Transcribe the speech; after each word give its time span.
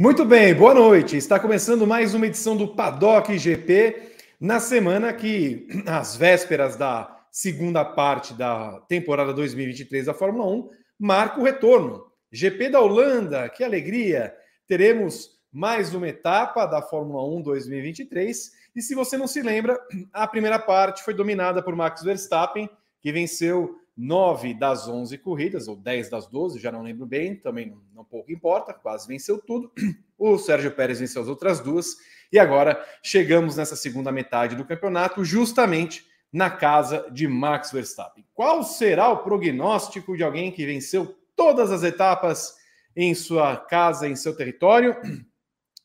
Muito 0.00 0.24
bem, 0.24 0.54
boa 0.54 0.72
noite. 0.72 1.16
Está 1.16 1.38
começando 1.38 1.86
mais 1.86 2.14
uma 2.14 2.26
edição 2.26 2.56
do 2.56 2.68
Paddock 2.68 3.36
GP 3.36 4.14
na 4.40 4.58
semana 4.58 5.12
que, 5.12 5.68
às 5.86 6.16
vésperas 6.16 6.76
da 6.76 7.16
segunda 7.30 7.84
parte 7.84 8.32
da 8.32 8.80
temporada 8.88 9.34
2023 9.34 10.06
da 10.06 10.14
Fórmula 10.14 10.46
1, 10.46 10.70
marca 10.98 11.38
o 11.38 11.44
retorno. 11.44 12.07
GP 12.30 12.68
da 12.68 12.80
Holanda, 12.80 13.48
que 13.48 13.64
alegria! 13.64 14.34
Teremos 14.66 15.38
mais 15.50 15.94
uma 15.94 16.08
etapa 16.08 16.66
da 16.66 16.82
Fórmula 16.82 17.24
1 17.24 17.40
2023. 17.40 18.52
E 18.76 18.82
se 18.82 18.94
você 18.94 19.16
não 19.16 19.26
se 19.26 19.40
lembra, 19.40 19.80
a 20.12 20.26
primeira 20.26 20.58
parte 20.58 21.02
foi 21.02 21.14
dominada 21.14 21.62
por 21.62 21.74
Max 21.74 22.02
Verstappen, 22.02 22.68
que 23.00 23.10
venceu 23.10 23.76
nove 23.96 24.52
das 24.52 24.86
onze 24.86 25.16
corridas, 25.16 25.68
ou 25.68 25.74
dez 25.74 26.10
das 26.10 26.26
doze, 26.26 26.58
já 26.58 26.70
não 26.70 26.82
lembro 26.82 27.06
bem, 27.06 27.34
também 27.34 27.70
não, 27.70 27.80
não, 27.94 28.04
pouco 28.04 28.30
importa, 28.30 28.74
quase 28.74 29.08
venceu 29.08 29.38
tudo. 29.38 29.72
O 30.20 30.36
Sérgio 30.36 30.72
Pérez 30.72 30.98
venceu 30.98 31.22
as 31.22 31.28
outras 31.28 31.60
duas, 31.60 31.96
e 32.32 32.40
agora 32.40 32.84
chegamos 33.04 33.56
nessa 33.56 33.76
segunda 33.76 34.10
metade 34.10 34.56
do 34.56 34.64
campeonato, 34.64 35.24
justamente 35.24 36.04
na 36.32 36.50
casa 36.50 37.08
de 37.12 37.28
Max 37.28 37.70
Verstappen. 37.70 38.26
Qual 38.34 38.64
será 38.64 39.08
o 39.10 39.18
prognóstico 39.18 40.16
de 40.16 40.24
alguém 40.24 40.50
que 40.50 40.66
venceu 40.66 41.16
todas 41.38 41.70
as 41.70 41.84
etapas 41.84 42.56
em 42.96 43.14
sua 43.14 43.56
casa, 43.56 44.08
em 44.08 44.16
seu 44.16 44.36
território? 44.36 44.96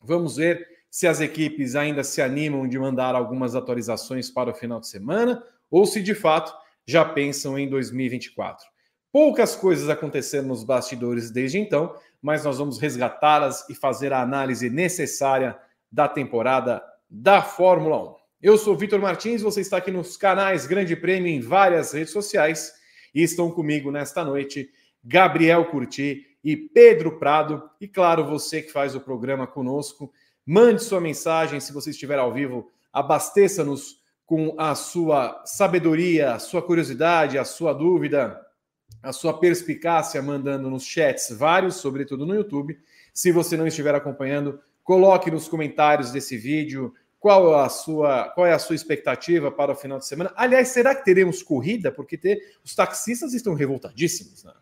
Vamos 0.02 0.36
ver 0.36 0.68
se 0.90 1.08
as 1.08 1.22
equipes 1.22 1.76
ainda 1.76 2.04
se 2.04 2.22
animam 2.22 2.68
de 2.68 2.78
mandar 2.78 3.16
algumas 3.16 3.56
atualizações 3.56 4.30
para 4.30 4.50
o 4.50 4.54
final 4.54 4.80
de 4.80 4.88
semana, 4.88 5.42
ou 5.70 5.86
se 5.86 6.02
de 6.02 6.14
fato 6.14 6.54
já 6.86 7.06
pensam 7.06 7.58
em 7.58 7.70
2024. 7.70 8.66
Poucas 9.12 9.56
coisas 9.56 9.90
aconteceram 9.90 10.48
nos 10.48 10.64
bastidores 10.64 11.30
desde 11.32 11.60
então, 11.60 11.96
mas 12.22 12.44
nós 12.44 12.58
vamos 12.58 12.80
resgatá-las 12.80 13.70
e 13.70 13.76
fazer 13.76 14.12
a 14.12 14.22
análise 14.22 14.70
necessária 14.70 15.58
da 15.92 16.08
temporada 16.08 16.84
da 17.10 17.42
Fórmula 17.44 18.12
1. 18.12 18.16
Eu 18.42 18.58
sou 18.58 18.76
Vitor 18.76 19.00
Martins, 19.00 19.42
você 19.42 19.62
está 19.62 19.78
aqui 19.78 19.92
nos 19.92 20.18
canais 20.18 20.66
Grande 20.66 20.96
Prêmio 20.96 21.32
em 21.32 21.40
várias 21.40 21.94
redes 21.94 22.12
sociais 22.12 22.74
e 23.14 23.22
estão 23.22 23.52
comigo 23.52 23.92
nesta 23.92 24.24
noite 24.24 24.70
Gabriel 25.04 25.66
Curti 25.66 26.26
e 26.44 26.56
Pedro 26.56 27.18
Prado. 27.18 27.70
E 27.80 27.88
claro, 27.88 28.26
você 28.26 28.62
que 28.62 28.72
faz 28.72 28.96
o 28.96 29.02
programa 29.02 29.48
conosco, 29.48 30.12
mande 30.46 30.84
sua 30.84 31.02
mensagem 31.02 31.60
se 31.60 31.74
você 31.74 31.90
estiver 31.90 32.20
ao 32.20 32.34
vivo, 32.34 32.72
abasteça-nos 32.92 34.02
com 34.26 34.56
a 34.58 34.74
sua 34.76 35.42
sabedoria, 35.46 36.34
a 36.34 36.40
sua 36.40 36.62
curiosidade, 36.62 37.38
a 37.38 37.46
sua 37.46 37.74
dúvida, 37.74 38.40
a 39.02 39.12
sua 39.12 39.38
perspicácia, 39.38 40.22
mandando 40.22 40.70
nos 40.70 40.86
chats 40.86 41.30
vários, 41.32 41.76
sobretudo 41.76 42.26
no 42.26 42.36
YouTube. 42.36 42.78
Se 43.14 43.32
você 43.32 43.58
não 43.58 43.68
estiver 43.68 43.94
acompanhando, 43.94 44.60
coloque 44.84 45.30
nos 45.30 45.48
comentários 45.48 46.12
desse 46.12 46.38
vídeo 46.38 46.94
qual 47.20 47.56
a 47.58 47.70
sua 47.70 48.30
qual 48.30 48.46
é 48.46 48.54
a 48.54 48.60
sua 48.60 48.76
expectativa 48.76 49.50
para 49.50 49.72
o 49.72 49.76
final 49.76 49.98
de 49.98 50.06
semana. 50.06 50.34
Aliás, 50.36 50.70
será 50.70 50.94
que 50.94 51.06
teremos 51.06 51.42
corrida? 51.42 51.92
Porque 51.92 52.18
ter, 52.18 52.58
os 52.64 52.76
taxistas 52.76 53.34
estão 53.34 53.54
revoltadíssimos. 53.54 54.44
Né? 54.44 54.54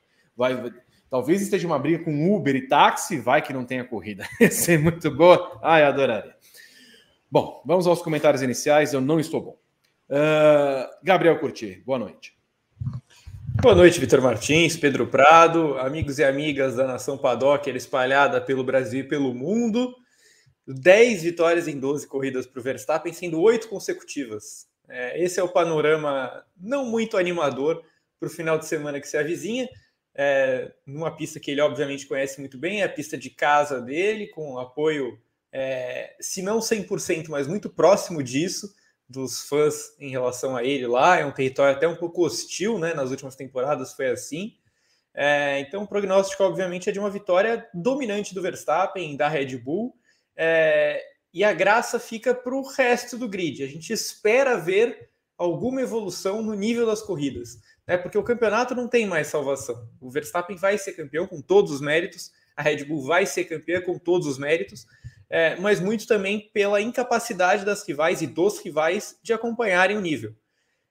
Vai, 0.41 0.73
talvez 1.07 1.39
esteja 1.39 1.67
uma 1.67 1.77
briga 1.77 2.03
com 2.03 2.35
Uber 2.35 2.55
e 2.55 2.67
táxi, 2.67 3.19
vai 3.19 3.43
que 3.43 3.53
não 3.53 3.63
tenha 3.63 3.85
corrida. 3.85 4.27
Ia 4.41 4.49
ser 4.49 4.79
muito 4.79 5.11
boa. 5.11 5.59
Ai, 5.61 5.83
adoraria. 5.83 6.35
Bom, 7.29 7.61
vamos 7.63 7.85
aos 7.85 8.01
comentários 8.01 8.41
iniciais. 8.41 8.91
Eu 8.91 9.01
não 9.01 9.19
estou 9.19 9.39
bom. 9.39 9.59
Uh, 10.09 10.89
Gabriel 11.03 11.37
Curti, 11.39 11.83
boa 11.85 11.99
noite. 11.99 12.35
Boa 13.61 13.75
noite, 13.75 13.99
Vitor 13.99 14.19
Martins, 14.19 14.75
Pedro 14.75 15.05
Prado, 15.05 15.77
amigos 15.77 16.17
e 16.17 16.23
amigas 16.23 16.75
da 16.75 16.87
Nação 16.87 17.19
Paddock, 17.19 17.69
espalhada 17.69 18.41
pelo 18.41 18.63
Brasil 18.63 19.01
e 19.01 19.07
pelo 19.07 19.35
mundo. 19.35 19.93
10 20.67 21.21
vitórias 21.21 21.67
em 21.67 21.79
12 21.79 22.07
corridas 22.07 22.47
para 22.47 22.59
o 22.59 22.63
Verstappen, 22.63 23.13
sendo 23.13 23.39
oito 23.41 23.69
consecutivas. 23.69 24.67
É, 24.89 25.23
esse 25.23 25.39
é 25.39 25.43
o 25.43 25.49
panorama 25.49 26.43
não 26.59 26.83
muito 26.83 27.15
animador 27.15 27.83
para 28.19 28.25
o 28.25 28.31
final 28.31 28.57
de 28.57 28.65
semana 28.65 28.99
que 28.99 29.07
se 29.07 29.17
avizinha. 29.17 29.69
É, 30.23 30.71
numa 30.85 31.09
pista 31.09 31.39
que 31.39 31.49
ele 31.49 31.61
obviamente 31.61 32.05
conhece 32.05 32.39
muito 32.39 32.55
bem, 32.55 32.81
é 32.81 32.83
a 32.83 32.89
pista 32.89 33.17
de 33.17 33.31
casa 33.31 33.81
dele, 33.81 34.27
com 34.27 34.59
apoio 34.59 35.19
é, 35.51 36.15
se 36.19 36.43
não 36.43 36.59
100%, 36.59 37.27
mas 37.27 37.47
muito 37.47 37.71
próximo 37.71 38.21
disso, 38.21 38.71
dos 39.09 39.41
fãs 39.41 39.95
em 39.99 40.11
relação 40.11 40.55
a 40.55 40.63
ele 40.63 40.85
lá. 40.85 41.17
É 41.17 41.25
um 41.25 41.31
território 41.31 41.75
até 41.75 41.87
um 41.87 41.95
pouco 41.95 42.23
hostil, 42.23 42.77
né? 42.77 42.93
Nas 42.93 43.09
últimas 43.09 43.35
temporadas 43.35 43.93
foi 43.93 44.11
assim. 44.11 44.53
É, 45.11 45.59
então, 45.61 45.81
o 45.81 45.87
prognóstico, 45.87 46.43
obviamente, 46.43 46.87
é 46.87 46.93
de 46.93 46.99
uma 46.99 47.09
vitória 47.09 47.67
dominante 47.73 48.35
do 48.35 48.43
Verstappen, 48.43 49.17
da 49.17 49.27
Red 49.27 49.57
Bull. 49.57 49.95
É, 50.35 51.03
e 51.33 51.43
a 51.43 51.51
graça 51.51 51.99
fica 51.99 52.35
para 52.35 52.53
o 52.53 52.61
resto 52.61 53.17
do 53.17 53.27
grid. 53.27 53.63
A 53.63 53.67
gente 53.67 53.91
espera 53.91 54.55
ver 54.55 55.09
alguma 55.35 55.81
evolução 55.81 56.43
no 56.43 56.53
nível 56.53 56.85
das 56.85 57.01
corridas, 57.01 57.59
né? 57.87 57.97
porque 57.97 58.17
o 58.17 58.23
campeonato 58.23 58.75
não 58.75 58.87
tem 58.87 59.05
mais 59.05 59.27
salvação. 59.27 59.87
O 59.99 60.09
Verstappen 60.09 60.55
vai 60.55 60.77
ser 60.77 60.93
campeão 60.93 61.27
com 61.27 61.41
todos 61.41 61.71
os 61.71 61.81
méritos, 61.81 62.31
a 62.55 62.61
Red 62.61 62.85
Bull 62.85 63.05
vai 63.05 63.25
ser 63.25 63.45
campeã 63.45 63.81
com 63.81 63.97
todos 63.97 64.27
os 64.27 64.37
méritos, 64.37 64.85
é, 65.29 65.55
mas 65.55 65.79
muito 65.79 66.05
também 66.05 66.49
pela 66.53 66.81
incapacidade 66.81 67.63
das 67.63 67.87
rivais 67.87 68.21
e 68.21 68.27
dos 68.27 68.59
rivais 68.59 69.17
de 69.23 69.33
acompanharem 69.33 69.97
o 69.97 70.01
nível. 70.01 70.35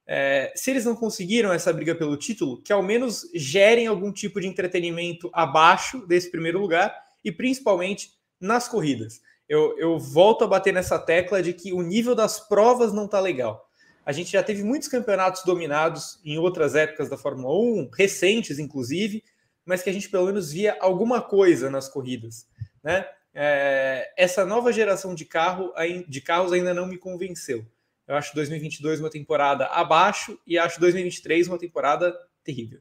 É, 0.07 0.53
se 0.57 0.71
eles 0.71 0.85
não 0.85 0.97
conseguiram 0.97 1.53
essa 1.53 1.73
briga 1.73 1.95
pelo 1.95 2.17
título, 2.17 2.61
que 2.63 2.73
ao 2.73 2.83
menos 2.83 3.31
gerem 3.35 3.87
algum 3.87 4.11
tipo 4.11 4.41
de 4.41 4.49
entretenimento 4.49 5.31
abaixo 5.33 6.05
desse 6.07 6.31
primeiro 6.31 6.59
lugar 6.59 6.93
e 7.25 7.31
principalmente 7.31 8.11
nas 8.41 8.67
corridas. 8.67 9.21
Eu, 9.49 9.79
eu 9.79 9.99
volto 9.99 10.43
a 10.43 10.49
bater 10.49 10.73
nessa 10.73 10.99
tecla 10.99 11.43
de 11.43 11.53
que 11.53 11.73
o 11.73 11.83
nível 11.83 12.15
das 12.15 12.41
provas 12.41 12.93
não 12.93 13.05
está 13.05 13.21
legal. 13.21 13.70
A 14.05 14.13
gente 14.13 14.33
já 14.33 14.43
teve 14.43 14.63
muitos 14.63 14.89
campeonatos 14.89 15.45
dominados 15.45 16.19
em 16.25 16.39
outras 16.39 16.75
épocas 16.75 17.09
da 17.09 17.17
Fórmula 17.17 17.55
1, 17.55 17.91
recentes 17.97 18.59
inclusive, 18.59 19.23
mas 19.65 19.83
que 19.83 19.91
a 19.91 19.93
gente 19.93 20.09
pelo 20.09 20.27
menos 20.27 20.53
via 20.53 20.77
alguma 20.81 21.21
coisa 21.21 21.71
nas 21.71 21.89
corridas, 21.89 22.47
né? 22.83 23.07
é, 23.35 24.13
essa 24.17 24.45
nova 24.45 24.73
geração 24.73 25.15
de, 25.15 25.25
carro, 25.25 25.73
de 26.09 26.21
carros 26.21 26.53
ainda 26.53 26.75
não 26.75 26.87
me 26.87 26.99
convenceu. 26.99 27.65
Eu 28.07 28.17
acho 28.17 28.35
2022 28.35 29.01
uma 29.01 29.11
temporada 29.11 29.67
abaixo 29.67 30.39
e 30.47 30.59
acho 30.59 30.81
2023 30.81 31.47
uma 31.49 31.59
temporada 31.59 32.15
terrível. 32.43 32.81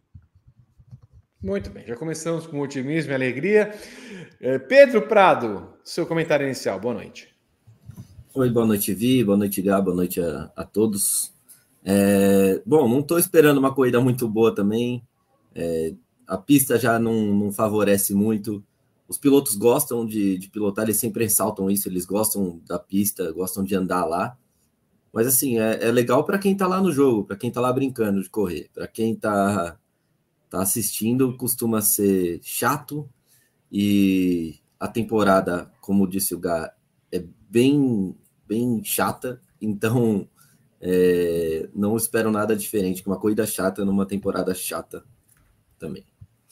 Muito 1.41 1.69
bem, 1.69 1.86
já 1.86 1.96
começamos 1.96 2.46
com 2.46 2.59
otimismo 2.59 3.12
e 3.12 3.16
alegria. 3.16 3.74
É, 4.41 4.57
Pedro 4.59 5.07
Prado, 5.07 5.78
seu 5.84 6.06
comentário 6.06 6.46
inicial, 6.46 6.80
boa 6.80 6.94
noite. 6.94 7.28
Oi, 8.35 8.50
boa 8.50 8.66
noite, 8.66 8.94
Vi, 8.94 9.23
boa 9.23 9.38
noite, 9.38 9.62
Gá, 9.62 9.81
boa 9.81 9.95
noite 9.95 10.22
a, 10.22 10.51
a 10.56 10.63
todos. 10.63 11.34
É, 11.84 12.62
bom, 12.66 12.88
não 12.88 13.00
estou 13.00 13.17
esperando 13.17 13.57
uma 13.57 13.73
corrida 13.73 14.00
muito 14.00 14.28
boa 14.28 14.53
também. 14.53 15.03
É, 15.56 15.94
a 16.28 16.38
pista 16.38 16.78
já 16.78 17.00
não, 17.00 17.13
não 17.34 17.51
favorece 17.51 18.13
muito 18.13 18.63
os 19.09 19.18
pilotos 19.18 19.56
gostam 19.56 20.06
de, 20.06 20.38
de, 20.38 20.50
pilotar, 20.50 20.85
eles 20.85 20.97
sempre 20.97 21.23
ressaltam 21.23 21.69
isso, 21.69 21.89
eles 21.89 22.06
gostam 22.06 22.62
da 22.68 22.78
pista, 22.78 23.31
gostam 23.31 23.63
de 23.63 23.75
andar 23.75 24.06
lá. 24.06 24.38
Mas 25.12 25.25
assim, 25.25 25.57
é, 25.59 25.88
é 25.88 25.91
legal 25.91 26.23
para 26.23 26.38
quem 26.38 26.53
está 26.53 26.68
lá 26.68 26.79
no 26.79 26.91
jogo, 26.91 27.25
para 27.25 27.35
quem 27.35 27.50
está 27.50 27.59
lá 27.59 27.73
brincando 27.73 28.22
de 28.22 28.29
correr. 28.29 28.69
Para 28.72 28.88
quem 28.88 29.13
está 29.13 29.79
tá 30.47 30.62
assistindo, 30.62 31.35
costuma 31.35 31.81
ser 31.81 32.39
chato. 32.44 33.09
E 33.72 34.59
a 34.79 34.88
temporada, 34.88 35.71
como 35.81 36.07
disse 36.07 36.36
o 36.36 36.39
Gá, 36.39 36.71
é 37.12 37.25
bem, 37.50 38.15
bem 38.50 38.84
chata. 38.84 39.40
Então, 39.62 40.28
é, 40.81 41.69
não 41.74 41.96
espero 41.96 42.31
nada 42.31 42.56
diferente 42.56 43.04
que 43.04 43.07
uma 43.07 43.19
corrida 43.19 43.46
chata 43.46 43.86
numa 43.86 44.07
temporada 44.07 44.54
chata 44.56 45.04
também. 45.78 46.04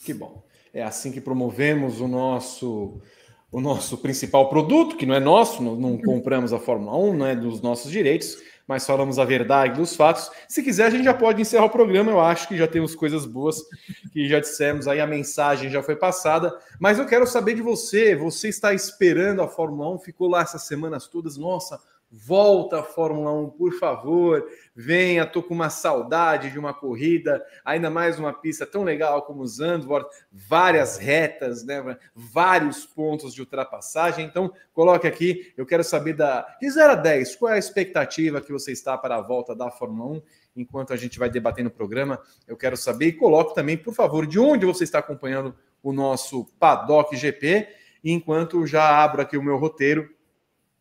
Que 0.06 0.14
bom. 0.14 0.44
É 0.72 0.84
assim 0.84 1.12
que 1.12 1.20
promovemos 1.20 2.00
o 2.00 2.08
nosso 2.08 3.02
o 3.50 3.62
nosso 3.62 3.98
principal 3.98 4.50
produto, 4.50 4.98
que 4.98 5.06
não 5.06 5.16
é 5.16 5.22
nosso, 5.22 5.64
não, 5.64 5.76
não 5.78 5.98
compramos 5.98 6.52
a 6.52 6.60
Fórmula 6.60 6.98
1, 6.98 7.16
não 7.16 7.26
é 7.26 7.34
dos 7.34 7.62
nossos 7.62 7.90
direitos, 7.90 8.38
mas 8.68 8.86
falamos 8.86 9.18
a 9.18 9.24
verdade 9.24 9.80
dos 9.80 9.96
fatos. 9.96 10.30
Se 10.48 10.62
quiser, 10.62 10.88
a 10.88 10.90
gente 10.90 11.06
já 11.06 11.14
pode 11.14 11.42
encerrar 11.42 11.66
o 11.66 11.69
programa. 11.69 12.12
Eu 12.12 12.19
acho 12.19 12.48
que 12.48 12.58
já 12.58 12.68
temos 12.68 12.94
coisas 12.94 13.25
boas 13.25 13.64
que 14.12 14.28
já 14.28 14.40
dissemos 14.40 14.88
aí, 14.88 15.00
a 15.00 15.08
mensagem 15.08 15.69
já 15.69 15.81
foi 15.81 15.96
passada. 15.96 16.54
Mas 16.80 17.00
eu 17.00 17.06
quero 17.06 17.25
saber 17.25 17.56
de 17.56 17.62
você. 17.62 18.16
Você 18.16 18.50
está 18.50 18.74
esperando 18.74 19.42
a 19.42 19.48
Fórmula 19.48 19.96
1? 19.96 20.00
Ficou 20.00 20.28
lá 20.28 20.42
essas 20.42 20.64
semanas 20.64 21.08
todas? 21.08 21.38
Nossa, 21.38 21.80
Volta 22.09 22.80
a 22.80 22.83
Fórmula 22.83 23.33
1, 23.33 23.50
por 23.50 23.74
favor. 23.74 24.50
Venha, 24.74 25.25
tô 25.25 25.44
com 25.44 25.54
uma 25.54 25.69
saudade 25.69 26.50
de 26.50 26.57
uma 26.57 26.74
corrida, 26.74 27.45
ainda 27.65 27.89
mais 27.89 28.18
uma 28.18 28.31
pista 28.31 28.65
tão 28.65 28.83
legal 28.83 29.24
como 29.24 29.42
o 29.42 29.48
Zandvoort, 29.48 30.09
várias 30.31 30.98
retas, 30.98 31.65
né? 31.65 31.98
Vários 32.15 32.86
pontos 32.86 33.33
de 33.33 33.42
ultrapassagem. 33.42 34.25
Então, 34.25 34.54
coloque 34.71 35.06
aqui, 35.06 35.54
eu 35.57 35.65
quero 35.65 35.83
saber 35.83 36.13
da 36.13 36.48
de 36.62 36.69
0 36.69 36.94
a 36.94 36.95
10, 36.95 37.36
qual 37.36 37.51
é 37.51 37.56
a 37.56 37.59
expectativa 37.59 38.39
que 38.39 38.53
você 38.53 38.71
está 38.71 38.98
para 38.98 39.18
a 39.18 39.21
volta 39.21 39.53
da 39.53 39.69
Fórmula 39.69 40.18
1? 40.18 40.21
Enquanto 40.56 40.94
a 40.94 40.95
gente 40.95 41.19
vai 41.19 41.30
debater 41.30 41.63
no 41.63 41.69
programa, 41.69 42.21
eu 42.48 42.56
quero 42.56 42.77
saber 42.77 43.07
e 43.07 43.13
coloque 43.13 43.53
também, 43.53 43.77
por 43.77 43.94
favor, 43.94 44.25
de 44.25 44.39
onde 44.39 44.65
você 44.65 44.86
está 44.86 45.00
acompanhando 45.00 45.53
o 45.83 45.92
nosso 45.92 46.45
Paddock 46.57 47.18
GP, 47.18 47.68
enquanto 48.01 48.65
já 48.65 49.03
abro 49.03 49.21
aqui 49.21 49.38
o 49.38 49.44
meu 49.44 49.57
roteiro 49.57 50.10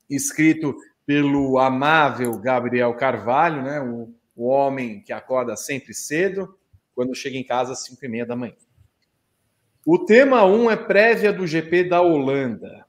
escrito 0.09 0.77
pelo 1.07 1.59
amável 1.59 2.37
Gabriel 2.39 2.93
Carvalho, 2.95 3.63
né? 3.63 3.81
O, 3.81 4.13
o 4.35 4.49
homem 4.49 5.01
que 5.01 5.13
acorda 5.13 5.57
sempre 5.57 5.95
cedo, 5.95 6.59
quando 6.95 7.15
chega 7.15 7.39
em 7.39 7.45
casa 7.45 7.73
às 7.73 7.85
5 7.85 8.05
e 8.05 8.09
meia 8.09 8.27
da 8.27 8.37
manhã. 8.37 8.57
O 9.87 10.05
tema 10.05 10.45
1 10.45 10.65
um 10.65 10.71
é 10.71 10.77
prévia 10.77 11.33
do 11.33 11.47
GP 11.47 11.85
da 11.85 12.03
Holanda. 12.03 12.85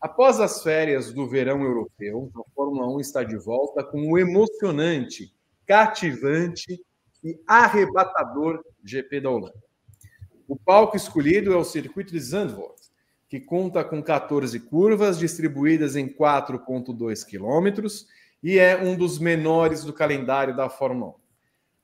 Após 0.00 0.40
as 0.40 0.62
férias 0.62 1.12
do 1.12 1.28
verão 1.28 1.62
europeu, 1.62 2.30
a 2.34 2.54
Fórmula 2.54 2.88
1 2.94 3.00
está 3.00 3.24
de 3.24 3.36
volta 3.36 3.84
com 3.84 4.10
o 4.10 4.16
emocionante, 4.16 5.34
cativante 5.66 6.80
e 7.22 7.38
arrebatador 7.46 8.64
GP 8.82 9.20
da 9.20 9.30
Holanda. 9.30 9.62
O 10.48 10.56
palco 10.56 10.96
escolhido 10.96 11.52
é 11.52 11.56
o 11.56 11.64
circuito 11.64 12.12
de 12.12 12.20
Zandvoort, 12.20 12.79
que 13.30 13.38
conta 13.38 13.84
com 13.84 14.02
14 14.02 14.58
curvas 14.58 15.16
distribuídas 15.16 15.94
em 15.94 16.08
4,2 16.08 17.24
quilômetros 17.24 18.08
e 18.42 18.58
é 18.58 18.76
um 18.76 18.96
dos 18.96 19.20
menores 19.20 19.84
do 19.84 19.92
calendário 19.92 20.54
da 20.56 20.68
Fórmula 20.68 21.12
1. 21.12 21.14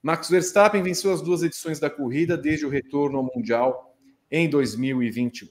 Max 0.03 0.29
Verstappen 0.29 0.83
venceu 0.83 1.13
as 1.13 1.23
duas 1.23 1.45
edições 1.45 1.79
da 1.79 1.89
corrida 1.89 2.37
desde 2.37 2.67
o 2.67 2.69
retorno 2.69 3.19
ao 3.19 3.31
Mundial 3.33 3.97
em 4.29 4.51
2021. 4.51 5.49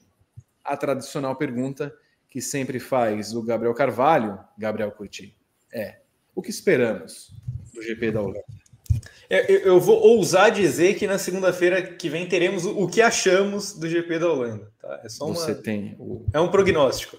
A 0.65 0.75
tradicional 0.75 1.37
pergunta 1.37 1.95
que 2.27 2.41
sempre 2.41 2.77
faz 2.77 3.33
o 3.33 3.41
Gabriel 3.41 3.73
Carvalho, 3.73 4.37
Gabriel 4.57 4.91
Curti, 4.91 5.33
é: 5.71 6.01
o 6.35 6.41
que 6.41 6.49
esperamos 6.49 7.33
do 7.73 7.81
GP 7.81 8.11
da 8.11 8.21
Holanda? 8.21 8.54
É, 9.29 9.67
eu 9.67 9.79
vou 9.79 9.99
ousar 10.01 10.51
dizer 10.51 10.95
que 10.95 11.07
na 11.07 11.17
segunda-feira 11.17 11.81
que 11.81 12.09
vem 12.09 12.27
teremos 12.27 12.65
o 12.65 12.87
que 12.87 13.01
achamos 13.01 13.73
do 13.73 13.87
GP 13.87 14.19
da 14.19 14.31
Holanda. 14.31 14.71
Tá? 14.79 15.01
É 15.03 15.09
só 15.09 15.25
uma... 15.25 15.35
Você 15.35 15.55
tem 15.55 15.95
o... 15.99 16.25
É 16.33 16.39
um 16.39 16.49
prognóstico. 16.49 17.17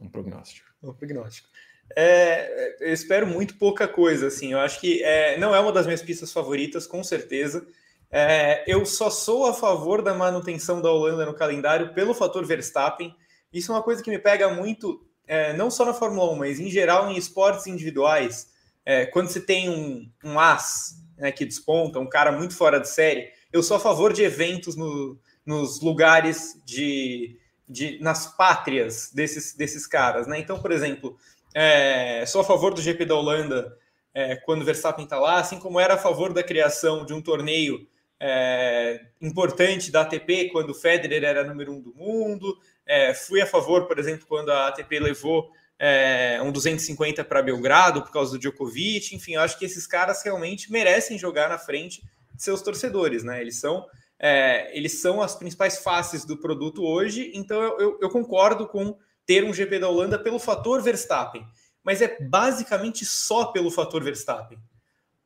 Um 0.00 0.08
prognóstico. 0.08 0.68
Um 0.82 0.92
prognóstico. 0.92 1.48
É, 1.94 2.76
eu 2.80 2.92
espero 2.92 3.26
muito 3.26 3.56
pouca 3.56 3.86
coisa, 3.86 4.26
assim. 4.26 4.52
Eu 4.52 4.58
acho 4.58 4.80
que 4.80 5.02
é, 5.02 5.38
não 5.38 5.54
é 5.54 5.60
uma 5.60 5.72
das 5.72 5.86
minhas 5.86 6.02
pistas 6.02 6.32
favoritas, 6.32 6.86
com 6.86 7.02
certeza. 7.04 7.66
É, 8.10 8.64
eu 8.66 8.84
só 8.84 9.10
sou 9.10 9.46
a 9.46 9.54
favor 9.54 10.02
da 10.02 10.14
manutenção 10.14 10.80
da 10.80 10.90
Holanda 10.90 11.26
no 11.26 11.34
calendário 11.34 11.92
pelo 11.94 12.14
fator 12.14 12.44
Verstappen. 12.44 13.14
Isso 13.52 13.72
é 13.72 13.74
uma 13.74 13.82
coisa 13.82 14.02
que 14.02 14.10
me 14.10 14.18
pega 14.18 14.48
muito, 14.52 15.04
é, 15.26 15.52
não 15.52 15.70
só 15.70 15.84
na 15.84 15.94
Fórmula 15.94 16.32
1, 16.32 16.36
mas 16.36 16.60
em 16.60 16.70
geral 16.70 17.10
em 17.10 17.16
esportes 17.16 17.66
individuais. 17.66 18.50
É, 18.84 19.06
quando 19.06 19.28
você 19.28 19.40
tem 19.40 19.68
um, 19.68 20.08
um 20.24 20.38
as 20.38 21.05
né, 21.16 21.32
que 21.32 21.44
desponta, 21.44 21.98
um 21.98 22.08
cara 22.08 22.32
muito 22.32 22.54
fora 22.54 22.78
de 22.78 22.88
série, 22.88 23.30
eu 23.52 23.62
sou 23.62 23.76
a 23.76 23.80
favor 23.80 24.12
de 24.12 24.22
eventos 24.22 24.76
no, 24.76 25.18
nos 25.44 25.80
lugares 25.80 26.60
de, 26.64 27.38
de 27.68 27.98
nas 28.00 28.26
pátrias 28.36 29.10
desses, 29.12 29.54
desses 29.54 29.86
caras, 29.86 30.26
né? 30.26 30.38
Então, 30.38 30.60
por 30.60 30.72
exemplo, 30.72 31.16
é, 31.54 32.24
sou 32.26 32.40
a 32.40 32.44
favor 32.44 32.74
do 32.74 32.82
GP 32.82 33.04
da 33.06 33.14
Holanda 33.14 33.76
é, 34.12 34.36
quando 34.36 34.64
Verstappen 34.64 35.04
está 35.04 35.18
lá, 35.18 35.38
assim 35.38 35.58
como 35.58 35.80
era 35.80 35.94
a 35.94 35.98
favor 35.98 36.32
da 36.32 36.42
criação 36.42 37.04
de 37.04 37.14
um 37.14 37.22
torneio 37.22 37.86
é, 38.18 39.00
importante 39.20 39.90
da 39.90 40.02
ATP 40.02 40.48
quando 40.50 40.70
o 40.70 40.74
Federer 40.74 41.22
era 41.22 41.44
número 41.44 41.72
um 41.72 41.80
do 41.80 41.94
mundo. 41.94 42.58
É, 42.86 43.12
fui 43.14 43.40
a 43.40 43.46
favor, 43.46 43.86
por 43.86 43.98
exemplo, 43.98 44.26
quando 44.26 44.50
a 44.50 44.68
ATP 44.68 44.98
levou 45.00 45.50
é, 45.78 46.40
um 46.42 46.50
250 46.50 47.24
para 47.24 47.42
Belgrado 47.42 48.02
por 48.02 48.10
causa 48.10 48.32
do 48.32 48.38
Djokovic. 48.38 49.14
Enfim, 49.14 49.34
eu 49.34 49.40
acho 49.40 49.58
que 49.58 49.64
esses 49.64 49.86
caras 49.86 50.22
realmente 50.22 50.70
merecem 50.70 51.18
jogar 51.18 51.48
na 51.48 51.58
frente 51.58 52.02
de 52.34 52.42
seus 52.42 52.62
torcedores, 52.62 53.22
né? 53.22 53.40
Eles 53.40 53.56
são 53.56 53.86
é, 54.18 54.76
eles 54.76 55.00
são 55.00 55.20
as 55.20 55.34
principais 55.34 55.78
faces 55.78 56.24
do 56.24 56.38
produto 56.38 56.82
hoje, 56.82 57.30
então 57.34 57.62
eu, 57.62 57.78
eu, 57.78 57.98
eu, 58.00 58.08
concordo 58.08 58.66
com 58.66 58.96
ter 59.26 59.44
um 59.44 59.52
GP 59.52 59.78
da 59.78 59.90
Holanda 59.90 60.18
pelo 60.18 60.38
fator 60.38 60.80
Verstappen, 60.80 61.46
mas 61.84 62.00
é 62.00 62.18
basicamente 62.18 63.04
só 63.04 63.46
pelo 63.46 63.70
fator 63.70 64.02
Verstappen, 64.02 64.58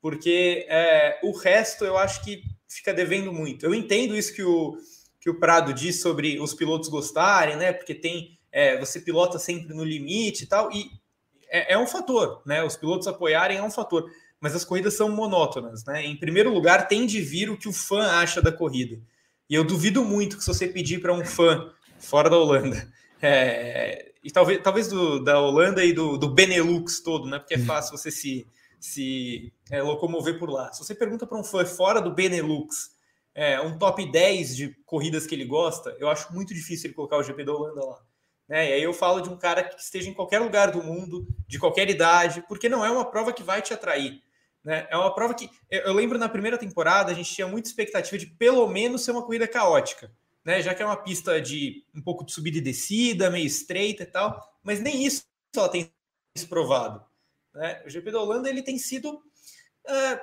porque 0.00 0.66
é, 0.68 1.20
o 1.22 1.30
resto 1.30 1.84
eu 1.84 1.96
acho 1.96 2.24
que 2.24 2.42
fica 2.66 2.92
devendo 2.92 3.32
muito. 3.32 3.64
Eu 3.64 3.74
entendo 3.74 4.16
isso 4.16 4.34
que 4.34 4.42
o, 4.42 4.76
que 5.20 5.30
o 5.30 5.38
Prado 5.38 5.72
diz 5.72 6.00
sobre 6.00 6.40
os 6.40 6.52
pilotos 6.52 6.88
gostarem, 6.88 7.56
né? 7.56 7.72
Porque 7.72 7.94
tem 7.94 8.39
é, 8.52 8.78
você 8.78 9.00
pilota 9.00 9.38
sempre 9.38 9.74
no 9.74 9.84
limite 9.84 10.44
e 10.44 10.46
tal, 10.46 10.72
e 10.72 10.90
é, 11.48 11.74
é, 11.74 11.78
um 11.78 11.86
fator, 11.86 12.42
né? 12.46 12.62
Os 12.64 12.76
pilotos 12.76 13.06
apoiarem 13.06 13.58
é 13.58 13.62
um 13.62 13.70
fator, 13.70 14.10
mas 14.40 14.54
as 14.54 14.64
corridas 14.64 14.94
são 14.94 15.10
monótonas, 15.10 15.84
né? 15.84 16.04
Em 16.04 16.16
primeiro 16.16 16.52
lugar, 16.52 16.88
tem 16.88 17.06
de 17.06 17.20
vir 17.20 17.50
o 17.50 17.56
que 17.56 17.68
o 17.68 17.72
fã 17.72 18.02
acha 18.20 18.40
da 18.40 18.52
corrida. 18.52 18.98
E 19.48 19.54
eu 19.54 19.64
duvido 19.64 20.04
muito 20.04 20.36
que 20.36 20.44
se 20.44 20.48
você 20.48 20.68
pedir 20.68 21.00
para 21.00 21.12
um 21.12 21.24
fã 21.24 21.72
fora 21.98 22.30
da 22.30 22.38
Holanda, 22.38 22.88
é, 23.20 24.12
e 24.22 24.30
talvez, 24.30 24.62
talvez 24.62 24.88
do, 24.88 25.22
da 25.22 25.40
Holanda 25.40 25.84
e 25.84 25.92
do, 25.92 26.16
do 26.16 26.28
Benelux 26.28 27.00
todo, 27.00 27.28
né? 27.28 27.38
Porque 27.38 27.54
é 27.54 27.58
fácil 27.58 27.96
você 27.96 28.10
se, 28.10 28.46
se 28.78 29.52
é, 29.70 29.82
locomover 29.82 30.38
por 30.38 30.50
lá. 30.50 30.72
Se 30.72 30.84
você 30.84 30.94
pergunta 30.94 31.26
para 31.26 31.38
um 31.38 31.44
fã 31.44 31.64
fora 31.64 32.00
do 32.00 32.12
Benelux, 32.12 32.90
é, 33.34 33.60
um 33.60 33.78
top 33.78 34.10
10 34.10 34.56
de 34.56 34.68
corridas 34.84 35.26
que 35.26 35.34
ele 35.34 35.44
gosta, 35.44 35.96
eu 35.98 36.08
acho 36.08 36.32
muito 36.34 36.52
difícil 36.52 36.88
ele 36.88 36.94
colocar 36.94 37.16
o 37.16 37.22
GP 37.22 37.44
da 37.44 37.52
Holanda 37.52 37.84
lá. 37.84 37.98
Né? 38.50 38.70
E 38.70 38.72
aí 38.72 38.82
eu 38.82 38.92
falo 38.92 39.20
de 39.20 39.28
um 39.28 39.36
cara 39.36 39.62
que 39.62 39.80
esteja 39.80 40.10
em 40.10 40.12
qualquer 40.12 40.40
lugar 40.40 40.72
do 40.72 40.82
mundo, 40.82 41.24
de 41.46 41.56
qualquer 41.56 41.88
idade, 41.88 42.42
porque 42.48 42.68
não 42.68 42.84
é 42.84 42.90
uma 42.90 43.08
prova 43.08 43.32
que 43.32 43.44
vai 43.44 43.62
te 43.62 43.72
atrair. 43.72 44.20
Né? 44.64 44.88
É 44.90 44.96
uma 44.96 45.14
prova 45.14 45.32
que 45.34 45.48
eu 45.70 45.94
lembro 45.94 46.18
na 46.18 46.28
primeira 46.28 46.58
temporada 46.58 47.12
a 47.12 47.14
gente 47.14 47.32
tinha 47.32 47.46
muita 47.46 47.68
expectativa 47.68 48.18
de 48.18 48.26
pelo 48.26 48.66
menos 48.66 49.04
ser 49.04 49.12
uma 49.12 49.22
corrida 49.22 49.46
caótica, 49.46 50.12
né? 50.44 50.60
Já 50.60 50.74
que 50.74 50.82
é 50.82 50.84
uma 50.84 50.96
pista 50.96 51.40
de 51.40 51.84
um 51.94 52.02
pouco 52.02 52.24
de 52.24 52.32
subida 52.32 52.58
e 52.58 52.60
descida, 52.60 53.30
meio 53.30 53.46
estreita 53.46 54.02
e 54.02 54.06
tal, 54.06 54.58
mas 54.64 54.80
nem 54.80 55.06
isso 55.06 55.24
ela 55.56 55.68
tem 55.68 55.90
se 56.36 56.46
provado. 56.46 57.02
Né? 57.54 57.80
O 57.86 57.88
GP 57.88 58.10
da 58.10 58.20
Holanda 58.20 58.50
ele 58.50 58.62
tem 58.62 58.78
sido 58.78 59.22
é, 59.86 60.20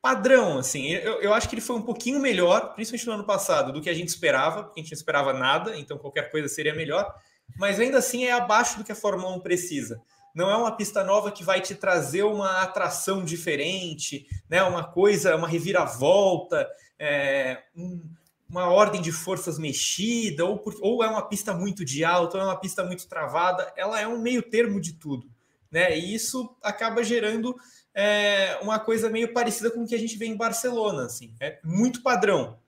padrão, 0.00 0.58
assim. 0.58 0.90
Eu, 0.90 1.22
eu 1.22 1.32
acho 1.32 1.48
que 1.48 1.54
ele 1.54 1.62
foi 1.62 1.76
um 1.76 1.82
pouquinho 1.82 2.20
melhor, 2.20 2.74
principalmente 2.74 3.06
no 3.06 3.12
ano 3.14 3.24
passado, 3.24 3.72
do 3.72 3.80
que 3.80 3.90
a 3.90 3.94
gente 3.94 4.08
esperava, 4.08 4.64
porque 4.64 4.80
a 4.80 4.82
gente 4.82 4.92
não 4.92 4.96
esperava 4.96 5.32
nada, 5.32 5.76
então 5.76 5.98
qualquer 5.98 6.30
coisa 6.30 6.48
seria 6.48 6.74
melhor 6.74 7.12
mas 7.56 7.78
ainda 7.78 7.98
assim 7.98 8.24
é 8.24 8.32
abaixo 8.32 8.78
do 8.78 8.84
que 8.84 8.92
a 8.92 8.96
Fórmula 8.96 9.34
1 9.36 9.40
precisa. 9.40 10.00
Não 10.34 10.50
é 10.50 10.56
uma 10.56 10.74
pista 10.74 11.04
nova 11.04 11.30
que 11.30 11.44
vai 11.44 11.60
te 11.60 11.74
trazer 11.74 12.22
uma 12.22 12.62
atração 12.62 13.24
diferente, 13.24 14.26
né? 14.48 14.62
uma 14.62 14.84
coisa, 14.84 15.36
uma 15.36 15.48
reviravolta, 15.48 16.66
é, 16.98 17.62
um, 17.76 18.00
uma 18.48 18.68
ordem 18.68 19.02
de 19.02 19.12
forças 19.12 19.58
mexida, 19.58 20.44
ou, 20.44 20.58
por, 20.58 20.74
ou 20.80 21.04
é 21.04 21.08
uma 21.08 21.28
pista 21.28 21.52
muito 21.52 21.84
de 21.84 22.04
alto, 22.04 22.36
ou 22.36 22.42
é 22.42 22.46
uma 22.46 22.58
pista 22.58 22.82
muito 22.82 23.06
travada. 23.06 23.72
Ela 23.76 24.00
é 24.00 24.06
um 24.06 24.20
meio 24.20 24.42
termo 24.42 24.80
de 24.80 24.94
tudo. 24.94 25.30
Né? 25.70 25.98
E 25.98 26.14
isso 26.14 26.54
acaba 26.62 27.02
gerando 27.02 27.54
é, 27.94 28.58
uma 28.62 28.78
coisa 28.78 29.10
meio 29.10 29.32
parecida 29.32 29.70
com 29.70 29.82
o 29.82 29.86
que 29.86 29.94
a 29.94 29.98
gente 29.98 30.16
vê 30.16 30.26
em 30.26 30.36
Barcelona. 30.36 31.04
Assim. 31.04 31.34
É 31.40 31.58
muito 31.62 32.02
padrão. 32.02 32.58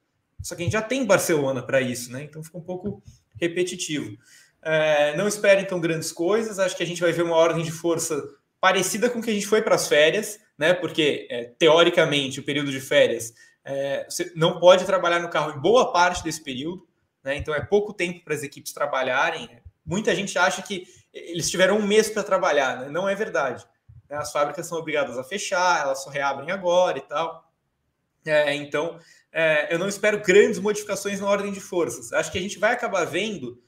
Só 0.43 0.55
que 0.55 0.63
a 0.63 0.65
gente 0.65 0.75
já 0.75 0.83
tem 0.83 1.07
Barcelona 1.07 1.63
para 1.63 1.81
isso, 1.81 2.13
né? 2.13 2.23
Então 2.25 2.43
fica 2.43 2.59
um 2.59 2.63
pouco 2.63 3.03
repetitivo. 3.41 4.19
É, 4.65 5.15
não 5.17 5.29
esperem 5.29 5.67
tão 5.67 5.81
grandes 5.81 6.11
coisas. 6.11 6.59
Acho 6.59 6.77
que 6.77 6.83
a 6.83 6.87
gente 6.87 7.01
vai 7.01 7.13
ver 7.13 7.23
uma 7.23 7.37
ordem 7.37 7.63
de 7.63 7.71
força 7.71 8.23
parecida 8.61 9.11
com 9.11 9.21
que 9.21 9.31
a 9.31 9.35
gente 9.35 9.47
foi 9.47 9.61
para 9.61 9.75
as 9.75 9.87
férias, 9.87 10.41
né? 10.57 10.73
Porque 10.73 11.29
é, 11.31 11.45
teoricamente 11.59 12.41
o 12.41 12.43
período 12.43 12.71
de 12.71 12.81
férias 12.81 13.35
é, 13.65 14.05
você 14.05 14.31
não 14.37 14.61
pode 14.61 14.85
trabalhar 14.85 15.21
no 15.21 15.31
carro 15.31 15.57
em 15.57 15.61
boa 15.61 15.91
parte 15.91 16.23
desse 16.23 16.43
período, 16.43 16.87
né? 17.23 17.37
Então 17.37 17.55
é 17.55 17.61
pouco 17.61 17.95
tempo 17.95 18.23
para 18.23 18.35
as 18.35 18.43
equipes 18.43 18.73
trabalharem. 18.73 19.49
Muita 19.85 20.15
gente 20.15 20.39
acha 20.39 20.63
que 20.63 20.87
eles 21.13 21.51
tiveram 21.51 21.79
um 21.79 21.87
mês 21.87 22.11
para 22.11 22.23
trabalhar, 22.23 22.81
né? 22.81 22.89
Não 22.89 23.09
é 23.09 23.15
verdade. 23.15 23.67
As 24.11 24.31
fábricas 24.31 24.67
são 24.67 24.79
obrigadas 24.79 25.19
a 25.19 25.25
fechar, 25.25 25.83
elas 25.83 26.03
só 26.03 26.11
reabrem 26.11 26.51
agora 26.51 26.99
e 26.99 27.03
tal. 27.03 27.51
É, 28.27 28.55
então, 28.55 28.99
é, 29.33 29.75
eu 29.75 29.79
não 29.79 29.89
espero 29.89 30.21
grandes 30.21 30.59
modificações 30.59 31.21
na 31.21 31.29
ordem 31.29 31.53
de 31.53 31.61
forças. 31.61 32.13
Acho 32.13 32.31
que 32.31 32.39
a 32.39 32.41
gente 32.41 32.59
vai 32.59 32.73
acabar 32.73 33.05
vendo 33.05 33.63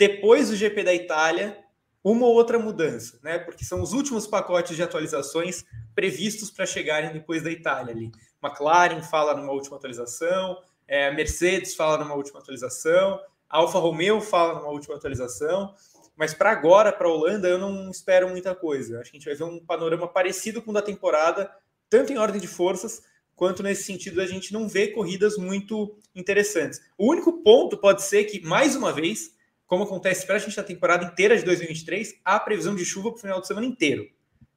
depois 0.00 0.48
do 0.48 0.56
GP 0.56 0.82
da 0.82 0.94
Itália, 0.94 1.62
uma 2.02 2.24
ou 2.24 2.32
outra 2.32 2.58
mudança, 2.58 3.20
né? 3.22 3.38
Porque 3.38 3.66
são 3.66 3.82
os 3.82 3.92
últimos 3.92 4.26
pacotes 4.26 4.74
de 4.74 4.82
atualizações 4.82 5.62
previstos 5.94 6.50
para 6.50 6.64
chegarem 6.64 7.12
depois 7.12 7.42
da 7.42 7.50
Itália 7.50 7.92
ali. 7.94 8.10
McLaren 8.42 9.02
fala 9.02 9.34
numa 9.34 9.52
última 9.52 9.76
atualização, 9.76 10.56
é, 10.88 11.12
Mercedes 11.12 11.74
fala 11.74 11.98
numa 11.98 12.14
última 12.14 12.40
atualização, 12.40 13.20
Alfa 13.46 13.78
Romeo 13.78 14.22
fala 14.22 14.58
numa 14.58 14.70
última 14.70 14.96
atualização, 14.96 15.74
Mas 16.16 16.32
para 16.32 16.50
agora, 16.50 16.90
para 16.92 17.06
a 17.06 17.10
Holanda, 17.10 17.46
eu 17.48 17.58
não 17.58 17.90
espero 17.90 18.28
muita 18.28 18.54
coisa. 18.54 19.00
Acho 19.00 19.10
que 19.10 19.16
a 19.16 19.20
gente 19.20 19.28
vai 19.28 19.34
ver 19.34 19.44
um 19.44 19.62
panorama 19.62 20.08
parecido 20.08 20.62
com 20.62 20.70
o 20.70 20.74
da 20.74 20.82
temporada, 20.82 21.50
tanto 21.90 22.10
em 22.10 22.16
ordem 22.16 22.40
de 22.40 22.46
forças, 22.46 23.02
quanto 23.36 23.62
nesse 23.62 23.84
sentido 23.84 24.20
a 24.22 24.26
gente 24.26 24.50
não 24.50 24.66
vê 24.66 24.88
corridas 24.88 25.36
muito 25.36 25.94
interessantes. 26.14 26.80
O 26.96 27.10
único 27.10 27.42
ponto 27.42 27.76
pode 27.76 28.02
ser 28.02 28.24
que, 28.24 28.40
mais 28.46 28.76
uma 28.76 28.92
vez, 28.92 29.38
como 29.70 29.84
acontece 29.84 30.26
para 30.26 30.34
a 30.34 30.38
gente 30.40 30.56
na 30.56 30.64
temporada 30.64 31.04
inteira 31.04 31.38
de 31.38 31.44
2023, 31.44 32.16
há 32.24 32.40
previsão 32.40 32.74
de 32.74 32.84
chuva 32.84 33.10
para 33.10 33.18
o 33.18 33.20
final 33.20 33.40
de 33.40 33.46
semana 33.46 33.64
inteiro. 33.64 34.04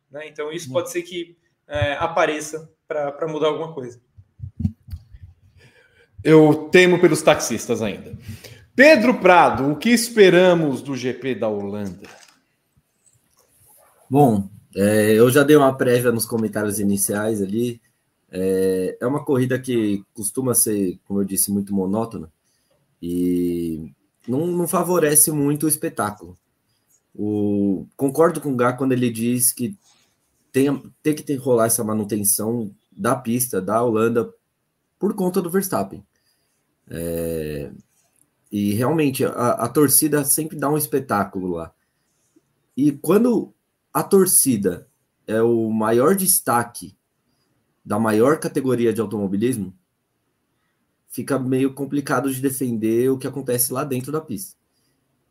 Né? 0.09 0.27
Então, 0.27 0.51
isso 0.51 0.71
pode 0.71 0.91
ser 0.91 1.03
que 1.03 1.37
é, 1.67 1.93
apareça 1.99 2.67
para 2.87 3.27
mudar 3.27 3.49
alguma 3.49 3.71
coisa. 3.75 4.01
Eu 6.23 6.67
temo 6.71 6.99
pelos 6.99 7.21
taxistas 7.21 7.83
ainda. 7.83 8.17
Pedro 8.75 9.19
Prado, 9.19 9.71
o 9.71 9.75
que 9.75 9.91
esperamos 9.91 10.81
do 10.81 10.97
GP 10.97 11.35
da 11.35 11.47
Holanda? 11.47 12.09
Bom, 14.09 14.49
é, 14.75 15.11
eu 15.11 15.29
já 15.29 15.43
dei 15.43 15.55
uma 15.55 15.77
prévia 15.77 16.11
nos 16.11 16.25
comentários 16.25 16.79
iniciais 16.79 17.39
ali. 17.39 17.79
É, 18.31 18.97
é, 18.99 19.05
uma 19.05 19.23
corrida 19.23 19.59
que 19.59 20.03
costuma 20.11 20.55
ser, 20.55 20.97
como 21.05 21.21
eu 21.21 21.23
disse, 21.23 21.51
muito 21.51 21.71
monótona 21.71 22.31
e 22.99 23.93
não, 24.27 24.47
não 24.47 24.67
favorece 24.67 25.31
muito 25.31 25.65
o 25.65 25.69
espetáculo. 25.69 26.37
O, 27.13 27.85
concordo 27.95 28.41
com 28.41 28.51
o 28.51 28.55
Gá 28.55 28.73
quando 28.73 28.91
ele 28.91 29.09
diz 29.09 29.53
que 29.53 29.77
tem, 30.51 30.91
tem 31.01 31.15
que 31.15 31.23
ter, 31.23 31.35
rolar 31.35 31.65
essa 31.65 31.83
manutenção 31.83 32.73
da 32.91 33.15
pista 33.15 33.61
da 33.61 33.81
Holanda 33.83 34.33
por 34.99 35.13
conta 35.15 35.41
do 35.41 35.49
Verstappen. 35.49 36.05
É, 36.89 37.71
e 38.51 38.73
realmente 38.73 39.25
a, 39.25 39.29
a, 39.29 39.67
torcida 39.67 40.23
sempre 40.23 40.57
dá 40.57 40.69
um 40.69 40.77
espetáculo 40.77 41.49
lá. 41.55 41.73
E 42.75 42.91
quando 42.91 43.53
a 43.91 44.03
torcida 44.03 44.87
é 45.25 45.41
o 45.41 45.69
maior 45.69 46.15
destaque 46.15 46.95
da 47.83 47.99
maior 47.99 48.39
categoria 48.39 48.93
de 48.93 49.01
automobilismo, 49.01 49.73
fica 51.13 51.37
meio 51.37 51.73
complicado 51.73 52.33
de 52.33 52.41
defender 52.41 53.09
o 53.09 53.17
que 53.17 53.27
acontece 53.27 53.71
lá 53.71 53.83
dentro 53.83 54.11
da 54.11 54.19
pista. 54.19 54.57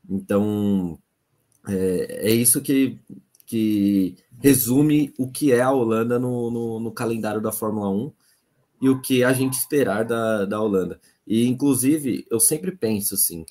Então, 0.08 0.98
é, 1.68 2.30
é 2.30 2.30
isso 2.30 2.62
que, 2.62 2.98
que 3.44 4.16
resume 4.38 5.12
o 5.18 5.30
que 5.30 5.52
é 5.52 5.60
a 5.60 5.72
Holanda 5.72 6.18
no, 6.18 6.50
no, 6.50 6.80
no, 6.80 6.92
calendário 6.92 7.40
da 7.40 7.52
Fórmula 7.52 7.90
1 7.90 8.12
e 8.80 8.88
o 8.88 9.00
que 9.00 9.24
a 9.24 9.32
gente 9.32 9.54
esperar 9.54 10.04
da, 10.04 10.44
da 10.44 10.60
Holanda. 10.60 11.00
E, 11.26 11.46
inclusive, 11.46 12.26
eu 12.30 12.38
sempre 12.38 12.70
penso 12.72 13.14
assim, 13.14 13.44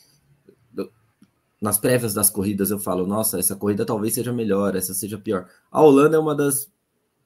nas 1.62 1.78
prévias 1.78 2.14
das 2.14 2.30
corridas 2.30 2.72
eu 2.72 2.80
falo, 2.80 3.06
nossa, 3.06 3.40
essa 3.40 3.56
corrida 3.56 3.86
talvez 3.86 4.14
seja 4.14 4.32
melhor, 4.32 4.76
essa 4.76 4.94
seja 4.94 5.20
pior. 5.20 5.48
A 5.70 5.82
Holanda 5.82 6.16
é 6.16 6.20
uma 6.20 6.36
das 6.36 6.72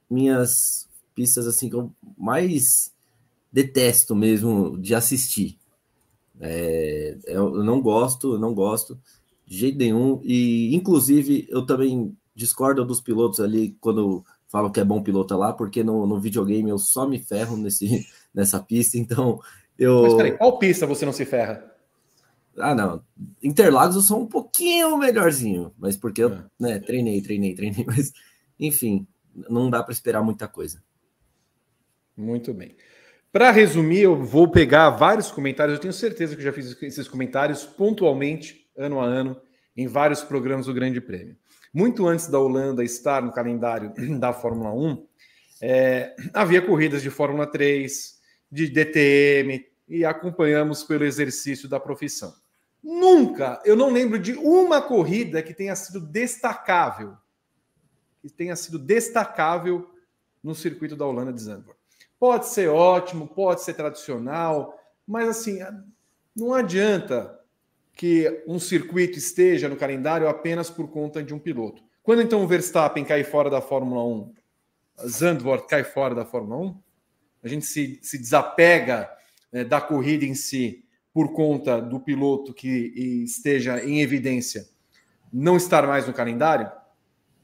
minhas 0.09 0.89
pistas 1.13 1.47
assim 1.47 1.69
que 1.69 1.75
eu 1.75 1.91
mais 2.17 2.91
detesto 3.55 4.13
mesmo 4.13 4.77
de 4.77 4.93
assistir. 4.93 5.57
É, 6.41 7.17
eu 7.25 7.63
não 7.63 7.81
gosto, 7.81 8.33
eu 8.33 8.39
não 8.39 8.53
gosto 8.53 8.99
de 9.47 9.57
jeito 9.57 9.77
nenhum. 9.77 10.19
E, 10.25 10.75
inclusive, 10.75 11.47
eu 11.49 11.65
também 11.65 12.13
discordo 12.35 12.83
dos 12.83 12.99
pilotos 12.99 13.39
ali 13.39 13.77
quando 13.79 14.25
falam 14.49 14.69
que 14.69 14.81
é 14.81 14.83
bom 14.83 15.01
piloto 15.01 15.37
lá, 15.37 15.53
porque 15.53 15.85
no, 15.85 16.05
no 16.05 16.19
videogame 16.19 16.69
eu 16.69 16.77
só 16.77 17.07
me 17.07 17.17
ferro 17.17 17.55
nesse, 17.55 18.05
nessa 18.35 18.59
pista. 18.59 18.97
Então, 18.97 19.39
eu. 19.79 20.01
Mas 20.01 20.13
peraí, 20.15 20.37
qual 20.37 20.59
pista 20.59 20.85
você 20.85 21.05
não 21.05 21.13
se 21.13 21.23
ferra? 21.23 21.73
Ah, 22.57 22.75
não. 22.75 23.01
Interlagos 23.41 23.95
eu 23.95 24.01
sou 24.01 24.19
um 24.19 24.27
pouquinho 24.27 24.97
melhorzinho, 24.97 25.73
mas 25.77 25.95
porque 25.95 26.21
eu 26.21 26.33
é. 26.33 26.43
né, 26.59 26.79
treinei, 26.79 27.21
treinei, 27.21 27.55
treinei. 27.55 27.83
Mas, 27.87 28.11
enfim, 28.59 29.05
não 29.49 29.69
dá 29.69 29.81
para 29.83 29.91
esperar 29.93 30.23
muita 30.23 30.47
coisa. 30.47 30.81
Muito 32.15 32.53
bem. 32.53 32.75
Para 33.35 33.51
resumir, 33.51 33.99
eu 33.99 34.15
vou 34.15 34.47
pegar 34.47 34.91
vários 34.91 35.29
comentários. 35.29 35.75
Eu 35.75 35.81
tenho 35.81 35.93
certeza 35.93 36.37
que 36.37 36.41
já 36.41 36.53
fiz 36.53 36.81
esses 36.81 37.05
comentários 37.05 37.65
pontualmente, 37.65 38.65
ano 38.77 39.01
a 39.01 39.03
ano, 39.03 39.35
em 39.75 39.87
vários 39.87 40.23
programas 40.23 40.67
do 40.67 40.73
Grande 40.73 41.01
Prêmio. 41.01 41.35
Muito 41.73 42.07
antes 42.07 42.27
da 42.27 42.39
Holanda 42.39 42.81
estar 42.81 43.21
no 43.21 43.33
calendário 43.33 43.91
da 44.21 44.31
Fórmula 44.31 44.71
1, 44.71 45.05
é, 45.61 46.15
havia 46.33 46.61
corridas 46.61 47.01
de 47.01 47.09
Fórmula 47.09 47.45
3, 47.45 48.21
de 48.49 48.69
DTM, 48.69 49.65
e 49.85 50.05
acompanhamos 50.05 50.83
pelo 50.83 51.03
exercício 51.03 51.67
da 51.67 51.77
profissão. 51.77 52.33
Nunca, 52.81 53.61
eu 53.65 53.75
não 53.75 53.91
lembro 53.91 54.17
de 54.17 54.31
uma 54.35 54.81
corrida 54.81 55.43
que 55.43 55.53
tenha 55.53 55.75
sido 55.75 55.99
destacável, 55.99 57.17
que 58.21 58.29
tenha 58.29 58.55
sido 58.55 58.79
destacável 58.79 59.89
no 60.41 60.55
circuito 60.55 60.95
da 60.95 61.05
Holanda 61.05 61.33
de 61.33 61.41
Zandvoort. 61.41 61.84
Pode 62.25 62.47
ser 62.47 62.69
ótimo, 62.69 63.27
pode 63.27 63.61
ser 63.61 63.75
tradicional, 63.75 64.75
mas 65.05 65.29
assim, 65.29 65.59
não 66.35 66.55
adianta 66.55 67.39
que 67.93 68.43
um 68.47 68.57
circuito 68.57 69.19
esteja 69.19 69.69
no 69.69 69.75
calendário 69.75 70.27
apenas 70.27 70.67
por 70.67 70.89
conta 70.89 71.21
de 71.21 71.35
um 71.35 71.37
piloto. 71.37 71.83
Quando 72.01 72.23
então 72.23 72.43
o 72.43 72.47
Verstappen 72.47 73.05
cai 73.05 73.23
fora 73.23 73.47
da 73.47 73.61
Fórmula 73.61 74.03
1, 74.03 74.33
Zandvoort 75.07 75.67
cai 75.67 75.83
fora 75.83 76.15
da 76.15 76.25
Fórmula 76.25 76.59
1, 76.71 76.81
a 77.43 77.47
gente 77.47 77.67
se, 77.67 77.99
se 78.01 78.17
desapega 78.17 79.07
né, 79.51 79.63
da 79.63 79.79
corrida 79.79 80.25
em 80.25 80.33
si 80.33 80.83
por 81.13 81.31
conta 81.31 81.79
do 81.79 81.99
piloto 81.99 82.55
que 82.55 83.23
esteja 83.23 83.85
em 83.85 84.01
evidência 84.01 84.65
não 85.31 85.57
estar 85.57 85.85
mais 85.85 86.07
no 86.07 86.13
calendário, 86.13 86.71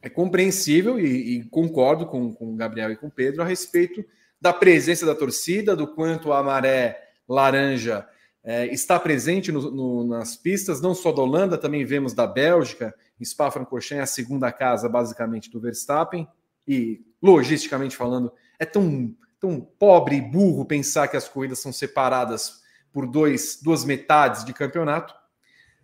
é 0.01 0.09
compreensível 0.09 0.99
e, 0.99 1.37
e 1.37 1.43
concordo 1.49 2.07
com, 2.07 2.33
com 2.33 2.51
o 2.51 2.55
Gabriel 2.55 2.91
e 2.91 2.95
com 2.95 3.05
o 3.05 3.11
Pedro 3.11 3.43
a 3.43 3.45
respeito 3.45 4.03
da 4.41 4.51
presença 4.51 5.05
da 5.05 5.13
torcida, 5.13 5.75
do 5.75 5.87
quanto 5.87 6.33
a 6.33 6.41
maré 6.41 7.09
laranja 7.29 8.07
é, 8.43 8.65
está 8.67 8.99
presente 8.99 9.51
no, 9.51 9.69
no, 9.69 10.03
nas 10.07 10.35
pistas, 10.35 10.81
não 10.81 10.95
só 10.95 11.11
da 11.11 11.21
Holanda, 11.21 11.57
também 11.57 11.85
vemos 11.85 12.13
da 12.13 12.25
Bélgica, 12.25 12.93
Spa-Francorchamps, 13.23 14.01
a 14.01 14.07
segunda 14.07 14.51
casa 14.51 14.89
basicamente 14.89 15.49
do 15.51 15.59
Verstappen, 15.59 16.27
e 16.67 17.01
logisticamente 17.21 17.95
falando, 17.95 18.33
é 18.57 18.65
tão, 18.65 19.15
tão 19.39 19.61
pobre 19.61 20.15
e 20.15 20.21
burro 20.21 20.65
pensar 20.65 21.07
que 21.07 21.17
as 21.17 21.27
corridas 21.27 21.59
são 21.59 21.71
separadas 21.71 22.61
por 22.91 23.05
dois, 23.05 23.59
duas 23.61 23.85
metades 23.85 24.43
de 24.43 24.53
campeonato, 24.53 25.13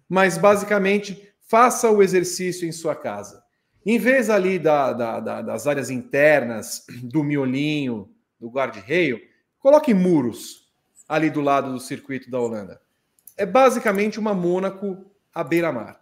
mas 0.10 0.38
basicamente 0.38 1.32
faça 1.48 1.92
o 1.92 2.02
exercício 2.02 2.68
em 2.68 2.72
sua 2.72 2.96
casa. 2.96 3.44
Em 3.86 3.98
vez 4.00 4.30
ali 4.30 4.60
da, 4.60 4.92
da, 4.94 5.20
da, 5.20 5.42
das 5.42 5.68
áreas 5.68 5.90
internas, 5.90 6.84
do 7.04 7.24
miolinho, 7.24 8.10
do 8.40 8.50
guarda-reio, 8.50 9.20
coloque 9.60 9.94
muros 9.94 10.68
ali 11.08 11.30
do 11.30 11.42
lado 11.42 11.72
do 11.72 11.80
circuito 11.80 12.30
da 12.30 12.40
Holanda. 12.40 12.82
É 13.36 13.46
basicamente 13.46 14.20
uma 14.20 14.34
Mônaco 14.34 15.06
à 15.34 15.44
beira-mar. 15.44 16.02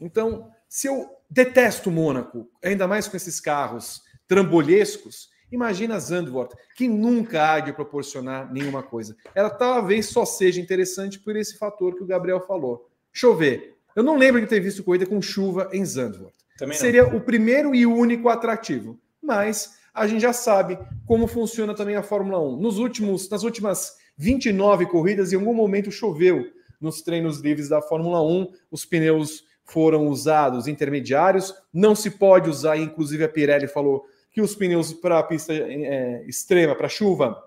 Então, 0.00 0.50
se 0.68 0.86
eu 0.86 1.08
detesto 1.30 1.90
Mônaco, 1.90 2.48
ainda 2.62 2.86
mais 2.86 3.08
com 3.08 3.16
esses 3.16 3.40
carros 3.40 4.02
trambolhescos, 4.26 5.30
Imagina 5.50 5.98
Zandvoort, 5.98 6.54
que 6.76 6.86
nunca 6.86 7.52
há 7.52 7.60
de 7.60 7.72
proporcionar 7.72 8.52
nenhuma 8.52 8.82
coisa. 8.82 9.16
Ela 9.34 9.48
talvez 9.48 10.06
só 10.06 10.24
seja 10.24 10.60
interessante 10.60 11.18
por 11.18 11.36
esse 11.36 11.56
fator 11.56 11.94
que 11.94 12.02
o 12.02 12.06
Gabriel 12.06 12.40
falou. 12.40 12.90
Chover. 13.12 13.76
Eu 13.96 14.02
não 14.02 14.16
lembro 14.16 14.40
de 14.40 14.46
ter 14.46 14.60
visto 14.60 14.84
corrida 14.84 15.06
com 15.06 15.22
chuva 15.22 15.70
em 15.72 15.84
Zandvoort. 15.84 16.34
Seria 16.74 17.06
o 17.06 17.20
primeiro 17.20 17.74
e 17.74 17.86
único 17.86 18.28
atrativo. 18.28 19.00
Mas 19.22 19.77
a 19.98 20.06
gente 20.06 20.20
já 20.20 20.32
sabe 20.32 20.78
como 21.06 21.26
funciona 21.26 21.74
também 21.74 21.96
a 21.96 22.02
Fórmula 22.02 22.40
1. 22.40 22.56
Nos 22.56 22.78
últimos, 22.78 23.28
nas 23.28 23.42
últimas 23.42 23.96
29 24.16 24.86
corridas, 24.86 25.32
em 25.32 25.36
algum 25.36 25.54
momento 25.54 25.90
choveu 25.90 26.44
nos 26.80 27.02
treinos 27.02 27.40
livres 27.40 27.68
da 27.68 27.82
Fórmula 27.82 28.22
1. 28.22 28.52
Os 28.70 28.84
pneus 28.84 29.44
foram 29.64 30.08
usados 30.08 30.66
intermediários. 30.66 31.54
Não 31.72 31.94
se 31.94 32.12
pode 32.12 32.48
usar, 32.48 32.76
inclusive 32.76 33.24
a 33.24 33.28
Pirelli 33.28 33.68
falou 33.68 34.04
que 34.30 34.40
os 34.40 34.54
pneus 34.54 34.92
para 34.92 35.18
a 35.18 35.22
pista 35.22 35.52
é, 35.52 36.24
extrema, 36.26 36.74
para 36.74 36.88
chuva, 36.88 37.42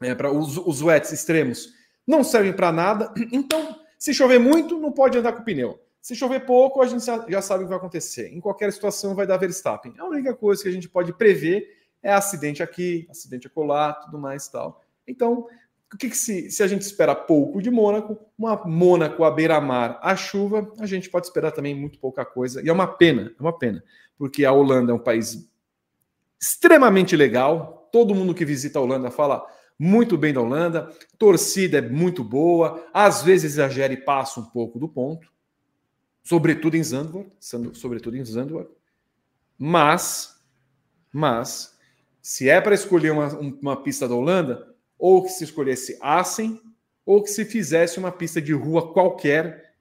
é, 0.00 0.14
para 0.14 0.32
os, 0.32 0.56
os 0.56 0.82
wets 0.82 1.12
extremos, 1.12 1.72
não 2.06 2.22
servem 2.22 2.52
para 2.52 2.72
nada. 2.72 3.12
Então, 3.32 3.76
se 3.98 4.14
chover 4.14 4.38
muito, 4.38 4.78
não 4.78 4.92
pode 4.92 5.18
andar 5.18 5.32
com 5.32 5.42
o 5.42 5.44
pneu. 5.44 5.78
Se 6.00 6.14
chover 6.14 6.46
pouco, 6.46 6.80
a 6.80 6.86
gente 6.86 7.04
já 7.04 7.42
sabe 7.42 7.64
o 7.64 7.66
que 7.66 7.70
vai 7.70 7.78
acontecer. 7.78 8.32
Em 8.32 8.40
qualquer 8.40 8.72
situação, 8.72 9.14
vai 9.14 9.26
dar 9.26 9.36
Verstappen. 9.36 9.92
A 9.98 10.06
única 10.06 10.34
coisa 10.34 10.62
que 10.62 10.68
a 10.68 10.72
gente 10.72 10.88
pode 10.88 11.12
prever 11.12 11.77
é 12.02 12.12
acidente 12.12 12.62
aqui, 12.62 13.06
acidente 13.10 13.46
acolá, 13.46 13.92
tudo 13.92 14.18
mais 14.18 14.48
tal. 14.48 14.82
Então, 15.06 15.46
o 15.92 15.96
que, 15.96 16.10
que 16.10 16.16
se, 16.16 16.50
se 16.50 16.62
a 16.62 16.66
gente 16.66 16.82
espera 16.82 17.14
pouco 17.14 17.62
de 17.62 17.70
Mônaco, 17.70 18.18
uma 18.38 18.56
Mônaco 18.66 19.24
à 19.24 19.30
beira-mar 19.30 19.98
à 20.02 20.14
chuva, 20.14 20.70
a 20.78 20.86
gente 20.86 21.08
pode 21.08 21.26
esperar 21.26 21.50
também 21.50 21.74
muito 21.74 21.98
pouca 21.98 22.24
coisa. 22.24 22.62
E 22.62 22.68
é 22.68 22.72
uma 22.72 22.86
pena, 22.86 23.34
é 23.38 23.42
uma 23.42 23.56
pena, 23.56 23.82
porque 24.16 24.44
a 24.44 24.52
Holanda 24.52 24.92
é 24.92 24.94
um 24.94 24.98
país 24.98 25.50
extremamente 26.40 27.16
legal. 27.16 27.88
Todo 27.90 28.14
mundo 28.14 28.34
que 28.34 28.44
visita 28.44 28.78
a 28.78 28.82
Holanda 28.82 29.10
fala 29.10 29.46
muito 29.78 30.18
bem 30.18 30.32
da 30.32 30.42
Holanda. 30.42 30.92
Torcida 31.16 31.78
é 31.78 31.82
muito 31.82 32.22
boa. 32.22 32.86
Às 32.92 33.22
vezes 33.22 33.52
exagera 33.52 33.92
e 33.92 33.96
passa 33.96 34.40
um 34.40 34.44
pouco 34.44 34.78
do 34.78 34.88
ponto. 34.88 35.32
sobretudo 36.22 36.76
em 36.76 36.84
Zandvoort, 36.84 37.30
sobretudo 37.72 38.14
em 38.14 38.24
Zandvoort. 38.24 38.70
Mas, 39.56 40.38
mas, 41.10 41.77
se 42.20 42.48
é 42.48 42.60
para 42.60 42.74
escolher 42.74 43.12
uma, 43.12 43.28
uma 43.38 43.82
pista 43.82 44.08
da 44.08 44.14
Holanda, 44.14 44.74
ou 44.98 45.22
que 45.22 45.30
se 45.30 45.44
escolhesse 45.44 45.98
Assen, 46.00 46.60
ou 47.06 47.22
que 47.22 47.30
se 47.30 47.44
fizesse 47.44 47.98
uma 47.98 48.12
pista 48.12 48.40
de 48.40 48.52
rua 48.52 48.92
qualquer 48.92 49.74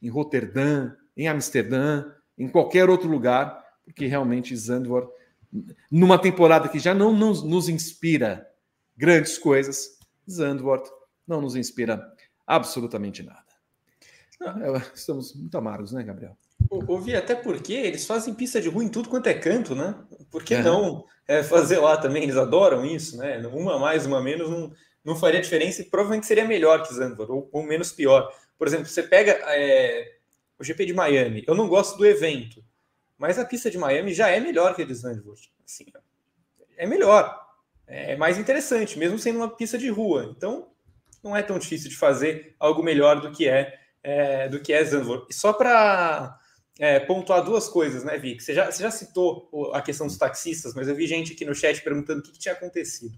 em 0.00 0.08
Roterdã, 0.08 0.92
em 1.16 1.28
Amsterdã, 1.28 2.10
em 2.38 2.48
qualquer 2.48 2.88
outro 2.88 3.08
lugar, 3.08 3.62
porque 3.84 4.06
realmente 4.06 4.56
Zandvoort, 4.56 5.10
numa 5.90 6.18
temporada 6.18 6.68
que 6.68 6.78
já 6.78 6.94
não 6.94 7.14
nos, 7.14 7.42
nos 7.42 7.68
inspira 7.68 8.48
grandes 8.96 9.36
coisas, 9.38 9.98
Zandvoort 10.30 10.90
não 11.26 11.40
nos 11.40 11.56
inspira 11.56 12.02
absolutamente 12.46 13.22
nada. 13.22 13.44
É, 14.40 14.94
estamos 14.94 15.34
muito 15.34 15.56
amargos, 15.56 15.92
né, 15.92 16.02
Gabriel? 16.02 16.36
Ouvi, 16.72 17.14
até 17.14 17.34
porque 17.34 17.74
eles 17.74 18.06
fazem 18.06 18.32
pista 18.32 18.58
de 18.60 18.68
rua 18.68 18.82
em 18.82 18.88
tudo 18.88 19.08
quanto 19.10 19.26
é 19.26 19.34
canto, 19.34 19.74
né? 19.74 19.94
Por 20.30 20.42
que 20.42 20.54
é. 20.54 20.62
não 20.62 21.04
é, 21.28 21.42
fazer 21.42 21.78
lá 21.78 21.98
também? 21.98 22.22
Eles 22.22 22.36
adoram 22.36 22.84
isso, 22.86 23.18
né? 23.18 23.38
Uma 23.46 23.78
mais, 23.78 24.06
uma 24.06 24.22
menos, 24.22 24.48
não, 24.48 24.72
não 25.04 25.14
faria 25.14 25.42
diferença 25.42 25.82
e 25.82 25.84
provavelmente 25.84 26.26
seria 26.26 26.46
melhor 26.46 26.82
que 26.82 26.94
Zandvoort, 26.94 27.30
ou, 27.30 27.48
ou 27.52 27.62
menos 27.62 27.92
pior. 27.92 28.32
Por 28.56 28.66
exemplo, 28.66 28.86
você 28.86 29.02
pega 29.02 29.32
é, 29.48 30.16
o 30.58 30.64
GP 30.64 30.86
de 30.86 30.94
Miami, 30.94 31.44
eu 31.46 31.54
não 31.54 31.68
gosto 31.68 31.98
do 31.98 32.06
evento, 32.06 32.64
mas 33.18 33.38
a 33.38 33.44
pista 33.44 33.70
de 33.70 33.76
Miami 33.76 34.14
já 34.14 34.30
é 34.30 34.40
melhor 34.40 34.74
que 34.74 34.80
a 34.80 34.86
de 34.86 34.94
Zandvoort. 34.94 35.52
Assim, 35.62 35.84
é 36.78 36.86
melhor, 36.86 37.38
é 37.86 38.16
mais 38.16 38.38
interessante, 38.38 38.98
mesmo 38.98 39.18
sendo 39.18 39.36
uma 39.36 39.54
pista 39.54 39.76
de 39.76 39.90
rua. 39.90 40.32
Então, 40.34 40.68
não 41.22 41.36
é 41.36 41.42
tão 41.42 41.58
difícil 41.58 41.90
de 41.90 41.96
fazer 41.96 42.56
algo 42.58 42.82
melhor 42.82 43.20
do 43.20 43.30
que 43.30 43.46
é, 43.46 43.78
é 44.02 44.48
do 44.48 44.58
que 44.58 44.72
é 44.72 44.82
Zandvoort. 44.82 45.26
E 45.28 45.34
só 45.34 45.52
para 45.52 46.38
é, 46.78 46.98
pontuar 47.00 47.44
duas 47.44 47.68
coisas, 47.68 48.04
né, 48.04 48.16
Vic? 48.18 48.42
Você 48.42 48.54
já, 48.54 48.70
você 48.70 48.82
já 48.82 48.90
citou 48.90 49.70
a 49.74 49.82
questão 49.82 50.06
dos 50.06 50.16
taxistas, 50.16 50.74
mas 50.74 50.88
eu 50.88 50.94
vi 50.94 51.06
gente 51.06 51.32
aqui 51.32 51.44
no 51.44 51.54
chat 51.54 51.82
perguntando 51.82 52.20
o 52.20 52.22
que, 52.22 52.32
que 52.32 52.38
tinha 52.38 52.54
acontecido. 52.54 53.14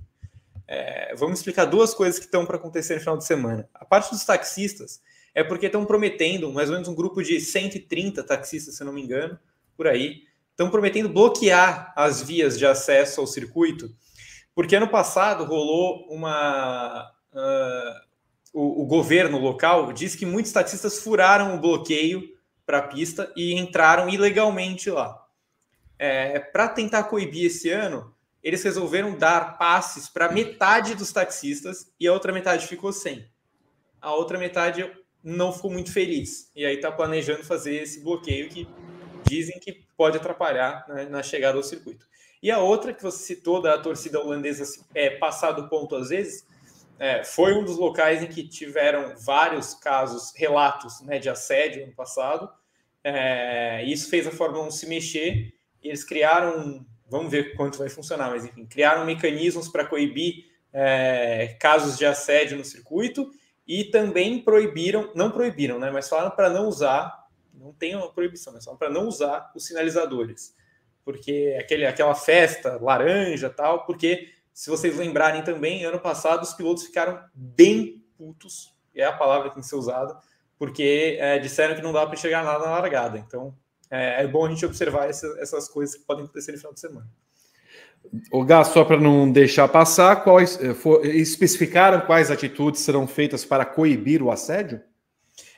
É, 0.66 1.14
vamos 1.14 1.38
explicar 1.38 1.66
duas 1.66 1.94
coisas 1.94 2.18
que 2.18 2.24
estão 2.24 2.46
para 2.46 2.56
acontecer 2.56 2.94
no 2.94 3.00
final 3.00 3.16
de 3.16 3.24
semana. 3.24 3.68
A 3.74 3.84
parte 3.84 4.10
dos 4.10 4.24
taxistas 4.24 5.00
é 5.34 5.44
porque 5.44 5.66
estão 5.66 5.84
prometendo, 5.84 6.52
mais 6.52 6.68
ou 6.68 6.74
menos 6.74 6.88
um 6.88 6.94
grupo 6.94 7.22
de 7.22 7.40
130 7.40 8.22
taxistas, 8.24 8.76
se 8.76 8.84
não 8.84 8.92
me 8.92 9.02
engano, 9.02 9.38
por 9.76 9.86
aí, 9.86 10.22
estão 10.50 10.70
prometendo 10.70 11.08
bloquear 11.08 11.92
as 11.96 12.22
vias 12.22 12.58
de 12.58 12.66
acesso 12.66 13.20
ao 13.20 13.26
circuito, 13.26 13.94
porque 14.54 14.76
ano 14.76 14.88
passado 14.88 15.44
rolou 15.44 16.06
uma. 16.08 17.10
Uh, 17.32 18.04
o, 18.52 18.82
o 18.82 18.86
governo 18.86 19.38
local 19.38 19.92
diz 19.92 20.14
que 20.14 20.24
muitos 20.24 20.52
taxistas 20.52 21.00
furaram 21.00 21.56
o 21.56 21.60
bloqueio 21.60 22.33
para 22.66 22.78
a 22.78 22.82
pista 22.82 23.32
e 23.36 23.54
entraram 23.54 24.08
ilegalmente 24.08 24.90
lá. 24.90 25.22
É, 25.98 26.38
para 26.38 26.68
tentar 26.68 27.04
coibir 27.04 27.46
esse 27.46 27.70
ano, 27.70 28.14
eles 28.42 28.62
resolveram 28.62 29.16
dar 29.16 29.56
passes 29.58 30.08
para 30.08 30.30
metade 30.30 30.94
dos 30.94 31.12
taxistas 31.12 31.90
e 31.98 32.06
a 32.06 32.12
outra 32.12 32.32
metade 32.32 32.66
ficou 32.66 32.92
sem. 32.92 33.26
A 34.00 34.12
outra 34.12 34.38
metade 34.38 34.90
não 35.22 35.52
ficou 35.52 35.70
muito 35.70 35.90
feliz 35.90 36.50
e 36.54 36.66
aí 36.66 36.76
está 36.76 36.92
planejando 36.92 37.42
fazer 37.42 37.76
esse 37.76 38.00
bloqueio 38.00 38.50
que 38.50 38.68
dizem 39.26 39.58
que 39.58 39.84
pode 39.96 40.18
atrapalhar 40.18 40.84
né, 40.88 41.06
na 41.06 41.22
chegada 41.22 41.56
ao 41.56 41.62
circuito. 41.62 42.06
E 42.42 42.50
a 42.50 42.58
outra 42.58 42.92
que 42.92 43.02
você 43.02 43.24
citou 43.24 43.62
da 43.62 43.78
torcida 43.78 44.20
holandesa 44.20 44.64
é, 44.94 45.08
passar 45.08 45.52
do 45.52 45.66
ponto 45.68 45.96
às 45.96 46.10
vezes 46.10 46.46
é, 46.98 47.24
foi 47.24 47.54
um 47.54 47.64
dos 47.64 47.76
locais 47.76 48.22
em 48.22 48.26
que 48.26 48.46
tiveram 48.46 49.14
vários 49.16 49.74
casos, 49.74 50.32
relatos 50.36 51.00
né, 51.02 51.18
de 51.18 51.28
assédio 51.28 51.86
no 51.86 51.92
passado. 51.92 52.48
É, 53.02 53.84
isso 53.84 54.08
fez 54.08 54.26
a 54.26 54.30
Fórmula 54.30 54.66
1 54.66 54.70
se 54.70 54.88
mexer. 54.88 55.54
eles 55.82 56.04
criaram, 56.04 56.86
vamos 57.08 57.30
ver 57.30 57.54
quanto 57.56 57.78
vai 57.78 57.88
funcionar, 57.88 58.30
mas 58.30 58.44
enfim, 58.44 58.64
criaram 58.64 59.04
mecanismos 59.04 59.68
para 59.68 59.84
coibir 59.84 60.46
é, 60.72 61.56
casos 61.60 61.98
de 61.98 62.06
assédio 62.06 62.56
no 62.56 62.64
circuito 62.64 63.30
e 63.66 63.84
também 63.84 64.42
proibiram, 64.42 65.10
não 65.14 65.30
proibiram, 65.30 65.78
né, 65.78 65.90
mas 65.90 66.08
falaram 66.08 66.30
para 66.30 66.50
não 66.50 66.68
usar, 66.68 67.26
não 67.52 67.72
tem 67.72 67.94
uma 67.94 68.12
proibição, 68.12 68.52
mas 68.52 68.64
falaram 68.64 68.78
para 68.78 68.90
não 68.90 69.06
usar 69.06 69.50
os 69.54 69.66
sinalizadores, 69.66 70.54
porque 71.04 71.56
aquele, 71.58 71.86
aquela 71.86 72.14
festa 72.14 72.78
laranja 72.80 73.48
tal, 73.48 73.86
porque 73.86 74.28
se 74.54 74.70
vocês 74.70 74.96
lembrarem 74.96 75.42
também, 75.42 75.84
ano 75.84 75.98
passado 75.98 76.44
os 76.44 76.54
pilotos 76.54 76.84
ficaram 76.84 77.18
bem 77.34 78.00
putos, 78.16 78.72
é 78.94 79.04
a 79.04 79.12
palavra 79.12 79.48
que 79.48 79.56
tem 79.56 79.62
que 79.62 79.68
ser 79.68 79.74
usada, 79.74 80.16
porque 80.56 81.18
é, 81.18 81.40
disseram 81.40 81.74
que 81.74 81.82
não 81.82 81.92
dá 81.92 82.06
para 82.06 82.14
enxergar 82.14 82.44
nada 82.44 82.64
na 82.64 82.78
largada. 82.78 83.18
Então 83.18 83.52
é, 83.90 84.22
é 84.22 84.26
bom 84.28 84.46
a 84.46 84.48
gente 84.48 84.64
observar 84.64 85.10
essa, 85.10 85.26
essas 85.40 85.68
coisas 85.68 85.96
que 85.96 86.04
podem 86.04 86.24
acontecer 86.24 86.52
no 86.52 86.58
final 86.58 86.72
de 86.72 86.80
semana. 86.80 87.06
O 88.30 88.44
Gás, 88.44 88.68
só 88.68 88.84
para 88.84 89.00
não 89.00 89.30
deixar 89.30 89.66
passar, 89.66 90.22
quais 90.22 90.60
eh, 90.62 90.74
for, 90.74 91.04
especificaram 91.04 92.02
quais 92.02 92.30
atitudes 92.30 92.82
serão 92.82 93.08
feitas 93.08 93.44
para 93.44 93.64
coibir 93.64 94.22
o 94.22 94.30
assédio? 94.30 94.80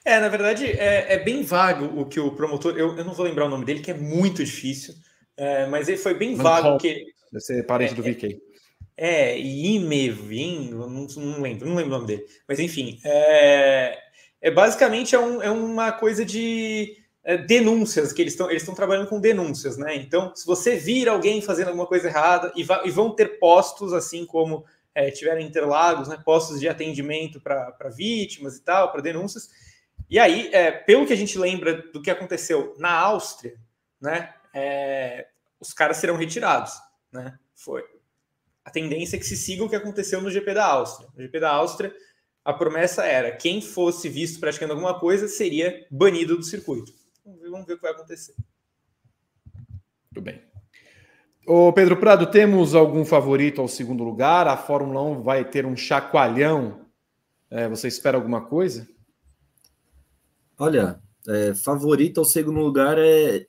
É, 0.05 0.21
na 0.21 0.29
verdade, 0.29 0.65
é, 0.65 1.15
é 1.15 1.19
bem 1.19 1.43
vago 1.43 2.01
o 2.01 2.07
que 2.07 2.21
o 2.21 2.31
promotor. 2.31 2.79
Eu, 2.79 2.97
eu, 2.97 3.05
não 3.05 3.13
vou 3.13 3.27
lembrar 3.27 3.47
o 3.47 3.49
nome 3.49 3.65
dele, 3.65 3.81
que 3.81 3.91
é 3.91 3.95
muito 3.95 4.45
difícil, 4.45 4.95
é, 5.37 5.67
mas 5.67 5.89
ele 5.89 5.99
foi 5.99 6.15
bem 6.15 6.37
vago. 6.37 6.79
Que, 6.79 7.05
Deve 7.33 7.45
ser 7.45 7.67
parente 7.67 7.95
do 7.95 8.03
VK. 8.03 8.41
É, 8.97 9.39
Imevin, 9.39 10.71
não, 10.71 10.89
não 10.89 11.43
lembro, 11.43 11.69
não 11.69 11.77
lembro 11.77 11.95
o 11.95 11.99
nome 11.99 12.07
dele. 12.07 12.27
Mas 12.49 12.59
enfim, 12.59 12.99
é, 13.05 13.99
é 14.41 14.51
basicamente 14.51 15.15
é, 15.15 15.19
um, 15.19 15.43
é 15.43 15.51
uma 15.51 15.93
coisa 15.93 16.25
de 16.25 16.97
é, 17.23 17.37
denúncias, 17.37 18.13
que 18.13 18.23
eles 18.23 18.33
estão 18.33 18.51
eles 18.51 18.65
trabalhando 18.65 19.09
com 19.09 19.21
denúncias, 19.21 19.77
né? 19.77 19.97
Então, 19.97 20.35
se 20.35 20.47
você 20.47 20.77
vir 20.77 21.09
alguém 21.09 21.43
fazendo 21.43 21.69
alguma 21.69 21.87
coisa 21.87 22.07
errada, 22.09 22.53
e, 22.55 22.65
e 22.85 22.91
vão 22.91 23.11
ter 23.11 23.39
postos, 23.39 23.93
assim 23.93 24.25
como 24.25 24.65
é, 24.95 25.11
tiveram 25.11 25.41
Interlagos, 25.41 26.09
né? 26.09 26.19
Postos 26.25 26.61
de 26.61 26.69
atendimento 26.69 27.41
para 27.41 27.91
vítimas 27.95 28.57
e 28.57 28.63
tal, 28.63 28.93
para 28.93 29.03
denúncias. 29.03 29.51
E 30.09 30.19
aí, 30.19 30.49
é, 30.53 30.71
pelo 30.71 31.05
que 31.05 31.13
a 31.13 31.17
gente 31.17 31.37
lembra 31.37 31.83
do 31.93 32.01
que 32.01 32.11
aconteceu 32.11 32.75
na 32.79 32.93
Áustria, 32.93 33.59
né? 34.01 34.33
É, 34.55 35.27
os 35.61 35.73
caras 35.73 35.97
serão 35.97 36.17
retirados, 36.17 36.75
né? 37.13 37.37
Foi, 37.55 37.83
a 38.67 38.71
tendência 38.71 39.15
é 39.15 39.19
que 39.21 39.25
se 39.25 39.37
siga 39.37 39.63
o 39.63 39.69
que 39.69 39.77
aconteceu 39.77 40.21
no 40.21 40.29
GP 40.29 40.53
da 40.53 40.67
Áustria. 40.67 41.09
No 41.15 41.23
GP 41.23 41.39
da 41.39 41.53
Áustria, 41.53 41.95
a 42.45 42.53
promessa 42.53 43.05
era 43.05 43.31
quem 43.31 43.63
fosse 43.63 44.09
visto 44.09 44.41
praticando 44.41 44.73
alguma 44.73 44.99
coisa 44.99 45.29
seria 45.29 45.87
banido 45.89 46.37
do 46.37 46.43
circuito. 46.43 46.93
Vamos 47.25 47.41
ver, 47.41 47.49
vamos 47.49 47.65
ver 47.65 47.75
o 47.75 47.77
que 47.77 47.83
vai 47.83 47.93
acontecer. 47.93 48.35
Tudo 50.13 50.21
bem. 50.21 50.43
Ô 51.47 51.73
Pedro 51.73 51.97
Prado, 51.97 52.27
temos 52.29 52.75
algum 52.75 53.05
favorito 53.05 53.61
ao 53.61 53.69
segundo 53.69 54.03
lugar? 54.03 54.49
A 54.49 54.57
Fórmula 54.57 55.01
1 55.01 55.23
vai 55.23 55.49
ter 55.49 55.65
um 55.65 55.77
chacoalhão? 55.77 56.87
É, 57.49 57.69
você 57.69 57.87
espera 57.87 58.17
alguma 58.17 58.47
coisa? 58.47 58.89
Olha, 60.59 61.01
é, 61.29 61.55
favorito 61.55 62.19
ao 62.19 62.25
segundo 62.25 62.59
lugar 62.59 62.99
é. 62.99 63.47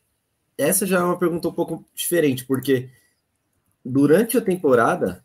Essa 0.55 0.85
já 0.85 0.99
é 0.99 1.03
uma 1.03 1.17
pergunta 1.17 1.47
um 1.47 1.53
pouco 1.53 1.83
diferente, 1.95 2.45
porque 2.45 2.91
durante 3.87 4.37
a 4.37 4.41
temporada, 4.41 5.23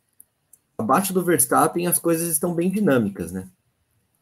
abaixo 0.78 1.12
do 1.12 1.24
Verstappen, 1.24 1.86
as 1.86 1.98
coisas 1.98 2.28
estão 2.28 2.54
bem 2.54 2.70
dinâmicas, 2.70 3.32
né? 3.32 3.48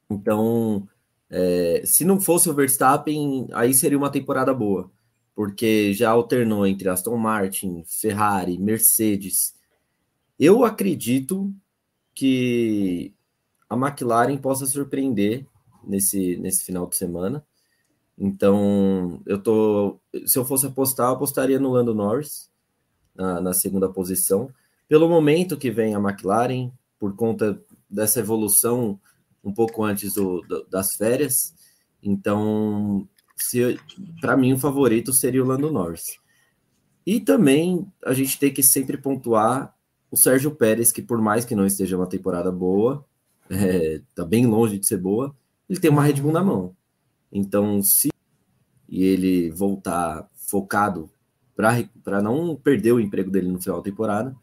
Então, 0.09 0.88
é, 1.29 1.83
se 1.85 2.05
não 2.05 2.20
fosse 2.20 2.48
o 2.48 2.55
Verstappen, 2.55 3.48
aí 3.53 3.74
seria 3.74 3.98
uma 3.98 4.11
temporada 4.11 4.53
boa, 4.53 4.90
porque 5.35 5.92
já 5.92 6.11
alternou 6.11 6.66
entre 6.66 6.88
Aston 6.88 7.16
Martin, 7.16 7.85
Ferrari, 7.87 8.59
Mercedes. 8.59 9.55
Eu 10.38 10.64
acredito 10.64 11.55
que 12.14 13.14
a 13.68 13.76
McLaren 13.76 14.37
possa 14.38 14.66
surpreender 14.66 15.46
nesse, 15.85 16.37
nesse 16.38 16.64
final 16.64 16.87
de 16.87 16.96
semana. 16.96 17.44
Então, 18.18 19.22
eu 19.24 19.40
tô. 19.40 19.98
Se 20.26 20.38
eu 20.38 20.44
fosse 20.44 20.66
apostar, 20.66 21.09
eu 21.09 21.14
apostaria 21.14 21.59
no 21.59 21.70
Lando 21.70 21.94
Norris 21.94 22.49
na, 23.14 23.40
na 23.40 23.52
segunda 23.52 23.88
posição. 23.88 24.50
Pelo 24.88 25.08
momento 25.08 25.56
que 25.56 25.70
vem 25.70 25.94
a 25.94 25.98
McLaren, 25.98 26.70
por 26.98 27.14
conta 27.14 27.60
dessa 27.88 28.20
evolução 28.20 28.98
um 29.42 29.52
pouco 29.52 29.82
antes 29.82 30.14
do, 30.14 30.42
do, 30.42 30.66
das 30.68 30.94
férias. 30.94 31.54
Então, 32.02 33.08
para 34.20 34.36
mim, 34.36 34.52
o 34.52 34.58
favorito 34.58 35.12
seria 35.12 35.42
o 35.42 35.46
Lando 35.46 35.72
Norris. 35.72 36.18
E 37.06 37.20
também 37.20 37.86
a 38.04 38.12
gente 38.12 38.38
tem 38.38 38.52
que 38.52 38.62
sempre 38.62 38.98
pontuar 38.98 39.74
o 40.10 40.16
Sérgio 40.16 40.50
Pérez, 40.50 40.92
que 40.92 41.00
por 41.00 41.20
mais 41.20 41.44
que 41.44 41.54
não 41.54 41.66
esteja 41.66 41.96
uma 41.96 42.06
temporada 42.06 42.50
boa, 42.50 43.04
está 43.48 44.22
é, 44.24 44.26
bem 44.26 44.46
longe 44.46 44.78
de 44.78 44.86
ser 44.86 44.98
boa, 44.98 45.34
ele 45.68 45.80
tem 45.80 45.90
uma 45.90 46.02
Red 46.02 46.14
Bull 46.14 46.32
na 46.32 46.44
mão. 46.44 46.74
Então, 47.32 47.82
se 47.82 48.10
ele 48.88 49.50
voltar 49.50 50.28
focado 50.34 51.08
para 52.02 52.22
não 52.22 52.56
perder 52.56 52.92
o 52.92 53.00
emprego 53.00 53.30
dele 53.30 53.48
no 53.48 53.60
final 53.60 53.78
da 53.78 53.84
temporada, 53.84 54.34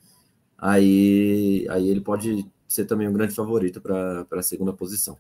aí, 0.58 1.65
aí 1.69 1.89
ele 1.89 2.01
pode 2.01 2.45
ser 2.67 2.86
também 2.86 3.08
um 3.08 3.13
grande 3.13 3.34
favorito 3.34 3.82
para 3.82 4.25
a 4.32 4.43
segunda 4.43 4.73
posição. 4.73 5.17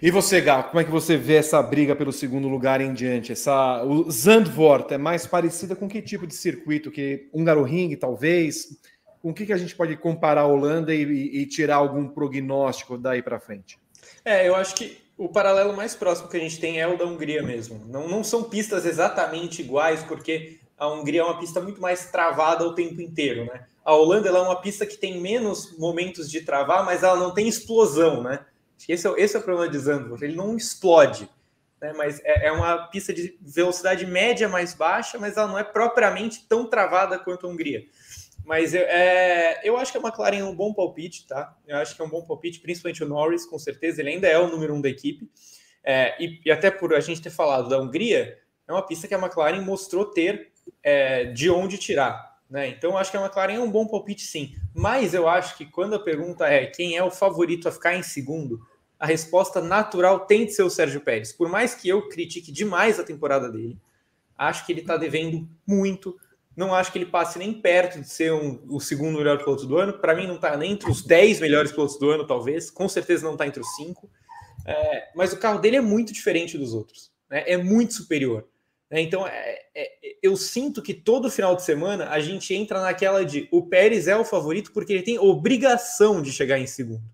E 0.00 0.10
você, 0.10 0.40
Gá, 0.40 0.62
como 0.62 0.80
é 0.80 0.84
que 0.84 0.90
você 0.90 1.16
vê 1.16 1.34
essa 1.34 1.60
briga 1.62 1.96
pelo 1.96 2.12
segundo 2.12 2.48
lugar 2.48 2.80
em 2.80 2.92
diante? 2.92 3.32
Essa, 3.32 3.82
o 3.82 4.08
Zandvoort 4.10 4.92
é 4.92 4.98
mais 4.98 5.26
parecida 5.26 5.74
com 5.74 5.88
que 5.88 6.00
tipo 6.00 6.26
de 6.26 6.34
circuito? 6.34 6.90
Que 6.90 7.28
Hungaroring, 7.34 7.96
talvez? 7.96 8.78
Com 9.20 9.30
o 9.30 9.34
que, 9.34 9.46
que 9.46 9.52
a 9.52 9.56
gente 9.56 9.74
pode 9.74 9.96
comparar 9.96 10.42
a 10.42 10.46
Holanda 10.46 10.94
e, 10.94 11.02
e 11.02 11.46
tirar 11.46 11.76
algum 11.76 12.06
prognóstico 12.08 12.96
daí 12.96 13.20
para 13.20 13.40
frente? 13.40 13.78
É, 14.24 14.46
eu 14.46 14.54
acho 14.54 14.74
que 14.74 14.96
o 15.20 15.28
paralelo 15.28 15.76
mais 15.76 15.94
próximo 15.94 16.30
que 16.30 16.36
a 16.38 16.40
gente 16.40 16.58
tem 16.58 16.80
é 16.80 16.88
o 16.88 16.96
da 16.96 17.04
Hungria 17.04 17.42
mesmo. 17.42 17.84
Não, 17.86 18.08
não 18.08 18.24
são 18.24 18.42
pistas 18.42 18.86
exatamente 18.86 19.60
iguais, 19.60 20.02
porque 20.02 20.58
a 20.78 20.88
Hungria 20.88 21.20
é 21.20 21.24
uma 21.24 21.38
pista 21.38 21.60
muito 21.60 21.78
mais 21.78 22.10
travada 22.10 22.64
o 22.64 22.74
tempo 22.74 23.02
inteiro, 23.02 23.44
né? 23.44 23.66
A 23.84 23.92
Holanda 23.92 24.30
é 24.30 24.32
uma 24.32 24.62
pista 24.62 24.86
que 24.86 24.96
tem 24.96 25.20
menos 25.20 25.76
momentos 25.76 26.30
de 26.30 26.40
travar, 26.40 26.86
mas 26.86 27.02
ela 27.02 27.18
não 27.18 27.34
tem 27.34 27.46
explosão, 27.46 28.22
né? 28.22 28.46
Esse 28.88 29.06
é, 29.06 29.12
esse 29.18 29.36
é 29.36 29.38
o 29.38 29.42
problema 29.42 29.70
de 29.70 29.78
Zandvoort, 29.78 30.22
ele 30.24 30.34
não 30.34 30.56
explode, 30.56 31.28
né? 31.82 31.92
Mas 31.94 32.18
é, 32.24 32.46
é, 32.46 32.52
uma 32.52 32.86
pista 32.86 33.12
de 33.12 33.36
velocidade 33.42 34.06
média 34.06 34.48
mais 34.48 34.72
baixa, 34.72 35.18
mas 35.18 35.36
ela 35.36 35.48
não 35.48 35.58
é 35.58 35.64
propriamente 35.64 36.46
tão 36.48 36.64
travada 36.64 37.18
quanto 37.18 37.46
a 37.46 37.50
Hungria. 37.50 37.84
Mas 38.44 38.74
é, 38.74 39.60
eu 39.62 39.76
acho 39.76 39.92
que 39.92 39.98
a 39.98 40.00
McLaren 40.00 40.38
é 40.38 40.44
um 40.44 40.54
bom 40.54 40.72
palpite, 40.74 41.26
tá? 41.26 41.56
Eu 41.66 41.76
acho 41.76 41.94
que 41.94 42.02
é 42.02 42.04
um 42.04 42.08
bom 42.08 42.22
palpite, 42.22 42.60
principalmente 42.60 43.04
o 43.04 43.08
Norris, 43.08 43.46
com 43.46 43.58
certeza. 43.58 44.00
Ele 44.00 44.10
ainda 44.10 44.26
é 44.26 44.38
o 44.38 44.48
número 44.48 44.74
um 44.74 44.80
da 44.80 44.88
equipe. 44.88 45.30
É, 45.82 46.22
e, 46.22 46.40
e, 46.44 46.50
até 46.50 46.70
por 46.70 46.94
a 46.94 47.00
gente 47.00 47.22
ter 47.22 47.30
falado 47.30 47.68
da 47.68 47.78
Hungria, 47.78 48.38
é 48.66 48.72
uma 48.72 48.84
pista 48.84 49.08
que 49.08 49.14
a 49.14 49.18
McLaren 49.18 49.60
mostrou 49.60 50.04
ter 50.04 50.52
é, 50.82 51.24
de 51.26 51.50
onde 51.50 51.78
tirar. 51.78 52.38
Né? 52.48 52.68
Então, 52.68 52.90
eu 52.90 52.98
acho 52.98 53.10
que 53.10 53.16
a 53.16 53.20
McLaren 53.20 53.54
é 53.54 53.60
um 53.60 53.70
bom 53.70 53.86
palpite, 53.86 54.22
sim. 54.22 54.54
Mas 54.74 55.14
eu 55.14 55.28
acho 55.28 55.56
que 55.56 55.64
quando 55.64 55.94
a 55.94 56.00
pergunta 56.00 56.46
é 56.46 56.66
quem 56.66 56.96
é 56.96 57.04
o 57.04 57.10
favorito 57.10 57.68
a 57.68 57.72
ficar 57.72 57.94
em 57.94 58.02
segundo, 58.02 58.60
a 58.98 59.06
resposta 59.06 59.62
natural 59.62 60.26
tem 60.26 60.44
de 60.44 60.52
ser 60.52 60.62
o 60.62 60.70
Sérgio 60.70 61.00
Pérez. 61.00 61.32
Por 61.32 61.48
mais 61.48 61.74
que 61.74 61.88
eu 61.88 62.08
critique 62.08 62.52
demais 62.52 62.98
a 62.98 63.04
temporada 63.04 63.50
dele, 63.50 63.78
acho 64.36 64.66
que 64.66 64.72
ele 64.72 64.80
está 64.80 64.96
devendo 64.96 65.48
muito 65.66 66.18
não 66.56 66.74
acho 66.74 66.90
que 66.90 66.98
ele 66.98 67.06
passe 67.06 67.38
nem 67.38 67.52
perto 67.52 68.00
de 68.00 68.08
ser 68.08 68.32
um, 68.32 68.60
o 68.68 68.80
segundo 68.80 69.18
melhor 69.18 69.38
piloto 69.38 69.66
do 69.66 69.78
ano. 69.78 69.98
Para 69.98 70.14
mim, 70.14 70.26
não 70.26 70.34
está 70.34 70.56
nem 70.56 70.72
entre 70.72 70.90
os 70.90 71.02
10 71.02 71.40
melhores 71.40 71.70
pilotos 71.70 71.98
do 71.98 72.10
ano, 72.10 72.26
talvez. 72.26 72.70
Com 72.70 72.88
certeza 72.88 73.24
não 73.24 73.32
está 73.32 73.46
entre 73.46 73.60
os 73.60 73.76
5. 73.76 74.10
É, 74.66 75.08
mas 75.14 75.32
o 75.32 75.38
carro 75.38 75.60
dele 75.60 75.76
é 75.76 75.80
muito 75.80 76.12
diferente 76.12 76.58
dos 76.58 76.74
outros. 76.74 77.12
Né? 77.30 77.44
É 77.46 77.56
muito 77.56 77.94
superior. 77.94 78.46
Né? 78.90 79.00
Então, 79.00 79.26
é, 79.26 79.62
é, 79.74 79.90
eu 80.22 80.36
sinto 80.36 80.82
que 80.82 80.92
todo 80.92 81.30
final 81.30 81.54
de 81.54 81.62
semana 81.62 82.10
a 82.10 82.18
gente 82.18 82.52
entra 82.52 82.80
naquela 82.80 83.24
de 83.24 83.48
o 83.52 83.66
Pérez 83.66 84.08
é 84.08 84.16
o 84.16 84.24
favorito 84.24 84.72
porque 84.72 84.92
ele 84.92 85.02
tem 85.02 85.18
obrigação 85.18 86.20
de 86.20 86.32
chegar 86.32 86.58
em 86.58 86.66
segundo. 86.66 87.04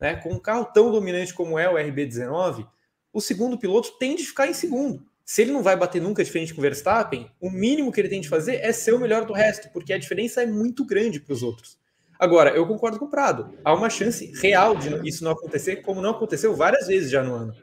Né? 0.00 0.16
Com 0.16 0.30
um 0.30 0.40
carro 0.40 0.64
tão 0.64 0.90
dominante 0.90 1.34
como 1.34 1.58
é 1.58 1.68
o 1.68 1.74
RB19, 1.74 2.66
o 3.12 3.20
segundo 3.20 3.58
piloto 3.58 3.98
tem 3.98 4.16
de 4.16 4.24
ficar 4.24 4.48
em 4.48 4.54
segundo 4.54 5.11
se 5.24 5.42
ele 5.42 5.52
não 5.52 5.62
vai 5.62 5.76
bater 5.76 6.00
nunca 6.00 6.22
de 6.22 6.30
frente 6.30 6.52
com 6.52 6.60
o 6.60 6.62
Verstappen, 6.62 7.30
o 7.40 7.50
mínimo 7.50 7.92
que 7.92 8.00
ele 8.00 8.08
tem 8.08 8.20
de 8.20 8.28
fazer 8.28 8.56
é 8.56 8.72
ser 8.72 8.92
o 8.92 8.98
melhor 8.98 9.24
do 9.24 9.32
resto, 9.32 9.70
porque 9.72 9.92
a 9.92 9.98
diferença 9.98 10.42
é 10.42 10.46
muito 10.46 10.84
grande 10.84 11.20
para 11.20 11.32
os 11.32 11.42
outros. 11.42 11.78
Agora, 12.18 12.50
eu 12.50 12.66
concordo 12.66 12.98
com 12.98 13.06
o 13.06 13.10
Prado. 13.10 13.52
Há 13.64 13.74
uma 13.74 13.90
chance 13.90 14.32
real 14.40 14.76
de 14.76 15.08
isso 15.08 15.24
não 15.24 15.32
acontecer, 15.32 15.76
como 15.82 16.00
não 16.00 16.10
aconteceu 16.10 16.54
várias 16.54 16.86
vezes 16.86 17.10
já 17.10 17.22
no 17.22 17.34
ano. 17.34 17.54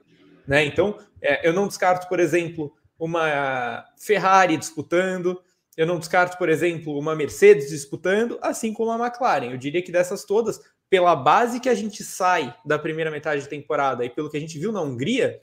Né? 0.45 0.65
Então, 0.65 0.97
é, 1.21 1.47
eu 1.47 1.53
não 1.53 1.67
descarto, 1.67 2.09
por 2.09 2.19
exemplo, 2.19 2.73
uma 2.97 3.85
Ferrari 3.97 4.57
disputando, 4.57 5.41
eu 5.77 5.87
não 5.87 5.97
descarto, 5.97 6.37
por 6.37 6.49
exemplo, 6.49 6.99
uma 6.99 7.15
Mercedes 7.15 7.69
disputando, 7.69 8.37
assim 8.41 8.73
como 8.73 8.91
a 8.91 8.99
McLaren. 8.99 9.51
Eu 9.51 9.57
diria 9.57 9.81
que 9.81 9.93
dessas 9.93 10.25
todas, 10.25 10.59
pela 10.89 11.15
base 11.15 11.61
que 11.61 11.69
a 11.69 11.73
gente 11.73 12.03
sai 12.03 12.53
da 12.65 12.77
primeira 12.77 13.09
metade 13.09 13.43
de 13.43 13.47
temporada 13.47 14.03
e 14.03 14.09
pelo 14.09 14.29
que 14.29 14.35
a 14.35 14.41
gente 14.41 14.59
viu 14.59 14.73
na 14.73 14.81
Hungria, 14.81 15.39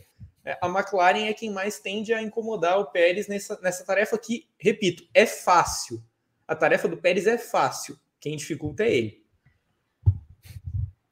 a 0.61 0.69
McLaren 0.69 1.27
é 1.27 1.33
quem 1.33 1.51
mais 1.51 1.81
tende 1.81 2.15
a 2.15 2.23
incomodar 2.23 2.79
o 2.79 2.87
Pérez 2.87 3.27
nessa, 3.27 3.59
nessa 3.61 3.85
tarefa 3.85 4.17
que, 4.17 4.47
repito, 4.59 5.05
é 5.13 5.27
fácil. 5.27 6.03
A 6.47 6.55
tarefa 6.55 6.87
do 6.87 6.97
Pérez 6.97 7.27
é 7.27 7.37
fácil. 7.37 7.99
Quem 8.21 8.37
dificulta 8.37 8.85
é 8.85 8.95
ele. 8.95 9.25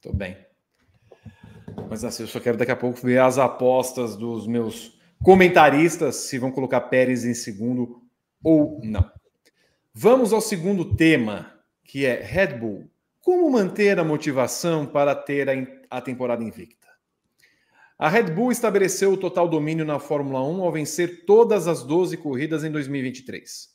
Tô 0.01 0.13
bem. 0.13 0.37
Mas 1.89 2.03
assim, 2.03 2.23
eu 2.23 2.27
só 2.27 2.39
quero 2.39 2.57
daqui 2.57 2.71
a 2.71 2.75
pouco 2.75 2.99
ver 3.01 3.19
as 3.19 3.37
apostas 3.37 4.15
dos 4.15 4.47
meus 4.47 4.97
comentaristas 5.23 6.15
se 6.15 6.37
vão 6.37 6.51
colocar 6.51 6.81
Pérez 6.81 7.25
em 7.25 7.33
segundo 7.33 8.01
ou 8.43 8.79
não. 8.83 9.11
Vamos 9.93 10.31
ao 10.31 10.41
segundo 10.41 10.95
tema, 10.95 11.59
que 11.83 12.05
é 12.05 12.21
Red 12.21 12.57
Bull. 12.59 12.89
Como 13.21 13.49
manter 13.49 13.97
a 13.99 14.03
motivação 14.03 14.85
para 14.85 15.15
ter 15.15 15.49
a, 15.49 15.53
a 15.97 16.01
temporada 16.01 16.43
invicta? 16.43 16.84
A 17.97 18.09
Red 18.09 18.23
Bull 18.23 18.51
estabeleceu 18.51 19.13
o 19.13 19.17
total 19.17 19.47
domínio 19.47 19.85
na 19.85 19.99
Fórmula 19.99 20.43
1 20.43 20.61
ao 20.61 20.71
vencer 20.71 21.23
todas 21.25 21.65
as 21.65 21.81
12 21.81 22.17
corridas 22.17 22.65
em 22.65 22.71
2023. 22.71 23.69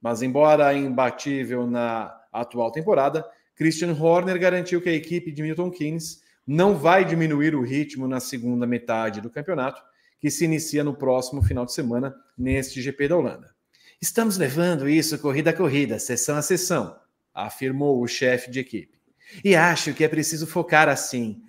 Mas, 0.00 0.22
embora 0.22 0.72
imbatível 0.72 1.66
na 1.66 2.10
atual 2.32 2.72
temporada, 2.72 3.22
Christian 3.54 3.92
Horner 3.92 4.38
garantiu 4.38 4.80
que 4.80 4.88
a 4.88 4.94
equipe 4.94 5.30
de 5.30 5.42
Milton 5.42 5.70
Keynes 5.70 6.22
não 6.46 6.74
vai 6.74 7.04
diminuir 7.04 7.54
o 7.54 7.62
ritmo 7.62 8.08
na 8.08 8.18
segunda 8.18 8.66
metade 8.66 9.20
do 9.20 9.28
campeonato, 9.28 9.82
que 10.18 10.30
se 10.30 10.46
inicia 10.46 10.82
no 10.82 10.96
próximo 10.96 11.42
final 11.42 11.66
de 11.66 11.74
semana 11.74 12.14
neste 12.38 12.80
GP 12.80 13.08
da 13.08 13.18
Holanda. 13.18 13.54
Estamos 14.00 14.38
levando 14.38 14.88
isso 14.88 15.18
corrida 15.18 15.50
a 15.50 15.54
corrida, 15.54 15.98
sessão 15.98 16.38
a 16.38 16.42
sessão, 16.42 16.96
afirmou 17.34 18.00
o 18.00 18.08
chefe 18.08 18.50
de 18.50 18.60
equipe. 18.60 18.98
E 19.44 19.54
acho 19.54 19.92
que 19.92 20.02
é 20.02 20.08
preciso 20.08 20.46
focar 20.46 20.88
assim 20.88 21.42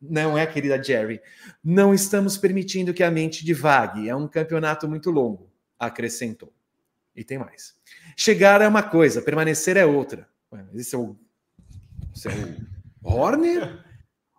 não 0.00 0.38
é, 0.38 0.46
querida 0.46 0.82
Jerry. 0.82 1.20
Não 1.62 1.92
estamos 1.92 2.38
permitindo 2.38 2.94
que 2.94 3.02
a 3.02 3.10
mente 3.10 3.44
divague. 3.44 4.08
É 4.08 4.16
um 4.16 4.26
campeonato 4.26 4.88
muito 4.88 5.10
longo, 5.10 5.50
acrescentou. 5.78 6.52
E 7.14 7.22
tem 7.22 7.38
mais. 7.38 7.74
Chegar 8.16 8.62
é 8.62 8.68
uma 8.68 8.82
coisa, 8.82 9.20
permanecer 9.20 9.76
é 9.76 9.84
outra. 9.84 10.28
Esse 10.74 10.94
é 10.94 10.98
o, 10.98 11.16
esse 12.14 12.28
é 12.28 12.30
o 12.30 13.08
Horner 13.08 13.84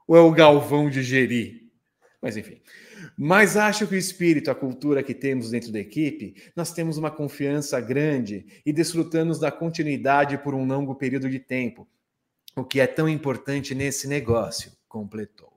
ou 0.08 0.18
é 0.18 0.20
o 0.20 0.32
Galvão 0.32 0.90
de 0.90 1.04
Geri? 1.04 1.72
Mas 2.22 2.38
enfim. 2.38 2.62
Mas 3.18 3.58
acho 3.58 3.88
que 3.88 3.96
o 3.96 3.98
espírito, 3.98 4.50
a 4.50 4.56
cultura 4.56 5.04
que 5.04 5.14
temos 5.14 5.52
dentro 5.52 5.72
da 5.72 5.80
equipe, 5.80 6.36
nós 6.56 6.72
temos 6.72 6.98
uma 6.98 7.12
confiança 7.12 7.80
grande 7.80 8.46
e 8.66 8.72
desfrutamos 8.72 9.40
da 9.40 9.52
continuidade 9.52 10.38
por 10.38 10.54
um 10.54 10.66
longo 10.66 10.96
período 10.96 11.30
de 11.30 11.40
tempo, 11.40 11.88
o 12.56 12.64
que 12.64 12.80
é 12.80 12.88
tão 12.88 13.08
importante 13.08 13.74
nesse 13.74 14.08
negócio, 14.08 14.72
completou. 14.88 15.51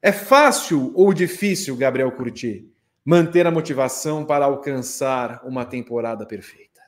É 0.00 0.12
fácil 0.12 0.92
ou 0.94 1.12
difícil, 1.12 1.76
Gabriel 1.76 2.12
Curti, 2.12 2.72
manter 3.04 3.46
a 3.46 3.50
motivação 3.50 4.24
para 4.24 4.44
alcançar 4.44 5.44
uma 5.44 5.64
temporada 5.64 6.24
perfeita? 6.24 6.80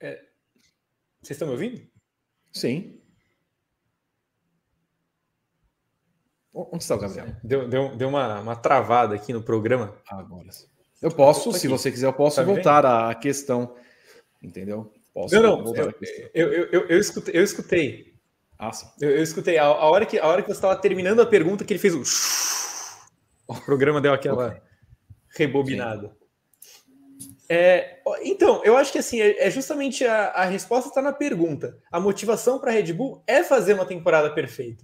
É... 0.00 0.20
Vocês 1.22 1.36
estão 1.36 1.46
me 1.46 1.54
ouvindo? 1.54 1.86
Sim. 2.52 3.00
Onde 6.52 6.82
está 6.82 6.94
o 6.96 6.98
Gabriel? 6.98 7.36
Deu, 7.42 7.68
deu, 7.68 7.96
deu 7.96 8.08
uma, 8.08 8.40
uma 8.40 8.56
travada 8.56 9.14
aqui 9.14 9.32
no 9.32 9.42
programa. 9.42 9.96
Agora. 10.08 10.48
Eu 11.02 11.10
posso, 11.10 11.52
se 11.52 11.68
você 11.68 11.90
quiser, 11.90 12.06
eu 12.06 12.12
posso 12.12 12.36
tá 12.36 12.42
voltar 12.42 12.84
à 12.84 13.14
questão. 13.14 13.76
Entendeu? 14.42 14.92
Posso 15.14 15.34
não, 15.40 15.62
não. 15.62 15.74
Eu, 15.76 15.94
eu, 16.52 16.68
eu, 16.72 16.88
eu, 16.88 16.98
escutei. 16.98 17.38
Eu 17.38 17.44
escutei. 17.44 18.14
Ah, 18.58 18.72
sim. 18.72 18.86
Eu, 19.00 19.10
eu 19.10 19.22
escutei. 19.22 19.56
A, 19.58 19.64
a, 19.64 19.88
hora 19.88 20.04
que, 20.04 20.18
a 20.18 20.26
hora 20.26 20.42
que 20.42 20.48
você 20.48 20.56
estava 20.56 20.74
terminando 20.74 21.20
a 21.20 21.26
pergunta, 21.26 21.64
que 21.64 21.72
ele 21.72 21.80
fez 21.80 21.94
o. 21.94 22.02
O 23.46 23.60
programa 23.60 24.00
deu 24.00 24.10
aquela 24.10 24.58
rebobinada. 25.36 26.16
É, 27.46 27.98
então, 28.22 28.64
eu 28.64 28.74
acho 28.74 28.90
que 28.90 28.98
assim, 28.98 29.20
é, 29.20 29.46
é 29.46 29.50
justamente 29.50 30.02
a, 30.06 30.28
a 30.28 30.44
resposta 30.46 30.88
está 30.88 31.02
na 31.02 31.12
pergunta. 31.12 31.78
A 31.92 32.00
motivação 32.00 32.58
para 32.58 32.70
a 32.70 32.72
Red 32.72 32.94
Bull 32.94 33.22
é 33.26 33.44
fazer 33.44 33.74
uma 33.74 33.84
temporada 33.84 34.32
perfeita. 34.32 34.82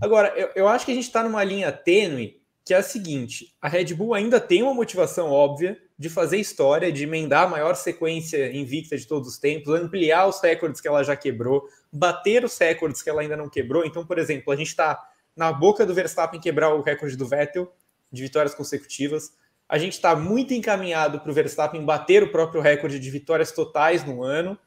Agora, 0.00 0.32
eu, 0.36 0.50
eu 0.54 0.68
acho 0.68 0.86
que 0.86 0.92
a 0.92 0.94
gente 0.94 1.08
está 1.08 1.24
numa 1.24 1.42
linha 1.42 1.72
tênue 1.72 2.40
que 2.66 2.74
é 2.74 2.78
a 2.78 2.82
seguinte: 2.82 3.54
a 3.62 3.68
Red 3.68 3.94
Bull 3.94 4.12
ainda 4.12 4.40
tem 4.40 4.62
uma 4.62 4.74
motivação 4.74 5.30
óbvia 5.30 5.78
de 5.96 6.10
fazer 6.10 6.38
história, 6.38 6.92
de 6.92 7.04
emendar 7.04 7.44
a 7.44 7.48
maior 7.48 7.74
sequência 7.76 8.52
invicta 8.52 8.98
de 8.98 9.06
todos 9.06 9.28
os 9.28 9.38
tempos, 9.38 9.72
ampliar 9.72 10.26
os 10.26 10.40
recordes 10.42 10.80
que 10.80 10.88
ela 10.88 11.04
já 11.04 11.16
quebrou, 11.16 11.66
bater 11.92 12.44
os 12.44 12.58
recordes 12.58 13.00
que 13.00 13.08
ela 13.08 13.22
ainda 13.22 13.36
não 13.36 13.48
quebrou. 13.48 13.86
Então, 13.86 14.04
por 14.04 14.18
exemplo, 14.18 14.52
a 14.52 14.56
gente 14.56 14.66
está 14.66 15.00
na 15.34 15.52
boca 15.52 15.86
do 15.86 15.94
Verstappen 15.94 16.40
quebrar 16.40 16.74
o 16.74 16.82
recorde 16.82 17.16
do 17.16 17.26
Vettel 17.26 17.72
de 18.10 18.22
vitórias 18.22 18.54
consecutivas. 18.54 19.32
A 19.68 19.78
gente 19.78 19.92
está 19.92 20.16
muito 20.16 20.52
encaminhado 20.52 21.20
para 21.20 21.30
o 21.30 21.34
Verstappen 21.34 21.84
bater 21.84 22.24
o 22.24 22.32
próprio 22.32 22.60
recorde 22.60 22.98
de 22.98 23.10
vitórias 23.10 23.52
totais 23.52 24.04
no 24.04 24.24
ano. 24.24 24.58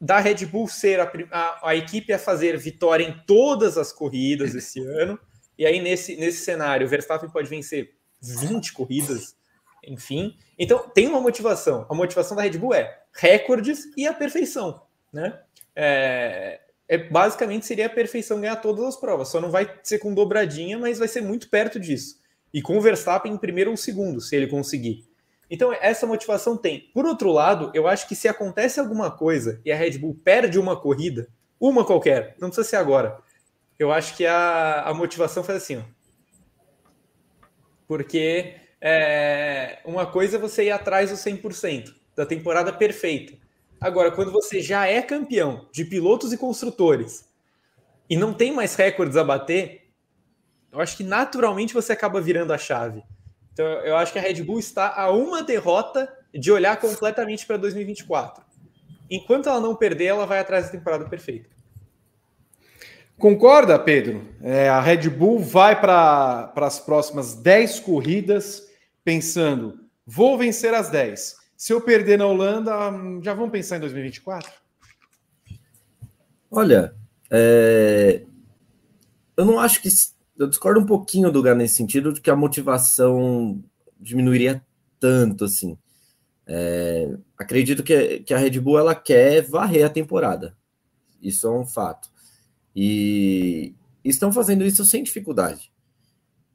Da 0.00 0.20
Red 0.20 0.46
Bull 0.46 0.68
ser 0.68 1.00
a, 1.00 1.12
a, 1.32 1.70
a 1.70 1.76
equipe 1.76 2.12
a 2.12 2.18
fazer 2.18 2.56
vitória 2.56 3.04
em 3.04 3.20
todas 3.26 3.76
as 3.76 3.92
corridas 3.92 4.54
esse 4.54 4.80
ano. 4.80 5.18
E 5.58 5.64
aí, 5.64 5.80
nesse, 5.80 6.16
nesse 6.16 6.44
cenário, 6.44 6.86
o 6.86 6.90
Verstappen 6.90 7.30
pode 7.30 7.48
vencer 7.48 7.94
20 8.20 8.72
corridas 8.72 9.36
enfim. 9.86 10.36
Então, 10.58 10.88
tem 10.92 11.06
uma 11.06 11.20
motivação. 11.20 11.86
A 11.88 11.94
motivação 11.94 12.36
da 12.36 12.42
Red 12.42 12.58
Bull 12.58 12.74
é 12.74 12.98
recordes 13.12 13.84
e 13.96 14.06
a 14.06 14.12
perfeição, 14.12 14.82
né? 15.12 15.40
É, 15.74 16.60
é, 16.88 16.98
basicamente 16.98 17.66
seria 17.66 17.86
a 17.86 17.90
perfeição 17.90 18.40
ganhar 18.40 18.56
todas 18.56 18.84
as 18.84 18.96
provas. 18.96 19.28
Só 19.28 19.40
não 19.40 19.50
vai 19.50 19.70
ser 19.82 19.98
com 19.98 20.12
dobradinha, 20.12 20.78
mas 20.78 20.98
vai 20.98 21.08
ser 21.08 21.20
muito 21.20 21.48
perto 21.48 21.78
disso. 21.78 22.18
E 22.52 22.60
com 22.60 22.76
o 22.76 22.80
Verstappen 22.80 23.32
em 23.32 23.38
primeiro 23.38 23.70
ou 23.70 23.76
segundo, 23.76 24.20
se 24.20 24.34
ele 24.34 24.46
conseguir. 24.46 25.04
Então, 25.48 25.72
essa 25.72 26.06
motivação 26.06 26.56
tem. 26.56 26.90
Por 26.92 27.06
outro 27.06 27.30
lado, 27.30 27.70
eu 27.72 27.86
acho 27.86 28.08
que 28.08 28.16
se 28.16 28.26
acontece 28.26 28.80
alguma 28.80 29.10
coisa 29.10 29.60
e 29.64 29.70
a 29.70 29.76
Red 29.76 29.98
Bull 29.98 30.18
perde 30.24 30.58
uma 30.58 30.78
corrida, 30.78 31.28
uma 31.60 31.84
qualquer, 31.84 32.34
não 32.40 32.48
precisa 32.48 32.68
ser 32.68 32.76
agora, 32.76 33.18
eu 33.78 33.92
acho 33.92 34.16
que 34.16 34.26
a, 34.26 34.82
a 34.82 34.94
motivação 34.94 35.44
faz 35.44 35.62
assim, 35.62 35.78
ó. 35.78 35.82
Porque 37.86 38.54
é, 38.80 39.78
uma 39.84 40.06
coisa 40.06 40.36
é 40.36 40.40
você 40.40 40.64
ir 40.64 40.70
atrás 40.70 41.10
do 41.10 41.16
100%, 41.16 41.94
da 42.16 42.26
temporada 42.26 42.72
perfeita. 42.72 43.34
Agora, 43.80 44.10
quando 44.10 44.32
você 44.32 44.60
já 44.60 44.86
é 44.86 45.02
campeão 45.02 45.68
de 45.72 45.84
pilotos 45.84 46.32
e 46.32 46.38
construtores 46.38 47.28
e 48.08 48.16
não 48.16 48.32
tem 48.32 48.52
mais 48.52 48.74
recordes 48.74 49.16
a 49.16 49.24
bater, 49.24 49.90
eu 50.72 50.80
acho 50.80 50.96
que 50.96 51.04
naturalmente 51.04 51.74
você 51.74 51.92
acaba 51.92 52.20
virando 52.20 52.52
a 52.52 52.58
chave. 52.58 53.02
Então, 53.52 53.66
eu 53.66 53.96
acho 53.96 54.12
que 54.12 54.18
a 54.18 54.22
Red 54.22 54.42
Bull 54.42 54.58
está 54.58 54.94
a 54.94 55.10
uma 55.10 55.42
derrota 55.42 56.12
de 56.34 56.50
olhar 56.52 56.78
completamente 56.78 57.46
para 57.46 57.56
2024. 57.56 58.44
Enquanto 59.10 59.48
ela 59.48 59.60
não 59.60 59.74
perder, 59.74 60.06
ela 60.06 60.26
vai 60.26 60.38
atrás 60.38 60.66
da 60.66 60.72
temporada 60.72 61.08
perfeita. 61.08 61.55
Concorda, 63.18 63.78
Pedro? 63.78 64.22
É, 64.42 64.68
a 64.68 64.80
Red 64.80 65.08
Bull 65.08 65.40
vai 65.40 65.80
para 65.80 66.52
as 66.54 66.78
próximas 66.78 67.34
10 67.34 67.80
corridas 67.80 68.66
pensando: 69.02 69.80
vou 70.06 70.36
vencer 70.36 70.74
as 70.74 70.90
10. 70.90 71.36
Se 71.56 71.72
eu 71.72 71.80
perder 71.80 72.18
na 72.18 72.26
Holanda, 72.26 72.72
já 73.22 73.32
vamos 73.32 73.50
pensar 73.50 73.78
em 73.78 73.80
2024? 73.80 74.50
Olha, 76.50 76.94
é... 77.30 78.22
eu 79.36 79.44
não 79.44 79.58
acho 79.58 79.80
que. 79.80 79.88
Eu 80.38 80.46
discordo 80.46 80.80
um 80.80 80.86
pouquinho 80.86 81.32
do 81.32 81.42
Gá 81.42 81.54
nesse 81.54 81.76
sentido 81.76 82.12
de 82.12 82.20
que 82.20 82.28
a 82.28 82.36
motivação 82.36 83.64
diminuiria 83.98 84.62
tanto 85.00 85.46
assim. 85.46 85.78
É... 86.46 87.16
Acredito 87.38 87.82
que, 87.82 88.20
que 88.20 88.34
a 88.34 88.38
Red 88.38 88.60
Bull 88.60 88.78
ela 88.78 88.94
quer 88.94 89.40
varrer 89.40 89.86
a 89.86 89.90
temporada. 89.90 90.54
Isso 91.22 91.46
é 91.46 91.50
um 91.50 91.64
fato. 91.64 92.10
E 92.78 93.74
estão 94.04 94.30
fazendo 94.30 94.62
isso 94.62 94.84
sem 94.84 95.02
dificuldade. 95.02 95.72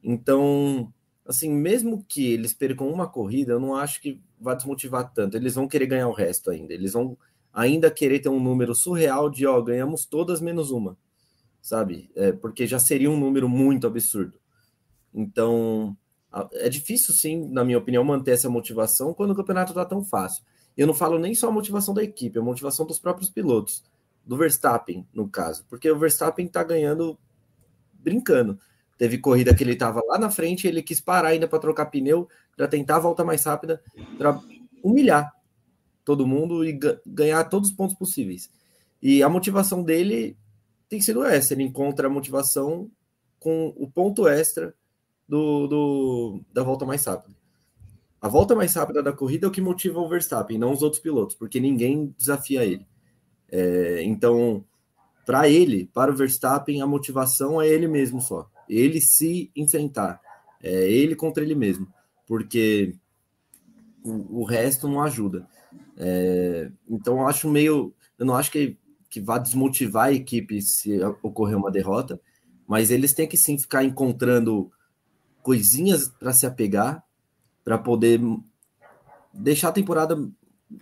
Então, 0.04 0.92
assim, 1.26 1.50
mesmo 1.50 2.04
que 2.08 2.32
eles 2.32 2.54
percam 2.54 2.88
uma 2.88 3.08
corrida, 3.08 3.52
eu 3.52 3.60
não 3.60 3.74
acho 3.74 4.00
que 4.00 4.22
vai 4.40 4.54
desmotivar 4.54 5.12
tanto. 5.12 5.36
Eles 5.36 5.56
vão 5.56 5.66
querer 5.66 5.86
ganhar 5.86 6.08
o 6.08 6.12
resto 6.12 6.50
ainda. 6.50 6.72
Eles 6.72 6.92
vão 6.92 7.18
ainda 7.52 7.90
querer 7.90 8.20
ter 8.20 8.28
um 8.28 8.40
número 8.40 8.72
surreal 8.72 9.28
de, 9.28 9.44
ó, 9.46 9.60
ganhamos 9.60 10.06
todas 10.06 10.40
menos 10.40 10.70
uma, 10.70 10.96
sabe? 11.60 12.08
É, 12.14 12.30
porque 12.30 12.68
já 12.68 12.78
seria 12.78 13.10
um 13.10 13.18
número 13.18 13.48
muito 13.48 13.86
absurdo. 13.86 14.38
Então, 15.12 15.96
é 16.52 16.68
difícil, 16.68 17.12
sim, 17.12 17.48
na 17.48 17.64
minha 17.64 17.78
opinião, 17.78 18.04
manter 18.04 18.30
essa 18.30 18.48
motivação 18.48 19.12
quando 19.12 19.32
o 19.32 19.36
campeonato 19.36 19.72
está 19.72 19.84
tão 19.84 20.04
fácil. 20.04 20.44
Eu 20.76 20.86
não 20.86 20.94
falo 20.94 21.18
nem 21.18 21.34
só 21.34 21.48
a 21.48 21.52
motivação 21.52 21.92
da 21.92 22.02
equipe, 22.02 22.38
a 22.38 22.42
motivação 22.42 22.86
dos 22.86 22.98
próprios 22.98 23.28
pilotos 23.28 23.82
do 24.24 24.36
Verstappen, 24.36 25.06
no 25.12 25.28
caso, 25.28 25.64
porque 25.68 25.90
o 25.90 25.98
Verstappen 25.98 26.46
tá 26.46 26.62
ganhando 26.62 27.18
brincando. 27.92 28.58
Teve 28.98 29.18
corrida 29.18 29.54
que 29.54 29.64
ele 29.64 29.72
estava 29.72 30.00
lá 30.06 30.18
na 30.18 30.30
frente, 30.30 30.66
ele 30.66 30.82
quis 30.82 31.00
parar 31.00 31.28
ainda 31.28 31.48
para 31.48 31.58
trocar 31.58 31.86
pneu, 31.86 32.28
para 32.56 32.68
tentar 32.68 32.96
a 32.96 33.00
volta 33.00 33.24
mais 33.24 33.44
rápida, 33.44 33.82
para 34.16 34.40
humilhar 34.82 35.32
todo 36.04 36.26
mundo 36.26 36.64
e 36.64 36.78
ganhar 37.06 37.44
todos 37.44 37.70
os 37.70 37.74
pontos 37.74 37.96
possíveis. 37.96 38.50
E 39.00 39.22
a 39.22 39.28
motivação 39.28 39.82
dele 39.82 40.36
tem 40.88 41.00
sido 41.00 41.24
essa: 41.24 41.54
ele 41.54 41.64
encontra 41.64 42.06
a 42.06 42.10
motivação 42.10 42.90
com 43.40 43.72
o 43.76 43.90
ponto 43.90 44.28
extra 44.28 44.74
do, 45.28 45.66
do, 45.66 46.44
da 46.52 46.62
volta 46.62 46.84
mais 46.84 47.04
rápida. 47.04 47.34
A 48.20 48.28
volta 48.28 48.54
mais 48.54 48.72
rápida 48.74 49.02
da 49.02 49.12
corrida 49.12 49.46
é 49.46 49.48
o 49.48 49.52
que 49.52 49.60
motiva 49.60 49.98
o 49.98 50.08
Verstappen, 50.08 50.58
não 50.58 50.72
os 50.72 50.82
outros 50.82 51.02
pilotos, 51.02 51.34
porque 51.34 51.58
ninguém 51.58 52.14
desafia 52.16 52.64
ele. 52.64 52.86
É, 53.52 54.02
então, 54.02 54.64
para 55.26 55.46
ele, 55.46 55.84
para 55.92 56.10
o 56.10 56.16
Verstappen, 56.16 56.80
a 56.80 56.86
motivação 56.86 57.60
é 57.60 57.68
ele 57.68 57.86
mesmo 57.86 58.20
só. 58.20 58.50
Ele 58.66 58.98
se 58.98 59.50
enfrentar. 59.54 60.20
É 60.62 60.90
ele 60.90 61.14
contra 61.14 61.44
ele 61.44 61.54
mesmo. 61.54 61.86
Porque 62.26 62.94
o, 64.02 64.40
o 64.40 64.44
resto 64.44 64.88
não 64.88 65.02
ajuda. 65.02 65.46
É, 65.98 66.70
então, 66.88 67.18
eu 67.18 67.28
acho 67.28 67.48
meio. 67.48 67.92
Eu 68.18 68.24
não 68.24 68.34
acho 68.34 68.50
que, 68.50 68.78
que 69.10 69.20
vá 69.20 69.36
desmotivar 69.36 70.06
a 70.06 70.12
equipe 70.12 70.62
se 70.62 70.98
ocorrer 71.22 71.58
uma 71.58 71.70
derrota, 71.70 72.18
mas 72.66 72.90
eles 72.90 73.12
têm 73.12 73.28
que 73.28 73.36
sim 73.36 73.58
ficar 73.58 73.84
encontrando 73.84 74.72
coisinhas 75.42 76.08
para 76.08 76.32
se 76.32 76.46
apegar, 76.46 77.04
para 77.64 77.76
poder 77.76 78.20
deixar 79.34 79.68
a 79.68 79.72
temporada 79.72 80.16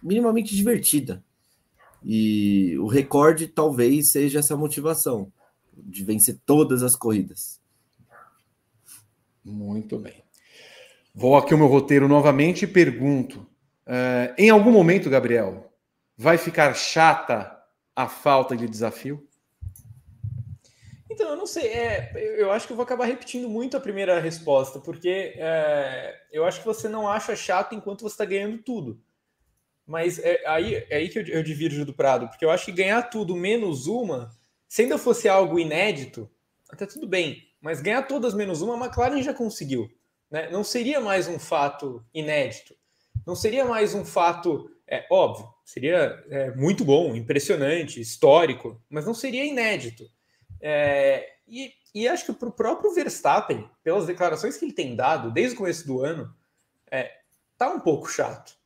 minimamente 0.02 0.54
divertida. 0.54 1.24
E 2.05 2.77
o 2.79 2.87
recorde 2.87 3.47
talvez 3.47 4.13
seja 4.13 4.39
essa 4.39 4.57
motivação 4.57 5.33
de 5.73 6.05
vencer 6.05 6.39
todas 6.45 6.83
as 6.83 6.97
corridas. 6.97 7.61
Muito 9.45 9.99
bem. 9.99 10.23
Vou 11.15 11.37
aqui 11.37 11.55
o 11.55 11.59
meu 11.59 11.67
roteiro 11.67 12.09
novamente 12.09 12.65
e 12.65 12.69
pergunto: 12.69 13.41
uh, 13.87 14.35
em 14.39 14.51
algum 14.51 14.71
momento, 14.71 15.11
Gabriel, 15.11 15.73
vai 16.17 16.39
ficar 16.39 16.75
chata 16.75 17.59
a 17.95 18.09
falta 18.09 18.57
de 18.57 18.69
desafio? 18.69 19.27
Então, 21.11 21.31
eu 21.31 21.37
não 21.37 21.47
sei. 21.47 21.67
É, 21.69 22.13
eu 22.39 22.53
acho 22.53 22.67
que 22.67 22.73
eu 22.73 22.77
vou 22.77 22.85
acabar 22.85 23.05
repetindo 23.05 23.49
muito 23.49 23.77
a 23.77 23.81
primeira 23.81 24.21
resposta, 24.21 24.79
porque 24.79 25.35
é, 25.37 26.15
eu 26.33 26.45
acho 26.45 26.61
que 26.61 26.67
você 26.67 26.89
não 26.89 27.09
acha 27.09 27.35
chato 27.35 27.75
enquanto 27.75 28.03
você 28.03 28.15
está 28.15 28.25
ganhando 28.25 28.59
tudo. 28.59 29.01
Mas 29.90 30.20
é 30.20 30.40
aí, 30.46 30.87
é 30.88 30.98
aí 30.98 31.09
que 31.09 31.18
eu, 31.18 31.26
eu 31.26 31.42
divirjo 31.42 31.85
do 31.85 31.92
Prado, 31.92 32.29
porque 32.29 32.44
eu 32.44 32.50
acho 32.53 32.66
que 32.66 32.70
ganhar 32.70 33.03
tudo 33.11 33.35
menos 33.35 33.88
uma, 33.88 34.31
se 34.68 34.83
ainda 34.83 34.96
fosse 34.96 35.29
algo 35.29 35.59
inédito, 35.59 36.31
até 36.70 36.87
tudo 36.87 37.09
bem. 37.09 37.42
Mas 37.61 37.81
ganhar 37.81 38.03
todas 38.03 38.33
menos 38.33 38.62
uma, 38.62 38.76
a 38.76 38.87
McLaren 38.87 39.20
já 39.20 39.35
conseguiu. 39.35 39.90
Né? 40.31 40.48
Não 40.48 40.62
seria 40.62 41.00
mais 41.00 41.26
um 41.26 41.40
fato 41.40 42.05
inédito. 42.14 42.72
Não 43.26 43.35
seria 43.35 43.64
mais 43.64 43.92
um 43.92 44.05
fato, 44.05 44.70
é, 44.87 45.05
óbvio, 45.11 45.48
seria 45.64 46.24
é, 46.31 46.53
muito 46.55 46.85
bom, 46.85 47.16
impressionante, 47.16 48.00
histórico, 48.00 48.81
mas 48.88 49.05
não 49.05 49.12
seria 49.12 49.44
inédito. 49.44 50.09
É, 50.61 51.33
e, 51.48 51.72
e, 51.92 52.07
acho 52.07 52.26
que 52.26 52.33
para 52.33 52.48
o 52.48 52.53
próprio 52.53 52.94
Verstappen, 52.94 53.68
pelas 53.83 54.07
declarações 54.07 54.57
que 54.57 54.64
ele 54.64 54.72
tem 54.72 54.94
dado 54.94 55.33
desde 55.33 55.57
o 55.57 55.59
começo 55.59 55.85
do 55.85 56.00
ano, 56.00 56.33
é, 56.88 57.11
tá 57.59 57.68
um 57.68 57.81
pouco 57.81 58.09
chato. 58.09 58.60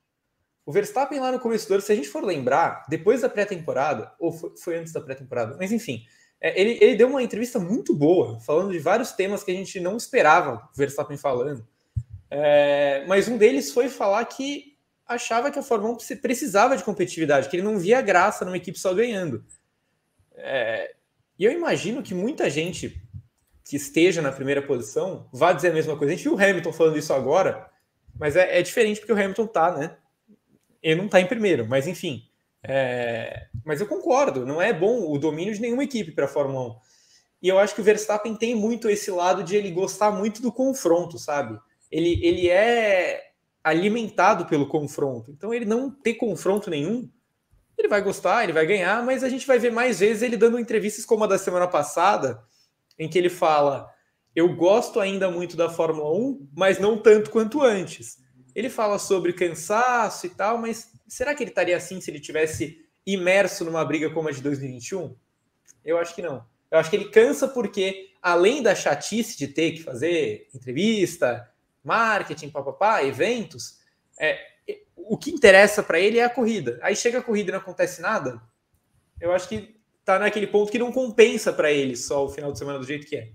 O 0.66 0.72
Verstappen 0.72 1.20
lá 1.20 1.30
no 1.30 1.40
começo 1.40 1.68
do 1.68 1.74
ano, 1.74 1.82
se 1.82 1.92
a 1.92 1.96
gente 1.96 2.08
for 2.08 2.24
lembrar, 2.24 2.84
depois 2.88 3.20
da 3.20 3.28
pré-temporada, 3.28 4.12
ou 4.18 4.32
foi, 4.32 4.52
foi, 4.56 4.76
antes 4.78 4.92
da 4.92 5.00
pré-temporada, 5.00 5.56
mas 5.58 5.72
enfim, 5.72 6.04
é, 6.40 6.58
ele, 6.58 6.78
ele, 6.80 6.96
deu 6.96 7.08
uma 7.08 7.22
entrevista 7.22 7.58
muito 7.58 7.94
boa, 7.94 8.40
falando 8.40 8.72
de 8.72 8.78
vários 8.78 9.12
temas 9.12 9.44
que 9.44 9.50
a 9.50 9.54
gente 9.54 9.78
não 9.80 9.96
esperava 9.96 10.68
o 10.72 10.76
Verstappen 10.76 11.16
falando. 11.16 11.66
É, 12.30 13.04
mas 13.06 13.28
um 13.28 13.36
deles 13.36 13.72
foi 13.72 13.88
falar 13.88 14.24
que 14.24 14.74
achava 15.06 15.50
que 15.50 15.58
a 15.58 15.62
Fórmula 15.62 15.94
1 15.94 16.16
precisava 16.20 16.76
de 16.76 16.84
competitividade, 16.84 17.48
que 17.48 17.56
ele 17.56 17.62
não 17.62 17.78
via 17.78 18.00
graça 18.00 18.44
numa 18.44 18.56
equipe 18.56 18.78
só 18.78 18.94
ganhando. 18.94 19.44
É, 20.34 20.94
e 21.38 21.44
eu 21.44 21.52
imagino 21.52 22.02
que 22.02 22.14
muita 22.14 22.48
gente 22.48 23.00
que 23.64 23.76
esteja 23.76 24.20
na 24.20 24.32
primeira 24.32 24.62
posição 24.62 25.28
vá 25.32 25.52
dizer 25.52 25.70
a 25.70 25.74
mesma 25.74 25.96
coisa. 25.96 26.12
A 26.12 26.16
gente 26.16 26.24
viu 26.24 26.34
o 26.34 26.42
Hamilton 26.42 26.72
falando 26.72 26.98
isso 26.98 27.12
agora, 27.12 27.70
mas 28.18 28.36
é, 28.36 28.58
é 28.58 28.62
diferente 28.62 29.00
porque 29.00 29.12
o 29.12 29.16
Hamilton 29.16 29.46
tá, 29.46 29.76
né? 29.76 29.96
Ele 30.84 30.96
não 30.96 31.06
está 31.06 31.18
em 31.18 31.26
primeiro, 31.26 31.66
mas 31.66 31.88
enfim. 31.88 32.22
É... 32.62 33.46
Mas 33.64 33.80
eu 33.80 33.86
concordo, 33.86 34.44
não 34.44 34.60
é 34.60 34.72
bom 34.72 35.10
o 35.10 35.18
domínio 35.18 35.54
de 35.54 35.60
nenhuma 35.60 35.82
equipe 35.82 36.12
para 36.12 36.26
a 36.26 36.28
Fórmula 36.28 36.68
1. 36.68 36.76
E 37.42 37.48
eu 37.48 37.58
acho 37.58 37.74
que 37.74 37.80
o 37.80 37.84
Verstappen 37.84 38.36
tem 38.36 38.54
muito 38.54 38.88
esse 38.88 39.10
lado 39.10 39.42
de 39.42 39.56
ele 39.56 39.70
gostar 39.70 40.12
muito 40.12 40.42
do 40.42 40.52
confronto, 40.52 41.18
sabe? 41.18 41.58
Ele, 41.90 42.20
ele 42.22 42.50
é 42.50 43.22
alimentado 43.62 44.44
pelo 44.44 44.68
confronto. 44.68 45.30
Então, 45.30 45.52
ele 45.52 45.64
não 45.64 45.90
ter 45.90 46.14
confronto 46.14 46.68
nenhum, 46.68 47.08
ele 47.78 47.88
vai 47.88 48.02
gostar, 48.02 48.44
ele 48.44 48.52
vai 48.52 48.66
ganhar, 48.66 49.02
mas 49.02 49.24
a 49.24 49.28
gente 49.28 49.46
vai 49.46 49.58
ver 49.58 49.72
mais 49.72 50.00
vezes 50.00 50.22
ele 50.22 50.36
dando 50.36 50.58
entrevistas 50.58 51.04
como 51.04 51.24
a 51.24 51.26
da 51.26 51.38
semana 51.38 51.66
passada, 51.66 52.42
em 52.98 53.08
que 53.08 53.18
ele 53.18 53.30
fala: 53.30 53.90
Eu 54.36 54.54
gosto 54.54 55.00
ainda 55.00 55.30
muito 55.30 55.56
da 55.56 55.68
Fórmula 55.68 56.12
1, 56.14 56.48
mas 56.54 56.78
não 56.78 56.98
tanto 56.98 57.30
quanto 57.30 57.62
antes. 57.62 58.23
Ele 58.54 58.68
fala 58.68 58.98
sobre 58.98 59.32
cansaço 59.32 60.26
e 60.26 60.30
tal, 60.30 60.58
mas 60.58 60.92
será 61.08 61.34
que 61.34 61.42
ele 61.42 61.50
estaria 61.50 61.76
assim 61.76 62.00
se 62.00 62.10
ele 62.10 62.20
tivesse 62.20 62.84
imerso 63.06 63.64
numa 63.64 63.84
briga 63.84 64.10
como 64.10 64.28
a 64.28 64.32
de 64.32 64.40
2021? 64.40 65.14
Eu 65.84 65.98
acho 65.98 66.14
que 66.14 66.22
não. 66.22 66.46
Eu 66.70 66.78
acho 66.78 66.90
que 66.90 66.96
ele 66.96 67.10
cansa 67.10 67.48
porque, 67.48 68.10
além 68.22 68.62
da 68.62 68.74
chatice 68.74 69.36
de 69.36 69.48
ter 69.48 69.72
que 69.72 69.82
fazer 69.82 70.48
entrevista, 70.54 71.50
marketing, 71.82 72.50
papapá, 72.50 73.04
eventos, 73.04 73.78
é, 74.18 74.38
o 74.96 75.18
que 75.18 75.30
interessa 75.30 75.82
para 75.82 76.00
ele 76.00 76.18
é 76.18 76.24
a 76.24 76.30
corrida. 76.30 76.78
Aí 76.82 76.96
chega 76.96 77.18
a 77.18 77.22
corrida 77.22 77.50
e 77.50 77.52
não 77.52 77.60
acontece 77.60 78.00
nada. 78.00 78.40
Eu 79.20 79.32
acho 79.32 79.48
que 79.48 79.76
tá 80.04 80.18
naquele 80.18 80.46
ponto 80.46 80.72
que 80.72 80.78
não 80.78 80.92
compensa 80.92 81.52
para 81.52 81.70
ele 81.70 81.96
só 81.96 82.24
o 82.24 82.28
final 82.28 82.52
de 82.52 82.58
semana 82.58 82.78
do 82.78 82.86
jeito 82.86 83.06
que 83.06 83.16
é. 83.16 83.30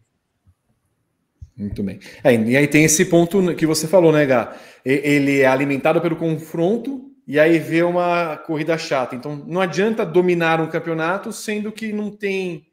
Muito 1.60 1.84
bem. 1.84 2.00
É, 2.24 2.34
e 2.34 2.56
aí 2.56 2.68
tem 2.68 2.86
esse 2.86 3.04
ponto 3.04 3.54
que 3.54 3.66
você 3.66 3.86
falou, 3.86 4.14
né, 4.14 4.26
Gá? 4.26 4.56
Ele 4.86 5.42
é 5.42 5.46
alimentado 5.46 6.00
pelo 6.00 6.16
confronto 6.16 7.12
e 7.28 7.38
aí 7.38 7.60
vê 7.60 7.84
uma 7.84 8.38
corrida 8.38 8.78
chata. 8.78 9.14
Então 9.14 9.36
não 9.46 9.60
adianta 9.60 10.06
dominar 10.06 10.62
um 10.62 10.70
campeonato 10.70 11.34
sendo 11.34 11.70
que 11.70 11.92
não 11.92 12.10
tem. 12.12 12.66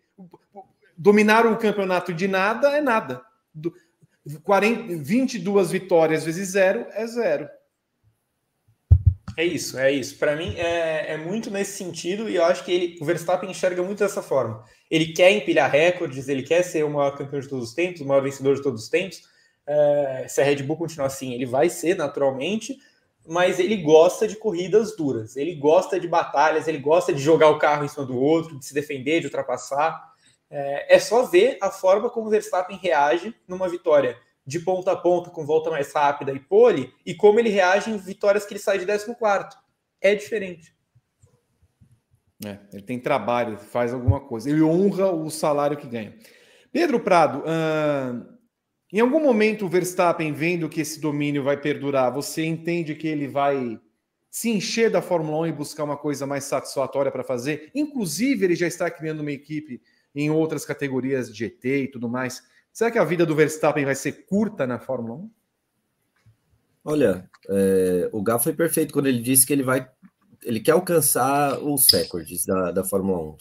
Dominar 0.96 1.46
o 1.46 1.56
campeonato 1.56 2.14
de 2.14 2.28
nada 2.28 2.76
é 2.76 2.80
nada. 2.80 3.20
40, 4.44 5.02
22 5.02 5.70
vitórias 5.72 6.24
vezes 6.24 6.50
zero 6.50 6.86
é 6.92 7.06
zero. 7.08 7.48
É 9.36 9.44
isso, 9.44 9.78
é 9.78 9.92
isso. 9.92 10.16
Para 10.16 10.34
mim 10.34 10.54
é, 10.56 11.12
é, 11.12 11.16
muito 11.18 11.50
nesse 11.50 11.76
sentido 11.76 12.28
e 12.28 12.36
eu 12.36 12.44
acho 12.44 12.64
que 12.64 12.72
ele, 12.72 12.98
o 13.02 13.04
Verstappen 13.04 13.50
enxerga 13.50 13.82
muito 13.82 13.98
dessa 13.98 14.22
forma. 14.22 14.64
Ele 14.90 15.12
quer 15.12 15.30
empilhar 15.30 15.70
recordes, 15.70 16.26
ele 16.28 16.42
quer 16.42 16.62
ser 16.62 16.84
o 16.84 16.90
maior 16.90 17.10
campeão 17.16 17.40
de 17.40 17.48
todos 17.48 17.68
os 17.68 17.74
tempos, 17.74 18.00
o 18.00 18.06
maior 18.06 18.22
vencedor 18.22 18.56
de 18.56 18.62
todos 18.62 18.84
os 18.84 18.88
tempos. 18.88 19.22
É, 19.66 20.26
se 20.26 20.40
a 20.40 20.44
Red 20.44 20.62
Bull 20.62 20.78
continuar 20.78 21.08
assim, 21.08 21.34
ele 21.34 21.44
vai 21.44 21.68
ser 21.68 21.96
naturalmente, 21.96 22.78
mas 23.26 23.58
ele 23.58 23.76
gosta 23.76 24.26
de 24.26 24.36
corridas 24.36 24.96
duras, 24.96 25.36
ele 25.36 25.54
gosta 25.56 26.00
de 26.00 26.08
batalhas, 26.08 26.66
ele 26.66 26.78
gosta 26.78 27.12
de 27.12 27.20
jogar 27.20 27.50
o 27.50 27.58
carro 27.58 27.84
em 27.84 27.88
cima 27.88 28.06
do 28.06 28.16
outro, 28.16 28.58
de 28.58 28.64
se 28.64 28.72
defender, 28.72 29.20
de 29.20 29.26
ultrapassar. 29.26 30.14
É, 30.48 30.96
é 30.96 30.98
só 30.98 31.24
ver 31.24 31.58
a 31.60 31.70
forma 31.70 32.08
como 32.08 32.28
o 32.28 32.30
Verstappen 32.30 32.78
reage 32.80 33.34
numa 33.46 33.68
vitória 33.68 34.16
de 34.46 34.60
ponta 34.60 34.92
a 34.92 34.96
ponta, 34.96 35.30
com 35.30 35.44
volta 35.44 35.70
mais 35.70 35.92
rápida 35.92 36.32
e 36.32 36.38
pole, 36.38 36.92
e 37.04 37.14
como 37.14 37.40
ele 37.40 37.48
reage 37.48 37.90
em 37.90 37.98
vitórias 37.98 38.46
que 38.46 38.54
ele 38.54 38.60
sai 38.60 38.78
de 38.78 38.86
14. 38.86 39.14
É 40.00 40.14
diferente. 40.14 40.76
É, 42.44 42.58
ele 42.72 42.82
tem 42.82 43.00
trabalho, 43.00 43.58
faz 43.58 43.92
alguma 43.92 44.20
coisa. 44.20 44.48
Ele 44.48 44.62
honra 44.62 45.10
o 45.10 45.30
salário 45.30 45.76
que 45.76 45.88
ganha. 45.88 46.14
Pedro 46.70 47.00
Prado, 47.00 47.42
em 48.92 49.00
algum 49.00 49.20
momento 49.20 49.64
o 49.64 49.68
Verstappen, 49.68 50.32
vendo 50.32 50.68
que 50.68 50.82
esse 50.82 51.00
domínio 51.00 51.42
vai 51.42 51.56
perdurar, 51.56 52.12
você 52.12 52.44
entende 52.44 52.94
que 52.94 53.08
ele 53.08 53.26
vai 53.26 53.80
se 54.30 54.50
encher 54.50 54.90
da 54.90 55.00
Fórmula 55.00 55.38
1 55.38 55.46
e 55.46 55.52
buscar 55.52 55.84
uma 55.84 55.96
coisa 55.96 56.26
mais 56.26 56.44
satisfatória 56.44 57.10
para 57.10 57.24
fazer? 57.24 57.70
Inclusive, 57.74 58.44
ele 58.44 58.54
já 58.54 58.66
está 58.66 58.90
criando 58.90 59.20
uma 59.20 59.32
equipe 59.32 59.80
em 60.14 60.30
outras 60.30 60.66
categorias 60.66 61.32
de 61.32 61.46
GT 61.46 61.84
e 61.84 61.88
tudo 61.88 62.08
mais. 62.08 62.42
Será 62.76 62.90
que 62.90 62.98
a 62.98 63.04
vida 63.04 63.24
do 63.24 63.34
Verstappen 63.34 63.86
vai 63.86 63.94
ser 63.94 64.26
curta 64.26 64.66
na 64.66 64.78
Fórmula 64.78 65.14
1? 65.14 65.30
Olha, 66.84 67.30
é, 67.48 68.10
o 68.12 68.22
Gá 68.22 68.38
foi 68.38 68.52
perfeito 68.52 68.92
quando 68.92 69.06
ele 69.06 69.22
disse 69.22 69.46
que 69.46 69.54
ele 69.54 69.62
vai, 69.62 69.90
ele 70.42 70.60
quer 70.60 70.72
alcançar 70.72 71.58
os 71.58 71.90
recordes 71.90 72.44
da, 72.44 72.70
da 72.72 72.84
Fórmula 72.84 73.30
1, 73.32 73.36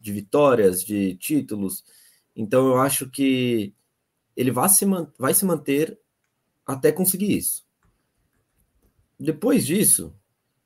de 0.00 0.12
vitórias, 0.12 0.82
de 0.82 1.14
títulos. 1.16 1.84
Então 2.34 2.66
eu 2.68 2.78
acho 2.78 3.10
que 3.10 3.74
ele 4.34 4.50
vai 4.50 4.70
se, 4.70 4.86
vai 5.18 5.34
se 5.34 5.44
manter 5.44 6.00
até 6.66 6.90
conseguir 6.90 7.36
isso. 7.36 7.66
Depois 9.20 9.66
disso, 9.66 10.16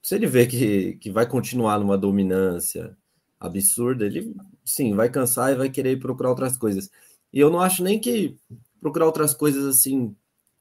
se 0.01 0.15
ele 0.15 0.29
vê 0.29 0.47
que, 0.47 0.95
que 0.99 1.11
vai 1.11 1.29
continuar 1.29 1.81
numa 1.81 1.99
dominância 1.99 2.97
absurda, 3.41 4.07
ele 4.07 4.33
sim 4.65 4.95
vai 4.95 5.11
cansar 5.11 5.51
e 5.51 5.57
vai 5.57 5.69
querer 5.69 5.99
procurar 5.99 6.31
outras 6.31 6.57
coisas. 6.57 6.89
E 7.37 7.39
eu 7.39 7.51
não 7.51 7.61
acho 7.61 7.83
nem 7.83 8.01
que 8.01 8.35
procurar 8.81 9.05
outras 9.05 9.35
coisas 9.35 9.67
assim 9.67 10.17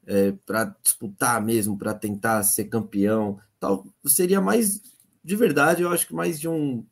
é, 0.05 0.33
para 0.45 0.75
disputar 0.83 1.41
mesmo, 1.41 1.77
para 1.77 1.93
tentar 1.93 2.43
ser 2.43 2.65
campeão, 2.65 3.39
tal, 3.57 3.87
seria 4.05 4.41
mais 4.41 4.81
de 5.23 5.37
verdade, 5.37 5.83
eu 5.83 5.89
acho 5.89 6.05
que 6.05 6.13
mais 6.13 6.37
de 6.37 6.49
um 6.49 6.85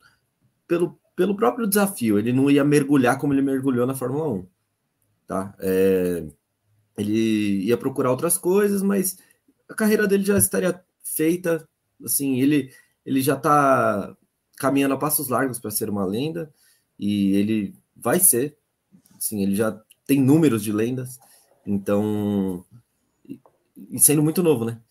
pelo, 0.66 0.98
pelo 1.18 1.36
próprio 1.36 1.68
desafio. 1.68 2.18
Ele 2.18 2.32
não 2.32 2.50
ia 2.50 2.64
mergulhar 2.64 3.20
como 3.20 3.34
ele 3.34 3.42
mergulhou 3.42 3.86
na 3.86 3.94
Fórmula 3.94 4.30
1, 4.30 4.48
tá? 5.28 5.54
É, 5.60 6.28
ele 6.98 7.66
ia 7.66 7.76
procurar 7.76 8.12
outras 8.12 8.38
coisas, 8.38 8.82
mas 8.82 9.18
a 9.68 9.74
carreira 9.74 10.08
dele 10.08 10.24
já 10.24 10.38
estaria 10.38 10.82
feita, 11.04 11.68
assim, 12.06 12.40
ele 12.40 12.72
ele 13.06 13.22
já 13.22 13.36
está 13.36 14.16
caminhando 14.56 14.94
a 14.94 14.98
passos 14.98 15.28
largos 15.28 15.60
para 15.60 15.72
ser 15.72 15.90
uma 15.90 16.06
lenda 16.06 16.50
e 16.98 17.36
ele 17.36 17.76
vai 17.94 18.18
ser 18.18 18.58
Assim, 19.24 19.42
ele 19.42 19.56
já 19.56 19.80
tem 20.06 20.22
números 20.22 20.62
de 20.62 20.74
lendas, 20.74 21.18
então. 21.66 22.66
E 23.26 23.98
sendo 23.98 24.22
muito 24.22 24.44
novo, 24.44 24.66
né? 24.66 24.82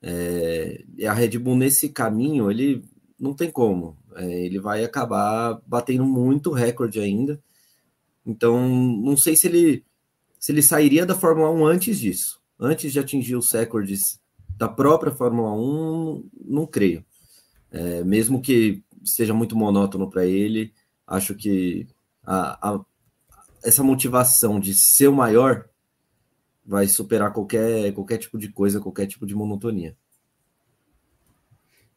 É, 0.00 0.82
a 1.06 1.12
Red 1.12 1.38
Bull 1.38 1.56
nesse 1.56 1.90
caminho, 1.90 2.50
ele 2.50 2.82
não 3.20 3.34
tem 3.34 3.50
como. 3.50 3.98
É, 4.14 4.46
ele 4.46 4.58
vai 4.58 4.82
acabar 4.82 5.60
batendo 5.66 6.06
muito 6.06 6.52
recorde 6.52 7.00
ainda. 7.00 7.38
Então, 8.24 8.66
não 8.66 9.14
sei 9.14 9.36
se 9.36 9.46
ele 9.46 9.84
se 10.38 10.52
ele 10.52 10.62
sairia 10.62 11.04
da 11.04 11.14
Fórmula 11.14 11.50
1 11.50 11.66
antes 11.66 11.98
disso. 11.98 12.40
Antes 12.58 12.92
de 12.92 12.98
atingir 12.98 13.36
os 13.36 13.50
recordes 13.52 14.18
da 14.56 14.68
própria 14.68 15.12
Fórmula 15.12 15.52
1, 15.52 16.30
não 16.46 16.66
creio. 16.66 17.04
É, 17.70 18.02
mesmo 18.04 18.40
que 18.40 18.82
seja 19.04 19.34
muito 19.34 19.54
monótono 19.54 20.08
para 20.08 20.24
ele, 20.24 20.72
acho 21.06 21.34
que 21.34 21.86
a, 22.24 22.70
a, 22.70 22.84
essa 23.66 23.82
motivação 23.82 24.60
de 24.60 24.72
ser 24.74 25.08
o 25.08 25.12
maior 25.12 25.68
vai 26.64 26.86
superar 26.86 27.32
qualquer, 27.32 27.92
qualquer 27.92 28.18
tipo 28.18 28.38
de 28.38 28.48
coisa, 28.48 28.80
qualquer 28.80 29.06
tipo 29.06 29.26
de 29.26 29.34
monotonia. 29.34 29.96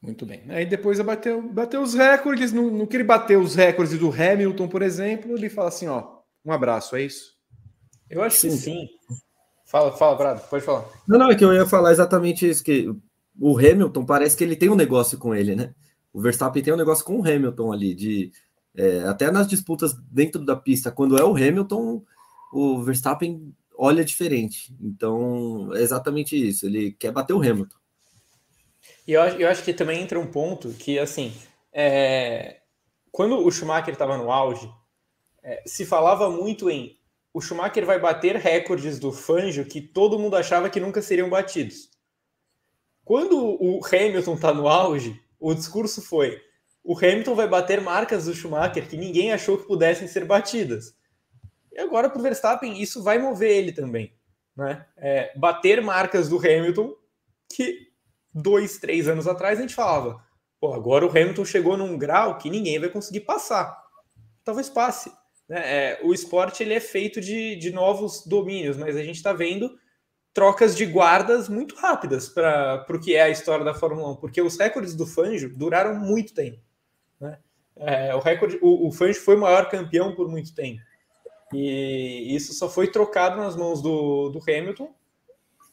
Muito 0.01 0.25
bem. 0.25 0.43
Aí 0.49 0.65
depois 0.65 0.99
bateu, 1.01 1.41
bateu 1.41 1.81
os 1.81 1.93
recordes. 1.93 2.51
No, 2.51 2.71
no 2.71 2.87
que 2.87 2.97
ele 2.97 3.03
bateu 3.03 3.39
os 3.41 3.53
recordes 3.55 3.99
do 3.99 4.09
Hamilton, 4.09 4.67
por 4.67 4.81
exemplo, 4.81 5.35
ele 5.35 5.49
fala 5.49 5.67
assim: 5.67 5.87
ó, 5.87 6.19
um 6.43 6.51
abraço, 6.51 6.95
é 6.95 7.03
isso? 7.03 7.37
Eu 8.09 8.23
acho 8.23 8.37
sim. 8.37 8.49
que 8.49 8.57
sim. 8.57 8.87
Fala, 9.65 9.95
fala, 9.95 10.17
Prado, 10.17 10.49
pode 10.49 10.63
falar. 10.63 10.85
Não, 11.07 11.19
não, 11.19 11.29
é 11.29 11.35
que 11.35 11.43
eu 11.43 11.53
ia 11.53 11.65
falar 11.65 11.91
exatamente 11.91 12.49
isso: 12.49 12.63
que 12.63 12.89
o 13.39 13.57
Hamilton 13.57 14.05
parece 14.05 14.37
que 14.37 14.43
ele 14.43 14.55
tem 14.55 14.69
um 14.69 14.75
negócio 14.75 15.17
com 15.17 15.35
ele, 15.35 15.55
né? 15.55 15.73
O 16.13 16.21
Verstappen 16.21 16.63
tem 16.63 16.73
um 16.73 16.77
negócio 16.77 17.05
com 17.05 17.19
o 17.19 17.27
Hamilton 17.27 17.71
ali, 17.71 17.93
de 17.93 18.31
é, 18.79 19.01
até 19.09 19.29
nas 19.29 19.45
disputas 19.45 19.93
dentro 20.09 20.45
da 20.45 20.55
pista, 20.55 20.89
quando 20.89 21.17
é 21.17 21.23
o 21.23 21.35
Hamilton, 21.35 22.01
o 22.53 22.81
Verstappen 22.81 23.53
olha 23.77 24.05
diferente. 24.05 24.73
Então, 24.81 25.69
é 25.75 25.81
exatamente 25.81 26.35
isso. 26.35 26.65
Ele 26.65 26.93
quer 26.93 27.11
bater 27.11 27.33
o 27.33 27.41
Hamilton. 27.41 27.75
E 29.05 29.11
eu, 29.11 29.21
eu 29.21 29.49
acho 29.49 29.63
que 29.63 29.73
também 29.73 30.01
entra 30.01 30.17
um 30.17 30.27
ponto 30.27 30.69
que, 30.69 30.97
assim, 30.97 31.33
é, 31.73 32.61
quando 33.11 33.45
o 33.45 33.51
Schumacher 33.51 33.93
estava 33.93 34.17
no 34.17 34.31
auge, 34.31 34.71
é, 35.43 35.61
se 35.65 35.85
falava 35.85 36.29
muito 36.29 36.69
em 36.69 36.97
o 37.33 37.41
Schumacher 37.41 37.85
vai 37.85 37.99
bater 37.99 38.37
recordes 38.37 38.97
do 38.97 39.11
Fangio 39.11 39.65
que 39.65 39.79
todo 39.79 40.17
mundo 40.17 40.35
achava 40.35 40.69
que 40.69 40.79
nunca 40.79 41.01
seriam 41.01 41.29
batidos. 41.29 41.89
Quando 43.05 43.37
o 43.37 43.79
Hamilton 43.85 44.33
está 44.33 44.53
no 44.53 44.67
auge, 44.67 45.21
o 45.39 45.53
discurso 45.53 46.01
foi 46.01 46.41
o 46.89 46.97
Hamilton 46.97 47.35
vai 47.35 47.47
bater 47.47 47.79
marcas 47.81 48.25
do 48.25 48.33
Schumacher 48.33 48.89
que 48.89 48.97
ninguém 48.97 49.31
achou 49.31 49.59
que 49.59 49.67
pudessem 49.67 50.07
ser 50.07 50.25
batidas. 50.25 50.95
E 51.71 51.79
agora 51.79 52.09
para 52.09 52.17
o 52.17 52.23
Verstappen 52.23 52.81
isso 52.81 53.03
vai 53.03 53.19
mover 53.19 53.51
ele 53.51 53.71
também, 53.71 54.11
né? 54.57 54.87
É, 54.97 55.31
bater 55.37 55.83
marcas 55.83 56.27
do 56.27 56.39
Hamilton 56.39 56.95
que 57.47 57.91
dois, 58.33 58.79
três 58.79 59.07
anos 59.07 59.27
atrás 59.27 59.59
a 59.59 59.61
gente 59.61 59.75
falava, 59.75 60.19
pô, 60.59 60.73
agora 60.73 61.05
o 61.05 61.09
Hamilton 61.11 61.45
chegou 61.45 61.77
num 61.77 61.95
grau 61.95 62.39
que 62.39 62.49
ninguém 62.49 62.79
vai 62.79 62.89
conseguir 62.89 63.19
passar. 63.19 63.79
Talvez 64.43 64.67
passe. 64.67 65.11
Né? 65.47 65.59
É, 65.59 65.99
o 66.03 66.11
esporte 66.11 66.63
ele 66.63 66.73
é 66.73 66.79
feito 66.79 67.21
de, 67.21 67.55
de 67.57 67.71
novos 67.71 68.25
domínios, 68.25 68.77
mas 68.77 68.97
a 68.97 69.03
gente 69.03 69.17
está 69.17 69.31
vendo 69.31 69.77
trocas 70.33 70.75
de 70.75 70.87
guardas 70.87 71.49
muito 71.49 71.75
rápidas 71.75 72.27
para 72.27 72.83
o 72.89 72.99
que 72.99 73.13
é 73.13 73.21
a 73.21 73.29
história 73.29 73.63
da 73.63 73.75
Fórmula 73.75 74.13
1, 74.13 74.15
porque 74.15 74.41
os 74.41 74.57
recordes 74.57 74.95
do 74.95 75.05
Fangio 75.05 75.55
duraram 75.55 75.93
muito 75.93 76.33
tempo. 76.33 76.67
Né? 77.19 77.37
É, 77.75 78.15
o 78.15 78.19
recorde, 78.19 78.57
o, 78.61 78.87
o 78.87 78.91
foi 78.91 79.35
o 79.35 79.39
maior 79.39 79.69
campeão 79.69 80.15
por 80.15 80.27
muito 80.29 80.53
tempo. 80.53 80.81
E 81.53 82.35
isso 82.35 82.53
só 82.53 82.69
foi 82.69 82.91
trocado 82.91 83.37
nas 83.37 83.55
mãos 83.55 83.81
do, 83.81 84.29
do 84.29 84.39
Hamilton 84.39 84.93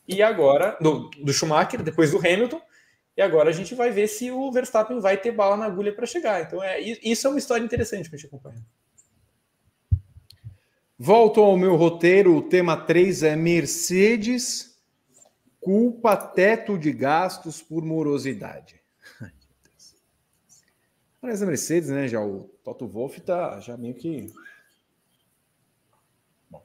e 0.08 0.22
agora 0.22 0.76
do, 0.80 1.10
do 1.10 1.32
Schumacher, 1.32 1.82
depois 1.82 2.10
do 2.10 2.18
Hamilton. 2.18 2.60
E 3.16 3.22
agora 3.22 3.50
a 3.50 3.52
gente 3.52 3.74
vai 3.74 3.90
ver 3.90 4.08
se 4.08 4.30
o 4.30 4.50
Verstappen 4.52 5.00
vai 5.00 5.16
ter 5.16 5.32
bala 5.32 5.56
na 5.56 5.66
agulha 5.66 5.94
para 5.94 6.06
chegar. 6.06 6.42
Então, 6.42 6.62
é, 6.62 6.80
isso 6.80 7.26
é 7.26 7.30
uma 7.30 7.38
história 7.38 7.64
interessante 7.64 8.08
para 8.08 8.16
a 8.16 8.18
gente 8.18 8.26
acompanhar. 8.26 8.62
Volto 10.98 11.40
ao 11.40 11.56
meu 11.56 11.76
roteiro. 11.76 12.36
O 12.36 12.42
tema 12.42 12.76
3 12.76 13.22
é 13.22 13.36
Mercedes 13.36 14.76
culpa 15.66 16.16
teto 16.16 16.78
de 16.78 16.92
gastos 16.92 17.60
por 17.60 17.84
morosidade. 17.84 18.75
Mas 21.26 21.42
a 21.42 21.46
Mercedes, 21.46 21.88
né? 21.88 22.06
Já 22.06 22.20
o 22.20 22.48
Toto 22.62 22.86
Wolff 22.86 23.20
tá 23.20 23.58
já 23.58 23.76
meio 23.76 23.94
que. 23.94 24.32
Bom. 26.48 26.62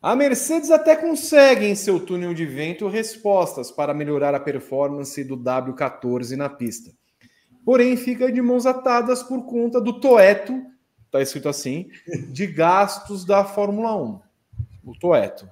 A 0.00 0.14
Mercedes 0.14 0.70
até 0.70 0.94
consegue 0.94 1.66
em 1.66 1.74
seu 1.74 1.98
túnel 1.98 2.32
de 2.32 2.46
vento 2.46 2.86
respostas 2.86 3.72
para 3.72 3.92
melhorar 3.92 4.36
a 4.36 4.40
performance 4.40 5.24
do 5.24 5.36
W14 5.36 6.36
na 6.36 6.48
pista. 6.48 6.92
Porém, 7.64 7.96
fica 7.96 8.30
de 8.30 8.40
mãos 8.40 8.66
atadas 8.66 9.20
por 9.20 9.46
conta 9.46 9.80
do 9.80 9.98
Toeto, 9.98 10.62
está 11.06 11.20
escrito 11.20 11.48
assim, 11.48 11.88
de 12.32 12.46
gastos 12.46 13.24
da 13.24 13.44
Fórmula 13.44 13.96
1. 13.96 14.20
O 14.84 14.96
Toeto. 14.96 15.50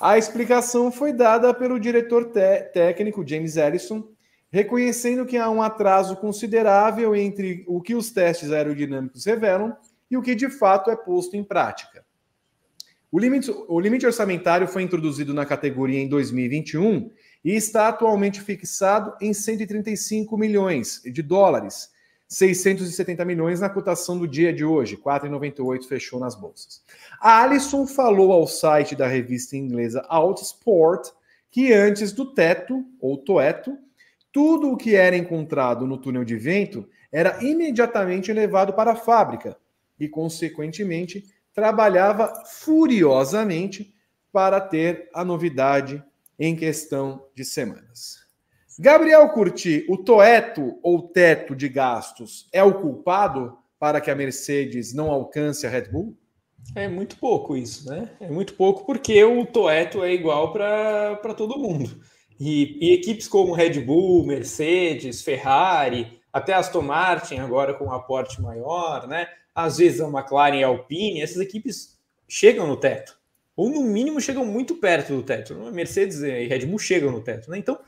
A 0.00 0.16
explicação 0.16 0.90
foi 0.90 1.12
dada 1.12 1.52
pelo 1.52 1.78
diretor 1.78 2.32
técnico 2.72 3.26
James 3.26 3.58
Ellison, 3.58 4.15
reconhecendo 4.56 5.26
que 5.26 5.36
há 5.36 5.50
um 5.50 5.60
atraso 5.60 6.16
considerável 6.16 7.14
entre 7.14 7.62
o 7.68 7.78
que 7.78 7.94
os 7.94 8.10
testes 8.10 8.50
aerodinâmicos 8.50 9.26
revelam 9.26 9.76
e 10.10 10.16
o 10.16 10.22
que 10.22 10.34
de 10.34 10.48
fato 10.48 10.90
é 10.90 10.96
posto 10.96 11.36
em 11.36 11.44
prática. 11.44 12.02
O 13.12 13.18
limite, 13.18 13.50
o 13.68 13.78
limite 13.78 14.06
orçamentário 14.06 14.66
foi 14.66 14.82
introduzido 14.82 15.34
na 15.34 15.44
categoria 15.44 16.00
em 16.00 16.08
2021 16.08 17.10
e 17.44 17.54
está 17.54 17.88
atualmente 17.88 18.40
fixado 18.40 19.12
em 19.20 19.34
135 19.34 20.38
milhões 20.38 21.02
de 21.04 21.20
dólares, 21.20 21.90
670 22.26 23.26
milhões 23.26 23.60
na 23.60 23.68
cotação 23.68 24.18
do 24.18 24.26
dia 24.26 24.54
de 24.54 24.64
hoje, 24.64 24.96
4,98 24.96 25.84
fechou 25.84 26.18
nas 26.18 26.34
bolsas. 26.34 26.82
A 27.20 27.42
Alison 27.42 27.86
falou 27.86 28.32
ao 28.32 28.46
site 28.46 28.96
da 28.96 29.06
revista 29.06 29.54
inglesa 29.54 30.02
Outsport 30.08 31.10
que 31.50 31.74
antes 31.74 32.10
do 32.10 32.32
teto, 32.32 32.82
ou 32.98 33.18
toeto, 33.18 33.78
tudo 34.36 34.70
o 34.70 34.76
que 34.76 34.94
era 34.94 35.16
encontrado 35.16 35.86
no 35.86 35.96
túnel 35.96 36.22
de 36.22 36.36
vento 36.36 36.86
era 37.10 37.42
imediatamente 37.42 38.30
levado 38.34 38.74
para 38.74 38.92
a 38.92 38.94
fábrica 38.94 39.56
e, 39.98 40.10
consequentemente, 40.10 41.24
trabalhava 41.54 42.44
furiosamente 42.44 43.94
para 44.30 44.60
ter 44.60 45.08
a 45.14 45.24
novidade 45.24 46.04
em 46.38 46.54
questão 46.54 47.24
de 47.34 47.46
semanas. 47.46 48.26
Gabriel 48.78 49.26
Curti, 49.30 49.86
o 49.88 49.96
toeto 49.96 50.78
ou 50.82 51.08
teto 51.08 51.56
de 51.56 51.70
gastos 51.70 52.46
é 52.52 52.62
o 52.62 52.78
culpado 52.78 53.56
para 53.78 54.02
que 54.02 54.10
a 54.10 54.14
Mercedes 54.14 54.92
não 54.92 55.10
alcance 55.10 55.66
a 55.66 55.70
Red 55.70 55.88
Bull? 55.90 56.14
É 56.74 56.86
muito 56.86 57.16
pouco 57.16 57.56
isso, 57.56 57.88
né? 57.88 58.10
É 58.20 58.28
muito 58.28 58.52
pouco 58.52 58.84
porque 58.84 59.24
o 59.24 59.46
toeto 59.46 60.04
é 60.04 60.12
igual 60.12 60.52
para 60.52 61.32
todo 61.34 61.58
mundo. 61.58 61.98
E, 62.38 62.78
e, 62.80 62.92
equipes 62.94 63.26
como 63.26 63.52
Red 63.52 63.80
Bull, 63.80 64.26
Mercedes, 64.26 65.22
Ferrari, 65.22 66.20
até 66.32 66.52
Aston 66.52 66.82
Martin 66.82 67.38
agora 67.38 67.74
com 67.74 67.86
um 67.86 67.92
aporte 67.92 68.40
maior, 68.40 69.06
né? 69.06 69.28
Às 69.54 69.78
vezes 69.78 70.00
a 70.00 70.08
McLaren 70.08 70.56
e 70.56 70.64
a 70.64 70.66
Alpine, 70.66 71.22
essas 71.22 71.38
equipes 71.38 71.98
chegam 72.28 72.66
no 72.66 72.76
teto. 72.76 73.18
Ou 73.56 73.70
no 73.70 73.82
mínimo 73.82 74.20
chegam 74.20 74.44
muito 74.44 74.74
perto 74.74 75.14
do 75.14 75.22
teto. 75.22 75.54
Mercedes 75.72 76.20
e 76.20 76.46
Red 76.46 76.66
Bull 76.66 76.78
chegam 76.78 77.10
no 77.10 77.22
teto, 77.22 77.50
né? 77.50 77.56
Então 77.56 77.78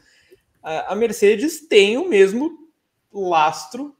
a 0.62 0.94
Mercedes 0.94 1.66
tem 1.68 1.96
o 1.98 2.08
mesmo 2.08 2.68
lastro 3.12 3.94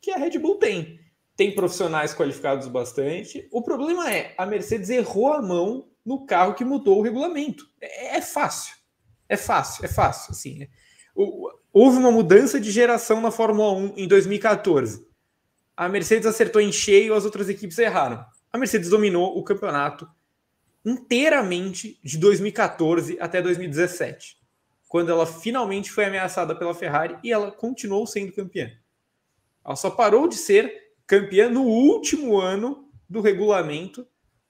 que 0.00 0.10
a 0.10 0.16
Red 0.16 0.38
Bull 0.38 0.56
tem. 0.56 1.00
Tem 1.36 1.54
profissionais 1.54 2.14
qualificados 2.14 2.66
bastante. 2.68 3.48
O 3.52 3.62
problema 3.62 4.12
é, 4.12 4.34
a 4.36 4.46
Mercedes 4.46 4.90
errou 4.90 5.32
a 5.32 5.42
mão 5.42 5.88
no 6.04 6.24
carro 6.24 6.54
que 6.54 6.64
mudou 6.64 6.98
o 6.98 7.02
regulamento. 7.02 7.68
É, 7.80 8.16
é 8.16 8.22
fácil. 8.22 8.77
É 9.28 9.36
fácil, 9.36 9.84
é 9.84 9.88
fácil. 9.88 10.32
Assim, 10.32 10.62
é. 10.62 10.68
houve 11.72 11.98
uma 11.98 12.10
mudança 12.10 12.60
de 12.60 12.70
geração 12.70 13.20
na 13.20 13.30
Fórmula 13.30 13.72
1 13.72 13.94
em 13.96 14.08
2014. 14.08 15.06
A 15.76 15.88
Mercedes 15.88 16.26
acertou 16.26 16.60
em 16.60 16.72
cheio, 16.72 17.14
as 17.14 17.24
outras 17.24 17.48
equipes 17.48 17.78
erraram. 17.78 18.24
A 18.52 18.58
Mercedes 18.58 18.88
dominou 18.88 19.38
o 19.38 19.44
campeonato 19.44 20.08
inteiramente 20.84 22.00
de 22.02 22.16
2014 22.18 23.18
até 23.20 23.42
2017 23.42 24.38
quando 24.88 25.10
ela 25.10 25.26
finalmente 25.26 25.92
foi 25.92 26.06
ameaçada 26.06 26.56
pela 26.56 26.74
Ferrari 26.74 27.16
e 27.22 27.30
ela 27.30 27.52
continuou 27.52 28.06
sendo 28.06 28.32
campeã. 28.32 28.72
Ela 29.64 29.76
só 29.76 29.90
parou 29.90 30.26
de 30.26 30.36
ser 30.36 30.72
campeã 31.06 31.50
no 31.50 31.62
último 31.62 32.38
ano 32.38 32.90
do 33.08 33.20
regulamento, 33.20 34.06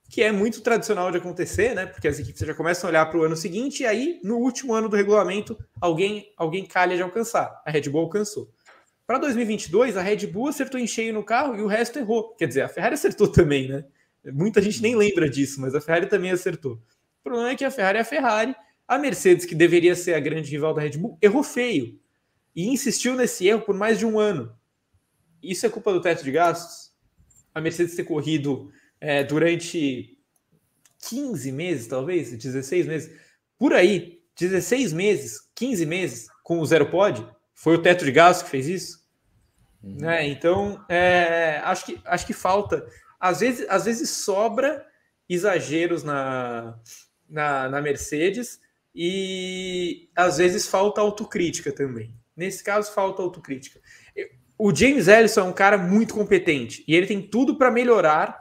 que 0.08 0.22
é 0.22 0.32
muito 0.32 0.62
tradicional 0.62 1.10
de 1.10 1.18
acontecer, 1.18 1.74
né? 1.74 1.86
Porque 1.86 2.08
as 2.08 2.18
equipes 2.18 2.40
já 2.40 2.54
começam 2.54 2.88
a 2.88 2.90
olhar 2.90 3.06
para 3.06 3.18
o 3.18 3.22
ano 3.22 3.36
seguinte 3.36 3.82
e 3.82 3.86
aí, 3.86 4.20
no 4.24 4.36
último 4.36 4.74
ano 4.74 4.88
do 4.88 4.96
regulamento, 4.96 5.58
alguém, 5.80 6.32
alguém 6.36 6.64
calha 6.64 6.96
de 6.96 7.02
alcançar. 7.02 7.62
A 7.64 7.70
Red 7.70 7.82
Bull 7.90 8.02
alcançou. 8.02 8.50
Para 9.06 9.18
2022, 9.18 9.96
a 9.96 10.02
Red 10.02 10.26
Bull 10.26 10.48
acertou 10.48 10.80
em 10.80 10.86
cheio 10.86 11.12
no 11.12 11.22
carro 11.22 11.56
e 11.56 11.62
o 11.62 11.66
resto 11.66 11.98
errou. 11.98 12.34
Quer 12.34 12.48
dizer, 12.48 12.62
a 12.62 12.68
Ferrari 12.68 12.94
acertou 12.94 13.28
também, 13.28 13.68
né? 13.68 13.84
Muita 14.32 14.60
gente 14.60 14.82
nem 14.82 14.96
lembra 14.96 15.28
disso, 15.28 15.60
mas 15.60 15.74
a 15.74 15.80
Ferrari 15.80 16.06
também 16.06 16.30
acertou. 16.30 16.74
O 17.20 17.22
problema 17.22 17.50
é 17.50 17.56
que 17.56 17.64
a 17.64 17.70
Ferrari 17.70 17.98
é 17.98 18.00
a 18.00 18.04
Ferrari 18.04 18.54
a 18.88 18.96
Mercedes, 18.98 19.44
que 19.44 19.54
deveria 19.54 19.94
ser 19.94 20.14
a 20.14 20.20
grande 20.20 20.50
rival 20.50 20.72
da 20.72 20.80
Red 20.80 20.96
Bull, 20.96 21.18
errou 21.20 21.42
feio 21.42 22.00
e 22.56 22.66
insistiu 22.68 23.14
nesse 23.14 23.46
erro 23.46 23.60
por 23.60 23.76
mais 23.76 23.98
de 23.98 24.06
um 24.06 24.18
ano. 24.18 24.50
Isso 25.42 25.66
é 25.66 25.68
culpa 25.68 25.92
do 25.92 26.00
teto 26.00 26.24
de 26.24 26.32
gastos? 26.32 26.90
A 27.54 27.60
Mercedes 27.60 27.94
ter 27.94 28.04
corrido 28.04 28.72
é, 29.00 29.22
durante 29.24 30.18
15 31.08 31.52
meses, 31.52 31.86
talvez, 31.86 32.36
16 32.36 32.86
meses, 32.86 33.20
por 33.58 33.72
aí, 33.72 34.20
16 34.38 34.92
meses, 34.92 35.40
15 35.54 35.86
meses 35.86 36.28
com 36.42 36.60
o 36.60 36.66
zero 36.66 36.90
pod, 36.90 37.26
foi 37.54 37.74
o 37.74 37.82
teto 37.82 38.04
de 38.04 38.12
gastos 38.12 38.44
que 38.44 38.50
fez 38.50 38.68
isso? 38.68 38.98
Uhum. 39.82 39.96
Né? 40.00 40.26
Então, 40.28 40.84
é, 40.88 41.60
acho, 41.64 41.86
que, 41.86 42.00
acho 42.04 42.26
que 42.26 42.32
falta. 42.32 42.86
Às 43.18 43.40
vezes, 43.40 43.66
às 43.68 43.84
vezes 43.84 44.10
sobra 44.10 44.86
exageros 45.28 46.02
na, 46.02 46.78
na, 47.28 47.68
na 47.68 47.80
Mercedes, 47.80 48.60
e 49.00 50.10
às 50.16 50.38
vezes 50.38 50.66
falta 50.66 51.00
autocrítica 51.00 51.70
também. 51.70 52.12
Nesse 52.36 52.64
caso, 52.64 52.92
falta 52.92 53.22
autocrítica. 53.22 53.80
O 54.58 54.74
James 54.74 55.06
Ellison 55.06 55.42
é 55.42 55.44
um 55.44 55.52
cara 55.52 55.78
muito 55.78 56.14
competente 56.14 56.84
e 56.86 56.96
ele 56.96 57.06
tem 57.06 57.22
tudo 57.22 57.56
para 57.56 57.70
melhorar 57.70 58.36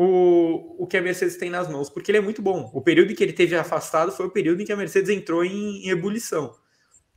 o, 0.00 0.84
o 0.84 0.86
que 0.86 0.96
a 0.96 1.02
Mercedes 1.02 1.36
tem 1.36 1.50
nas 1.50 1.68
mãos, 1.68 1.90
porque 1.90 2.12
ele 2.12 2.18
é 2.18 2.20
muito 2.20 2.40
bom. 2.40 2.70
O 2.72 2.80
período 2.80 3.12
que 3.16 3.24
ele 3.24 3.32
teve 3.32 3.56
afastado 3.56 4.12
foi 4.12 4.26
o 4.26 4.30
período 4.30 4.62
em 4.62 4.64
que 4.64 4.72
a 4.72 4.76
Mercedes 4.76 5.10
entrou 5.10 5.44
em, 5.44 5.84
em 5.84 5.90
ebulição. 5.90 6.54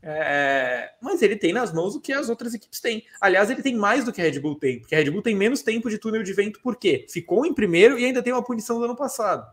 É, 0.02 0.90
mas 1.00 1.22
ele 1.22 1.36
tem 1.36 1.54
nas 1.54 1.72
mãos 1.72 1.96
o 1.96 2.02
que 2.02 2.12
as 2.12 2.28
outras 2.28 2.56
equipes 2.56 2.82
têm. 2.82 3.06
Aliás, 3.22 3.52
ele 3.52 3.62
tem 3.62 3.76
mais 3.76 4.04
do 4.04 4.12
que 4.12 4.20
a 4.20 4.24
Red 4.24 4.40
Bull 4.40 4.58
tem, 4.58 4.80
porque 4.80 4.96
a 4.96 4.98
Red 4.98 5.12
Bull 5.12 5.22
tem 5.22 5.36
menos 5.36 5.62
tempo 5.62 5.92
de 5.92 6.00
túnel 6.00 6.24
de 6.24 6.34
vento, 6.34 6.60
por 6.60 6.76
quê? 6.76 7.06
Ficou 7.08 7.46
em 7.46 7.54
primeiro 7.54 8.00
e 8.00 8.06
ainda 8.06 8.24
tem 8.24 8.34
uma 8.34 8.44
punição 8.44 8.80
do 8.80 8.86
ano 8.86 8.96
passado. 8.96 9.46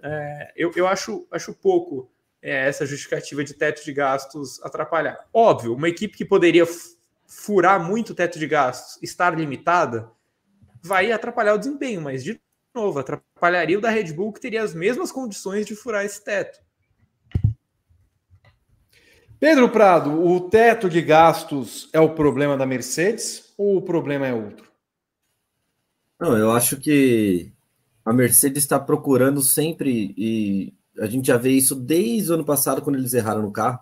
É, 0.00 0.52
eu, 0.54 0.70
eu 0.76 0.86
acho, 0.86 1.26
acho 1.32 1.52
pouco 1.54 2.08
é, 2.40 2.68
essa 2.68 2.86
justificativa 2.86 3.42
de 3.42 3.52
teto 3.52 3.84
de 3.84 3.92
gastos 3.92 4.62
atrapalhar. 4.62 5.26
Óbvio, 5.32 5.74
uma 5.74 5.88
equipe 5.88 6.16
que 6.16 6.24
poderia 6.24 6.64
furar 7.26 7.82
muito 7.84 8.10
o 8.10 8.14
teto 8.14 8.38
de 8.38 8.46
gastos, 8.46 9.02
estar 9.02 9.36
limitada, 9.36 10.08
vai 10.84 11.10
atrapalhar 11.10 11.54
o 11.54 11.58
desempenho, 11.58 12.02
mas 12.02 12.22
de 12.22 12.38
novo, 12.74 12.98
atrapalharia 12.98 13.78
o 13.78 13.80
da 13.80 13.88
Red 13.88 14.12
Bull, 14.12 14.32
que 14.32 14.40
teria 14.40 14.62
as 14.62 14.74
mesmas 14.74 15.10
condições 15.10 15.64
de 15.64 15.74
furar 15.74 16.04
esse 16.04 16.22
teto. 16.22 16.58
Pedro 19.40 19.70
Prado, 19.70 20.22
o 20.22 20.40
teto 20.48 20.88
de 20.88 21.00
gastos 21.00 21.88
é 21.92 22.00
o 22.00 22.14
problema 22.14 22.56
da 22.56 22.66
Mercedes 22.66 23.52
ou 23.56 23.78
o 23.78 23.82
problema 23.82 24.26
é 24.26 24.34
outro? 24.34 24.70
Não, 26.20 26.36
eu 26.36 26.52
acho 26.52 26.78
que 26.78 27.50
a 28.04 28.12
Mercedes 28.12 28.62
está 28.62 28.78
procurando 28.78 29.40
sempre 29.42 30.14
e 30.16 30.74
a 30.98 31.06
gente 31.06 31.26
já 31.26 31.36
vê 31.36 31.50
isso 31.50 31.74
desde 31.74 32.30
o 32.30 32.34
ano 32.34 32.44
passado, 32.44 32.82
quando 32.82 32.96
eles 32.96 33.14
erraram 33.14 33.42
no 33.42 33.52
carro. 33.52 33.80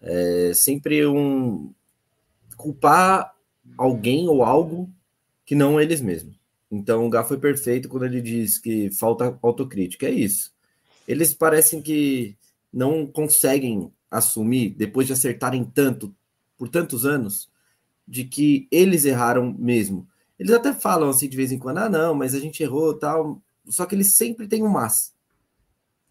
É 0.00 0.52
sempre 0.54 1.06
um 1.06 1.72
culpar 2.56 3.34
alguém 3.76 4.28
ou 4.28 4.42
algo 4.42 4.90
que 5.46 5.54
não 5.54 5.80
eles 5.80 6.00
mesmos. 6.00 6.36
Então 6.70 7.06
o 7.06 7.10
Gá 7.10 7.22
foi 7.24 7.38
perfeito 7.38 7.88
quando 7.88 8.04
ele 8.04 8.20
diz 8.20 8.58
que 8.58 8.90
falta 8.90 9.38
autocrítica. 9.40 10.06
É 10.06 10.10
isso. 10.10 10.52
Eles 11.06 11.32
parecem 11.32 11.80
que 11.80 12.36
não 12.72 13.06
conseguem 13.06 13.90
assumir, 14.10 14.70
depois 14.70 15.06
de 15.06 15.12
acertarem 15.12 15.64
tanto, 15.64 16.14
por 16.58 16.68
tantos 16.68 17.06
anos, 17.06 17.48
de 18.06 18.24
que 18.24 18.66
eles 18.70 19.04
erraram 19.04 19.54
mesmo. 19.56 20.06
Eles 20.38 20.52
até 20.52 20.72
falam 20.72 21.08
assim 21.08 21.28
de 21.28 21.36
vez 21.36 21.52
em 21.52 21.58
quando, 21.58 21.78
ah, 21.78 21.88
não, 21.88 22.14
mas 22.14 22.34
a 22.34 22.40
gente 22.40 22.62
errou 22.62 22.94
tal. 22.94 23.40
Só 23.68 23.86
que 23.86 23.94
eles 23.94 24.14
sempre 24.14 24.48
têm 24.48 24.62
um 24.62 24.68
mas. 24.68 25.14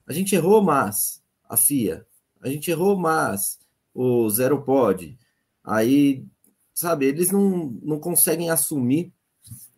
A 0.08 0.14
gente 0.14 0.36
errou, 0.36 0.62
mas 0.62 1.22
a 1.48 1.58
FIA. 1.58 2.06
A 2.42 2.50
gente 2.50 2.72
errou, 2.72 2.98
mas 2.98 3.60
o 3.94 4.30
Zero 4.30 4.62
Pod. 4.62 5.18
Aí, 5.64 6.26
sabe, 6.74 7.06
eles 7.06 7.32
não, 7.32 7.78
não 7.82 8.00
conseguem 8.00 8.50
assumir 8.50 9.12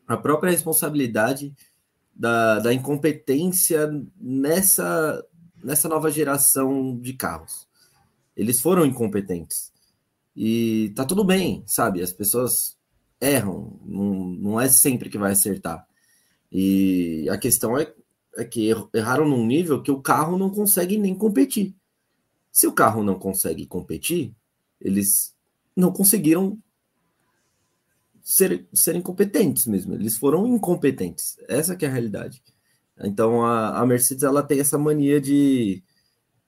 a 0.07 0.17
própria 0.17 0.51
responsabilidade 0.51 1.53
da, 2.15 2.59
da 2.59 2.73
incompetência 2.73 3.89
nessa, 4.19 5.23
nessa 5.63 5.89
nova 5.89 6.09
geração 6.09 6.97
de 6.97 7.13
carros. 7.13 7.67
Eles 8.35 8.61
foram 8.61 8.85
incompetentes. 8.85 9.71
E 10.35 10.91
tá 10.95 11.03
tudo 11.03 11.23
bem, 11.23 11.63
sabe? 11.65 12.01
As 12.01 12.13
pessoas 12.13 12.77
erram, 13.19 13.79
não, 13.83 14.25
não 14.25 14.61
é 14.61 14.69
sempre 14.69 15.09
que 15.09 15.17
vai 15.17 15.31
acertar. 15.31 15.85
E 16.51 17.27
a 17.29 17.37
questão 17.37 17.77
é 17.77 17.91
é 18.37 18.45
que 18.45 18.71
erraram 18.93 19.27
num 19.27 19.45
nível 19.45 19.81
que 19.81 19.91
o 19.91 19.99
carro 19.99 20.37
não 20.37 20.51
consegue 20.51 20.97
nem 20.97 21.15
competir. 21.15 21.75
Se 22.51 22.67
o 22.67 22.71
carro 22.71 23.03
não 23.03 23.17
consegue 23.17 23.65
competir, 23.65 24.33
eles 24.79 25.35
não 25.75 25.91
conseguiram 25.91 26.57
ser, 28.27 28.67
serem 28.73 29.01
competentes 29.01 29.65
mesmo. 29.65 29.93
Eles 29.93 30.17
foram 30.17 30.45
incompetentes. 30.45 31.37
Essa 31.47 31.77
que 31.77 31.85
é 31.85 31.87
a 31.87 31.91
realidade. 31.91 32.43
Então 32.99 33.45
a, 33.45 33.79
a 33.79 33.85
Mercedes 33.85 34.23
ela 34.23 34.43
tem 34.43 34.59
essa 34.59 34.77
mania 34.77 35.21
de, 35.21 35.81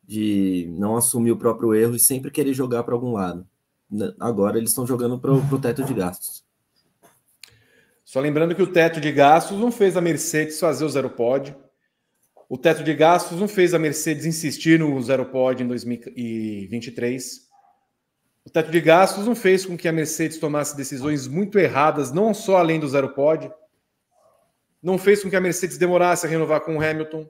de 0.06 0.68
não 0.78 0.98
assumir 0.98 1.32
o 1.32 1.38
próprio 1.38 1.74
erro 1.74 1.96
e 1.96 2.00
sempre 2.00 2.32
querer 2.32 2.54
jogar 2.54 2.84
para 2.84 2.94
algum 2.94 3.14
lado. 3.14 3.48
Agora 4.20 4.58
eles 4.58 4.72
estão 4.72 4.86
jogando 4.86 5.18
para 5.18 5.32
o 5.32 5.60
teto 5.60 5.82
de 5.86 5.94
gastos. 5.94 6.44
Só 8.04 8.20
lembrando 8.20 8.54
que 8.54 8.62
o 8.62 8.74
teto 8.74 9.00
de 9.00 9.12
gastos 9.12 9.58
não 9.58 9.72
fez 9.72 9.96
a 9.96 10.02
Mercedes 10.02 10.60
fazer 10.60 10.84
o 10.84 10.90
zero 10.90 11.10
pod. 11.10 11.56
O 12.50 12.58
teto 12.58 12.84
de 12.84 12.94
gastos 12.94 13.40
não 13.40 13.48
fez 13.48 13.74
a 13.74 13.80
Mercedes 13.80 14.26
insistir 14.26 14.80
no 14.80 15.02
zero 15.02 15.28
pod 15.28 15.64
em 15.64 15.68
2023. 15.68 17.49
O 18.50 18.52
teto 18.52 18.72
de 18.72 18.82
gastos 18.82 19.28
não 19.28 19.36
fez 19.36 19.64
com 19.64 19.78
que 19.78 19.88
a 19.88 19.92
Mercedes 19.92 20.40
tomasse 20.40 20.76
decisões 20.76 21.28
muito 21.28 21.60
erradas, 21.60 22.12
não 22.12 22.34
só 22.34 22.58
além 22.58 22.80
do 22.80 22.90
zero 22.90 23.14
pod. 23.14 23.54
Não 24.82 24.98
fez 24.98 25.22
com 25.22 25.30
que 25.30 25.36
a 25.36 25.40
Mercedes 25.40 25.78
demorasse 25.78 26.26
a 26.26 26.30
renovar 26.30 26.62
com 26.62 26.76
o 26.76 26.82
Hamilton. 26.84 27.30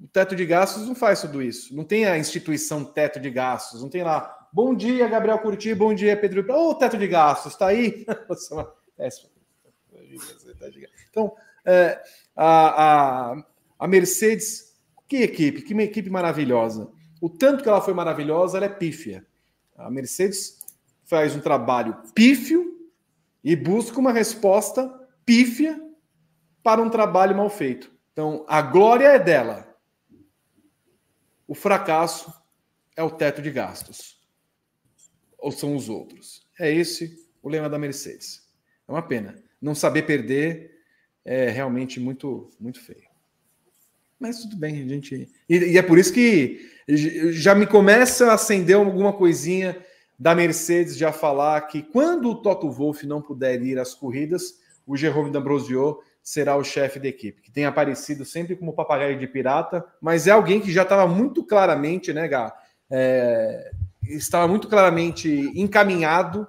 O 0.00 0.06
teto 0.06 0.36
de 0.36 0.46
gastos 0.46 0.86
não 0.86 0.94
faz 0.94 1.22
tudo 1.22 1.42
isso. 1.42 1.74
Não 1.74 1.82
tem 1.82 2.06
a 2.06 2.16
instituição 2.16 2.84
teto 2.84 3.18
de 3.18 3.28
gastos. 3.30 3.82
Não 3.82 3.88
tem 3.88 4.04
lá. 4.04 4.48
Bom 4.52 4.72
dia, 4.72 5.08
Gabriel 5.08 5.40
Curti. 5.40 5.74
Bom 5.74 5.92
dia, 5.92 6.16
Pedro. 6.16 6.46
Ô, 6.48 6.70
oh, 6.70 6.74
teto 6.76 6.96
de 6.96 7.08
gastos, 7.08 7.52
está 7.52 7.66
aí? 7.66 8.06
Então, 11.10 11.34
é, 11.64 12.00
a, 12.36 13.32
a, 13.32 13.44
a 13.76 13.88
Mercedes, 13.88 14.76
que 15.08 15.16
equipe, 15.16 15.62
que 15.62 15.74
equipe 15.74 16.08
maravilhosa. 16.08 16.88
O 17.20 17.28
tanto 17.28 17.64
que 17.64 17.68
ela 17.68 17.80
foi 17.80 17.92
maravilhosa, 17.92 18.56
ela 18.56 18.66
é 18.66 18.68
pífia. 18.68 19.26
A 19.76 19.90
Mercedes 19.90 20.59
faz 21.10 21.34
um 21.34 21.40
trabalho 21.40 22.00
pífio 22.14 22.88
e 23.42 23.56
busca 23.56 23.98
uma 23.98 24.12
resposta 24.12 24.88
pífia 25.26 25.82
para 26.62 26.80
um 26.80 26.88
trabalho 26.88 27.36
mal 27.36 27.50
feito. 27.50 27.92
Então, 28.12 28.44
a 28.46 28.62
glória 28.62 29.08
é 29.08 29.18
dela. 29.18 29.76
O 31.48 31.54
fracasso 31.54 32.32
é 32.96 33.02
o 33.02 33.10
teto 33.10 33.42
de 33.42 33.50
gastos. 33.50 34.20
Ou 35.36 35.50
são 35.50 35.74
os 35.74 35.88
outros. 35.88 36.46
É 36.56 36.72
esse 36.72 37.18
o 37.42 37.48
lema 37.48 37.68
da 37.68 37.78
Mercedes. 37.78 38.48
É 38.86 38.92
uma 38.92 39.02
pena. 39.02 39.34
Não 39.60 39.74
saber 39.74 40.02
perder 40.02 40.78
é 41.24 41.50
realmente 41.50 41.98
muito, 41.98 42.50
muito 42.60 42.80
feio. 42.80 43.10
Mas 44.16 44.38
tudo 44.38 44.56
bem, 44.56 44.80
a 44.80 44.86
gente. 44.86 45.28
E, 45.48 45.56
e 45.56 45.78
é 45.78 45.82
por 45.82 45.98
isso 45.98 46.12
que 46.12 46.70
já 47.32 47.52
me 47.52 47.66
começa 47.66 48.30
a 48.30 48.34
acender 48.34 48.76
alguma 48.76 49.12
coisinha 49.12 49.84
da 50.20 50.34
Mercedes 50.34 50.98
já 50.98 51.10
falar 51.10 51.62
que 51.62 51.82
quando 51.82 52.28
o 52.28 52.34
Toto 52.34 52.70
Wolff 52.70 53.06
não 53.06 53.22
puder 53.22 53.62
ir 53.62 53.78
às 53.78 53.94
corridas, 53.94 54.60
o 54.86 54.94
Jerome 54.94 55.30
D'Ambrosio 55.30 55.98
será 56.22 56.56
o 56.56 56.62
chefe 56.62 57.00
da 57.00 57.08
equipe, 57.08 57.40
que 57.40 57.50
tem 57.50 57.64
aparecido 57.64 58.22
sempre 58.26 58.54
como 58.54 58.74
papagaio 58.74 59.18
de 59.18 59.26
pirata, 59.26 59.82
mas 59.98 60.26
é 60.26 60.30
alguém 60.30 60.60
que 60.60 60.70
já 60.70 60.82
estava 60.82 61.06
muito 61.06 61.42
claramente, 61.42 62.12
né, 62.12 62.28
Gá? 62.28 62.54
É, 62.90 63.70
estava 64.02 64.46
muito 64.46 64.68
claramente 64.68 65.50
encaminhado 65.54 66.46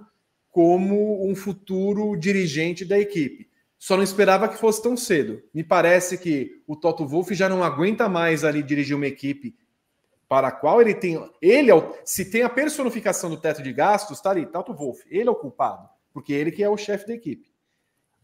como 0.49 1.25
um 1.25 1.33
futuro 1.33 2.17
dirigente 2.17 2.83
da 2.83 2.99
equipe. 2.99 3.49
Só 3.79 3.95
não 3.95 4.03
esperava 4.03 4.49
que 4.49 4.57
fosse 4.57 4.83
tão 4.83 4.97
cedo. 4.97 5.41
Me 5.53 5.63
parece 5.63 6.17
que 6.17 6.61
o 6.67 6.75
Toto 6.75 7.07
Wolff 7.07 7.33
já 7.33 7.47
não 7.47 7.63
aguenta 7.63 8.09
mais 8.09 8.43
ali 8.43 8.61
dirigir 8.61 8.97
uma 8.97 9.07
equipe 9.07 9.55
para 10.31 10.47
a 10.47 10.51
qual 10.53 10.79
ele 10.79 10.93
tem. 10.93 11.21
Ele 11.41 11.69
é 11.69 11.93
se 12.05 12.23
tem 12.23 12.41
a 12.41 12.47
personificação 12.49 13.29
do 13.29 13.35
teto 13.35 13.61
de 13.61 13.73
gastos, 13.73 14.17
está 14.17 14.29
ali, 14.29 14.45
Toto 14.45 14.73
Wolff. 14.73 15.03
Ele 15.11 15.27
é 15.27 15.29
o 15.29 15.35
culpado, 15.35 15.89
porque 16.13 16.31
ele 16.31 16.53
que 16.53 16.63
é 16.63 16.69
o 16.69 16.77
chefe 16.77 17.05
da 17.05 17.13
equipe. 17.13 17.51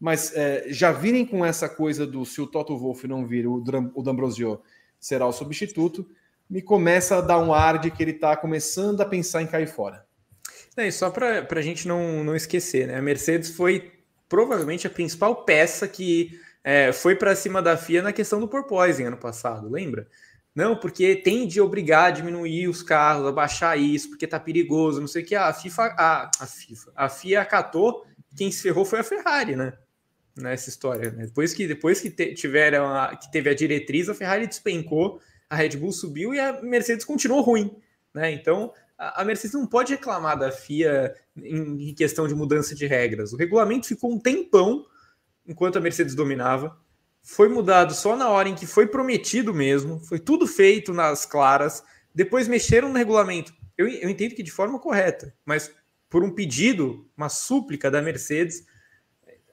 Mas 0.00 0.34
é, 0.34 0.64
já 0.68 0.90
virem 0.90 1.26
com 1.26 1.44
essa 1.44 1.68
coisa 1.68 2.06
do 2.06 2.24
se 2.24 2.40
o 2.40 2.46
Toto 2.46 2.78
Wolff 2.78 3.06
não 3.06 3.26
vir, 3.26 3.46
o, 3.46 3.62
o 3.94 4.02
D'Ambrosio 4.02 4.58
será 4.98 5.26
o 5.26 5.32
substituto, 5.34 6.08
me 6.48 6.62
começa 6.62 7.18
a 7.18 7.20
dar 7.20 7.40
um 7.40 7.52
ar 7.52 7.78
de 7.78 7.90
que 7.90 8.02
ele 8.02 8.12
está 8.12 8.34
começando 8.34 9.02
a 9.02 9.04
pensar 9.04 9.42
em 9.42 9.46
cair 9.46 9.68
fora. 9.68 10.06
É, 10.78 10.90
só 10.90 11.10
para 11.10 11.46
a 11.46 11.60
gente 11.60 11.86
não, 11.86 12.24
não 12.24 12.34
esquecer, 12.34 12.86
né? 12.86 12.96
A 12.96 13.02
Mercedes 13.02 13.50
foi 13.50 13.92
provavelmente 14.30 14.86
a 14.86 14.90
principal 14.90 15.44
peça 15.44 15.86
que 15.86 16.40
é, 16.64 16.90
foi 16.90 17.14
para 17.14 17.36
cima 17.36 17.60
da 17.60 17.76
FIA 17.76 18.00
na 18.00 18.14
questão 18.14 18.40
do 18.40 18.48
porpoising 18.48 19.04
ano 19.04 19.18
passado, 19.18 19.68
lembra? 19.68 20.08
Não, 20.54 20.76
porque 20.76 21.14
tem 21.16 21.46
de 21.46 21.60
obrigar 21.60 22.06
a 22.06 22.10
diminuir 22.10 22.68
os 22.68 22.82
carros, 22.82 23.26
a 23.26 23.32
baixar 23.32 23.78
isso, 23.78 24.08
porque 24.08 24.26
tá 24.26 24.40
perigoso, 24.40 25.00
não 25.00 25.06
sei 25.06 25.22
o 25.22 25.26
que. 25.26 25.34
A 25.34 25.52
FIFA, 25.52 25.82
a, 25.96 26.30
a 26.40 26.46
FIFA, 26.46 26.92
a 26.96 27.08
FIA 27.08 27.42
acatou, 27.42 28.04
quem 28.36 28.50
se 28.50 28.62
ferrou 28.62 28.84
foi 28.84 28.98
a 28.98 29.04
Ferrari, 29.04 29.54
né? 29.54 29.72
nessa 30.40 30.68
história. 30.68 31.10
Né? 31.10 31.26
Depois 31.26 31.52
que 31.52 31.66
depois 31.66 32.00
que 32.00 32.10
te, 32.10 32.34
tiveram 32.34 32.86
a, 32.94 33.16
que 33.16 33.30
teve 33.30 33.50
a 33.50 33.54
diretriz, 33.54 34.08
a 34.08 34.14
Ferrari 34.14 34.46
despencou, 34.46 35.20
a 35.50 35.56
Red 35.56 35.70
Bull 35.70 35.92
subiu 35.92 36.34
e 36.34 36.40
a 36.40 36.60
Mercedes 36.62 37.04
continuou 37.04 37.42
ruim, 37.42 37.76
né? 38.14 38.30
Então 38.30 38.72
a, 38.96 39.22
a 39.22 39.24
Mercedes 39.24 39.54
não 39.54 39.66
pode 39.66 39.92
reclamar 39.92 40.38
da 40.38 40.50
FIA 40.50 41.14
em, 41.36 41.90
em, 41.90 41.94
questão 41.94 42.26
de 42.26 42.34
mudança 42.34 42.74
de 42.74 42.86
regras. 42.86 43.32
O 43.32 43.36
regulamento 43.36 43.86
ficou 43.86 44.12
um 44.12 44.18
tempão 44.18 44.86
enquanto 45.46 45.76
a 45.76 45.80
Mercedes 45.80 46.14
dominava. 46.14 46.76
Foi 47.30 47.46
mudado 47.46 47.92
só 47.92 48.16
na 48.16 48.30
hora 48.30 48.48
em 48.48 48.54
que 48.54 48.66
foi 48.66 48.86
prometido 48.86 49.52
mesmo. 49.52 50.00
Foi 50.00 50.18
tudo 50.18 50.46
feito 50.46 50.94
nas 50.94 51.26
claras. 51.26 51.84
Depois 52.14 52.48
mexeram 52.48 52.88
no 52.88 52.96
regulamento. 52.96 53.52
Eu, 53.76 53.86
eu 53.86 54.08
entendo 54.08 54.34
que 54.34 54.42
de 54.42 54.50
forma 54.50 54.78
correta, 54.78 55.34
mas 55.44 55.70
por 56.08 56.24
um 56.24 56.34
pedido, 56.34 57.06
uma 57.14 57.28
súplica 57.28 57.90
da 57.90 58.00
Mercedes, 58.00 58.64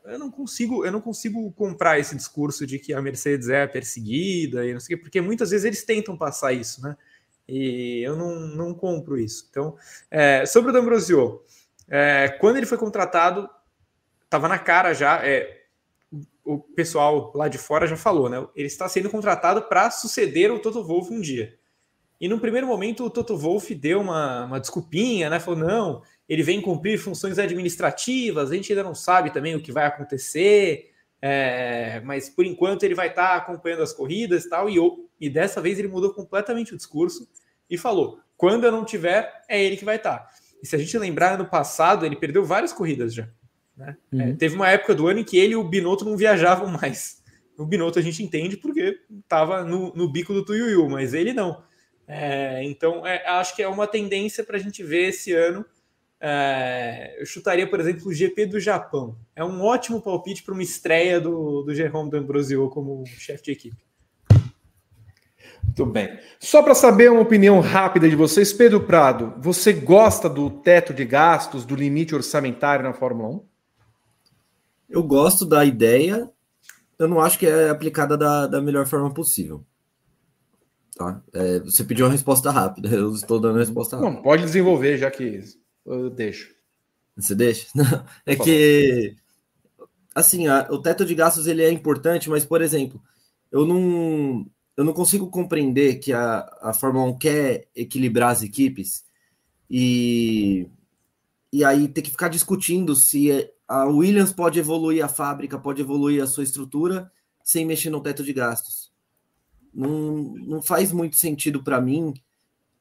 eu 0.05 0.17
não 0.17 0.32
consigo, 0.32 0.86
eu 0.86 0.91
não 0.91 1.01
consigo 1.01 1.51
comprar 1.51 1.99
esse 1.99 2.15
discurso 2.15 2.65
de 2.65 2.80
que 2.80 2.93
a 2.93 3.01
Mercedes 3.01 3.49
é 3.49 3.67
perseguida 3.67 4.65
e 4.65 4.71
não 4.71 4.80
sei 4.80 4.95
o 4.95 4.97
quê, 4.97 5.03
porque 5.03 5.19
muitas 5.19 5.49
vezes 5.49 5.65
eles 5.65 5.84
tentam 5.84 6.17
passar 6.17 6.53
isso, 6.53 6.82
né? 6.82 6.95
E 7.45 8.01
eu 8.05 8.15
não, 8.15 8.39
não 8.39 8.73
compro 8.73 9.19
isso. 9.19 9.47
Então, 9.51 9.76
é, 10.09 10.45
sobre 10.45 10.69
o 10.71 10.73
D'Ambrosio, 10.73 11.43
é, 11.89 12.38
quando 12.39 12.55
ele 12.55 12.65
foi 12.65 12.78
contratado, 12.78 13.49
estava 14.23 14.47
na 14.47 14.57
cara 14.57 14.93
já, 14.93 15.19
é, 15.28 15.64
o 16.46 16.60
pessoal 16.60 17.32
lá 17.36 17.48
de 17.48 17.58
fora 17.58 17.88
já 17.88 17.98
falou, 17.98 18.30
né? 18.30 18.48
Ele 18.56 18.68
está 18.68 18.88
sendo 18.88 19.10
contratado 19.10 19.64
para 19.64 19.89
suceder 19.89 20.52
o 20.52 20.60
Toto 20.60 20.84
Wolff 20.84 21.12
um 21.12 21.20
dia. 21.20 21.58
E 22.22 22.30
no 22.30 22.39
primeiro 22.39 22.68
momento 22.68 23.04
o 23.04 23.10
Toto 23.10 23.36
Wolff 23.36 23.74
deu 23.74 24.00
uma, 24.00 24.46
uma 24.46 24.60
desculpinha, 24.60 25.30
né? 25.30 25.39
Falou, 25.39 25.60
não, 25.60 26.02
ele 26.30 26.43
vem 26.43 26.62
cumprir 26.62 27.00
funções 27.00 27.39
administrativas, 27.39 28.52
a 28.52 28.56
gente 28.56 28.72
ainda 28.72 28.84
não 28.84 28.96
sabe 28.96 29.34
também 29.34 29.56
o 29.56 29.62
que 29.62 29.72
vai 29.72 29.86
acontecer, 29.86 30.91
é, 31.22 32.00
mas 32.06 32.30
por 32.30 32.46
enquanto 32.46 32.84
ele 32.84 32.93
vai 32.93 33.08
estar 33.08 33.30
tá 33.30 33.36
acompanhando 33.36 33.82
as 33.82 33.91
corridas 33.91 34.46
e 34.46 34.50
tal, 34.50 34.70
e, 34.70 34.78
e 35.20 35.30
dessa 35.30 35.60
vez 35.60 35.80
ele 35.80 35.88
mudou 35.88 36.14
completamente 36.14 36.74
o 36.74 36.78
discurso 36.78 37.28
e 37.68 37.78
falou: 37.78 38.20
quando 38.38 38.66
eu 38.66 38.72
não 38.72 38.86
tiver, 38.86 39.43
é 39.50 39.62
ele 39.62 39.78
que 39.78 39.86
vai 39.86 39.96
estar. 39.96 40.20
Tá. 40.20 40.30
E 40.62 40.68
se 40.68 40.76
a 40.76 40.80
gente 40.80 40.98
lembrar, 40.98 41.38
no 41.38 41.46
passado, 41.46 42.06
ele 42.06 42.16
perdeu 42.16 42.46
várias 42.46 42.72
corridas 42.72 43.14
já. 43.14 43.28
Né? 43.78 43.97
É, 44.11 44.15
uhum. 44.15 44.21
É, 44.21 44.34
teve 44.34 44.55
uma 44.55 44.69
época 44.69 44.95
do 44.95 45.07
ano 45.07 45.19
em 45.19 45.23
que 45.23 45.38
ele 45.38 45.53
e 45.53 45.57
o 45.57 45.63
Binotto 45.63 46.05
não 46.05 46.17
viajavam 46.17 46.67
mais. 46.67 47.23
O 47.57 47.65
Binotto 47.65 47.99
a 47.99 48.01
gente 48.01 48.21
entende 48.21 48.57
porque 48.57 48.99
estava 49.23 49.63
no, 49.63 49.93
no, 49.95 50.11
bico 50.11 50.34
do 50.34 50.43
Tuiuiu, 50.43 50.89
mas 50.89 51.13
ele 51.13 51.34
não. 51.34 51.63
É, 52.07 52.63
então, 52.63 53.05
é, 53.05 53.26
acho 53.28 53.55
que 53.55 53.63
é 53.63 53.67
uma 53.67 53.88
tendência 53.88 54.43
para 54.43 54.57
a 54.57 54.59
gente 54.59 54.84
ver 54.84 55.09
esse 55.09 55.32
ano 55.34 55.65
é, 56.19 57.17
eu 57.19 57.26
chutaria, 57.26 57.69
por 57.69 57.80
exemplo, 57.80 58.07
o 58.07 58.13
GP 58.13 58.47
do 58.47 58.59
Japão. 58.59 59.15
É 59.36 59.43
um 59.43 59.61
ótimo 59.61 60.01
palpite 60.01 60.41
para 60.41 60.53
uma 60.53 60.63
estreia 60.63 61.19
do, 61.19 61.61
do 61.61 61.73
Jerome 61.73 62.09
D'Ambrosio 62.09 62.69
como 62.69 63.05
chefe 63.05 63.43
de 63.43 63.51
equipe. 63.51 63.78
Muito 65.63 65.86
bem. 65.86 66.17
Só 66.39 66.63
para 66.63 66.73
saber 66.73 67.11
uma 67.11 67.21
opinião 67.21 67.59
rápida 67.59 68.09
de 68.09 68.15
vocês, 68.15 68.53
Pedro 68.53 68.82
Prado, 68.82 69.36
você 69.39 69.73
gosta 69.73 70.30
do 70.30 70.49
teto 70.49 70.93
de 70.93 71.03
gastos, 71.05 71.65
do 71.65 71.76
limite 71.76 72.15
orçamentário 72.15 72.84
na 72.84 72.93
Fórmula 72.93 73.30
1? 73.30 73.45
Eu 74.90 75.04
gosto 75.04 75.46
da 75.46 75.66
ideia, 75.66 76.30
eu 76.98 77.08
não 77.08 77.20
acho 77.20 77.40
que 77.40 77.46
é 77.46 77.70
aplicada 77.70 78.18
da, 78.18 78.48
da 78.48 78.62
melhor 78.62 78.86
forma 78.86 79.14
possível. 79.14 79.66
Tá? 80.96 81.22
É, 81.34 81.60
você 81.60 81.84
pediu 81.84 82.06
uma 82.06 82.12
resposta 82.12 82.50
rápida, 82.52 82.90
eu 82.96 83.14
estou 83.14 83.40
dando 83.40 83.58
a 83.58 83.60
resposta 83.60 83.98
rápida. 83.98 84.16
Não, 84.16 84.22
pode 84.22 84.44
desenvolver, 84.44 84.98
já 84.98 85.12
que 85.12 85.42
eu 85.86 86.10
deixo. 86.10 86.56
Você 87.18 87.36
deixa? 87.36 87.68
Não, 87.76 88.06
é 88.26 88.36
que 88.36 89.16
assim, 90.14 90.48
a, 90.48 90.68
o 90.72 90.82
teto 90.82 91.06
de 91.06 91.14
gastos 91.14 91.46
ele 91.46 91.62
é 91.62 91.70
importante, 91.70 92.30
mas 92.30 92.46
por 92.46 92.62
exemplo, 92.62 93.02
eu 93.52 93.66
não 93.66 94.46
eu 94.78 94.84
não 94.84 94.94
consigo 94.94 95.30
compreender 95.30 96.00
que 96.00 96.12
a, 96.12 96.40
a 96.62 96.74
Fórmula 96.74 97.06
1 97.12 97.18
quer 97.18 97.68
equilibrar 97.76 98.32
as 98.32 98.42
equipes 98.42 99.06
e 99.70 100.68
e 101.52 101.64
aí 101.64 101.88
ter 101.88 102.02
que 102.02 102.12
ficar 102.12 102.30
discutindo 102.30 102.96
se 102.96 103.50
a 103.68 103.86
Williams 103.86 104.32
pode 104.32 104.59
evoluir 104.59 105.03
a 105.03 105.07
fábrica, 105.07 105.57
pode 105.57 105.82
evoluir 105.82 106.22
a 106.22 106.28
sua 106.28 106.43
estrutura 106.43 107.11
sem 107.43 107.66
mexer 107.66 107.89
no 107.89 108.01
teto 108.01 108.24
de 108.24 108.34
gastos. 108.34 108.91
não, 109.74 110.34
não 110.36 110.61
faz 110.61 110.91
muito 110.91 111.16
sentido 111.16 111.63
para 111.63 111.82
mim 111.82 112.13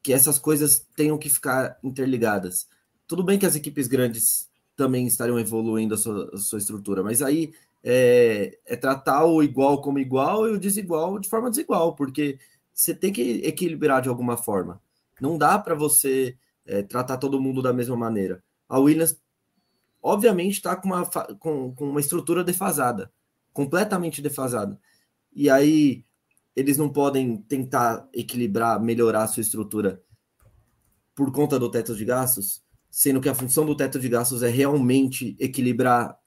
que 0.02 0.12
essas 0.12 0.38
coisas 0.38 0.86
tenham 0.94 1.16
que 1.16 1.30
ficar 1.30 1.78
interligadas. 1.82 2.68
Tudo 3.06 3.24
bem 3.24 3.38
que 3.38 3.46
as 3.46 3.56
equipes 3.56 3.88
grandes 3.88 4.48
também 4.76 5.06
estariam 5.06 5.38
evoluindo 5.38 5.94
a 5.94 5.98
sua, 5.98 6.30
a 6.34 6.36
sua 6.36 6.58
estrutura, 6.58 7.02
mas 7.02 7.22
aí 7.22 7.54
é, 7.82 8.58
é, 8.66 8.76
tratar 8.76 9.24
o 9.24 9.42
igual 9.42 9.80
como 9.80 9.98
igual 9.98 10.48
e 10.48 10.52
o 10.52 10.58
desigual 10.58 11.18
de 11.18 11.28
forma 11.28 11.50
desigual, 11.50 11.94
porque 11.94 12.38
você 12.72 12.94
tem 12.94 13.12
que 13.12 13.40
equilibrar 13.44 14.02
de 14.02 14.08
alguma 14.08 14.36
forma. 14.36 14.80
Não 15.20 15.38
dá 15.38 15.58
para 15.58 15.74
você 15.74 16.36
é, 16.66 16.82
tratar 16.82 17.18
todo 17.18 17.40
mundo 17.40 17.62
da 17.62 17.72
mesma 17.72 17.96
maneira. 17.96 18.42
A 18.68 18.78
Williams, 18.78 19.18
obviamente, 20.04 20.52
está 20.52 20.76
com 20.76 20.88
uma, 20.88 21.06
com, 21.38 21.74
com 21.74 21.88
uma 21.88 22.00
estrutura 22.00 22.44
defasada, 22.44 23.10
completamente 23.54 24.20
defasada. 24.20 24.78
E 25.34 25.48
aí 25.48 26.04
eles 26.54 26.76
não 26.76 26.90
podem 26.90 27.38
tentar 27.38 28.06
equilibrar, 28.12 28.78
melhorar 28.80 29.22
a 29.22 29.26
sua 29.26 29.40
estrutura 29.40 30.02
por 31.14 31.32
conta 31.32 31.58
do 31.58 31.70
teto 31.70 31.96
de 31.96 32.04
gastos, 32.04 32.62
sendo 32.90 33.20
que 33.20 33.30
a 33.30 33.34
função 33.34 33.64
do 33.64 33.74
teto 33.74 33.98
de 33.98 34.08
gastos 34.08 34.42
é 34.42 34.48
realmente 34.48 35.34
equilibrar 35.40 36.18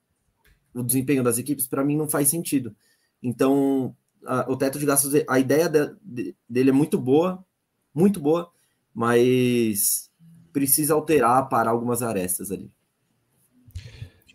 o 0.74 0.82
desempenho 0.82 1.24
das 1.24 1.38
equipes, 1.38 1.68
para 1.68 1.86
mim 1.86 1.96
não 1.96 2.10
faz 2.10 2.30
sentido. 2.30 2.76
Então, 3.22 3.96
a, 4.26 4.52
o 4.52 4.58
teto 4.58 4.80
de 4.80 4.86
gastos, 4.86 5.14
a 5.28 5.40
ideia 5.40 5.70
de, 5.70 5.96
de, 6.02 6.36
dele 6.50 6.72
é 6.72 6.74
muito 6.74 6.98
boa, 6.98 7.46
muito 7.94 8.20
boa, 8.20 8.52
mas 8.94 10.10
precisa 10.52 10.96
alterar 10.96 11.48
para 11.48 11.70
algumas 11.70 12.02
arestas 12.02 12.52
ali. 12.52 12.72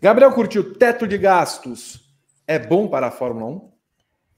Gabriel 0.03 0.33
curtiu 0.33 0.73
teto 0.73 1.07
de 1.07 1.17
gastos. 1.17 2.13
É 2.45 2.59
bom 2.59 2.89
para 2.89 3.07
a 3.07 3.11
Fórmula 3.11 3.45
1? 3.51 3.71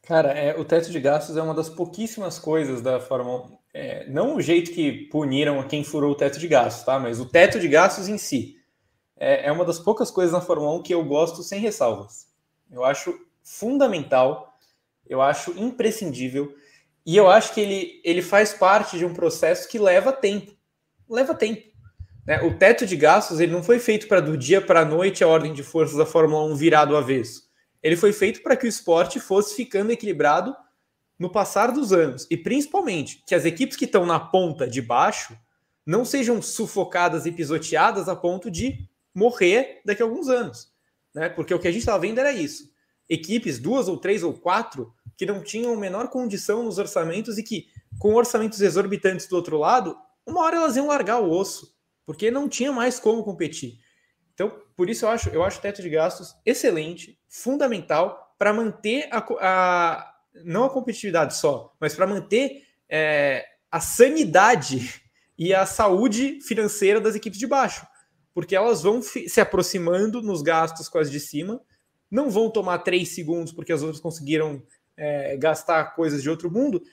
Cara, 0.03 0.31
é, 0.31 0.55
o 0.55 0.63
teto 0.63 0.91
de 0.91 0.99
gastos 0.99 1.37
é 1.37 1.41
uma 1.41 1.55
das 1.55 1.69
pouquíssimas 1.69 2.37
coisas 2.37 2.83
da 2.83 2.99
Fórmula 2.99 3.47
1. 3.47 3.57
É, 3.73 4.07
não 4.07 4.35
o 4.35 4.41
jeito 4.41 4.69
que 4.71 5.09
puniram 5.09 5.67
quem 5.67 5.83
furou 5.83 6.11
o 6.11 6.15
teto 6.15 6.37
de 6.37 6.47
gastos, 6.47 6.85
tá? 6.85 6.99
Mas 6.99 7.19
o 7.19 7.25
teto 7.25 7.59
de 7.59 7.67
gastos 7.67 8.07
em 8.07 8.15
si 8.15 8.57
é, 9.17 9.47
é 9.47 9.51
uma 9.51 9.65
das 9.65 9.79
poucas 9.79 10.11
coisas 10.11 10.31
na 10.31 10.39
Fórmula 10.39 10.71
1 10.75 10.83
que 10.83 10.93
eu 10.93 11.03
gosto 11.03 11.41
sem 11.41 11.59
ressalvas. 11.59 12.27
Eu 12.69 12.85
acho 12.85 13.19
fundamental, 13.41 14.55
eu 15.09 15.19
acho 15.19 15.49
imprescindível, 15.57 16.55
e 17.03 17.17
eu 17.17 17.27
acho 17.27 17.55
que 17.55 17.61
ele, 17.61 18.01
ele 18.05 18.21
faz 18.21 18.53
parte 18.53 18.99
de 18.99 19.05
um 19.05 19.15
processo 19.15 19.67
que 19.67 19.79
leva 19.79 20.13
tempo. 20.13 20.55
Leva 21.09 21.33
tempo. 21.33 21.74
Né? 22.25 22.41
O 22.41 22.57
teto 22.57 22.85
de 22.85 22.95
gastos 22.95 23.39
ele 23.39 23.51
não 23.51 23.63
foi 23.63 23.79
feito 23.79 24.07
para 24.07 24.19
do 24.19 24.37
dia 24.37 24.61
para 24.61 24.81
a 24.81 24.85
noite 24.85 25.23
a 25.23 25.27
ordem 25.27 25.53
de 25.53 25.63
forças 25.63 25.97
da 25.97 26.05
Fórmula 26.05 26.43
1 26.45 26.55
virar 26.55 26.85
do 26.85 26.97
avesso. 26.97 27.43
Ele 27.83 27.95
foi 27.95 28.11
feito 28.11 28.41
para 28.41 28.55
que 28.55 28.65
o 28.65 28.69
esporte 28.69 29.19
fosse 29.19 29.55
ficando 29.55 29.91
equilibrado 29.91 30.55
no 31.19 31.29
passar 31.29 31.71
dos 31.71 31.93
anos. 31.93 32.25
E 32.29 32.35
principalmente 32.35 33.23
que 33.27 33.35
as 33.35 33.45
equipes 33.45 33.77
que 33.77 33.85
estão 33.85 34.05
na 34.05 34.19
ponta 34.19 34.67
de 34.67 34.81
baixo 34.81 35.37
não 35.85 36.03
sejam 36.03 36.41
sufocadas 36.41 37.25
e 37.25 37.31
pisoteadas 37.31 38.09
a 38.09 38.15
ponto 38.15 38.49
de 38.49 38.89
morrer 39.13 39.81
daqui 39.85 40.01
a 40.01 40.05
alguns 40.05 40.27
anos. 40.27 40.71
Né? 41.13 41.29
Porque 41.29 41.53
o 41.53 41.59
que 41.59 41.67
a 41.67 41.71
gente 41.71 41.81
estava 41.81 41.99
vendo 41.99 42.19
era 42.19 42.31
isso. 42.31 42.73
Equipes, 43.07 43.59
duas 43.59 43.87
ou 43.87 43.97
três 43.97 44.23
ou 44.23 44.33
quatro, 44.33 44.91
que 45.15 45.27
não 45.27 45.43
tinham 45.43 45.75
menor 45.77 46.09
condição 46.09 46.63
nos 46.63 46.79
orçamentos 46.79 47.37
e 47.37 47.43
que, 47.43 47.67
com 47.99 48.15
orçamentos 48.15 48.59
exorbitantes 48.59 49.27
do 49.27 49.35
outro 49.35 49.57
lado, 49.59 49.95
uma 50.25 50.41
hora 50.41 50.57
elas 50.57 50.75
iam 50.75 50.87
largar 50.87 51.19
o 51.19 51.29
osso, 51.29 51.74
porque 52.05 52.29
não 52.29 52.47
tinha 52.47 52.71
mais 52.71 52.99
como 52.99 53.23
competir. 53.23 53.79
Então, 54.33 54.51
por 54.75 54.89
isso 54.89 55.05
eu 55.05 55.09
acho, 55.09 55.29
eu 55.29 55.43
acho 55.43 55.59
o 55.59 55.61
teto 55.61 55.81
de 55.81 55.89
gastos 55.89 56.35
excelente, 56.45 57.19
fundamental 57.27 58.35
para 58.37 58.53
manter 58.53 59.07
a, 59.11 59.25
a, 59.39 60.13
não 60.43 60.65
a 60.65 60.69
competitividade 60.69 61.35
só, 61.35 61.73
mas 61.79 61.95
para 61.95 62.05
manter 62.05 62.63
é, 62.89 63.45
a 63.71 63.79
sanidade 63.79 65.01
e 65.37 65.53
a 65.53 65.65
saúde 65.65 66.39
financeira 66.41 66.99
das 66.99 67.15
equipes 67.15 67.39
de 67.39 67.47
baixo 67.47 67.85
porque 68.35 68.53
elas 68.53 68.83
vão 68.83 69.01
se 69.01 69.39
aproximando 69.39 70.21
nos 70.21 70.41
gastos 70.41 70.89
com 70.89 70.97
as 70.97 71.09
de 71.09 71.21
cima, 71.21 71.61
não 72.11 72.29
vão 72.29 72.51
tomar 72.51 72.79
três 72.79 73.15
segundos 73.15 73.53
porque 73.53 73.71
as 73.71 73.81
outras 73.81 74.01
conseguiram 74.01 74.61
é, 74.97 75.37
gastar 75.37 75.95
coisas 75.95 76.21
de 76.21 76.29
outro 76.29 76.51
mundo. 76.51 76.83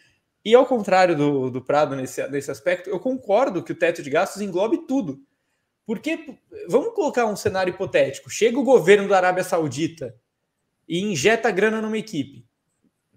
E 0.44 0.54
ao 0.54 0.66
contrário 0.66 1.16
do, 1.16 1.50
do 1.50 1.62
Prado 1.62 1.94
nesse, 1.94 2.26
nesse 2.28 2.50
aspecto, 2.50 2.90
eu 2.90 2.98
concordo 2.98 3.62
que 3.62 3.72
o 3.72 3.74
teto 3.76 4.02
de 4.02 4.10
gastos 4.10 4.42
englobe 4.42 4.86
tudo. 4.86 5.20
Porque, 5.86 6.38
vamos 6.68 6.94
colocar 6.94 7.26
um 7.26 7.36
cenário 7.36 7.72
hipotético: 7.72 8.30
chega 8.30 8.58
o 8.58 8.64
governo 8.64 9.08
da 9.08 9.16
Arábia 9.16 9.44
Saudita 9.44 10.16
e 10.88 11.00
injeta 11.00 11.50
grana 11.50 11.80
numa 11.80 11.98
equipe. 11.98 12.44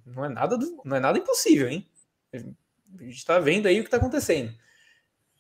Não 0.05 0.26
é 0.26 0.30
nada, 0.30 0.57
não 0.84 0.95
é 0.95 0.99
nada 0.99 1.17
impossível, 1.17 1.67
hein? 1.67 1.89
A 2.34 2.38
gente 3.03 3.17
está 3.17 3.39
vendo 3.39 3.67
aí 3.67 3.80
o 3.80 3.84
que 3.84 3.88
está 3.88 3.97
acontecendo 3.97 4.53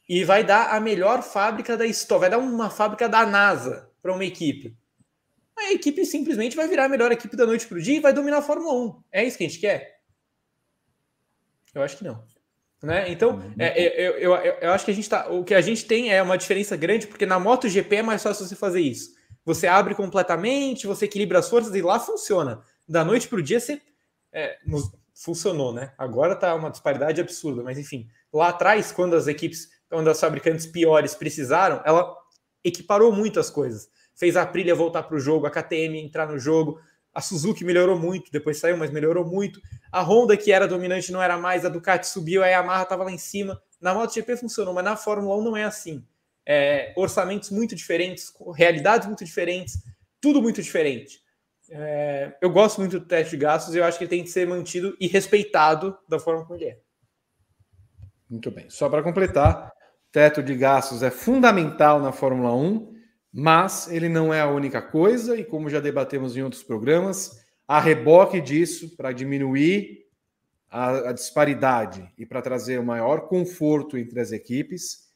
e 0.07 0.23
vai 0.23 0.43
dar 0.43 0.75
a 0.75 0.79
melhor 0.79 1.23
fábrica 1.23 1.75
da 1.75 1.85
história, 1.85 2.21
vai 2.21 2.29
dar 2.29 2.37
uma 2.37 2.69
fábrica 2.69 3.09
da 3.09 3.25
NASA 3.25 3.89
para 4.01 4.13
uma 4.13 4.23
equipe. 4.23 4.77
A 5.57 5.71
equipe 5.71 6.05
simplesmente 6.05 6.55
vai 6.55 6.67
virar 6.67 6.85
a 6.85 6.89
melhor 6.89 7.11
equipe 7.11 7.35
da 7.35 7.45
noite 7.45 7.65
para 7.65 7.77
o 7.77 7.81
dia 7.81 7.97
e 7.97 8.01
vai 8.01 8.13
dominar 8.13 8.37
a 8.37 8.41
Fórmula 8.41 8.73
1. 8.73 9.03
É 9.11 9.23
isso 9.23 9.37
que 9.37 9.45
a 9.45 9.47
gente 9.47 9.59
quer? 9.59 9.94
Eu 11.75 11.83
acho 11.83 11.97
que 11.97 12.03
não. 12.03 12.23
Né? 12.81 13.11
Então, 13.11 13.35
uhum. 13.35 13.53
é, 13.59 13.83
é, 13.83 14.07
eu, 14.07 14.13
eu, 14.13 14.35
eu, 14.35 14.53
eu, 14.61 14.71
acho 14.71 14.85
que 14.85 14.91
a 14.91 14.93
gente 14.93 15.09
tá. 15.09 15.27
O 15.29 15.43
que 15.43 15.53
a 15.53 15.61
gente 15.61 15.85
tem 15.85 16.11
é 16.11 16.21
uma 16.21 16.37
diferença 16.37 16.75
grande, 16.75 17.05
porque 17.05 17.25
na 17.25 17.39
MotoGP 17.39 17.97
é 17.97 18.01
mais 18.01 18.23
fácil 18.23 18.45
você 18.45 18.55
fazer 18.55 18.81
isso. 18.81 19.13
Você 19.43 19.67
abre 19.67 19.93
completamente, 19.93 20.87
você 20.87 21.05
equilibra 21.05 21.39
as 21.39 21.49
forças 21.49 21.75
e 21.75 21.81
lá 21.81 21.99
funciona. 21.99 22.61
Da 22.87 23.03
noite 23.05 23.27
para 23.27 23.39
o 23.39 23.43
dia 23.43 23.59
você. 23.59 23.81
É, 24.31 24.57
nos, 24.65 24.91
funcionou, 25.13 25.71
né? 25.71 25.93
Agora 25.97 26.35
tá 26.35 26.53
uma 26.55 26.69
disparidade 26.69 27.21
absurda, 27.21 27.63
mas 27.63 27.77
enfim. 27.77 28.07
Lá 28.33 28.49
atrás, 28.49 28.91
quando 28.91 29.15
as 29.15 29.27
equipes 29.27 29.69
quando 29.89 30.09
as 30.09 30.19
fabricantes 30.19 30.65
piores 30.65 31.15
precisaram, 31.15 31.81
ela 31.85 32.15
equiparou 32.63 33.11
muitas 33.11 33.49
coisas. 33.49 33.87
Fez 34.15 34.35
a 34.35 34.41
Aprilia 34.41 34.75
voltar 34.75 35.03
para 35.03 35.15
o 35.15 35.19
jogo, 35.19 35.45
a 35.45 35.51
KTM 35.51 35.99
entrar 35.99 36.27
no 36.27 36.39
jogo, 36.39 36.79
a 37.15 37.21
Suzuki 37.21 37.63
melhorou 37.63 37.97
muito, 37.97 38.29
depois 38.29 38.59
saiu, 38.59 38.75
mas 38.75 38.91
melhorou 38.91 39.25
muito. 39.25 39.61
A 39.89 40.01
Honda, 40.01 40.35
que 40.35 40.51
era 40.51 40.67
dominante, 40.67 41.13
não 41.13 41.23
era 41.23 41.37
mais, 41.37 41.63
a 41.63 41.69
Ducati 41.69 42.05
subiu, 42.05 42.43
a 42.43 42.47
Yamaha 42.47 42.83
estava 42.83 43.05
lá 43.05 43.11
em 43.11 43.17
cima. 43.17 43.61
Na 43.79 43.93
MotoGP 43.93 44.35
funcionou, 44.35 44.73
mas 44.73 44.83
na 44.83 44.97
Fórmula 44.97 45.37
1 45.37 45.43
não 45.43 45.55
é 45.55 45.63
assim. 45.63 46.05
É, 46.45 46.93
orçamentos 46.97 47.49
muito 47.49 47.73
diferentes, 47.73 48.33
realidades 48.53 49.07
muito 49.07 49.23
diferentes, 49.23 49.81
tudo 50.19 50.41
muito 50.41 50.61
diferente. 50.61 51.21
É, 51.71 52.35
eu 52.41 52.49
gosto 52.49 52.81
muito 52.81 52.99
do 52.99 53.05
teste 53.05 53.31
de 53.31 53.37
gastos 53.37 53.73
e 53.73 53.77
eu 53.77 53.85
acho 53.85 53.97
que 53.97 54.03
ele 54.03 54.09
tem 54.09 54.23
que 54.23 54.29
ser 54.29 54.45
mantido 54.45 54.95
e 54.99 55.07
respeitado 55.07 55.97
da 56.09 56.19
forma 56.19 56.45
como 56.45 56.59
ele 56.59 56.65
é. 56.65 56.79
Muito 58.29 58.51
bem. 58.51 58.69
Só 58.69 58.89
para 58.89 59.01
completar, 59.01 59.71
teto 60.11 60.43
de 60.43 60.53
gastos 60.53 61.01
é 61.01 61.09
fundamental 61.09 62.01
na 62.01 62.11
Fórmula 62.11 62.53
1, 62.53 62.94
mas 63.37 63.89
ele 63.91 64.07
não 64.07 64.33
é 64.33 64.39
a 64.39 64.47
única 64.47 64.81
coisa, 64.81 65.35
e 65.35 65.43
como 65.43 65.69
já 65.69 65.81
debatemos 65.81 66.37
em 66.37 66.41
outros 66.41 66.63
programas, 66.63 67.43
a 67.67 67.81
reboque 67.81 68.39
disso, 68.39 68.95
para 68.95 69.11
diminuir 69.11 70.05
a, 70.71 71.09
a 71.09 71.11
disparidade 71.11 72.09
e 72.17 72.25
para 72.25 72.41
trazer 72.41 72.79
o 72.79 72.85
maior 72.85 73.27
conforto 73.27 73.97
entre 73.97 74.21
as 74.21 74.31
equipes, 74.31 75.09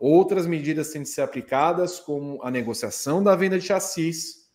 outras 0.00 0.46
medidas 0.46 0.90
têm 0.92 1.02
de 1.02 1.10
ser 1.10 1.20
aplicadas, 1.20 2.00
como 2.00 2.42
a 2.42 2.50
negociação 2.50 3.22
da 3.22 3.36
venda 3.36 3.58
de 3.58 3.66
chassis 3.66 4.48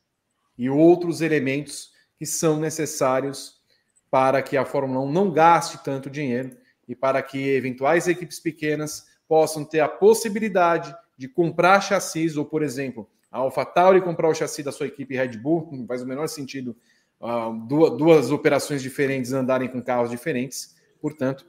e 0.57 0.67
outros 0.67 1.21
elementos 1.21 1.91
que 2.17 2.25
são 2.25 2.59
necessários 2.59 3.61
para 4.09 4.41
que 4.41 4.57
a 4.57 4.65
Fórmula 4.65 5.01
1 5.01 5.11
não 5.11 5.31
gaste 5.31 5.83
tanto 5.83 6.09
dinheiro 6.09 6.57
e 6.87 6.95
para 6.95 7.21
que 7.21 7.49
eventuais 7.49 8.07
equipes 8.07 8.39
pequenas 8.39 9.05
possam 9.27 9.63
ter 9.63 9.81
a 9.81 9.87
possibilidade 9.87 10.95
de 11.17 11.27
comprar 11.27 11.81
chassis, 11.81 12.37
ou, 12.37 12.45
por 12.45 12.63
exemplo, 12.63 13.09
a 13.31 13.39
AlphaTauri 13.39 14.01
comprar 14.01 14.29
o 14.29 14.33
chassi 14.33 14.61
da 14.61 14.71
sua 14.71 14.87
equipe 14.87 15.15
Red 15.15 15.37
Bull, 15.37 15.69
não 15.71 15.87
faz 15.87 16.01
o 16.01 16.07
menor 16.07 16.27
sentido 16.27 16.75
uh, 17.19 17.53
duas, 17.67 17.97
duas 17.97 18.31
operações 18.31 18.81
diferentes 18.81 19.33
andarem 19.33 19.67
com 19.67 19.81
carros 19.81 20.09
diferentes. 20.09 20.75
Portanto, 21.01 21.45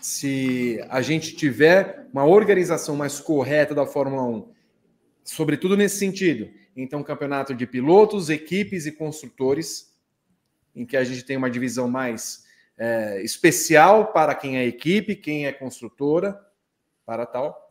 se 0.00 0.84
a 0.88 1.00
gente 1.00 1.36
tiver 1.36 2.08
uma 2.12 2.24
organização 2.24 2.96
mais 2.96 3.20
correta 3.20 3.74
da 3.74 3.86
Fórmula 3.86 4.22
1, 4.22 4.52
sobretudo 5.24 5.76
nesse 5.76 5.98
sentido, 5.98 6.50
então 6.76 7.02
campeonato 7.02 7.54
de 7.54 7.66
pilotos, 7.66 8.28
equipes 8.28 8.86
e 8.86 8.92
construtores, 8.92 9.96
em 10.74 10.84
que 10.84 10.96
a 10.96 11.04
gente 11.04 11.24
tem 11.24 11.36
uma 11.36 11.50
divisão 11.50 11.88
mais 11.88 12.44
é, 12.76 13.22
especial 13.22 14.12
para 14.12 14.34
quem 14.34 14.56
é 14.56 14.66
equipe, 14.66 15.14
quem 15.14 15.46
é 15.46 15.52
construtora, 15.52 16.40
para 17.04 17.26
tal. 17.26 17.61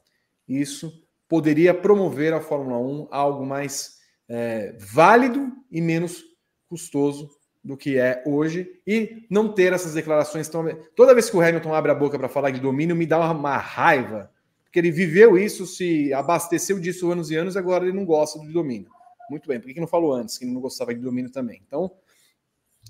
Isso 0.59 0.91
poderia 1.27 1.73
promover 1.73 2.33
a 2.33 2.41
Fórmula 2.41 2.77
1 2.77 3.07
a 3.09 3.17
algo 3.17 3.45
mais 3.45 3.99
é, 4.27 4.75
válido 4.79 5.51
e 5.71 5.79
menos 5.79 6.23
custoso 6.67 7.29
do 7.63 7.77
que 7.77 7.97
é 7.97 8.23
hoje 8.25 8.81
e 8.87 9.25
não 9.29 9.53
ter 9.53 9.71
essas 9.71 9.93
declarações 9.93 10.49
tão. 10.49 10.65
Toda 10.95 11.13
vez 11.13 11.29
que 11.29 11.37
o 11.37 11.41
Hamilton 11.41 11.73
abre 11.73 11.91
a 11.91 11.95
boca 11.95 12.17
para 12.17 12.27
falar 12.27 12.51
de 12.51 12.59
domínio, 12.59 12.95
me 12.95 13.05
dá 13.05 13.31
uma, 13.31 13.57
raiva, 13.57 14.31
porque 14.63 14.79
ele 14.79 14.91
viveu 14.91 15.37
isso, 15.37 15.65
se 15.65 16.13
abasteceu 16.13 16.79
disso 16.79 17.11
anos 17.11 17.29
e 17.29 17.35
anos, 17.35 17.55
agora 17.55 17.85
ele 17.85 17.95
não 17.95 18.05
gosta 18.05 18.39
do 18.39 18.51
domínio. 18.51 18.89
Muito 19.29 19.47
bem, 19.47 19.59
por 19.59 19.71
que 19.71 19.79
não 19.79 19.87
falou 19.87 20.13
antes 20.13 20.37
que 20.37 20.45
ele 20.45 20.53
não 20.53 20.61
gostava 20.61 20.93
de 20.93 20.99
domínio 20.99 21.31
também? 21.31 21.61
Então, 21.65 21.91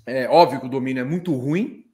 é 0.06 0.28
óbvio 0.28 0.60
que 0.60 0.66
o 0.66 0.70
domínio 0.70 1.02
é 1.02 1.04
muito 1.04 1.34
ruim, 1.34 1.84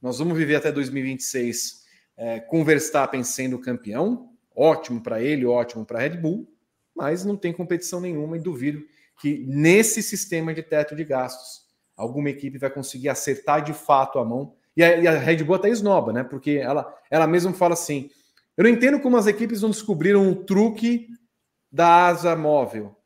Nós 0.00 0.18
vamos 0.18 0.36
viver 0.36 0.56
até 0.56 0.72
2026 0.72 1.84
é, 2.16 2.40
com 2.40 2.64
Verstappen 2.64 3.22
sendo 3.22 3.58
campeão. 3.58 4.33
Ótimo 4.54 5.02
para 5.02 5.22
ele, 5.22 5.44
ótimo 5.44 5.84
para 5.84 5.98
a 5.98 6.02
Red 6.02 6.16
Bull, 6.16 6.48
mas 6.94 7.24
não 7.24 7.36
tem 7.36 7.52
competição 7.52 8.00
nenhuma 8.00 8.36
e 8.36 8.40
duvido 8.40 8.82
que 9.20 9.44
nesse 9.46 10.02
sistema 10.02 10.54
de 10.54 10.62
teto 10.62 10.94
de 10.94 11.04
gastos 11.04 11.64
alguma 11.96 12.30
equipe 12.30 12.58
vai 12.58 12.70
conseguir 12.70 13.08
acertar 13.08 13.62
de 13.62 13.72
fato 13.72 14.18
a 14.18 14.24
mão. 14.24 14.54
E 14.76 14.82
a, 14.82 14.96
e 14.96 15.06
a 15.06 15.18
Red 15.18 15.44
Bull 15.44 15.56
até 15.56 15.68
esnoba, 15.68 16.12
né? 16.12 16.24
Porque 16.24 16.52
ela, 16.52 16.92
ela 17.10 17.26
mesma 17.26 17.52
fala 17.52 17.74
assim: 17.74 18.10
eu 18.56 18.64
não 18.64 18.70
entendo 18.70 19.00
como 19.00 19.16
as 19.16 19.26
equipes 19.26 19.62
não 19.62 19.70
descobriram 19.70 20.22
um 20.22 20.34
truque 20.34 21.08
da 21.70 22.06
asa 22.06 22.36
móvel. 22.36 22.96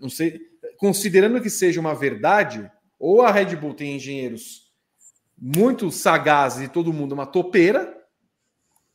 Não 0.00 0.08
sei, 0.08 0.40
considerando 0.78 1.40
que 1.40 1.50
seja 1.50 1.80
uma 1.80 1.94
verdade, 1.94 2.70
ou 2.98 3.22
a 3.22 3.30
Red 3.30 3.56
Bull 3.56 3.74
tem 3.74 3.96
engenheiros 3.96 4.72
muito 5.36 5.90
sagazes 5.90 6.66
e 6.66 6.72
todo 6.72 6.92
mundo 6.92 7.12
uma 7.12 7.26
topeira, 7.26 7.95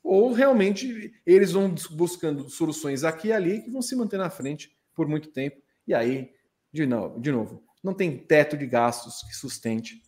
ou 0.04 0.34
realmente 0.34 1.14
eles 1.26 1.52
vão 1.52 1.74
buscando 1.92 2.50
soluções 2.50 3.04
aqui 3.04 3.30
e 3.30 3.34
ali 3.34 3.62
que 3.62 3.70
vão 3.70 3.82
se 3.82 3.96
manter 3.96 4.18
na 4.18 4.30
frente 4.30 4.76
por 4.94 5.08
muito 5.08 5.30
tempo. 5.30 5.62
E 5.88 5.94
aí, 5.94 6.32
de 6.72 6.86
novo, 6.86 7.20
de 7.20 7.32
novo 7.32 7.64
não 7.84 7.94
tem 7.94 8.18
teto 8.18 8.56
de 8.56 8.66
gastos 8.66 9.24
que 9.24 9.36
sustente 9.36 10.02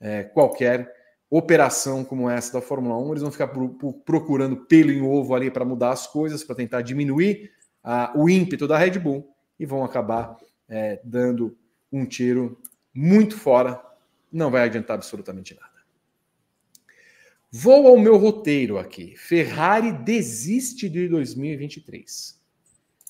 é, 0.00 0.22
qualquer 0.22 0.94
operação 1.28 2.04
como 2.04 2.30
essa 2.30 2.52
da 2.52 2.60
Fórmula 2.60 2.96
1. 2.98 3.10
Eles 3.10 3.22
vão 3.22 3.32
ficar 3.32 3.48
pro, 3.48 3.70
pro, 3.70 3.92
procurando 3.92 4.56
pelo 4.56 4.92
em 4.92 5.02
ovo 5.02 5.34
ali 5.34 5.50
para 5.50 5.64
mudar 5.64 5.90
as 5.90 6.06
coisas, 6.06 6.44
para 6.44 6.54
tentar 6.54 6.82
diminuir 6.82 7.50
a, 7.82 8.12
o 8.16 8.28
ímpeto 8.28 8.68
da 8.68 8.78
Red 8.78 8.98
Bull 8.98 9.28
e 9.58 9.66
vão 9.66 9.84
acabar 9.84 10.36
é, 10.68 11.00
dando 11.02 11.56
um 11.90 12.06
tiro 12.06 12.60
muito 12.94 13.36
fora. 13.36 13.82
Não 14.30 14.50
vai 14.50 14.62
adiantar 14.62 14.94
absolutamente 14.94 15.54
nada. 15.54 15.65
Vou 17.50 17.86
ao 17.86 17.96
meu 17.96 18.16
roteiro 18.16 18.76
aqui. 18.78 19.14
Ferrari 19.16 19.92
desiste 19.92 20.88
de 20.88 21.08
2023 21.08 22.40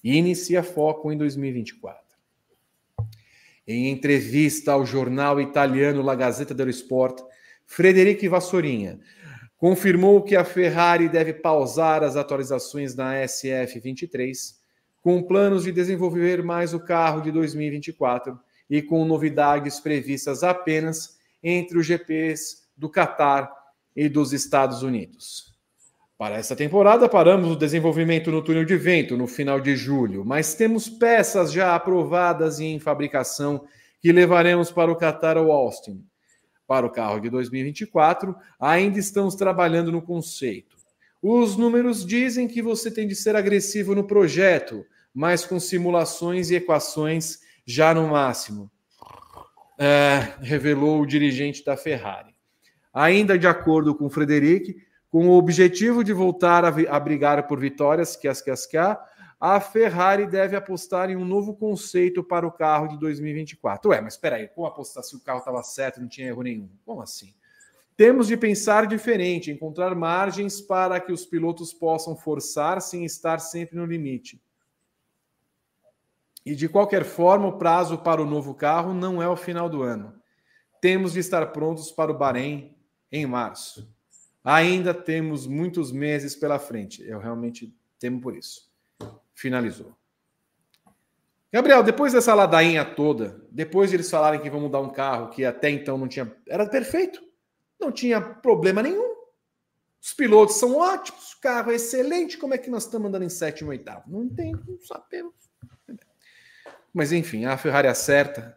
e 0.05 0.14
inicia 0.14 0.62
foco 0.62 1.11
em 1.11 1.16
2024. 1.16 2.05
Em 3.66 3.91
entrevista 3.91 4.72
ao 4.72 4.87
jornal 4.87 5.41
italiano 5.41 6.03
La 6.03 6.14
Gazzetta 6.14 6.55
dello 6.55 6.70
Sport, 6.70 7.20
Frederico 7.64 8.28
Vassorinha 8.28 9.01
confirmou 9.57 10.22
que 10.22 10.37
a 10.37 10.45
Ferrari 10.45 11.09
deve 11.09 11.32
pausar 11.32 12.05
as 12.05 12.14
atualizações 12.14 12.95
na 12.95 13.14
SF23, 13.14 14.57
com 15.01 15.22
planos 15.22 15.64
de 15.64 15.72
desenvolver 15.72 16.43
mais 16.43 16.74
o 16.74 16.80
carro 16.80 17.22
de 17.22 17.32
2024 17.32 18.39
e 18.68 18.82
com 18.82 19.05
novidades 19.05 19.80
previstas 19.80 20.43
apenas 20.43 21.16
entre 21.43 21.78
os 21.78 21.87
GPs 21.87 22.68
do 22.76 22.91
Catar 22.91 23.51
e 23.97 24.09
dos 24.09 24.32
Estados 24.32 24.82
Unidos. 24.82 25.57
Para 26.18 26.36
essa 26.36 26.57
temporada, 26.57 27.09
paramos 27.09 27.51
o 27.51 27.57
desenvolvimento 27.57 28.30
no 28.30 28.42
túnel 28.42 28.64
de 28.64 28.76
vento 28.76 29.16
no 29.16 29.26
final 29.26 29.61
de 29.61 29.76
julho, 29.76 30.24
mas 30.24 30.55
temos 30.55 30.88
peças 30.88 31.53
já 31.53 31.74
aprovadas 31.74 32.59
e 32.59 32.64
em 32.64 32.78
fabricação 32.78 33.66
que 34.01 34.12
levaremos 34.12 34.70
para 34.70 34.90
o 34.90 34.97
Qatar 34.97 35.36
ou 35.36 35.53
Austin. 35.53 36.05
Para 36.66 36.86
o 36.86 36.90
carro 36.90 37.20
de 37.20 37.28
2024, 37.28 38.34
ainda 38.59 38.99
estamos 38.99 39.34
trabalhando 39.34 39.92
no 39.92 40.03
conceito. 40.03 40.76
Os 41.22 41.57
números 41.57 42.05
dizem 42.05 42.49
que 42.49 42.62
você 42.62 42.90
tem 42.90 43.07
de 43.07 43.14
ser 43.14 43.36
agressivo 43.36 43.94
no 43.94 44.05
projeto, 44.05 44.84
mas 45.12 45.44
com 45.44 45.59
simulações 45.59 46.51
e 46.51 46.55
equações 46.55 47.40
já 47.66 47.92
no 47.92 48.09
máximo, 48.09 48.70
é, 49.78 50.34
revelou 50.40 51.01
o 51.01 51.07
dirigente 51.07 51.64
da 51.64 51.76
Ferrari. 51.76 52.36
Ainda 52.97 53.38
de 53.38 53.47
acordo 53.47 53.94
com 53.94 54.09
Frederic, 54.09 54.74
com 55.11 55.28
o 55.28 55.36
objetivo 55.36 56.03
de 56.03 56.14
voltar 56.14 56.64
a, 56.64 56.68
a 56.68 56.99
brigar 56.99 57.47
por 57.47 57.61
vitórias, 57.61 58.16
que 58.16 58.26
as 58.26 58.40
que 58.40 58.51
as 58.51 58.64
que 58.64 58.78
há, 58.78 58.99
a 59.38 59.61
Ferrari 59.61 60.26
deve 60.26 60.57
apostar 60.57 61.11
em 61.11 61.16
um 61.16 61.22
novo 61.26 61.55
conceito 61.55 62.24
para 62.24 62.47
o 62.47 62.51
carro 62.51 62.88
de 62.88 62.99
2024. 62.99 63.90
Ué, 63.90 64.01
mas 64.01 64.14
espera 64.14 64.36
aí, 64.36 64.49
como 64.49 64.66
apostar 64.66 65.05
se 65.05 65.14
o 65.14 65.20
carro 65.20 65.40
estava 65.40 65.62
certo, 65.62 66.01
não 66.01 66.09
tinha 66.09 66.28
erro 66.28 66.40
nenhum? 66.40 66.70
Como 66.86 67.03
assim? 67.03 67.34
Temos 67.99 68.28
de 68.28 68.36
pensar 68.38 68.86
diferente, 68.86 69.51
encontrar 69.51 69.94
margens 69.94 70.62
para 70.62 70.99
que 70.99 71.12
os 71.12 71.26
pilotos 71.26 71.74
possam 71.74 72.16
forçar 72.16 72.80
sem 72.80 73.05
estar 73.05 73.40
sempre 73.40 73.76
no 73.76 73.84
limite. 73.84 74.40
E 76.47 76.55
de 76.55 76.66
qualquer 76.66 77.05
forma, 77.05 77.47
o 77.47 77.59
prazo 77.59 77.99
para 77.99 78.22
o 78.22 78.26
novo 78.26 78.55
carro 78.55 78.94
não 78.94 79.22
é 79.22 79.28
o 79.28 79.36
final 79.36 79.68
do 79.68 79.82
ano. 79.82 80.14
Temos 80.80 81.12
de 81.12 81.18
estar 81.18 81.44
prontos 81.49 81.92
para 81.92 82.11
o 82.11 82.16
Bahrein 82.16 82.74
em 83.11 83.26
março. 83.26 83.88
Ainda 84.44 84.94
temos 84.94 85.46
muitos 85.46 85.90
meses 85.90 86.36
pela 86.36 86.59
frente. 86.59 87.02
Eu 87.02 87.18
realmente 87.18 87.74
temo 87.98 88.20
por 88.20 88.36
isso. 88.36 88.70
Finalizou. 89.34 89.94
Gabriel, 91.52 91.82
depois 91.82 92.12
dessa 92.12 92.34
ladainha 92.34 92.84
toda, 92.84 93.40
depois 93.50 93.90
de 93.90 93.96
eles 93.96 94.11
falarem 94.11 94.40
que 94.40 94.50
vão 94.50 94.61
mudar 94.61 94.80
um 94.80 94.90
carro 94.90 95.30
que 95.30 95.44
até 95.44 95.70
então 95.70 95.96
não 95.96 96.07
tinha. 96.07 96.30
Era 96.48 96.66
perfeito. 96.68 97.20
Não 97.78 97.90
tinha 97.90 98.20
problema 98.20 98.82
nenhum. 98.82 99.16
Os 100.00 100.12
pilotos 100.14 100.57
são 100.57 100.76
ótimos, 100.76 101.32
o 101.32 101.40
carro 101.40 101.72
é 101.72 101.74
excelente. 101.74 102.38
Como 102.38 102.54
é 102.54 102.59
que 102.59 102.70
nós 102.70 102.84
estamos 102.84 103.09
andando 103.09 103.24
em 103.24 103.28
sétimo 103.28 103.72
e 103.72 103.78
oitavo? 103.78 104.04
Não 104.07 104.28
tem, 104.28 104.52
não 104.52 104.78
sabemos. 104.80 105.34
Mas 106.94 107.12
enfim, 107.12 107.44
a 107.44 107.59
Ferrari 107.59 107.88
acerta 107.88 108.57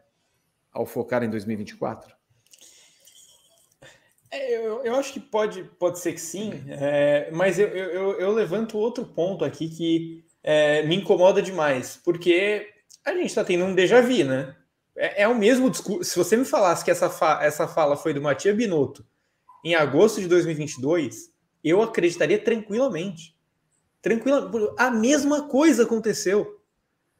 ao 0.71 0.85
focar 0.85 1.23
em 1.23 1.29
2024? 1.29 2.15
É, 4.31 4.57
eu, 4.57 4.83
eu 4.83 4.95
acho 4.95 5.11
que 5.11 5.19
pode, 5.19 5.63
pode 5.79 5.99
ser 5.99 6.13
que 6.13 6.21
sim, 6.21 6.51
é, 6.67 7.29
mas 7.31 7.57
eu, 7.57 7.67
eu, 7.67 8.19
eu, 8.19 8.31
levanto 8.31 8.77
outro 8.77 9.03
ponto 9.03 9.43
aqui 9.43 9.67
que 9.69 10.23
é, 10.43 10.83
me 10.83 10.95
incomoda 10.95 11.41
demais, 11.41 11.99
porque 12.03 12.67
a 13.03 13.11
gente 13.13 13.25
está 13.25 13.43
tendo 13.43 13.65
um 13.65 13.73
déjà 13.73 14.01
vu, 14.01 14.23
né? 14.23 14.55
É, 14.95 15.23
é, 15.23 15.27
o 15.27 15.35
mesmo 15.35 15.69
discurso. 15.69 16.03
Se 16.03 16.17
você 16.17 16.37
me 16.37 16.45
falasse 16.45 16.85
que 16.85 16.91
essa, 16.91 17.09
fa 17.09 17.39
essa 17.41 17.67
fala 17.67 17.97
foi 17.97 18.13
do 18.13 18.21
Matia 18.21 18.53
Binotto 18.53 19.05
em 19.63 19.73
agosto 19.73 20.21
de 20.21 20.27
2022, 20.27 21.31
eu 21.63 21.81
acreditaria 21.81 22.37
tranquilamente. 22.37 23.35
Tranquila, 24.01 24.51
a 24.77 24.91
mesma 24.91 25.47
coisa 25.47 25.83
aconteceu. 25.83 26.59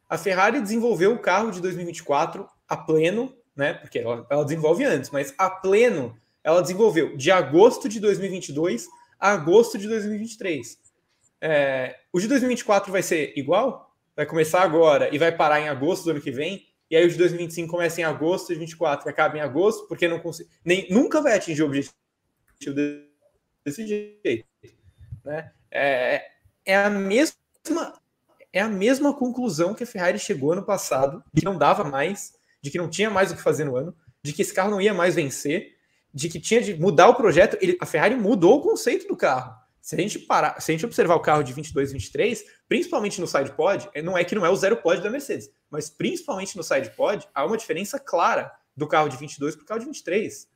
A 0.07 0.17
Ferrari 0.17 0.61
desenvolveu 0.61 1.13
o 1.13 1.19
carro 1.19 1.51
de 1.51 1.61
2024 1.61 2.47
a 2.67 2.77
pleno, 2.77 3.33
né? 3.55 3.73
Porque 3.73 3.99
ela, 3.99 4.25
ela 4.29 4.43
desenvolve 4.43 4.83
antes, 4.85 5.09
mas 5.09 5.33
a 5.37 5.49
pleno 5.49 6.15
ela 6.43 6.61
desenvolveu 6.61 7.15
de 7.15 7.31
agosto 7.31 7.89
de 7.89 7.99
2022 7.99 8.87
a 9.19 9.31
agosto 9.31 9.77
de 9.77 9.87
2023. 9.87 10.77
É, 11.41 11.95
o 12.11 12.19
de 12.19 12.27
2024 12.27 12.91
vai 12.91 13.01
ser 13.01 13.33
igual? 13.37 13.93
Vai 14.15 14.25
começar 14.25 14.61
agora 14.61 15.13
e 15.13 15.17
vai 15.17 15.31
parar 15.31 15.59
em 15.59 15.69
agosto 15.69 16.05
do 16.05 16.11
ano 16.11 16.21
que 16.21 16.31
vem? 16.31 16.67
E 16.89 16.95
aí 16.95 17.05
o 17.05 17.09
de 17.09 17.17
2025 17.17 17.69
começa 17.69 18.01
em 18.01 18.03
agosto 18.03 18.47
de 18.47 18.55
2024 18.55 19.07
e 19.07 19.11
acaba 19.11 19.37
em 19.37 19.41
agosto, 19.41 19.87
porque 19.87 20.07
não 20.07 20.19
consigo, 20.19 20.49
nem 20.65 20.87
nunca 20.89 21.21
vai 21.21 21.35
atingir 21.35 21.61
o 21.61 21.67
objetivo 21.67 21.93
desse 23.63 23.85
jeito. 23.85 24.45
Né? 25.23 25.51
É, 25.71 26.31
é 26.65 26.75
a 26.75 26.89
mesma 26.89 27.37
é 28.51 28.61
a 28.61 28.67
mesma 28.67 29.13
conclusão 29.13 29.75
que 29.75 29.83
a 29.83 29.87
Ferrari 29.87 30.17
chegou 30.17 30.53
ano 30.53 30.65
passado, 30.65 31.23
de 31.31 31.41
que 31.41 31.45
não 31.45 31.57
dava 31.57 31.83
mais, 31.83 32.33
de 32.61 32.71
que 32.71 32.79
não 32.79 32.89
tinha 32.89 33.09
mais 33.09 33.31
o 33.31 33.35
que 33.35 33.41
fazer 33.41 33.63
no 33.63 33.75
ano, 33.75 33.95
de 34.23 34.33
que 34.33 34.41
esse 34.41 34.53
carro 34.53 34.71
não 34.71 34.81
ia 34.81 34.93
mais 34.93 35.15
vencer, 35.15 35.75
de 36.13 36.29
que 36.29 36.39
tinha 36.39 36.61
de 36.61 36.73
mudar 36.79 37.09
o 37.09 37.15
projeto, 37.15 37.57
ele, 37.61 37.77
a 37.79 37.85
Ferrari 37.85 38.15
mudou 38.15 38.57
o 38.57 38.61
conceito 38.61 39.07
do 39.07 39.15
carro. 39.15 39.53
Se 39.81 39.95
a 39.95 39.97
gente 39.99 40.19
parar, 40.19 40.59
se 40.59 40.71
a 40.71 40.73
gente 40.73 40.85
observar 40.85 41.15
o 41.15 41.19
carro 41.19 41.43
de 41.43 41.53
22, 41.53 41.91
23, 41.91 42.43
principalmente 42.67 43.19
no 43.21 43.27
side 43.27 43.51
pod, 43.53 43.89
é, 43.93 44.01
não 44.01 44.17
é 44.17 44.23
que 44.23 44.35
não 44.35 44.45
é 44.45 44.49
o 44.49 44.55
zero 44.55 44.77
pod 44.77 45.01
da 45.01 45.09
Mercedes, 45.09 45.49
mas 45.69 45.89
principalmente 45.89 46.55
no 46.57 46.63
side 46.63 46.91
pod, 46.91 47.27
há 47.33 47.45
uma 47.45 47.57
diferença 47.57 47.99
clara 47.99 48.51
do 48.75 48.87
carro 48.87 49.09
de 49.09 49.17
22 49.17 49.55
para 49.55 49.63
o 49.63 49.65
carro 49.65 49.79
de 49.79 49.85
23. 49.85 50.47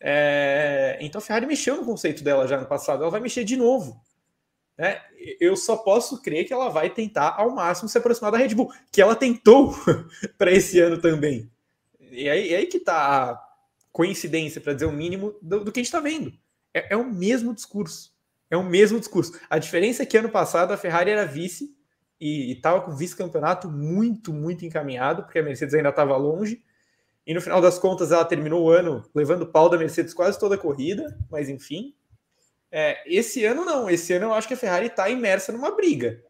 É, 0.00 0.98
então 1.00 1.18
a 1.18 1.22
Ferrari 1.22 1.46
mexeu 1.46 1.76
no 1.76 1.84
conceito 1.84 2.24
dela 2.24 2.48
já 2.48 2.58
no 2.58 2.66
passado, 2.66 3.02
ela 3.02 3.10
vai 3.10 3.20
mexer 3.20 3.44
de 3.44 3.56
novo. 3.56 4.00
Né? 4.78 5.00
Eu 5.38 5.56
só 5.56 5.76
posso 5.76 6.22
crer 6.22 6.46
que 6.46 6.52
ela 6.52 6.70
vai 6.70 6.88
tentar 6.88 7.34
ao 7.36 7.50
máximo 7.54 7.88
se 7.88 7.98
aproximar 7.98 8.32
da 8.32 8.38
Red 8.38 8.54
Bull, 8.54 8.72
que 8.90 9.02
ela 9.02 9.14
tentou 9.14 9.74
para 10.38 10.50
esse 10.50 10.80
ano 10.80 10.98
também. 10.98 11.50
E 12.00 12.28
aí, 12.28 12.54
aí 12.54 12.66
que 12.66 12.78
está 12.78 13.38
coincidência, 13.92 14.60
para 14.60 14.74
dizer 14.74 14.86
o 14.86 14.92
mínimo, 14.92 15.34
do, 15.42 15.64
do 15.64 15.72
que 15.72 15.80
a 15.80 15.82
gente 15.82 15.88
está 15.88 16.00
vendo. 16.00 16.32
É, 16.72 16.94
é, 16.94 16.96
o 16.96 17.04
mesmo 17.04 17.54
discurso. 17.54 18.14
É 18.50 18.56
o 18.56 18.64
mesmo 18.64 18.98
discurso. 18.98 19.38
A 19.48 19.58
diferença 19.58 20.02
é 20.02 20.06
que 20.06 20.16
ano 20.16 20.28
passado 20.28 20.72
a 20.72 20.76
Ferrari 20.76 21.10
era 21.10 21.24
vice 21.24 21.74
e 22.20 22.52
estava 22.52 22.80
com 22.80 22.94
vice-campeonato 22.94 23.68
muito, 23.68 24.32
muito 24.32 24.64
encaminhado, 24.64 25.22
porque 25.22 25.38
a 25.38 25.42
Mercedes 25.42 25.74
ainda 25.74 25.88
estava 25.88 26.16
longe. 26.16 26.62
E 27.26 27.34
no 27.34 27.40
final 27.40 27.60
das 27.60 27.78
contas 27.78 28.10
ela 28.10 28.24
terminou 28.24 28.64
o 28.64 28.70
ano 28.70 29.04
levando 29.14 29.46
pau 29.46 29.68
da 29.68 29.78
Mercedes 29.78 30.14
quase 30.14 30.38
toda 30.38 30.54
a 30.54 30.58
corrida, 30.58 31.16
mas 31.30 31.48
enfim. 31.48 31.94
É, 32.70 33.02
esse 33.06 33.44
ano 33.44 33.64
não. 33.64 33.88
Esse 33.88 34.12
ano 34.12 34.26
eu 34.26 34.34
acho 34.34 34.48
que 34.48 34.54
a 34.54 34.56
Ferrari 34.56 34.86
está 34.86 35.08
imersa 35.08 35.52
numa 35.52 35.74
briga. 35.74 36.22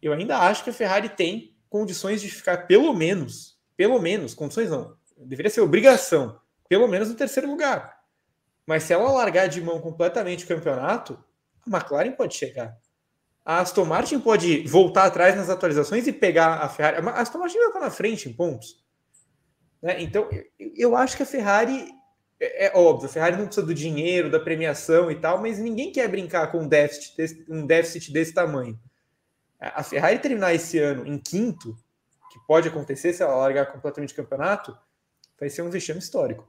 Eu 0.00 0.12
ainda 0.12 0.38
acho 0.38 0.64
que 0.64 0.70
a 0.70 0.74
Ferrari 0.74 1.08
tem 1.10 1.54
condições 1.68 2.20
de 2.20 2.28
ficar 2.28 2.66
pelo 2.66 2.92
menos, 2.92 3.58
pelo 3.76 3.98
menos, 3.98 4.34
condições 4.34 4.68
não, 4.68 4.94
deveria 5.16 5.50
ser 5.50 5.62
obrigação 5.62 6.38
pelo 6.72 6.88
menos 6.88 7.10
no 7.10 7.14
terceiro 7.14 7.50
lugar. 7.50 7.98
Mas 8.66 8.84
se 8.84 8.94
ela 8.94 9.12
largar 9.12 9.46
de 9.46 9.60
mão 9.60 9.78
completamente 9.78 10.46
o 10.46 10.48
campeonato, 10.48 11.22
a 11.66 11.76
McLaren 11.76 12.12
pode 12.12 12.34
chegar. 12.34 12.74
A 13.44 13.60
Aston 13.60 13.84
Martin 13.84 14.18
pode 14.18 14.66
voltar 14.66 15.04
atrás 15.04 15.36
nas 15.36 15.50
atualizações 15.50 16.06
e 16.06 16.12
pegar 16.14 16.62
a 16.62 16.70
Ferrari. 16.70 17.06
A 17.06 17.20
Aston 17.20 17.40
Martin 17.40 17.58
vai 17.58 17.66
estar 17.66 17.80
na 17.80 17.90
frente 17.90 18.26
em 18.26 18.32
pontos. 18.32 18.82
Né? 19.82 20.00
Então, 20.00 20.30
eu 20.58 20.96
acho 20.96 21.14
que 21.14 21.22
a 21.22 21.26
Ferrari 21.26 21.92
é, 22.40 22.68
é, 22.68 22.72
óbvio, 22.74 23.04
a 23.06 23.12
Ferrari 23.12 23.36
não 23.36 23.44
precisa 23.44 23.66
do 23.66 23.74
dinheiro, 23.74 24.30
da 24.30 24.40
premiação 24.40 25.10
e 25.10 25.20
tal, 25.20 25.42
mas 25.42 25.58
ninguém 25.58 25.92
quer 25.92 26.08
brincar 26.08 26.50
com 26.50 26.60
um 26.60 26.68
déficit 26.68 27.14
desse, 27.18 27.44
um 27.50 27.66
déficit 27.66 28.10
desse 28.14 28.32
tamanho. 28.32 28.80
A 29.60 29.82
Ferrari 29.82 30.18
terminar 30.20 30.54
esse 30.54 30.78
ano 30.78 31.06
em 31.06 31.18
quinto, 31.18 31.76
que 32.32 32.38
pode 32.46 32.66
acontecer 32.66 33.12
se 33.12 33.22
ela 33.22 33.34
largar 33.34 33.70
completamente 33.70 34.14
o 34.14 34.16
campeonato, 34.16 34.74
vai 35.38 35.50
ser 35.50 35.60
um 35.60 35.68
vexame 35.68 35.98
histórico. 35.98 36.48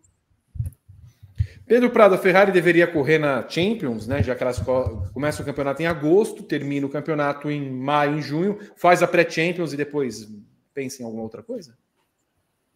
Pedro 1.66 1.90
Prado, 1.90 2.16
a 2.16 2.18
Ferrari 2.18 2.52
deveria 2.52 2.86
correr 2.86 3.18
na 3.18 3.48
Champions, 3.48 4.06
né? 4.06 4.22
Já 4.22 4.36
que 4.36 4.44
elas 4.44 4.62
começam 5.14 5.44
o 5.44 5.46
campeonato 5.46 5.82
em 5.82 5.86
agosto, 5.86 6.44
termina 6.44 6.86
o 6.86 6.90
campeonato 6.90 7.50
em 7.50 7.72
maio, 7.72 8.18
em 8.18 8.22
junho, 8.22 8.60
faz 8.76 9.02
a 9.02 9.08
pré-Champions 9.08 9.74
e 9.74 9.78
depois 9.78 10.28
pensa 10.74 11.02
em 11.02 11.06
alguma 11.06 11.24
outra 11.24 11.42
coisa? 11.42 11.78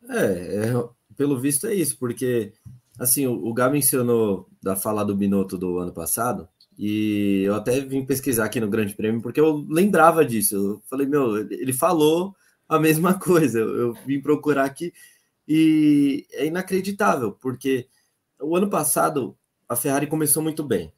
É, 0.09 0.69
é, 0.69 0.89
pelo 1.17 1.39
visto 1.39 1.67
é 1.67 1.73
isso, 1.73 1.97
porque 1.97 2.53
assim, 2.97 3.27
o, 3.27 3.33
o 3.33 3.53
Gá 3.53 3.69
mencionou 3.69 4.47
da 4.63 4.75
fala 4.75 5.03
do 5.03 5.15
Binotto 5.15 5.57
do 5.57 5.79
ano 5.79 5.91
passado, 5.91 6.47
e 6.77 7.41
eu 7.43 7.55
até 7.55 7.79
vim 7.81 8.05
pesquisar 8.05 8.45
aqui 8.45 8.59
no 8.59 8.69
Grande 8.69 8.93
Prêmio, 8.93 9.21
porque 9.21 9.39
eu 9.39 9.65
lembrava 9.67 10.23
disso. 10.23 10.55
Eu 10.55 10.81
falei, 10.87 11.07
meu, 11.07 11.37
ele 11.37 11.73
falou 11.73 12.35
a 12.69 12.79
mesma 12.79 13.15
coisa. 13.19 13.59
Eu, 13.59 13.75
eu 13.75 13.93
vim 14.05 14.21
procurar 14.21 14.65
aqui 14.65 14.93
e 15.47 16.27
é 16.31 16.45
inacreditável, 16.45 17.31
porque 17.31 17.87
o 18.41 18.55
ano 18.55 18.69
passado 18.69 19.37
a 19.67 19.75
Ferrari 19.75 20.07
começou 20.07 20.41
muito 20.41 20.63
bem. 20.63 20.93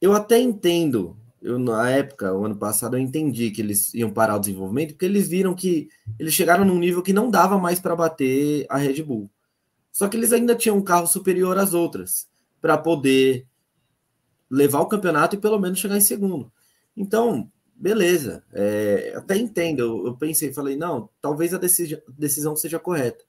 Eu 0.00 0.12
até 0.12 0.38
entendo, 0.38 1.16
eu 1.40 1.58
na 1.58 1.88
época, 1.90 2.32
o 2.34 2.44
ano 2.44 2.56
passado, 2.56 2.96
eu 2.96 3.00
entendi 3.00 3.50
que 3.50 3.62
eles 3.62 3.94
iam 3.94 4.10
parar 4.10 4.36
o 4.36 4.40
desenvolvimento, 4.40 4.90
porque 4.90 5.06
eles 5.06 5.28
viram 5.28 5.54
que 5.54 5.88
eles 6.18 6.34
chegaram 6.34 6.64
num 6.64 6.78
nível 6.78 7.02
que 7.02 7.12
não 7.12 7.30
dava 7.30 7.58
mais 7.58 7.80
para 7.80 7.96
bater 7.96 8.66
a 8.68 8.76
Red 8.76 9.02
Bull. 9.02 9.30
Só 9.90 10.08
que 10.08 10.16
eles 10.16 10.32
ainda 10.32 10.54
tinham 10.54 10.76
um 10.76 10.82
carro 10.82 11.06
superior 11.06 11.56
às 11.56 11.72
outras 11.72 12.28
para 12.60 12.76
poder 12.76 13.46
levar 14.50 14.80
o 14.80 14.86
campeonato 14.86 15.36
e 15.36 15.40
pelo 15.40 15.58
menos 15.58 15.78
chegar 15.78 15.96
em 15.96 16.00
segundo. 16.00 16.52
Então, 16.96 17.50
beleza, 17.74 18.44
é, 18.52 19.14
até 19.16 19.36
entendo. 19.36 19.80
Eu, 19.80 20.06
eu, 20.06 20.16
pensei, 20.16 20.52
falei, 20.52 20.76
não, 20.76 21.08
talvez 21.20 21.54
a 21.54 21.58
decisão 21.58 22.56
seja 22.56 22.78
correta. 22.78 23.24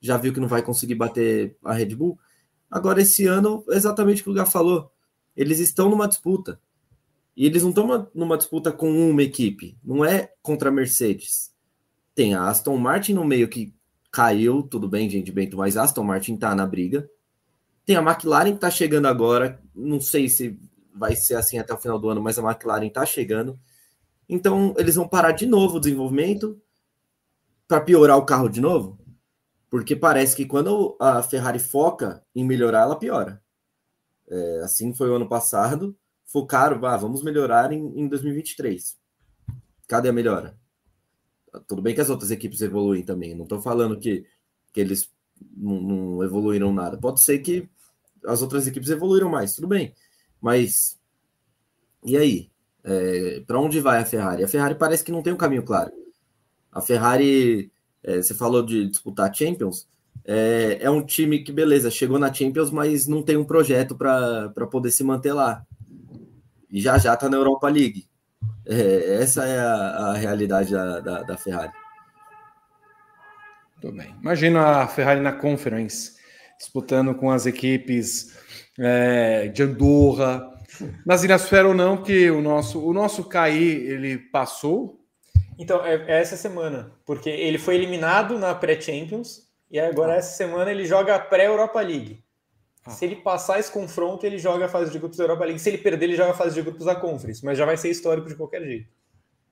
Já 0.00 0.16
viu 0.16 0.32
que 0.32 0.40
não 0.40 0.48
vai 0.48 0.62
conseguir 0.62 0.94
bater 0.94 1.56
a 1.64 1.72
Red 1.72 1.94
Bull, 1.94 2.18
Agora, 2.76 3.00
esse 3.00 3.26
ano, 3.26 3.64
exatamente 3.70 4.20
o 4.20 4.24
que 4.24 4.30
o 4.30 4.34
Gá 4.34 4.44
falou, 4.44 4.92
eles 5.34 5.60
estão 5.60 5.88
numa 5.88 6.06
disputa. 6.06 6.60
E 7.34 7.46
eles 7.46 7.62
não 7.62 7.70
estão 7.70 8.10
numa 8.14 8.36
disputa 8.36 8.70
com 8.70 8.90
uma 8.90 9.22
equipe, 9.22 9.78
não 9.82 10.04
é 10.04 10.30
contra 10.42 10.68
a 10.68 10.72
Mercedes. 10.72 11.54
Tem 12.14 12.34
a 12.34 12.46
Aston 12.46 12.76
Martin 12.76 13.14
no 13.14 13.24
meio 13.24 13.48
que 13.48 13.74
caiu, 14.12 14.62
tudo 14.62 14.86
bem, 14.86 15.08
gente, 15.08 15.32
Bento, 15.32 15.56
mas 15.56 15.78
Aston 15.78 16.04
Martin 16.04 16.36
tá 16.36 16.54
na 16.54 16.66
briga. 16.66 17.08
Tem 17.86 17.96
a 17.96 18.02
McLaren 18.02 18.52
que 18.52 18.60
tá 18.60 18.70
chegando 18.70 19.06
agora, 19.06 19.58
não 19.74 19.98
sei 19.98 20.28
se 20.28 20.60
vai 20.94 21.16
ser 21.16 21.36
assim 21.36 21.56
até 21.56 21.72
o 21.72 21.78
final 21.78 21.98
do 21.98 22.10
ano, 22.10 22.20
mas 22.20 22.38
a 22.38 22.42
McLaren 22.42 22.90
tá 22.90 23.06
chegando. 23.06 23.58
Então, 24.28 24.74
eles 24.76 24.96
vão 24.96 25.08
parar 25.08 25.32
de 25.32 25.46
novo 25.46 25.78
o 25.78 25.80
desenvolvimento 25.80 26.60
para 27.66 27.80
piorar 27.80 28.18
o 28.18 28.26
carro 28.26 28.50
de 28.50 28.60
novo? 28.60 28.98
Porque 29.76 29.94
parece 29.94 30.34
que 30.34 30.46
quando 30.46 30.96
a 30.98 31.22
Ferrari 31.22 31.58
foca 31.58 32.24
em 32.34 32.42
melhorar, 32.46 32.84
ela 32.84 32.98
piora. 32.98 33.42
É, 34.26 34.60
assim 34.64 34.94
foi 34.94 35.10
o 35.10 35.16
ano 35.16 35.28
passado. 35.28 35.94
Focaram, 36.24 36.82
ah, 36.86 36.96
vamos 36.96 37.22
melhorar 37.22 37.70
em, 37.72 38.00
em 38.00 38.08
2023. 38.08 38.96
Cadê 39.86 40.08
a 40.08 40.14
melhora? 40.14 40.58
Tudo 41.68 41.82
bem 41.82 41.94
que 41.94 42.00
as 42.00 42.08
outras 42.08 42.30
equipes 42.30 42.62
evoluem 42.62 43.02
também. 43.04 43.34
Não 43.34 43.42
estou 43.42 43.60
falando 43.60 43.98
que, 43.98 44.24
que 44.72 44.80
eles 44.80 45.10
não, 45.54 45.78
não, 45.82 46.24
evoluíram 46.24 46.72
nada. 46.72 46.96
Pode 46.96 47.22
ser 47.22 47.40
que 47.40 47.68
as 48.24 48.40
outras 48.40 48.66
equipes 48.66 48.88
evoluíram 48.88 49.28
mais, 49.28 49.54
tudo 49.54 49.68
bem. 49.68 49.94
Mas 50.40 50.98
e 52.02 52.16
aí? 52.16 52.50
É, 52.82 53.40
para 53.46 53.60
onde 53.60 53.78
vai 53.80 54.00
a 54.00 54.06
Ferrari? 54.06 54.42
A 54.42 54.48
Ferrari 54.48 54.74
parece 54.74 55.04
que 55.04 55.12
não 55.12 55.22
tem 55.22 55.34
um 55.34 55.36
caminho 55.36 55.62
claro. 55.62 55.92
A 56.72 56.80
Ferrari 56.80 57.70
é, 58.02 58.16
você 58.16 58.34
falou 58.34 58.62
de 58.62 58.88
disputar 58.88 59.34
Champions. 59.34 59.88
É, 60.24 60.78
é, 60.80 60.90
um 60.90 61.04
time 61.04 61.40
que, 61.40 61.52
beleza, 61.52 61.90
chegou 61.90 62.18
na 62.18 62.32
Champions, 62.32 62.70
mas 62.70 63.06
não 63.06 63.22
tem 63.22 63.36
um 63.36 63.44
projeto 63.44 63.94
para 63.94 64.66
poder 64.70 64.90
se 64.90 65.04
manter 65.04 65.32
lá. 65.32 65.64
E 66.70 66.80
já 66.80 66.98
já 66.98 67.14
está 67.14 67.28
na 67.28 67.36
Europa 67.36 67.68
League. 67.68 68.08
É, 68.66 69.22
essa 69.22 69.44
é 69.44 69.58
a, 69.58 69.74
a 69.74 70.14
realidade 70.14 70.72
da, 70.72 71.00
da, 71.00 71.22
da, 71.22 71.36
Ferrari. 71.36 71.72
Muito 73.74 73.96
bem. 73.96 74.14
Imagina 74.20 74.82
a 74.82 74.88
Ferrari 74.88 75.20
na 75.20 75.32
Conference, 75.32 76.16
disputando 76.58 77.14
com 77.14 77.30
as 77.30 77.46
equipes 77.46 78.36
é, 78.78 79.46
de 79.48 79.62
Andorra. 79.62 80.52
Nas 81.06 81.22
Ilhas 81.22 81.50
ou 81.52 81.74
não, 81.74 82.02
que 82.02 82.30
o 82.30 82.42
nosso, 82.42 82.84
o 82.84 82.92
nosso 82.92 83.24
Caí, 83.24 83.62
ele 83.62 84.18
passou 84.18 85.05
então, 85.58 85.84
é, 85.84 85.94
é, 86.06 86.20
essa 86.20 86.36
semana, 86.36 86.92
porque 87.04 87.30
ele 87.30 87.58
foi 87.58 87.76
eliminado 87.76 88.38
na 88.38 88.54
pré-Champions 88.54 89.48
e 89.70 89.78
agora 89.78 90.14
ah. 90.14 90.16
essa 90.16 90.36
semana 90.36 90.70
ele 90.70 90.84
joga 90.84 91.14
a 91.14 91.18
pré-Europa 91.18 91.80
League. 91.80 92.22
Ah. 92.84 92.90
Se 92.90 93.04
ele 93.04 93.16
passar 93.16 93.58
esse 93.58 93.70
confronto, 93.70 94.24
ele 94.26 94.38
joga 94.38 94.66
a 94.66 94.68
fase 94.68 94.90
de 94.90 94.98
grupos 94.98 95.18
da 95.18 95.24
Europa 95.24 95.44
League. 95.44 95.58
Se 95.58 95.70
ele 95.70 95.78
perder, 95.78 96.06
ele 96.06 96.16
joga 96.16 96.32
a 96.32 96.34
fase 96.34 96.54
de 96.54 96.62
grupos 96.62 96.84
da 96.84 96.94
Conference, 96.94 97.44
mas 97.44 97.56
já 97.58 97.64
vai 97.64 97.76
ser 97.76 97.90
histórico 97.90 98.28
de 98.28 98.34
qualquer 98.34 98.62
jeito. 98.62 98.88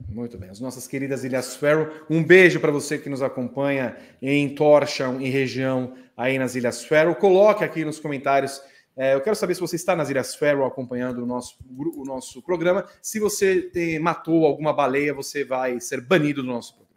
Muito 0.08 0.36
bem, 0.36 0.50
as 0.50 0.60
nossas 0.60 0.86
queridas 0.86 1.24
Ilhas 1.24 1.56
Ferro. 1.56 1.90
Um 2.10 2.22
beijo 2.22 2.60
para 2.60 2.70
você 2.70 2.98
que 2.98 3.08
nos 3.08 3.22
acompanha 3.22 3.96
em 4.20 4.54
Torcham 4.54 5.20
e 5.20 5.30
região 5.30 5.94
aí 6.16 6.38
nas 6.38 6.54
Ilhas 6.54 6.84
Ferro. 6.84 7.14
Coloque 7.14 7.64
aqui 7.64 7.84
nos 7.84 7.98
comentários 7.98 8.60
é, 8.96 9.14
eu 9.14 9.20
quero 9.20 9.34
saber 9.34 9.54
se 9.54 9.60
você 9.60 9.74
está 9.74 9.96
nas 9.96 10.08
Ilhas 10.08 10.36
Ferro 10.36 10.64
acompanhando 10.64 11.22
o 11.22 11.26
nosso, 11.26 11.56
o 11.68 12.04
nosso 12.04 12.40
programa. 12.40 12.86
Se 13.02 13.18
você 13.18 13.62
te, 13.62 13.98
matou 13.98 14.46
alguma 14.46 14.72
baleia, 14.72 15.12
você 15.12 15.44
vai 15.44 15.80
ser 15.80 16.00
banido 16.00 16.42
do 16.42 16.48
nosso 16.48 16.76
programa. 16.76 16.94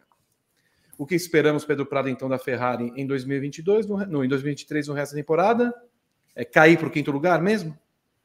O 0.96 1.04
que 1.04 1.16
esperamos, 1.16 1.64
Pedro 1.64 1.86
Prado, 1.86 2.08
então, 2.08 2.28
da 2.28 2.38
Ferrari 2.38 2.92
em 2.94 3.06
2022, 3.06 3.86
no, 3.86 3.98
no, 4.06 4.24
em 4.24 4.28
2023, 4.28 4.86
no 4.86 4.94
resto 4.94 5.12
da 5.12 5.20
temporada? 5.20 5.74
É 6.36 6.44
cair 6.44 6.78
para 6.78 6.86
o 6.86 6.90
quinto 6.90 7.10
lugar 7.10 7.42
mesmo? 7.42 7.76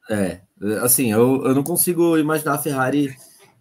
É, 0.08 0.40
assim, 0.82 1.10
eu, 1.10 1.44
eu 1.44 1.54
não 1.54 1.64
consigo 1.64 2.16
imaginar 2.16 2.54
a 2.54 2.58
Ferrari 2.58 3.16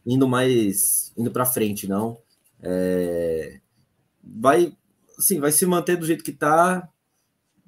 indo 0.05 0.27
mais, 0.27 1.11
indo 1.17 1.31
para 1.31 1.45
frente, 1.45 1.87
não. 1.87 2.19
É, 2.61 3.59
vai, 4.23 4.71
assim, 5.17 5.39
vai 5.39 5.51
se 5.51 5.65
manter 5.65 5.97
do 5.97 6.05
jeito 6.05 6.23
que 6.23 6.31
está 6.31 6.87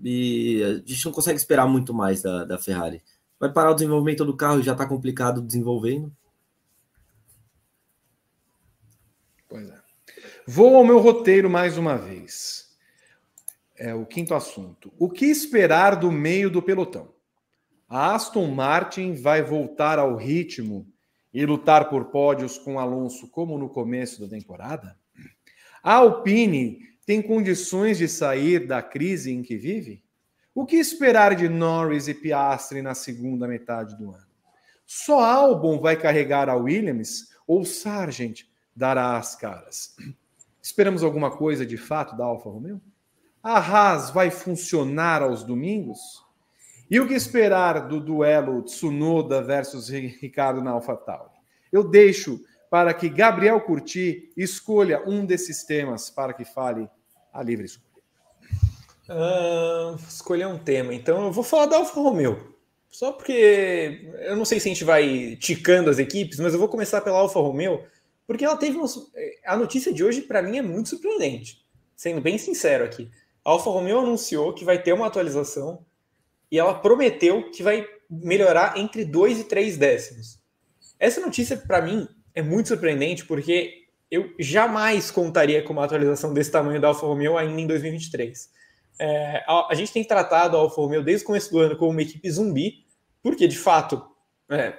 e 0.02 0.62
a 0.64 0.74
gente 0.88 1.06
não 1.06 1.12
consegue 1.12 1.38
esperar 1.38 1.68
muito 1.68 1.93
mais 1.93 2.22
da, 2.22 2.43
da 2.43 2.58
Ferrari. 2.58 3.02
Vai 3.39 3.52
parar 3.52 3.72
o 3.72 3.76
desenvolvimento 3.76 4.26
do 4.26 4.36
carro 4.36 4.60
e 4.60 4.64
já 4.64 4.74
está 4.74 4.86
complicado 4.86 5.41
desenvolvendo. 5.41 6.12
Pois 9.48 9.70
é. 9.70 9.82
Vou 10.48 10.76
ao 10.76 10.86
meu 10.86 11.00
roteiro 11.00 11.50
mais 11.50 11.78
uma 11.78 11.98
vez. 11.98 12.76
É 13.78 13.93
o 13.93 14.06
quinto 14.06 14.34
assunto. 14.34 14.93
O 14.98 15.10
que 15.10 15.26
esperar 15.26 15.96
do 15.96 16.12
meio 16.12 16.50
do 16.50 16.62
pelotão? 16.62 17.14
A 17.88 18.16
Aston 18.16 18.48
Martin 18.48 19.16
vai 19.16 19.43
voltar 19.43 20.00
ao 20.00 20.16
ritmo 20.16 20.88
e 21.34 21.46
lutar 21.46 21.89
por 21.89 22.06
pódios 22.06 22.58
com 22.58 22.80
Alonso 22.80 23.28
como 23.30 23.58
no 23.58 23.70
começo 23.70 24.22
da 24.22 24.28
temporada? 24.28 24.98
A 25.84 25.96
Alpine 25.96 26.80
tem 27.06 27.22
condições 27.22 27.97
de 27.97 28.08
sair 28.08 28.66
da 28.66 28.82
crise 28.82 29.32
em 29.32 29.43
que 29.43 29.56
vive? 29.56 30.03
O 30.53 30.66
que 30.66 30.78
esperar 30.78 31.36
de 31.36 31.47
Norris 31.47 32.08
e 32.08 32.14
Piastri 32.14 32.82
na 32.82 32.95
segunda 32.95 33.47
metade 33.47 33.95
do 33.97 34.12
ano? 34.12 34.26
Só 34.86 35.20
Albon 35.20 35.80
vai 35.80 35.95
carregar 35.95 36.49
a 36.49 36.56
Williams 36.56 37.30
ou 37.47 37.66
Sargent 37.66 38.43
dará 38.76 39.18
as 39.18 39.36
caras? 39.36 39.95
Esperamos 40.62 41.03
alguma 41.03 41.30
coisa 41.30 41.66
de 41.66 41.78
fato 41.78 42.18
da 42.18 42.26
Alfa 42.26 42.49
Romeo? 42.49 42.82
A 43.41 43.60
Haas 43.60 44.10
vai 44.10 44.32
funcionar 44.32 45.22
aos 45.22 45.43
domingos? 45.43 46.26
E 46.89 46.99
o 46.99 47.08
que 47.08 47.14
esperar 47.14 47.88
do 47.88 47.99
duelo 47.99 48.62
Tsunoda 48.64 49.41
versus 49.41 49.89
Ricardo 49.89 50.62
na 50.62 50.72
AlphaTauri? 50.72 51.36
Eu 51.72 51.84
deixo 51.84 52.39
para 52.70 52.93
que 52.93 53.09
Gabriel 53.09 53.59
Curti 53.61 54.32
escolha 54.36 55.01
um 55.07 55.26
desses 55.26 55.63
temas 55.63 56.09
para 56.09 56.34
que 56.34 56.45
fale 56.45 56.89
a 57.32 57.41
livre 57.41 57.66
escolha. 57.66 57.86
Uh, 59.07 59.95
escolher 60.07 60.47
um 60.47 60.57
tema. 60.57 60.93
Então 60.93 61.26
eu 61.26 61.32
vou 61.32 61.43
falar 61.43 61.68
da 61.68 61.78
Alfa 61.78 61.99
Romeo. 61.99 62.55
Só 62.89 63.11
porque 63.11 64.09
eu 64.22 64.36
não 64.36 64.45
sei 64.45 64.59
se 64.59 64.70
a 64.70 64.74
gente 64.74 64.84
vai 64.84 65.36
ticando 65.36 65.89
as 65.89 65.99
equipes, 65.99 66.39
mas 66.39 66.53
eu 66.53 66.59
vou 66.59 66.70
começar 66.70 67.01
pela 67.01 67.20
Alfa 67.20 67.39
Romeo, 67.39 67.84
porque 68.26 68.45
ela 68.45 68.55
teve 68.55 68.78
uma, 68.78 68.88
a 69.45 69.57
notícia 69.57 69.93
de 69.93 70.03
hoje 70.03 70.22
para 70.22 70.41
mim 70.41 70.57
é 70.57 70.61
muito 70.61 70.89
surpreendente. 70.89 71.63
Sendo 71.95 72.22
bem 72.22 72.38
sincero 72.38 72.86
aqui, 72.86 73.11
a 73.43 73.51
Alfa 73.51 73.70
Romeo 73.70 73.99
anunciou 73.99 74.53
que 74.53 74.63
vai 74.63 74.82
ter 74.82 74.93
uma 74.93 75.07
atualização 75.07 75.86
e 76.49 76.57
ela 76.57 76.74
prometeu 76.74 77.51
que 77.51 77.61
vai 77.61 77.86
melhorar 78.09 78.78
entre 78.78 79.03
2 79.03 79.41
e 79.41 79.43
3 79.43 79.78
décimos. 79.78 80.39
Essa 80.97 81.20
notícia, 81.20 81.57
para 81.57 81.82
mim, 81.82 82.07
é 82.36 82.41
muito 82.41 82.67
surpreendente, 82.67 83.25
porque 83.25 83.86
eu 84.11 84.33
jamais 84.38 85.09
contaria 85.09 85.63
com 85.63 85.73
uma 85.73 85.86
atualização 85.86 86.33
desse 86.33 86.51
tamanho 86.51 86.79
da 86.79 86.89
Alfa 86.89 87.05
Romeo 87.07 87.38
ainda 87.38 87.59
em 87.59 87.65
2023. 87.65 88.49
É, 88.99 89.43
a, 89.47 89.69
a, 89.71 89.73
gente 89.73 89.91
tem 89.91 90.03
tratado 90.03 90.55
a 90.55 90.59
Alfa 90.59 90.79
Romeo 90.79 91.03
desde 91.03 91.23
o 91.23 91.27
começo 91.27 91.51
do 91.51 91.59
ano 91.59 91.75
como 91.75 91.91
uma 91.91 92.01
equipe 92.01 92.29
zumbi, 92.29 92.86
porque 93.23 93.47
de 93.47 93.57
fato 93.57 94.05
é, 94.49 94.77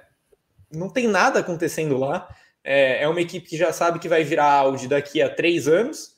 não 0.70 0.88
tem 0.88 1.08
nada 1.08 1.40
acontecendo 1.40 1.96
lá. 1.96 2.28
É, 2.62 3.02
é, 3.02 3.08
uma 3.08 3.20
equipe 3.20 3.48
que 3.48 3.56
já 3.56 3.72
sabe 3.72 3.98
que 3.98 4.08
vai 4.08 4.24
virar 4.24 4.52
Audi 4.52 4.88
daqui 4.88 5.22
a 5.22 5.28
três 5.28 5.66
anos. 5.66 6.16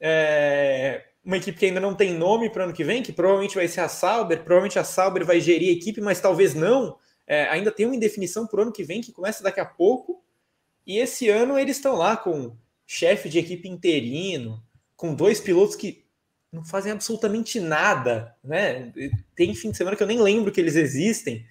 É, 0.00 1.04
uma 1.24 1.36
equipe 1.36 1.58
que 1.58 1.66
ainda 1.66 1.80
não 1.80 1.94
tem 1.94 2.14
nome 2.14 2.50
para 2.50 2.62
o 2.62 2.64
ano 2.64 2.72
que 2.72 2.82
vem, 2.82 3.02
que 3.02 3.12
provavelmente 3.12 3.54
vai 3.54 3.68
ser 3.68 3.80
a 3.80 3.88
Sauber, 3.88 4.38
provavelmente 4.38 4.78
a 4.78 4.84
Sauber 4.84 5.24
vai 5.24 5.40
gerir 5.40 5.68
a 5.68 5.72
equipe, 5.72 6.00
mas 6.00 6.20
talvez 6.20 6.54
não. 6.54 6.96
É, 7.26 7.44
ainda 7.48 7.70
tem 7.70 7.86
uma 7.86 7.94
indefinição 7.94 8.46
para 8.46 8.58
o 8.58 8.62
ano 8.62 8.72
que 8.72 8.82
vem, 8.82 9.00
que 9.00 9.12
começa 9.12 9.42
daqui 9.42 9.60
a 9.60 9.64
pouco. 9.64 10.22
E 10.86 10.98
esse 10.98 11.28
ano 11.28 11.58
eles 11.58 11.76
estão 11.76 11.94
lá 11.94 12.16
com 12.16 12.56
chefe 12.86 13.28
de 13.28 13.38
equipe 13.38 13.68
interino, 13.68 14.62
com 14.96 15.14
dois 15.14 15.40
pilotos 15.40 15.76
que 15.76 16.04
não 16.52 16.64
fazem 16.64 16.92
absolutamente 16.92 17.58
nada, 17.58 18.36
né? 18.44 18.92
Tem 19.34 19.54
fim 19.54 19.70
de 19.70 19.76
semana 19.76 19.96
que 19.96 20.02
eu 20.02 20.06
nem 20.06 20.20
lembro 20.20 20.52
que 20.52 20.60
eles 20.60 20.76
existem. 20.76 21.46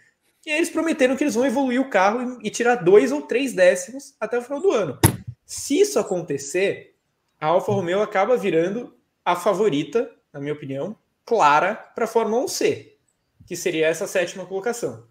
E 0.45 0.51
eles 0.51 0.69
prometeram 0.69 1.15
que 1.15 1.23
eles 1.23 1.35
vão 1.35 1.45
evoluir 1.45 1.81
o 1.81 1.89
carro 1.89 2.39
e 2.43 2.49
tirar 2.49 2.75
dois 2.75 3.11
ou 3.11 3.23
três 3.23 3.53
décimos 3.53 4.15
até 4.19 4.37
o 4.37 4.41
final 4.41 4.61
do 4.61 4.71
ano. 4.71 4.99
Se 5.45 5.79
isso 5.79 5.99
acontecer, 5.99 6.95
a 7.39 7.47
Alfa 7.47 7.71
Romeo 7.71 8.01
acaba 8.01 8.37
virando 8.37 8.95
a 9.25 9.35
favorita, 9.35 10.09
na 10.31 10.39
minha 10.39 10.53
opinião, 10.53 10.95
clara 11.25 11.75
para 11.75 12.05
a 12.05 12.07
Fórmula 12.07 12.45
1C, 12.45 12.91
que 13.45 13.55
seria 13.55 13.87
essa 13.87 14.07
sétima 14.07 14.45
colocação. 14.45 15.07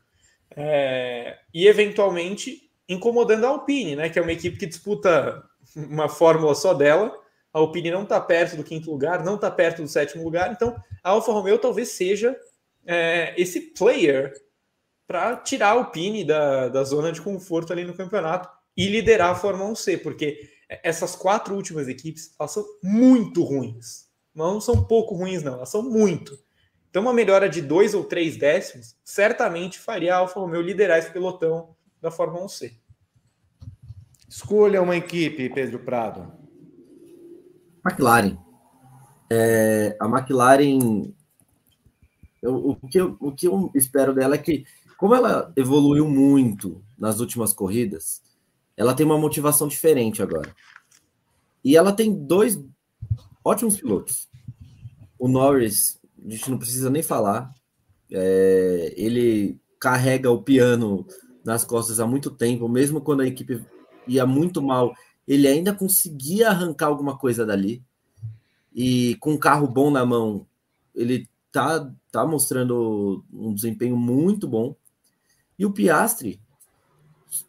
É, 0.56 1.38
e 1.52 1.66
eventualmente 1.66 2.69
incomodando 2.90 3.44
a 3.44 3.48
Alpine, 3.48 3.94
né, 3.94 4.08
que 4.08 4.18
é 4.18 4.22
uma 4.22 4.32
equipe 4.32 4.58
que 4.58 4.66
disputa 4.66 5.42
uma 5.76 6.08
fórmula 6.08 6.54
só 6.56 6.74
dela. 6.74 7.16
A 7.52 7.60
Alpine 7.60 7.90
não 7.90 8.02
está 8.02 8.20
perto 8.20 8.56
do 8.56 8.64
quinto 8.64 8.90
lugar, 8.90 9.24
não 9.24 9.36
está 9.36 9.50
perto 9.50 9.80
do 9.80 9.88
sétimo 9.88 10.24
lugar, 10.24 10.52
então 10.52 10.76
a 11.02 11.10
Alfa 11.10 11.32
Romeo 11.32 11.58
talvez 11.58 11.90
seja 11.90 12.36
é, 12.84 13.32
esse 13.40 13.60
player 13.60 14.32
para 15.06 15.36
tirar 15.36 15.68
a 15.68 15.72
Alpine 15.72 16.24
da, 16.24 16.68
da 16.68 16.82
zona 16.82 17.12
de 17.12 17.20
conforto 17.20 17.72
ali 17.72 17.84
no 17.84 17.94
campeonato 17.94 18.48
e 18.76 18.88
liderar 18.88 19.30
a 19.30 19.34
Fórmula 19.34 19.70
1C, 19.70 20.02
porque 20.02 20.50
essas 20.82 21.14
quatro 21.14 21.54
últimas 21.54 21.88
equipes 21.88 22.34
elas 22.38 22.52
são 22.52 22.64
muito 22.82 23.42
ruins. 23.44 24.08
Não 24.34 24.60
são 24.60 24.84
pouco 24.84 25.14
ruins, 25.14 25.42
não, 25.42 25.54
elas 25.54 25.68
são 25.68 25.82
muito. 25.82 26.38
Então, 26.88 27.02
uma 27.02 27.12
melhora 27.12 27.48
de 27.48 27.60
dois 27.62 27.94
ou 27.94 28.02
três 28.02 28.36
décimos 28.36 28.96
certamente 29.04 29.78
faria 29.78 30.14
a 30.14 30.18
Alfa 30.18 30.40
Romeo 30.40 30.60
liderar 30.60 30.98
esse 30.98 31.10
pelotão 31.10 31.76
da 32.00 32.10
Fórmula 32.10 32.46
1C. 32.46 32.79
Escolha 34.30 34.80
uma 34.80 34.96
equipe, 34.96 35.50
Pedro 35.50 35.80
Prado. 35.80 36.32
McLaren. 37.84 38.38
É, 39.28 39.96
a 40.00 40.06
McLaren. 40.06 41.12
Eu, 42.40 42.54
o, 42.54 42.88
que 42.88 43.00
eu, 43.00 43.16
o 43.18 43.32
que 43.32 43.48
eu 43.48 43.72
espero 43.74 44.14
dela 44.14 44.36
é 44.36 44.38
que, 44.38 44.64
como 44.96 45.16
ela 45.16 45.52
evoluiu 45.56 46.08
muito 46.08 46.80
nas 46.96 47.18
últimas 47.18 47.52
corridas, 47.52 48.22
ela 48.76 48.94
tem 48.94 49.04
uma 49.04 49.18
motivação 49.18 49.66
diferente 49.66 50.22
agora. 50.22 50.54
E 51.64 51.76
ela 51.76 51.92
tem 51.92 52.14
dois 52.14 52.56
ótimos 53.44 53.80
pilotos. 53.80 54.28
O 55.18 55.26
Norris, 55.26 55.98
a 56.24 56.30
gente 56.30 56.48
não 56.52 56.56
precisa 56.56 56.88
nem 56.88 57.02
falar. 57.02 57.52
É, 58.12 58.94
ele 58.96 59.60
carrega 59.80 60.30
o 60.30 60.40
piano 60.40 61.04
nas 61.44 61.64
costas 61.64 61.98
há 61.98 62.06
muito 62.06 62.30
tempo, 62.30 62.68
mesmo 62.68 63.00
quando 63.00 63.22
a 63.22 63.26
equipe 63.26 63.60
ia 64.06 64.26
muito 64.26 64.62
mal, 64.62 64.94
ele 65.26 65.46
ainda 65.46 65.72
conseguia 65.72 66.48
arrancar 66.48 66.86
alguma 66.86 67.16
coisa 67.16 67.46
dali. 67.46 67.82
E 68.74 69.16
com 69.16 69.32
um 69.32 69.38
carro 69.38 69.66
bom 69.66 69.90
na 69.90 70.04
mão, 70.04 70.46
ele 70.94 71.28
tá, 71.52 71.90
tá 72.10 72.26
mostrando 72.26 73.24
um 73.32 73.54
desempenho 73.54 73.96
muito 73.96 74.48
bom. 74.48 74.74
E 75.58 75.66
o 75.66 75.72
Piastri, 75.72 76.40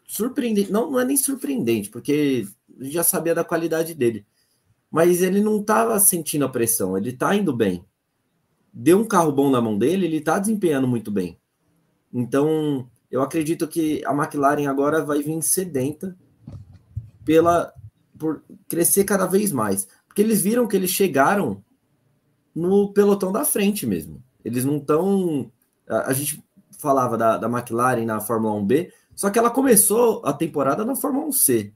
surpreendente, 0.06 0.70
não, 0.70 0.90
não 0.90 1.00
é 1.00 1.04
nem 1.04 1.16
surpreendente, 1.16 1.88
porque 1.90 2.46
já 2.80 3.02
sabia 3.02 3.34
da 3.34 3.44
qualidade 3.44 3.94
dele. 3.94 4.26
Mas 4.90 5.22
ele 5.22 5.40
não 5.40 5.60
estava 5.60 5.98
sentindo 5.98 6.44
a 6.44 6.48
pressão, 6.48 6.96
ele 6.96 7.10
está 7.10 7.34
indo 7.34 7.52
bem. 7.52 7.84
Deu 8.72 8.98
um 8.98 9.04
carro 9.04 9.32
bom 9.32 9.50
na 9.50 9.60
mão 9.60 9.78
dele, 9.78 10.06
ele 10.06 10.18
está 10.18 10.38
desempenhando 10.38 10.86
muito 10.86 11.10
bem. 11.10 11.38
Então, 12.12 12.88
eu 13.10 13.22
acredito 13.22 13.66
que 13.66 14.04
a 14.04 14.12
McLaren 14.12 14.66
agora 14.66 15.04
vai 15.04 15.22
vir 15.22 15.40
sedenta 15.42 16.16
pela 17.24 17.72
por 18.18 18.42
crescer 18.68 19.04
cada 19.04 19.26
vez 19.26 19.50
mais, 19.50 19.88
porque 20.06 20.22
eles 20.22 20.40
viram 20.42 20.66
que 20.66 20.76
eles 20.76 20.90
chegaram 20.90 21.64
no 22.54 22.92
pelotão 22.92 23.32
da 23.32 23.44
frente 23.44 23.86
mesmo. 23.86 24.22
Eles 24.44 24.64
não 24.64 24.76
estão. 24.76 25.50
A, 25.88 26.10
a, 26.10 26.12
gente 26.12 26.42
falava 26.78 27.16
da, 27.16 27.36
da 27.36 27.48
McLaren 27.48 28.04
na 28.04 28.20
Fórmula 28.20 28.60
1B, 28.60 28.90
só 29.14 29.30
que 29.30 29.38
ela 29.38 29.50
começou 29.50 30.22
a 30.24 30.32
temporada 30.32 30.84
na 30.84 30.94
Fórmula 30.94 31.28
1C. 31.28 31.72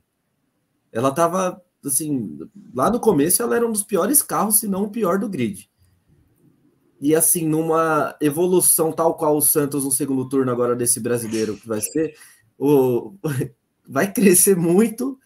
Ela 0.93 1.09
estava 1.09 1.61
assim, 1.85 2.39
lá 2.75 2.91
no 2.91 2.99
começo 2.99 3.43
ela 3.43 3.57
era 3.57 3.67
um 3.67 3.73
dos 3.73 3.85
piores 3.85 4.23
carros, 4.23 4.59
se 4.59 4.69
não 4.69 4.85
o 4.85 4.91
pior 4.91 5.19
do 5.19 5.29
grid. 5.29 5.71
E 7.01 7.15
assim, 7.15 7.47
numa 7.47 8.17
evolução 8.21 8.91
tal 8.91 9.15
qual 9.15 9.37
o 9.37 9.43
Santos 9.43 9.85
no 9.85 9.91
segundo 9.91 10.29
turno 10.29 10.51
agora 10.51 10.75
desse 10.75 10.99
brasileiro 10.99 11.57
que 11.57 11.69
vai 11.69 11.81
ser, 11.81 12.15
o, 12.59 13.15
vai 13.87 14.13
crescer 14.13 14.57
muito 14.57 15.19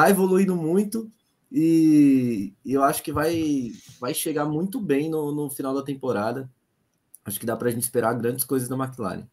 tá 0.00 0.10
evoluindo 0.10 0.54
muito 0.54 1.10
e, 1.50 2.52
e 2.64 2.72
eu 2.72 2.82
acho 2.82 3.02
que 3.02 3.12
vai, 3.12 3.72
vai 4.00 4.12
chegar 4.12 4.44
muito 4.44 4.80
bem 4.80 5.08
no, 5.08 5.32
no 5.32 5.48
final 5.48 5.74
da 5.74 5.82
temporada. 5.82 6.50
Acho 7.24 7.40
que 7.40 7.46
dá 7.46 7.56
para 7.56 7.68
a 7.68 7.70
gente 7.70 7.82
esperar 7.82 8.14
grandes 8.14 8.44
coisas 8.44 8.68
da 8.68 8.76
McLaren. 8.76 9.26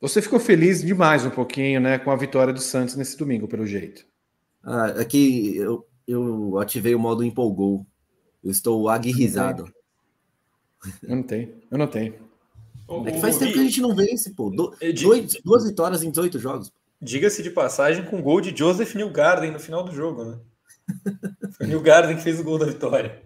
Você 0.00 0.20
ficou 0.20 0.40
feliz 0.40 0.82
demais 0.82 1.24
um 1.24 1.30
pouquinho, 1.30 1.80
né, 1.80 1.98
com 1.98 2.10
a 2.10 2.16
vitória 2.16 2.52
do 2.52 2.60
Santos 2.60 2.96
nesse 2.96 3.16
domingo, 3.16 3.48
pelo 3.48 3.66
jeito. 3.66 4.04
Ah, 4.62 4.86
aqui 5.00 5.58
é 5.58 5.62
eu, 5.62 5.86
eu 6.06 6.58
ativei 6.58 6.94
o 6.94 6.98
modo 6.98 7.24
empolgou. 7.24 7.86
Eu 8.42 8.50
estou 8.50 8.88
aguirrizado. 8.88 9.64
Eu 11.02 11.16
não 11.16 11.22
tenho, 11.22 11.54
eu 11.70 11.78
não 11.78 11.86
tenho. 11.86 12.14
É 13.06 13.12
que 13.12 13.20
faz 13.20 13.38
tempo 13.38 13.54
que 13.54 13.60
a 13.60 13.64
gente 13.64 13.80
não 13.80 13.94
vence, 13.94 14.34
pô. 14.34 14.50
Do, 14.50 14.76
dois, 15.02 15.40
duas 15.42 15.64
vitórias 15.64 16.02
em 16.02 16.10
18 16.10 16.38
jogos. 16.38 16.70
Diga-se 17.00 17.42
de 17.42 17.50
passagem 17.50 18.04
com 18.04 18.22
gol 18.22 18.40
de 18.40 18.56
Joseph 18.56 18.94
Newgarden 18.94 19.50
no 19.50 19.60
final 19.60 19.82
do 19.82 19.92
jogo, 19.92 20.24
né? 20.24 20.38
Foi 21.52 21.66
Newgarden 21.66 22.16
que 22.16 22.22
fez 22.22 22.40
o 22.40 22.44
gol 22.44 22.58
da 22.58 22.66
vitória. 22.66 23.22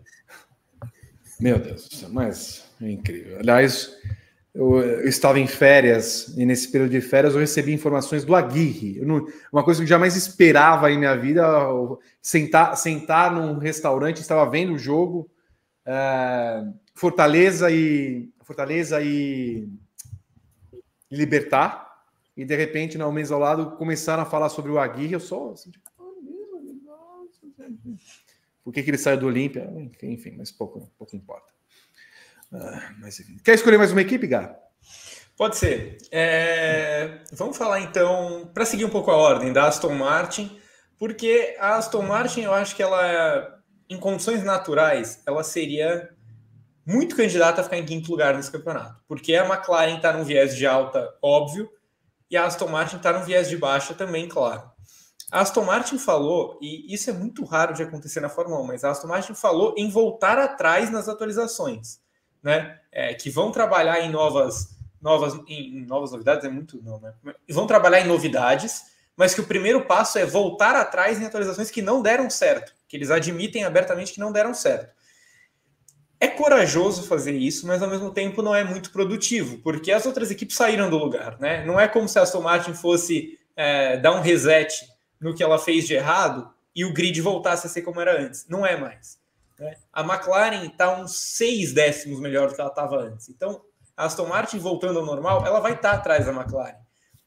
Meu 1.40 1.58
Deus, 1.58 2.04
mas 2.10 2.64
é 2.82 2.90
incrível. 2.90 3.38
Aliás, 3.38 3.96
eu, 4.54 4.80
eu, 4.80 5.08
estava 5.08 5.38
em 5.38 5.46
férias 5.46 6.34
e 6.36 6.44
nesse 6.44 6.72
período 6.72 6.90
de 6.90 7.00
férias 7.00 7.34
eu 7.34 7.40
recebi 7.40 7.72
informações 7.72 8.24
do 8.24 8.34
Aguirre. 8.34 9.00
Não, 9.02 9.24
uma 9.52 9.62
coisa 9.62 9.78
que 9.78 9.84
eu 9.84 9.88
jamais 9.88 10.16
esperava 10.16 10.90
em 10.90 10.98
minha 10.98 11.16
vida, 11.16 11.46
sentar, 12.20 12.76
sentar 12.76 13.32
num 13.32 13.58
restaurante, 13.58 14.20
estava 14.20 14.50
vendo 14.50 14.72
o 14.72 14.78
jogo, 14.78 15.30
é, 15.86 16.64
Fortaleza 16.94 17.70
e 17.70 18.28
Fortaleza 18.42 19.00
e 19.00 19.68
Libertar 21.10 21.87
e 22.38 22.44
de 22.44 22.54
repente, 22.54 22.96
no 22.96 23.10
mês 23.10 23.32
ao 23.32 23.40
lado, 23.40 23.72
começaram 23.72 24.22
a 24.22 24.26
falar 24.26 24.48
sobre 24.48 24.70
o 24.70 24.78
Aguirre, 24.78 25.14
eu 25.14 25.18
só 25.18 25.50
assim, 25.50 25.72
tipo, 25.72 25.90
por 28.62 28.72
que, 28.72 28.80
que 28.80 28.90
ele 28.90 28.96
saiu 28.96 29.18
do 29.18 29.26
Olímpia? 29.26 29.68
Enfim, 30.04 30.36
mas 30.38 30.52
pouco, 30.52 30.88
pouco 30.96 31.16
importa. 31.16 31.52
Ah, 32.52 32.94
mas, 33.00 33.20
Quer 33.42 33.56
escolher 33.56 33.76
mais 33.76 33.90
uma 33.90 34.02
equipe, 34.02 34.28
Gá? 34.28 34.56
Pode 35.36 35.56
ser. 35.56 35.98
É, 36.12 37.22
vamos 37.32 37.56
falar 37.56 37.80
então, 37.80 38.48
para 38.54 38.64
seguir 38.64 38.84
um 38.84 38.90
pouco 38.90 39.10
a 39.10 39.16
ordem, 39.16 39.52
da 39.52 39.66
Aston 39.66 39.94
Martin, 39.94 40.60
porque 40.96 41.56
a 41.58 41.74
Aston 41.74 42.02
Martin, 42.02 42.42
eu 42.42 42.54
acho 42.54 42.76
que 42.76 42.82
ela, 42.84 43.60
em 43.90 43.98
condições 43.98 44.44
naturais, 44.44 45.24
ela 45.26 45.42
seria 45.42 46.08
muito 46.86 47.16
candidata 47.16 47.62
a 47.62 47.64
ficar 47.64 47.78
em 47.78 47.84
quinto 47.84 48.12
lugar 48.12 48.36
nesse 48.36 48.52
campeonato, 48.52 49.02
porque 49.08 49.34
a 49.34 49.44
McLaren 49.44 49.96
está 49.96 50.12
num 50.12 50.24
viés 50.24 50.56
de 50.56 50.66
alta, 50.66 51.12
óbvio, 51.20 51.68
e 52.30 52.36
a 52.36 52.44
Aston 52.44 52.68
Martin 52.68 52.96
está 52.96 53.12
no 53.12 53.24
viés 53.24 53.48
de 53.48 53.56
baixa 53.56 53.94
também, 53.94 54.28
claro. 54.28 54.70
A 55.30 55.40
Aston 55.40 55.64
Martin 55.64 55.98
falou, 55.98 56.58
e 56.60 56.92
isso 56.92 57.10
é 57.10 57.12
muito 57.12 57.44
raro 57.44 57.74
de 57.74 57.82
acontecer 57.82 58.20
na 58.20 58.30
Fórmula 58.30 58.62
1, 58.62 58.66
mas 58.66 58.84
a 58.84 58.90
Aston 58.90 59.08
Martin 59.08 59.34
falou 59.34 59.74
em 59.76 59.90
voltar 59.90 60.38
atrás 60.38 60.90
nas 60.90 61.08
atualizações, 61.08 62.00
né? 62.42 62.78
É, 62.90 63.12
que 63.12 63.28
vão 63.28 63.52
trabalhar 63.52 64.00
em 64.00 64.10
novas, 64.10 64.78
novas, 65.00 65.34
em, 65.46 65.78
em 65.78 65.86
novas 65.86 66.12
novidades, 66.12 66.44
é 66.44 66.48
muito 66.48 66.82
não, 66.82 66.98
né? 66.98 67.12
Vão 67.50 67.66
trabalhar 67.66 68.00
em 68.00 68.08
novidades, 68.08 68.84
mas 69.14 69.34
que 69.34 69.40
o 69.40 69.46
primeiro 69.46 69.84
passo 69.84 70.18
é 70.18 70.24
voltar 70.24 70.74
atrás 70.74 71.20
em 71.20 71.26
atualizações 71.26 71.70
que 71.70 71.82
não 71.82 72.00
deram 72.00 72.30
certo, 72.30 72.72
que 72.88 72.96
eles 72.96 73.10
admitem 73.10 73.64
abertamente 73.64 74.14
que 74.14 74.20
não 74.20 74.32
deram 74.32 74.54
certo. 74.54 74.97
É 76.20 76.26
corajoso 76.26 77.04
fazer 77.04 77.32
isso, 77.32 77.66
mas 77.66 77.82
ao 77.82 77.88
mesmo 77.88 78.10
tempo 78.10 78.42
não 78.42 78.54
é 78.54 78.64
muito 78.64 78.90
produtivo, 78.90 79.58
porque 79.58 79.92
as 79.92 80.04
outras 80.04 80.30
equipes 80.30 80.56
saíram 80.56 80.90
do 80.90 80.98
lugar, 80.98 81.38
né? 81.38 81.64
Não 81.64 81.78
é 81.78 81.86
como 81.86 82.08
se 82.08 82.18
a 82.18 82.22
Aston 82.22 82.40
Martin 82.40 82.74
fosse 82.74 83.38
é, 83.56 83.96
dar 83.96 84.12
um 84.12 84.20
reset 84.20 84.74
no 85.20 85.34
que 85.34 85.42
ela 85.42 85.58
fez 85.58 85.86
de 85.86 85.94
errado 85.94 86.52
e 86.74 86.84
o 86.84 86.92
grid 86.92 87.20
voltasse 87.20 87.66
a 87.66 87.70
ser 87.70 87.82
como 87.82 88.00
era 88.00 88.20
antes. 88.20 88.46
Não 88.48 88.66
é 88.66 88.76
mais. 88.76 89.18
Né? 89.58 89.76
A 89.92 90.02
McLaren 90.02 90.64
está 90.64 90.96
uns 90.96 91.18
seis 91.18 91.72
décimos 91.72 92.20
melhor 92.20 92.48
do 92.48 92.54
que 92.54 92.60
ela 92.60 92.70
estava 92.70 92.96
antes. 92.96 93.28
Então, 93.28 93.60
a 93.96 94.06
Aston 94.06 94.26
Martin 94.26 94.58
voltando 94.58 94.98
ao 94.98 95.06
normal, 95.06 95.44
ela 95.46 95.60
vai 95.60 95.72
estar 95.72 95.90
tá 95.90 95.96
atrás 95.96 96.26
da 96.26 96.32
McLaren. 96.32 96.76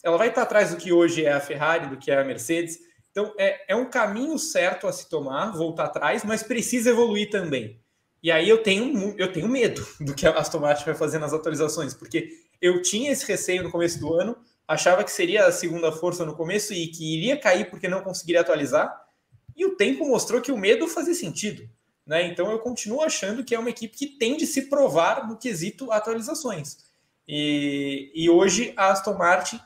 Ela 0.03 0.17
vai 0.17 0.29
estar 0.29 0.41
tá 0.41 0.47
atrás 0.47 0.71
do 0.71 0.77
que 0.77 0.91
hoje 0.91 1.25
é 1.25 1.31
a 1.31 1.39
Ferrari, 1.39 1.87
do 1.87 1.97
que 1.97 2.11
é 2.11 2.19
a 2.19 2.23
Mercedes. 2.23 2.77
Então, 3.11 3.33
é, 3.37 3.73
é 3.73 3.75
um 3.75 3.89
caminho 3.89 4.37
certo 4.39 4.87
a 4.87 4.93
se 4.93 5.09
tomar, 5.09 5.51
voltar 5.51 5.85
atrás, 5.85 6.23
mas 6.23 6.43
precisa 6.43 6.89
evoluir 6.89 7.29
também. 7.29 7.79
E 8.23 8.31
aí 8.31 8.47
eu 8.47 8.61
tenho, 8.61 9.15
eu 9.17 9.31
tenho 9.31 9.47
medo 9.47 9.85
do 9.99 10.13
que 10.13 10.27
a 10.27 10.31
Aston 10.31 10.59
Martin 10.59 10.85
vai 10.85 10.95
fazer 10.95 11.19
nas 11.19 11.33
atualizações, 11.33 11.93
porque 11.93 12.29
eu 12.61 12.81
tinha 12.81 13.11
esse 13.11 13.25
receio 13.25 13.63
no 13.63 13.71
começo 13.71 13.99
do 13.99 14.13
ano, 14.13 14.37
achava 14.67 15.03
que 15.03 15.11
seria 15.11 15.45
a 15.45 15.51
segunda 15.51 15.91
força 15.91 16.25
no 16.25 16.35
começo 16.35 16.73
e 16.73 16.87
que 16.87 17.17
iria 17.17 17.37
cair 17.37 17.69
porque 17.69 17.87
não 17.87 18.01
conseguiria 18.01 18.41
atualizar, 18.41 19.01
e 19.55 19.65
o 19.65 19.75
tempo 19.75 20.07
mostrou 20.07 20.41
que 20.41 20.51
o 20.51 20.57
medo 20.57 20.87
fazia 20.87 21.13
sentido. 21.13 21.67
Né? 22.05 22.25
Então 22.27 22.51
eu 22.51 22.59
continuo 22.59 23.01
achando 23.01 23.43
que 23.43 23.53
é 23.53 23.59
uma 23.59 23.69
equipe 23.69 23.95
que 23.97 24.07
tem 24.07 24.37
de 24.37 24.45
se 24.45 24.63
provar 24.63 25.27
no 25.27 25.37
quesito 25.37 25.91
atualizações. 25.91 26.77
E, 27.27 28.11
e 28.13 28.29
hoje 28.29 28.73
a 28.75 28.91
Aston 28.91 29.17
Martin, 29.17 29.59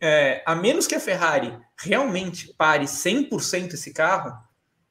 é, 0.00 0.42
a 0.46 0.54
menos 0.54 0.86
que 0.86 0.94
a 0.94 1.00
Ferrari 1.00 1.56
realmente 1.78 2.54
pare 2.54 2.84
100% 2.84 3.74
esse 3.74 3.92
carro, 3.92 4.36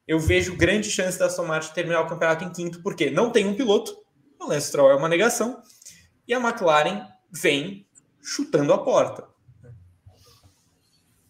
eu 0.09 0.19
vejo 0.19 0.57
grande 0.57 0.89
chance 0.89 1.19
da 1.19 1.27
Aston 1.27 1.45
Martin 1.45 1.71
terminar 1.71 2.01
o 2.01 2.07
campeonato 2.07 2.43
em 2.43 2.51
quinto, 2.51 2.81
porque 2.81 3.11
não 3.11 3.29
tem 3.29 3.45
um 3.45 3.53
piloto, 3.53 3.95
o 4.39 4.47
Lance 4.47 4.69
Stroll 4.69 4.89
é 4.89 4.95
uma 4.95 5.07
negação, 5.07 5.61
e 6.27 6.33
a 6.33 6.39
McLaren 6.39 7.07
vem 7.31 7.85
chutando 8.19 8.73
a 8.73 8.83
porta. 8.83 9.27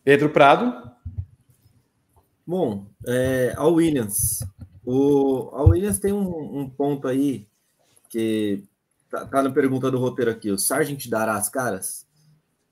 Pedro 0.01 0.30
Prado. 0.30 0.89
Bom, 2.47 2.89
é, 3.05 3.53
a 3.57 3.67
Williams. 3.67 4.45
O, 4.86 5.49
a 5.53 5.61
Williams 5.63 5.99
tem 5.99 6.13
um, 6.13 6.61
um 6.61 6.69
ponto 6.69 7.05
aí 7.05 7.49
que 8.09 8.63
tá, 9.09 9.25
tá, 9.25 9.43
na 9.43 9.51
pergunta 9.51 9.91
do 9.91 9.99
roteiro 9.99 10.32
aqui. 10.32 10.51
O 10.51 10.57
Sargent 10.57 11.05
dará 11.09 11.36
as 11.36 11.49
caras? 11.49 12.07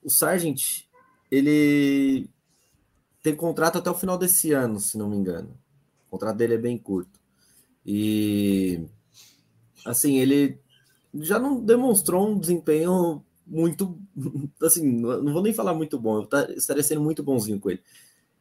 O 0.02 0.10
Sargent, 0.10 0.86
ele 1.30 2.30
tem 3.22 3.36
contrato 3.36 3.78
até 3.78 3.90
o 3.90 3.94
final 3.94 4.18
desse 4.18 4.54
ano, 4.54 4.80
se 4.80 4.98
não 4.98 5.10
me 5.10 5.18
engano. 5.18 5.67
O 6.08 6.12
contrato 6.12 6.38
dele 6.38 6.56
é 6.56 6.58
bem 6.58 6.78
curto. 6.78 7.20
E 7.86 8.86
assim, 9.86 10.18
ele 10.18 10.60
já 11.14 11.40
não 11.40 11.64
demonstrou 11.64 12.30
um 12.30 12.40
desempenho 12.40 13.24
muito 13.46 13.98
assim, 14.62 14.86
não 14.86 15.32
vou 15.32 15.42
nem 15.42 15.54
falar 15.54 15.74
muito 15.74 15.98
bom, 15.98 16.18
eu 16.18 16.28
tá, 16.28 16.52
estaria 16.52 16.84
sendo 16.84 17.02
muito 17.02 17.24
bonzinho 17.24 17.60
com 17.60 17.70
ele. 17.70 17.82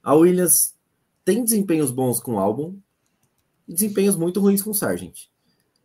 A 0.02 0.14
Williams 0.14 0.74
tem 1.24 1.44
desempenhos 1.44 1.90
bons 1.90 2.20
com 2.20 2.34
o 2.34 2.38
álbum 2.38 2.76
e 3.68 3.72
desempenhos 3.72 4.16
muito 4.16 4.40
ruins 4.40 4.62
com 4.62 4.70
o 4.70 4.74
Sargent. 4.74 5.28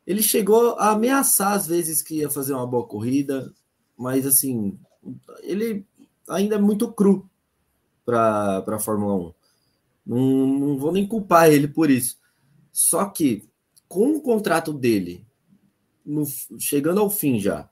Ele 0.05 0.23
chegou 0.23 0.75
a 0.77 0.91
ameaçar 0.91 1.53
às 1.53 1.67
vezes 1.67 2.01
que 2.01 2.15
ia 2.15 2.29
fazer 2.29 2.53
uma 2.53 2.65
boa 2.65 2.87
corrida, 2.87 3.53
mas 3.95 4.25
assim, 4.25 4.77
ele 5.41 5.85
ainda 6.27 6.55
é 6.55 6.59
muito 6.59 6.91
cru 6.91 7.29
para 8.03 8.63
a 8.67 8.79
Fórmula 8.79 9.29
1. 9.29 9.33
Não, 10.05 10.17
não 10.47 10.77
vou 10.77 10.91
nem 10.91 11.07
culpar 11.07 11.51
ele 11.51 11.67
por 11.67 11.89
isso. 11.89 12.17
Só 12.71 13.05
que 13.05 13.49
com 13.87 14.15
o 14.15 14.21
contrato 14.21 14.73
dele 14.73 15.25
no, 16.05 16.23
chegando 16.59 16.99
ao 16.99 17.09
fim 17.09 17.39
já, 17.39 17.69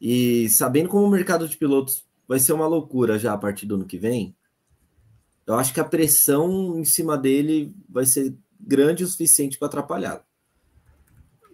e 0.00 0.48
sabendo 0.50 0.88
como 0.88 1.06
o 1.06 1.10
mercado 1.10 1.48
de 1.48 1.56
pilotos 1.56 2.04
vai 2.28 2.38
ser 2.38 2.52
uma 2.52 2.66
loucura 2.66 3.18
já 3.18 3.32
a 3.32 3.38
partir 3.38 3.66
do 3.66 3.76
ano 3.76 3.86
que 3.86 3.96
vem, 3.96 4.36
eu 5.46 5.54
acho 5.54 5.72
que 5.72 5.80
a 5.80 5.84
pressão 5.84 6.78
em 6.78 6.84
cima 6.84 7.16
dele 7.16 7.74
vai 7.88 8.04
ser 8.04 8.36
grande 8.60 9.04
o 9.04 9.06
suficiente 9.06 9.58
para 9.58 9.68
atrapalhá-lo. 9.68 10.22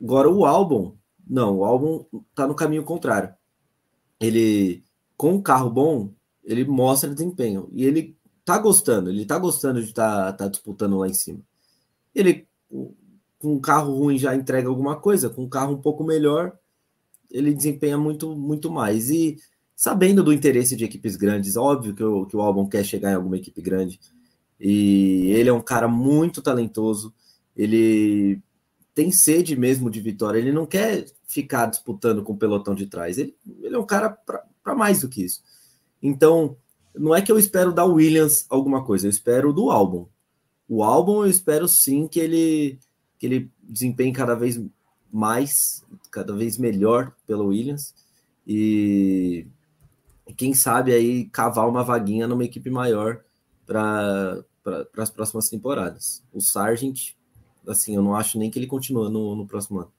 Agora, 0.01 0.31
o 0.31 0.47
álbum, 0.47 0.97
não, 1.29 1.59
o 1.59 1.65
álbum 1.65 2.05
está 2.31 2.47
no 2.47 2.55
caminho 2.55 2.85
contrário. 2.85 3.35
Ele, 4.19 4.83
com 5.17 5.35
um 5.35 5.43
carro 5.43 5.71
bom, 5.71 6.13
ele 6.43 6.65
mostra 6.65 7.13
desempenho. 7.13 7.69
E 7.73 7.85
ele 7.85 8.17
tá 8.45 8.59
gostando, 8.59 9.11
ele 9.11 9.25
tá 9.25 9.39
gostando 9.39 9.81
de 9.81 9.89
estar 9.89 10.33
tá, 10.33 10.33
tá 10.33 10.49
disputando 10.49 10.99
lá 10.99 11.09
em 11.09 11.15
cima. 11.15 11.41
Ele 12.15 12.47
com 13.43 13.55
um 13.55 13.61
carro 13.61 13.95
ruim 13.95 14.17
já 14.17 14.35
entrega 14.37 14.69
alguma 14.69 14.97
coisa, 14.97 15.29
com 15.29 15.43
um 15.43 15.49
carro 15.49 15.75
um 15.75 15.81
pouco 15.81 16.05
melhor, 16.05 16.57
ele 17.29 17.53
desempenha 17.53 17.99
muito, 17.99 18.37
muito 18.37 18.71
mais. 18.71 19.11
E 19.11 19.37
sabendo 19.75 20.23
do 20.23 20.33
interesse 20.33 20.77
de 20.77 20.85
equipes 20.85 21.17
grandes, 21.17 21.57
óbvio 21.57 21.95
que 21.95 22.05
o, 22.05 22.25
que 22.25 22.37
o 22.37 22.41
Albon 22.41 22.69
quer 22.69 22.85
chegar 22.85 23.11
em 23.11 23.17
alguma 23.17 23.37
equipe 23.37 23.61
grande. 23.61 23.99
E 24.61 25.33
ele 25.33 25.49
é 25.49 25.53
um 25.53 25.61
cara 25.61 25.89
muito 25.89 26.41
talentoso, 26.41 27.13
ele 27.57 28.41
tem 28.95 29.11
sede 29.11 29.57
mesmo 29.57 29.91
de 29.91 30.01
vitória, 30.01 30.39
ele 30.39 30.53
não 30.53 30.67
quer 30.67 31.07
ficar 31.27 31.67
disputando 31.67 32.23
com 32.23 32.35
o 32.35 32.39
pelotão 32.39 32.75
de 32.77 32.87
trás, 32.87 33.19
ele, 33.19 33.35
ele 33.61 33.75
é 33.75 33.79
um 33.79 33.87
cara 33.87 34.11
para 34.63 34.75
mais 34.77 35.01
do 35.01 35.09
que 35.09 35.25
isso. 35.25 35.43
Então, 36.01 36.57
não 36.95 37.15
é 37.15 37.23
que 37.23 37.31
eu 37.31 37.39
espero 37.39 37.73
da 37.73 37.85
Williams 37.85 38.47
alguma 38.49 38.85
coisa, 38.85 39.07
eu 39.07 39.11
espero 39.11 39.53
do 39.53 39.71
álbum. 39.71 40.07
O 40.69 40.83
álbum 40.83 41.25
eu 41.25 41.27
espero 41.27 41.69
sim 41.69 42.07
que 42.07 42.21
ele 42.21 42.79
que 43.19 43.27
ele 43.27 43.51
desempenhe 43.63 44.13
cada 44.13 44.35
vez 44.35 44.61
mais, 45.13 45.85
cada 46.11 46.35
vez 46.35 46.59
melhor 46.59 47.13
pelo 47.27 47.47
Williams 47.47 47.95
e 48.47 49.47
quem 50.37 50.55
sabe 50.55 50.93
aí 50.93 51.27
cavar 51.27 51.69
uma 51.69 51.85
vaguinha 51.85 52.27
numa 52.27 52.45
equipe 52.45 52.71
maior 52.71 53.21
para 53.67 54.45
as 54.97 55.11
próximas 55.11 55.49
temporadas. 55.49 56.23
O 56.33 56.41
Sargent, 56.41 57.15
assim, 57.67 57.95
eu 57.95 58.03
não 58.03 58.15
acho 58.15 58.39
nem 58.39 58.51
que 58.51 58.59
ele 58.59 58.67
continua 58.67 59.09
no, 59.09 59.37
no 59.37 59.47
próximo 59.47 59.81
ano. 59.81 59.93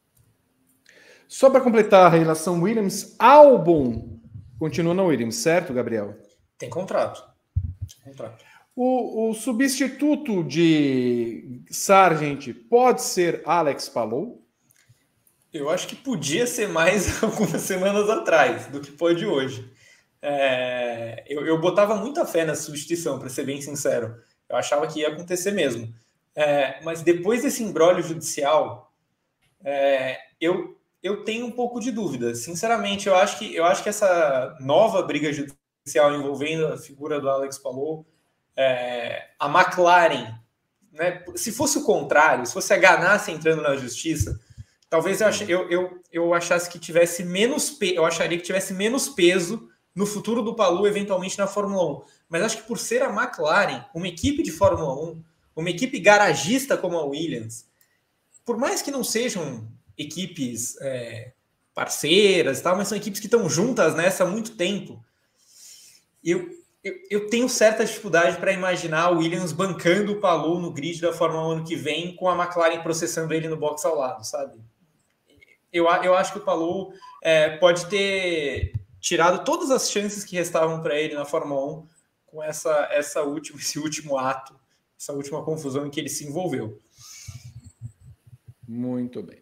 Só 1.27 1.49
para 1.49 1.61
completar 1.61 2.05
a 2.05 2.09
relação 2.09 2.61
Williams, 2.61 3.15
Albon 3.17 4.19
continua 4.59 4.93
na 4.93 5.03
Williams, 5.03 5.35
certo, 5.35 5.73
Gabriel? 5.73 6.15
Tem 6.63 6.69
contrato. 6.69 7.21
Tem 8.01 8.13
contrato. 8.13 8.45
O, 8.73 9.29
o, 9.29 9.33
substituto 9.33 10.41
de 10.45 11.61
Sargent 11.69 12.53
pode 12.69 13.01
ser 13.01 13.41
Alex 13.45 13.89
Palou? 13.89 14.41
Eu 15.51 15.69
acho 15.69 15.87
que 15.89 15.95
podia 15.95 16.47
ser 16.47 16.69
mais 16.69 17.21
algumas 17.21 17.61
semanas 17.61 18.09
atrás 18.09 18.67
do 18.67 18.79
que 18.79 18.91
pode 18.91 19.25
hoje. 19.25 19.69
É, 20.21 21.25
eu, 21.27 21.45
eu, 21.45 21.59
botava 21.59 21.95
muita 21.95 22.25
fé 22.25 22.45
nessa 22.45 22.61
substituição, 22.61 23.19
para 23.19 23.27
ser 23.27 23.45
bem 23.45 23.61
sincero. 23.61 24.15
Eu 24.47 24.55
achava 24.55 24.87
que 24.87 25.01
ia 25.01 25.09
acontecer 25.09 25.51
mesmo. 25.51 25.93
É, 26.33 26.81
mas 26.81 27.01
depois 27.01 27.43
desse 27.43 27.61
embrólio 27.61 28.01
judicial, 28.01 28.89
é, 29.65 30.17
eu, 30.39 30.79
eu 31.03 31.25
tenho 31.25 31.45
um 31.45 31.51
pouco 31.51 31.81
de 31.81 31.91
dúvida. 31.91 32.33
Sinceramente, 32.33 33.09
eu 33.09 33.15
acho 33.17 33.37
que 33.37 33.53
eu 33.53 33.65
acho 33.65 33.83
que 33.83 33.89
essa 33.89 34.55
nova 34.61 35.01
briga 35.01 35.33
judicial 35.33 35.61
envolvendo 36.15 36.67
a 36.67 36.77
figura 36.77 37.19
do 37.19 37.29
Alex 37.29 37.57
Palou 37.57 38.05
é, 38.55 39.29
a 39.39 39.47
McLaren, 39.47 40.39
né, 40.91 41.23
se 41.35 41.51
fosse 41.51 41.77
o 41.77 41.83
contrário, 41.83 42.45
se 42.45 42.53
fosse 42.53 42.73
a 42.73 42.77
Ganassi 42.77 43.31
entrando 43.31 43.61
na 43.61 43.75
justiça, 43.75 44.39
talvez 44.89 45.21
eu, 45.21 45.27
ach, 45.27 45.41
eu, 45.41 45.69
eu, 45.69 46.01
eu 46.11 46.33
achasse 46.33 46.69
que 46.69 46.79
tivesse 46.79 47.23
menos 47.23 47.77
eu 47.81 48.05
acharia 48.05 48.37
que 48.37 48.43
tivesse 48.43 48.73
menos 48.73 49.09
peso 49.09 49.69
no 49.95 50.05
futuro 50.05 50.41
do 50.41 50.55
Palu, 50.55 50.87
eventualmente 50.87 51.37
na 51.37 51.47
Fórmula 51.47 51.99
1. 51.99 52.03
Mas 52.29 52.43
acho 52.43 52.57
que 52.57 52.67
por 52.67 52.79
ser 52.79 53.01
a 53.01 53.09
McLaren, 53.09 53.85
uma 53.93 54.07
equipe 54.07 54.41
de 54.41 54.51
Fórmula 54.51 54.93
1, 55.11 55.23
uma 55.55 55.69
equipe 55.69 55.99
garagista 55.99 56.77
como 56.77 56.97
a 56.97 57.05
Williams, 57.05 57.67
por 58.45 58.57
mais 58.57 58.81
que 58.81 58.91
não 58.91 59.03
sejam 59.03 59.67
equipes 59.97 60.75
é, 60.81 61.33
parceiras 61.73 62.61
tal, 62.61 62.75
mas 62.75 62.87
são 62.87 62.97
equipes 62.97 63.19
que 63.19 63.27
estão 63.27 63.47
juntas 63.49 63.95
nessa 63.95 64.23
há 64.23 64.27
muito 64.27 64.55
tempo. 64.55 65.03
Eu, 66.23 66.49
eu, 66.83 66.93
eu 67.09 67.27
tenho 67.27 67.49
certa 67.49 67.85
dificuldade 67.85 68.37
para 68.37 68.51
imaginar 68.51 69.11
o 69.11 69.17
Williams 69.17 69.51
bancando 69.51 70.13
o 70.13 70.19
Palou 70.19 70.59
no 70.59 70.71
grid 70.71 71.01
da 71.01 71.13
Fórmula 71.13 71.47
1 71.47 71.51
ano 71.51 71.63
que 71.63 71.75
vem, 71.75 72.15
com 72.15 72.29
a 72.29 72.35
McLaren 72.35 72.81
processando 72.81 73.33
ele 73.33 73.47
no 73.47 73.57
box 73.57 73.85
ao 73.85 73.97
lado, 73.97 74.23
sabe? 74.25 74.59
Eu, 75.71 75.85
eu 76.03 76.13
acho 76.15 76.33
que 76.33 76.39
o 76.39 76.43
Palou 76.43 76.93
é, 77.21 77.57
pode 77.57 77.87
ter 77.87 78.73
tirado 78.99 79.43
todas 79.43 79.71
as 79.71 79.89
chances 79.89 80.23
que 80.23 80.35
restavam 80.35 80.81
para 80.81 80.97
ele 80.97 81.15
na 81.15 81.25
Fórmula 81.25 81.79
1 81.79 81.87
com 82.25 82.43
essa, 82.43 82.87
essa 82.91 83.21
última, 83.21 83.57
esse 83.61 83.79
último 83.79 84.17
ato, 84.17 84.55
essa 84.99 85.13
última 85.13 85.43
confusão 85.43 85.85
em 85.85 85.89
que 85.89 85.99
ele 85.99 86.09
se 86.09 86.25
envolveu. 86.25 86.79
Muito 88.67 89.21
bem. 89.21 89.41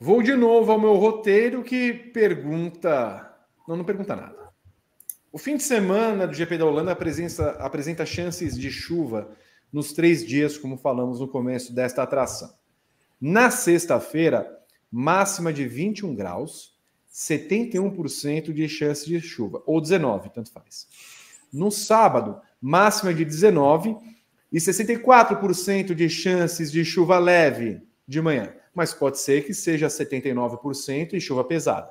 Vou 0.00 0.22
de 0.22 0.34
novo 0.34 0.70
ao 0.70 0.80
meu 0.80 0.94
roteiro 0.94 1.64
que 1.64 1.92
pergunta. 1.92 3.36
Não, 3.66 3.76
não 3.76 3.84
pergunta 3.84 4.14
nada. 4.14 4.37
O 5.30 5.36
fim 5.36 5.56
de 5.56 5.62
semana 5.62 6.26
do 6.26 6.32
GP 6.32 6.56
da 6.56 6.64
Holanda 6.64 6.92
apresenta, 6.92 7.50
apresenta 7.50 8.06
chances 8.06 8.58
de 8.58 8.70
chuva 8.70 9.30
nos 9.70 9.92
três 9.92 10.26
dias, 10.26 10.56
como 10.56 10.78
falamos 10.78 11.20
no 11.20 11.28
começo 11.28 11.74
desta 11.74 12.02
atração. 12.02 12.54
Na 13.20 13.50
sexta-feira, 13.50 14.58
máxima 14.90 15.52
de 15.52 15.68
21 15.68 16.14
graus, 16.14 16.74
71% 17.12 18.54
de 18.54 18.68
chance 18.68 19.06
de 19.06 19.20
chuva, 19.20 19.62
ou 19.66 19.82
19, 19.82 20.30
tanto 20.30 20.50
faz. 20.50 20.88
No 21.52 21.70
sábado, 21.70 22.40
máxima 22.60 23.12
de 23.12 23.24
19 23.24 23.96
e 24.50 24.58
64% 24.58 25.94
de 25.94 26.08
chances 26.08 26.72
de 26.72 26.82
chuva 26.86 27.18
leve 27.18 27.82
de 28.06 28.22
manhã, 28.22 28.54
mas 28.74 28.94
pode 28.94 29.18
ser 29.18 29.44
que 29.44 29.52
seja 29.52 29.88
79% 29.88 31.12
e 31.12 31.20
chuva 31.20 31.44
pesada. 31.44 31.90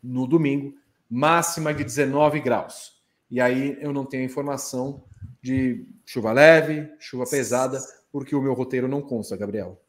No 0.00 0.26
domingo, 0.26 0.74
máxima 1.10 1.72
de 1.72 1.84
19 1.84 2.40
graus. 2.40 2.94
E 3.30 3.40
aí 3.40 3.76
eu 3.80 3.92
não 3.92 4.04
tenho 4.04 4.24
informação 4.24 5.04
de 5.42 5.86
chuva 6.06 6.32
leve, 6.32 6.90
chuva 6.98 7.24
pesada, 7.24 7.78
porque 8.12 8.34
o 8.34 8.40
meu 8.40 8.54
roteiro 8.54 8.88
não 8.88 9.02
consta, 9.02 9.36
Gabriel. 9.36 9.80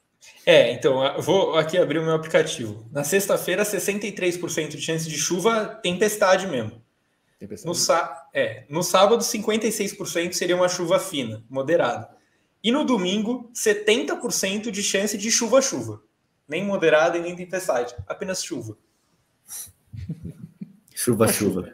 É, 0.45 0.71
então, 0.71 1.03
eu 1.03 1.21
vou 1.21 1.55
aqui 1.55 1.77
abrir 1.77 1.99
o 1.99 2.03
meu 2.03 2.15
aplicativo. 2.15 2.87
Na 2.91 3.03
sexta-feira, 3.03 3.63
63% 3.63 4.69
de 4.69 4.81
chance 4.81 5.07
de 5.07 5.17
chuva, 5.17 5.79
tempestade 5.83 6.47
mesmo. 6.47 6.81
Tempestade. 7.39 7.67
No, 7.67 8.15
é, 8.33 8.65
no 8.69 8.83
sábado, 8.83 9.23
56% 9.23 10.33
seria 10.33 10.55
uma 10.55 10.67
chuva 10.67 10.99
fina, 10.99 11.43
moderada. 11.49 12.09
E 12.63 12.71
no 12.71 12.83
domingo, 12.83 13.51
70% 13.53 14.71
de 14.71 14.81
chance 14.81 15.17
de 15.17 15.29
chuva-chuva. 15.29 16.01
Nem 16.47 16.65
moderada 16.65 17.17
e 17.17 17.21
nem 17.21 17.35
tempestade, 17.35 17.95
apenas 18.07 18.43
chuva. 18.43 18.77
Chuva-chuva. 21.05 21.71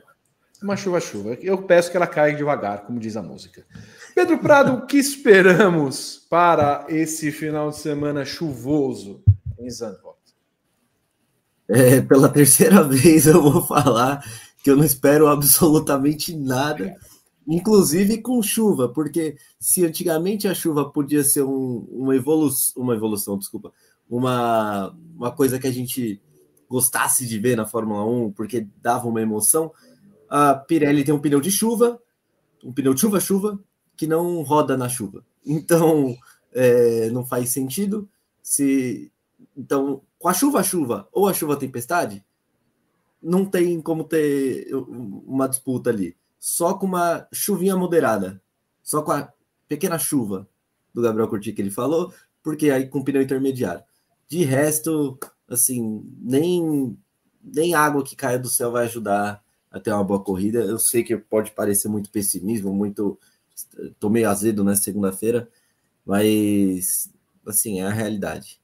Uma 0.61 0.75
chuva-chuva. 0.75 1.35
Eu 1.35 1.63
peço 1.63 1.89
que 1.89 1.95
ela 1.95 2.05
caia 2.05 2.35
devagar, 2.35 2.81
como 2.85 2.99
diz 2.99 3.15
a 3.15 3.23
música. 3.23 3.65
Pedro 4.13 4.37
Prado, 4.39 4.73
o 4.73 4.85
que 4.85 4.97
esperamos 4.97 6.27
para 6.29 6.85
esse 6.89 7.31
final 7.31 7.69
de 7.69 7.77
semana 7.77 8.25
chuvoso 8.25 9.23
em 9.57 9.69
Zandvoort? 9.69 10.19
É, 11.69 12.01
pela 12.01 12.27
terceira 12.27 12.83
vez 12.83 13.25
eu 13.25 13.41
vou 13.41 13.61
falar 13.61 14.21
que 14.61 14.69
eu 14.69 14.75
não 14.75 14.83
espero 14.83 15.27
absolutamente 15.27 16.35
nada, 16.35 16.93
inclusive 17.47 18.21
com 18.21 18.43
chuva, 18.43 18.89
porque 18.89 19.37
se 19.57 19.85
antigamente 19.85 20.45
a 20.45 20.53
chuva 20.53 20.91
podia 20.91 21.23
ser 21.23 21.43
um, 21.43 21.87
uma, 21.89 22.13
evolu 22.13 22.51
uma 22.75 22.93
evolução, 22.93 23.37
desculpa, 23.37 23.71
uma, 24.09 24.93
uma 25.15 25.31
coisa 25.31 25.57
que 25.57 25.67
a 25.67 25.71
gente 25.71 26.21
gostasse 26.71 27.27
de 27.27 27.37
ver 27.37 27.57
na 27.57 27.65
Fórmula 27.65 28.05
1, 28.05 28.31
porque 28.31 28.65
dava 28.81 29.05
uma 29.05 29.21
emoção, 29.21 29.73
a 30.29 30.55
Pirelli 30.55 31.03
tem 31.03 31.13
um 31.13 31.19
pneu 31.19 31.41
de 31.41 31.51
chuva, 31.51 32.01
um 32.63 32.71
pneu 32.71 32.93
de 32.93 33.01
chuva-chuva, 33.01 33.59
que 33.97 34.07
não 34.07 34.41
roda 34.41 34.77
na 34.77 34.87
chuva. 34.87 35.25
Então, 35.45 36.15
é, 36.53 37.09
não 37.09 37.25
faz 37.25 37.49
sentido. 37.49 38.07
Se 38.41 39.11
Então, 39.57 40.01
com 40.17 40.29
a 40.29 40.33
chuva-chuva 40.33 41.09
ou 41.11 41.27
a 41.27 41.33
chuva-tempestade, 41.33 42.23
não 43.21 43.43
tem 43.43 43.81
como 43.81 44.05
ter 44.05 44.69
uma 44.73 45.49
disputa 45.49 45.89
ali. 45.89 46.15
Só 46.39 46.73
com 46.73 46.85
uma 46.85 47.27
chuvinha 47.33 47.75
moderada, 47.75 48.41
só 48.81 49.01
com 49.01 49.11
a 49.11 49.31
pequena 49.67 49.99
chuva 49.99 50.47
do 50.93 51.01
Gabriel 51.01 51.27
Curti 51.27 51.51
que 51.51 51.61
ele 51.61 51.69
falou, 51.69 52.13
porque 52.41 52.71
aí 52.71 52.87
com 52.87 53.03
pneu 53.03 53.21
intermediário. 53.21 53.83
De 54.29 54.45
resto, 54.45 55.19
assim, 55.51 56.03
nem, 56.19 56.97
nem 57.43 57.73
água 57.73 58.03
que 58.03 58.15
caia 58.15 58.39
do 58.39 58.49
céu 58.49 58.71
vai 58.71 58.85
ajudar 58.85 59.43
a 59.69 59.79
ter 59.79 59.91
uma 59.91 60.03
boa 60.03 60.23
corrida. 60.23 60.59
Eu 60.59 60.79
sei 60.79 61.03
que 61.03 61.15
pode 61.17 61.51
parecer 61.51 61.87
muito 61.87 62.09
pessimismo, 62.09 62.73
muito. 62.73 63.19
Tomei 63.99 64.25
azedo 64.25 64.63
na 64.63 64.75
segunda-feira, 64.75 65.47
mas 66.05 67.11
assim, 67.45 67.81
é 67.81 67.85
a 67.85 67.91
realidade. 67.91 68.59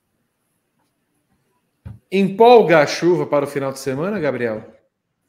Empolga 2.12 2.80
a 2.80 2.88
chuva 2.88 3.26
para 3.28 3.46
o 3.46 3.48
final 3.48 3.72
de 3.72 3.80
semana, 3.80 4.20
Gabriel? 4.20 4.74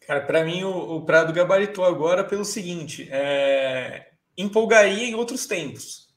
Cara, 0.07 0.21
para 0.23 0.45
mim 0.45 0.63
o, 0.63 0.97
o, 0.97 1.05
Prado 1.05 1.33
gabaritou 1.33 1.85
agora 1.85 2.25
pelo 2.25 2.45
seguinte: 2.45 3.09
é, 3.11 4.11
empolgaria 4.37 5.05
em 5.05 5.15
outros 5.15 5.47
tempos. 5.47 6.09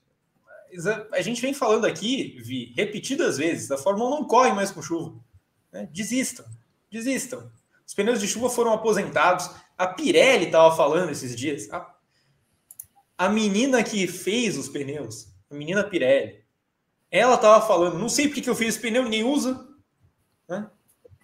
A 1.12 1.22
gente 1.22 1.42
vem 1.42 1.54
falando 1.54 1.86
aqui, 1.86 2.38
Vi, 2.42 2.74
repetidas 2.78 3.38
vezes, 3.38 3.70
a 3.72 3.78
Fórmula 3.78 4.16
1 4.16 4.20
não 4.22 4.24
corre 4.24 4.54
mais 4.54 4.72
com 4.72 4.82
chuva. 4.82 5.20
Né? 5.72 5.88
Desistam, 5.92 6.46
desistam. 6.92 7.52
Os 7.88 7.94
pneus 7.94 8.20
de 8.20 8.28
chuva 8.28 8.50
foram 8.50 8.74
aposentados. 8.74 9.50
A 9.78 9.88
Pirelli 9.88 10.46
estava 10.46 10.76
falando 10.76 11.12
esses 11.12 11.36
dias. 11.36 11.70
A, 11.72 11.96
a 13.18 13.30
menina 13.30 13.84
que 13.84 14.08
fez 14.08 14.58
os 14.58 14.70
pneus, 14.70 15.28
a 15.50 15.56
menina 15.56 15.84
Pirelli, 15.84 16.42
ela 17.10 17.36
estava 17.36 17.66
falando, 17.66 18.00
não 18.00 18.08
sei 18.08 18.28
porque 18.28 18.42
que 18.42 18.50
eu 18.50 18.56
fiz 18.56 18.70
esse 18.70 18.80
pneu, 18.80 19.04
ninguém 19.04 19.24
usa. 19.24 19.68
Né? 20.48 20.70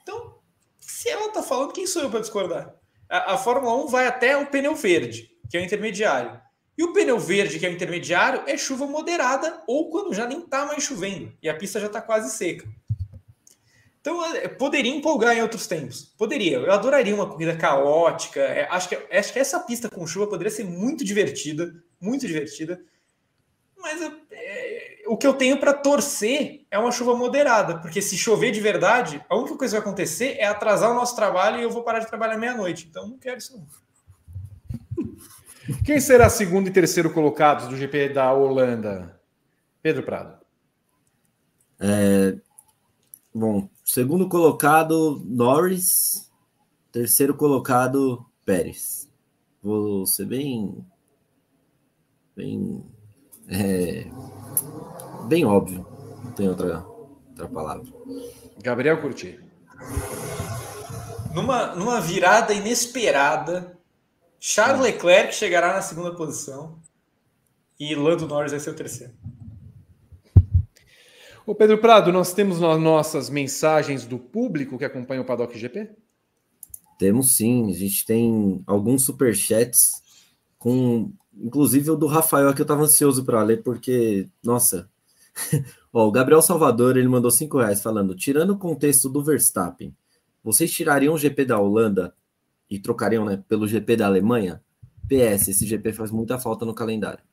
Então, 0.01 0.39
se 0.77 1.09
ela 1.09 1.27
está 1.27 1.41
falando, 1.41 1.71
quem 1.71 1.87
sou 1.87 2.01
eu 2.01 2.09
para 2.09 2.19
discordar? 2.19 2.75
A, 3.09 3.35
a, 3.35 3.37
Fórmula 3.37 3.73
1 3.85 3.87
vai 3.87 4.05
até 4.05 4.35
o 4.35 4.47
pneu 4.47 4.75
verde, 4.75 5.31
que 5.49 5.55
é 5.55 5.61
o 5.61 5.63
intermediário. 5.63 6.41
E 6.77 6.83
o 6.83 6.91
pneu 6.91 7.17
verde, 7.17 7.57
que 7.57 7.65
é 7.65 7.69
o 7.69 7.73
intermediário, 7.73 8.43
é 8.45 8.57
chuva 8.57 8.85
moderada 8.85 9.63
ou 9.65 9.89
quando 9.89 10.13
já 10.13 10.27
nem 10.27 10.39
está 10.39 10.65
mais 10.65 10.83
chovendo 10.83 11.33
e 11.41 11.49
a 11.49 11.55
pista 11.55 11.79
já 11.79 11.87
está 11.87 12.01
quase 12.01 12.29
seca. 12.35 12.67
Então, 14.07 14.21
poderia 14.57 14.95
empolgar 14.95 15.35
em 15.35 15.41
outros 15.41 15.67
tempos. 15.67 16.05
Poderia. 16.17 16.59
Eu 16.59 16.71
adoraria 16.71 17.13
uma 17.13 17.27
corrida 17.27 17.57
caótica. 17.57 18.39
É, 18.39 18.65
acho, 18.71 18.87
que, 18.87 18.95
acho 18.95 19.33
que 19.33 19.39
essa 19.39 19.59
pista 19.59 19.89
com 19.89 20.07
chuva 20.07 20.27
poderia 20.27 20.49
ser 20.49 20.63
muito 20.63 21.03
divertida. 21.03 21.75
Muito 21.99 22.25
divertida. 22.25 22.79
Mas 23.77 24.01
é, 24.01 25.03
o 25.07 25.17
que 25.17 25.27
eu 25.27 25.33
tenho 25.33 25.59
para 25.59 25.73
torcer 25.73 26.65
é 26.71 26.79
uma 26.79 26.89
chuva 26.89 27.17
moderada. 27.17 27.79
Porque 27.79 28.01
se 28.01 28.17
chover 28.17 28.51
de 28.51 28.61
verdade, 28.61 29.21
a 29.29 29.35
única 29.35 29.57
coisa 29.57 29.75
que 29.75 29.81
vai 29.81 29.89
acontecer 29.89 30.37
é 30.39 30.45
atrasar 30.45 30.89
o 30.89 30.95
nosso 30.95 31.13
trabalho 31.13 31.59
e 31.59 31.63
eu 31.63 31.69
vou 31.69 31.83
parar 31.83 31.99
de 31.99 32.07
trabalhar 32.07 32.37
meia-noite. 32.37 32.87
Então, 32.89 33.09
não 33.09 33.17
quero 33.17 33.39
isso 33.39 33.57
não. 33.57 33.67
Quem 35.83 35.99
será 35.99 36.29
segundo 36.29 36.69
e 36.69 36.71
terceiro 36.71 37.11
colocados 37.11 37.67
do 37.67 37.75
GP 37.75 38.07
da 38.09 38.31
Holanda? 38.31 39.19
Pedro 39.81 40.03
Prado. 40.03 40.37
É, 41.77 42.37
bom, 43.35 43.69
Segundo 43.87 44.27
colocado, 44.27 45.21
Norris. 45.23 46.29
Terceiro 46.91 47.33
colocado, 47.33 48.25
Pérez. 48.45 49.09
Vou 49.63 50.05
ser 50.05 50.25
bem. 50.25 50.85
Bem. 52.35 52.83
É, 53.47 54.05
bem 55.29 55.45
óbvio. 55.45 55.87
Não 56.21 56.33
tem 56.33 56.49
outra, 56.49 56.85
outra 57.29 57.47
palavra. 57.47 57.85
Gabriel 58.61 59.01
Curti. 59.01 59.39
Numa, 61.33 61.73
numa 61.73 62.01
virada 62.01 62.53
inesperada, 62.53 63.79
Charles 64.37 64.81
Leclerc 64.81 65.33
chegará 65.33 65.71
na 65.73 65.81
segunda 65.81 66.13
posição 66.13 66.77
e 67.79 67.95
Lando 67.95 68.27
Norris 68.27 68.51
vai 68.51 68.59
ser 68.59 68.71
o 68.71 68.75
terceiro. 68.75 69.13
Ô 71.47 71.55
Pedro 71.55 71.77
Prado, 71.77 72.11
nós 72.11 72.33
temos 72.33 72.59
nas 72.59 72.77
nossas 72.77 73.29
mensagens 73.29 74.05
do 74.05 74.19
público 74.19 74.77
que 74.77 74.83
acompanha 74.83 75.21
o 75.21 75.25
Paddock 75.25 75.57
GP? 75.57 75.89
Temos 76.99 77.37
sim, 77.37 77.71
a 77.71 77.73
gente 77.73 78.05
tem 78.05 78.61
alguns 78.67 79.05
superchats 79.05 79.93
com 80.59 81.09
inclusive 81.33 81.91
o 81.91 81.95
do 81.95 82.05
Rafael 82.05 82.53
que 82.53 82.59
eu 82.59 82.65
estava 82.65 82.83
ansioso 82.83 83.23
para 83.23 83.41
ler 83.43 83.63
porque, 83.63 84.27
nossa, 84.43 84.89
Ó, 85.93 86.05
o 86.05 86.11
Gabriel 86.11 86.41
Salvador 86.41 86.97
ele 86.97 87.07
mandou 87.07 87.31
cinco 87.31 87.59
reais 87.59 87.81
falando, 87.81 88.13
tirando 88.13 88.49
o 88.49 88.57
contexto 88.57 89.07
do 89.07 89.23
Verstappen, 89.23 89.95
vocês 90.43 90.69
tirariam 90.69 91.13
o 91.13 91.17
GP 91.17 91.45
da 91.45 91.57
Holanda 91.57 92.13
e 92.69 92.77
trocariam, 92.77 93.23
né, 93.23 93.41
pelo 93.47 93.69
GP 93.69 93.95
da 93.95 94.07
Alemanha? 94.07 94.61
PS, 95.07 95.47
esse 95.47 95.65
GP 95.65 95.93
faz 95.93 96.11
muita 96.11 96.37
falta 96.37 96.65
no 96.65 96.73
calendário. 96.73 97.23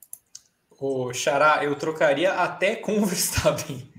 O 0.78 1.12
Xará, 1.12 1.64
eu 1.64 1.74
trocaria 1.74 2.32
até 2.34 2.76
com 2.76 3.00
o 3.00 3.06
Verstappen. 3.06 3.92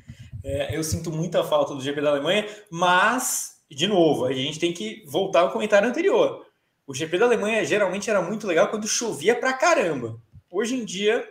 É, 0.46 0.78
eu 0.78 0.84
sinto 0.84 1.12
muita 1.12 1.44
falta 1.44 1.74
do 1.74 1.82
GP 1.82 2.02
da 2.02 2.12
Alemanha, 2.12 2.48
mas, 2.70 3.64
de 3.68 3.88
novo, 3.88 4.26
a 4.26 4.32
gente 4.32 4.60
tem 4.60 4.72
que 4.72 5.04
voltar 5.08 5.40
ao 5.40 5.52
comentário 5.52 5.90
anterior. 5.90 6.46
O 6.86 6.94
GP 6.94 7.18
da 7.18 7.26
Alemanha 7.26 7.66
geralmente 7.66 8.12
era 8.12 8.22
muito 8.22 8.46
legal 8.46 8.68
quando 8.68 8.88
chovia 8.88 9.34
pra 9.34 9.54
caramba. 9.54 10.22
Hoje 10.52 10.76
em 10.76 10.86
dia, 10.86 11.28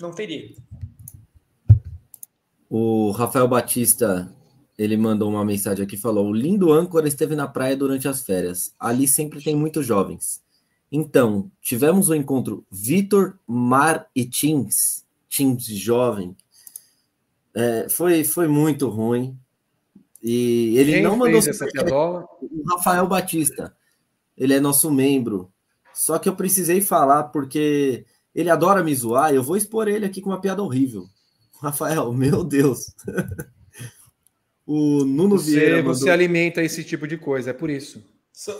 não 0.00 0.10
teria. 0.10 0.54
O 2.70 3.10
Rafael 3.10 3.46
Batista, 3.46 4.34
ele 4.78 4.96
mandou 4.96 5.28
uma 5.28 5.44
mensagem 5.44 5.84
aqui, 5.84 5.98
falou, 5.98 6.28
o 6.28 6.32
lindo 6.32 6.72
âncora 6.72 7.06
esteve 7.06 7.36
na 7.36 7.46
praia 7.46 7.76
durante 7.76 8.08
as 8.08 8.24
férias. 8.24 8.74
Ali 8.80 9.06
sempre 9.06 9.44
tem 9.44 9.54
muitos 9.54 9.84
jovens. 9.84 10.42
Então, 10.90 11.50
tivemos 11.60 12.08
o 12.08 12.12
um 12.12 12.16
encontro 12.16 12.64
Vitor 12.70 13.38
Mar 13.46 14.08
e 14.16 14.24
Teams, 14.24 15.04
Teams 15.28 15.66
jovem, 15.66 16.34
é, 17.54 17.88
foi, 17.88 18.24
foi 18.24 18.48
muito 18.48 18.88
ruim. 18.88 19.38
E 20.22 20.76
ele 20.78 20.92
Quem 20.94 21.02
não 21.02 21.16
mandou 21.16 21.38
essa 21.38 21.66
piadola? 21.66 22.26
O 22.40 22.62
Rafael 22.76 23.06
Batista. 23.06 23.74
Ele 24.36 24.54
é 24.54 24.60
nosso 24.60 24.90
membro. 24.90 25.50
Só 25.92 26.18
que 26.18 26.28
eu 26.28 26.34
precisei 26.34 26.80
falar 26.80 27.24
porque 27.24 28.04
ele 28.34 28.50
adora 28.50 28.82
me 28.82 28.94
zoar. 28.94 29.32
Eu 29.34 29.42
vou 29.42 29.56
expor 29.56 29.86
ele 29.86 30.04
aqui 30.06 30.20
com 30.20 30.30
uma 30.30 30.40
piada 30.40 30.62
horrível. 30.62 31.04
Rafael, 31.60 32.12
meu 32.12 32.42
Deus. 32.44 32.92
O 34.66 35.04
Nuno 35.04 35.38
Você, 35.38 35.50
Vieira. 35.50 35.82
você 35.82 36.00
mandou- 36.04 36.12
alimenta 36.14 36.62
esse 36.62 36.82
tipo 36.82 37.06
de 37.06 37.18
coisa, 37.18 37.50
é 37.50 37.52
por 37.52 37.68
isso. 37.68 38.02
So- 38.32 38.58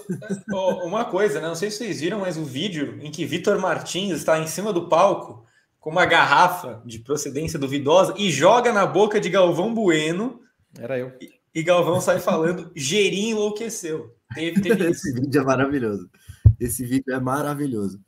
Ó, 0.53 0.87
Uma 0.87 1.07
coisa, 1.07 1.41
né? 1.41 1.49
Não 1.49 1.55
sei 1.55 1.71
se 1.71 1.79
vocês 1.79 2.01
viram, 2.01 2.21
mas 2.21 2.37
o 2.37 2.45
vídeo 2.45 2.99
em 3.01 3.11
que 3.11 3.25
Vitor 3.25 3.59
Martins 3.59 4.11
está 4.13 4.39
em 4.39 4.47
cima 4.47 4.71
do 4.73 4.87
palco 4.89 5.45
com 5.85 5.91
uma 5.91 6.07
garrafa 6.07 6.83
de 6.87 6.99
procedência 6.99 7.59
duvidosa 7.59 8.15
e 8.17 8.31
joga 8.31 8.73
na 8.73 8.87
boca 8.87 9.21
de 9.21 9.29
Galvão 9.29 9.75
Bueno 9.75 10.41
Era 10.79 10.99
eu. 10.99 11.13
e 11.55 11.63
Galvão 11.63 12.01
sai 12.01 12.21
falando: 12.21 12.73
Gerim 12.75 13.33
enlouqueceu. 13.33 14.17
Teve, 14.35 14.63
teve 14.63 14.89
isso. 14.91 15.07
Esse 15.07 15.21
vídeo 15.21 15.43
é 15.43 15.45
maravilhoso. 15.45 16.11
Esse 16.59 16.87
vídeo 16.87 17.15
é 17.15 17.21
maravilhoso. 17.21 18.01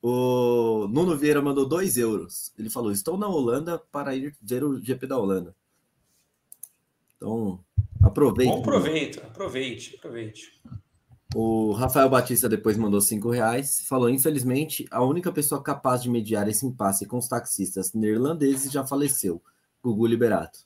O 0.00 0.86
Nuno 0.92 1.16
Vieira 1.16 1.42
mandou 1.42 1.66
2 1.66 1.96
euros. 1.98 2.54
Ele 2.56 2.70
falou: 2.70 2.92
Estou 2.92 3.18
na 3.18 3.26
Holanda 3.26 3.80
para 3.90 4.14
ir 4.14 4.36
ver 4.40 4.62
o 4.62 4.80
GP 4.80 5.04
da 5.08 5.18
Holanda. 5.18 5.56
Então, 7.16 7.58
aproveite. 8.00 8.52
Bom 8.52 8.62
proveito, 8.62 9.18
aproveite, 9.18 9.96
aproveite. 9.96 10.62
O 11.34 11.72
Rafael 11.72 12.10
Batista 12.10 12.48
depois 12.48 12.76
mandou 12.76 13.00
5 13.00 13.30
reais. 13.30 13.80
Falou: 13.88 14.10
Infelizmente, 14.10 14.86
a 14.90 15.02
única 15.02 15.32
pessoa 15.32 15.62
capaz 15.62 16.02
de 16.02 16.10
mediar 16.10 16.46
esse 16.48 16.66
impasse 16.66 17.06
com 17.06 17.16
os 17.16 17.28
taxistas 17.28 17.94
neerlandeses 17.94 18.70
já 18.70 18.86
faleceu. 18.86 19.42
Gugu 19.82 20.06
Liberato. 20.06 20.58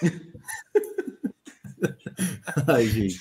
Ai, 2.66 2.86
gente. 2.86 3.20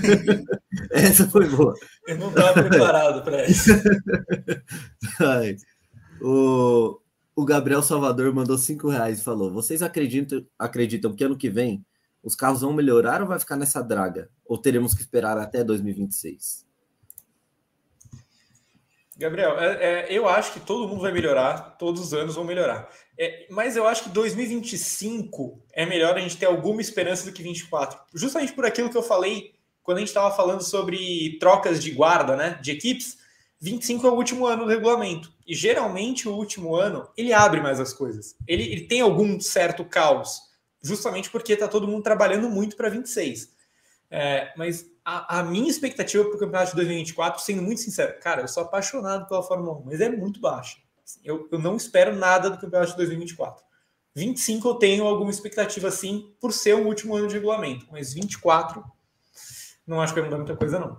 Essa 0.90 1.28
foi 1.28 1.46
boa. 1.48 1.74
Eu 2.06 2.18
não 2.18 2.30
estava 2.30 2.62
preparado 2.62 3.22
para 3.22 3.46
isso. 3.46 3.70
Ai. 5.20 5.56
O, 6.20 6.98
o 7.36 7.44
Gabriel 7.44 7.82
Salvador 7.82 8.32
mandou 8.32 8.56
5 8.56 8.88
reais 8.88 9.20
e 9.20 9.24
falou: 9.24 9.52
Vocês 9.52 9.82
acreditam, 9.82 10.42
acreditam 10.58 11.14
que 11.14 11.24
ano 11.24 11.36
que 11.36 11.50
vem 11.50 11.84
os 12.22 12.34
carros 12.34 12.60
vão 12.60 12.72
melhorar 12.72 13.20
ou 13.22 13.28
vai 13.28 13.38
ficar 13.38 13.56
nessa 13.56 13.82
draga? 13.82 14.30
Ou 14.44 14.58
teremos 14.58 14.94
que 14.94 15.00
esperar 15.00 15.38
até 15.38 15.64
2026? 15.64 16.66
Gabriel, 19.20 19.58
é- 19.60 19.84
é, 19.84 20.06
eu 20.10 20.26
acho 20.26 20.54
que 20.54 20.60
todo 20.60 20.88
mundo 20.88 21.02
vai 21.02 21.12
melhorar, 21.12 21.76
todos 21.78 22.00
os 22.00 22.14
anos 22.14 22.34
vão 22.34 22.44
melhorar. 22.44 22.88
É, 23.18 23.46
mas 23.50 23.76
eu 23.76 23.86
acho 23.86 24.04
que 24.04 24.08
2025 24.08 25.62
é 25.74 25.84
melhor 25.84 26.16
a 26.16 26.20
gente 26.20 26.38
ter 26.38 26.46
alguma 26.46 26.80
esperança 26.80 27.26
do 27.26 27.32
que 27.32 27.42
24. 27.42 28.00
Justamente 28.14 28.54
por 28.54 28.64
aquilo 28.64 28.88
que 28.88 28.96
eu 28.96 29.02
falei 29.02 29.54
quando 29.82 29.98
a 29.98 30.00
gente 30.00 30.08
estava 30.08 30.34
falando 30.34 30.62
sobre 30.62 31.36
trocas 31.38 31.82
de 31.82 31.90
guarda, 31.90 32.34
né? 32.34 32.58
De 32.62 32.70
equipes. 32.70 33.18
25 33.60 34.06
é 34.06 34.10
o 34.10 34.14
último 34.14 34.46
ano 34.46 34.64
do 34.64 34.70
regulamento. 34.70 35.30
E 35.46 35.54
geralmente 35.54 36.26
o 36.26 36.32
último 36.34 36.74
ano 36.74 37.06
ele 37.14 37.34
abre 37.34 37.60
mais 37.60 37.78
as 37.78 37.92
coisas. 37.92 38.34
Ele, 38.46 38.62
ele 38.62 38.86
tem 38.86 39.02
algum 39.02 39.38
certo 39.38 39.84
caos, 39.84 40.40
justamente 40.82 41.30
porque 41.30 41.52
está 41.52 41.68
todo 41.68 41.88
mundo 41.88 42.02
trabalhando 42.02 42.48
muito 42.48 42.76
para 42.76 42.88
26. 42.88 43.50
É, 44.10 44.52
mas 44.56 44.86
a, 45.04 45.38
a 45.38 45.42
minha 45.42 45.70
expectativa 45.70 46.24
para 46.24 46.34
o 46.34 46.38
campeonato 46.38 46.70
de 46.70 46.76
2024, 46.76 47.42
sendo 47.42 47.62
muito 47.62 47.80
sincero, 47.80 48.18
cara, 48.20 48.42
eu 48.42 48.48
sou 48.48 48.62
apaixonado 48.62 49.28
pela 49.28 49.42
Fórmula 49.42 49.78
1, 49.78 49.82
mas 49.84 50.00
é 50.00 50.08
muito 50.08 50.40
baixa. 50.40 50.78
Assim, 51.04 51.20
Eu, 51.24 51.48
eu 51.50 51.58
não 51.58 51.76
espero 51.76 52.14
nada 52.16 52.50
do 52.50 52.58
campeonato 52.58 52.92
de 52.92 52.96
2024. 52.96 53.62
25 54.14 54.68
eu 54.68 54.74
tenho 54.74 55.06
alguma 55.06 55.30
expectativa 55.30 55.90
sim, 55.90 56.34
por 56.40 56.52
ser 56.52 56.74
o 56.74 56.86
último 56.86 57.16
ano 57.16 57.28
de 57.28 57.34
regulamento, 57.34 57.86
mas 57.90 58.12
24 58.12 58.84
não 59.86 60.00
acho 60.00 60.14
que 60.14 60.20
vai 60.20 60.28
mudar 60.28 60.38
muita 60.38 60.56
coisa, 60.56 60.78
não. 60.78 60.98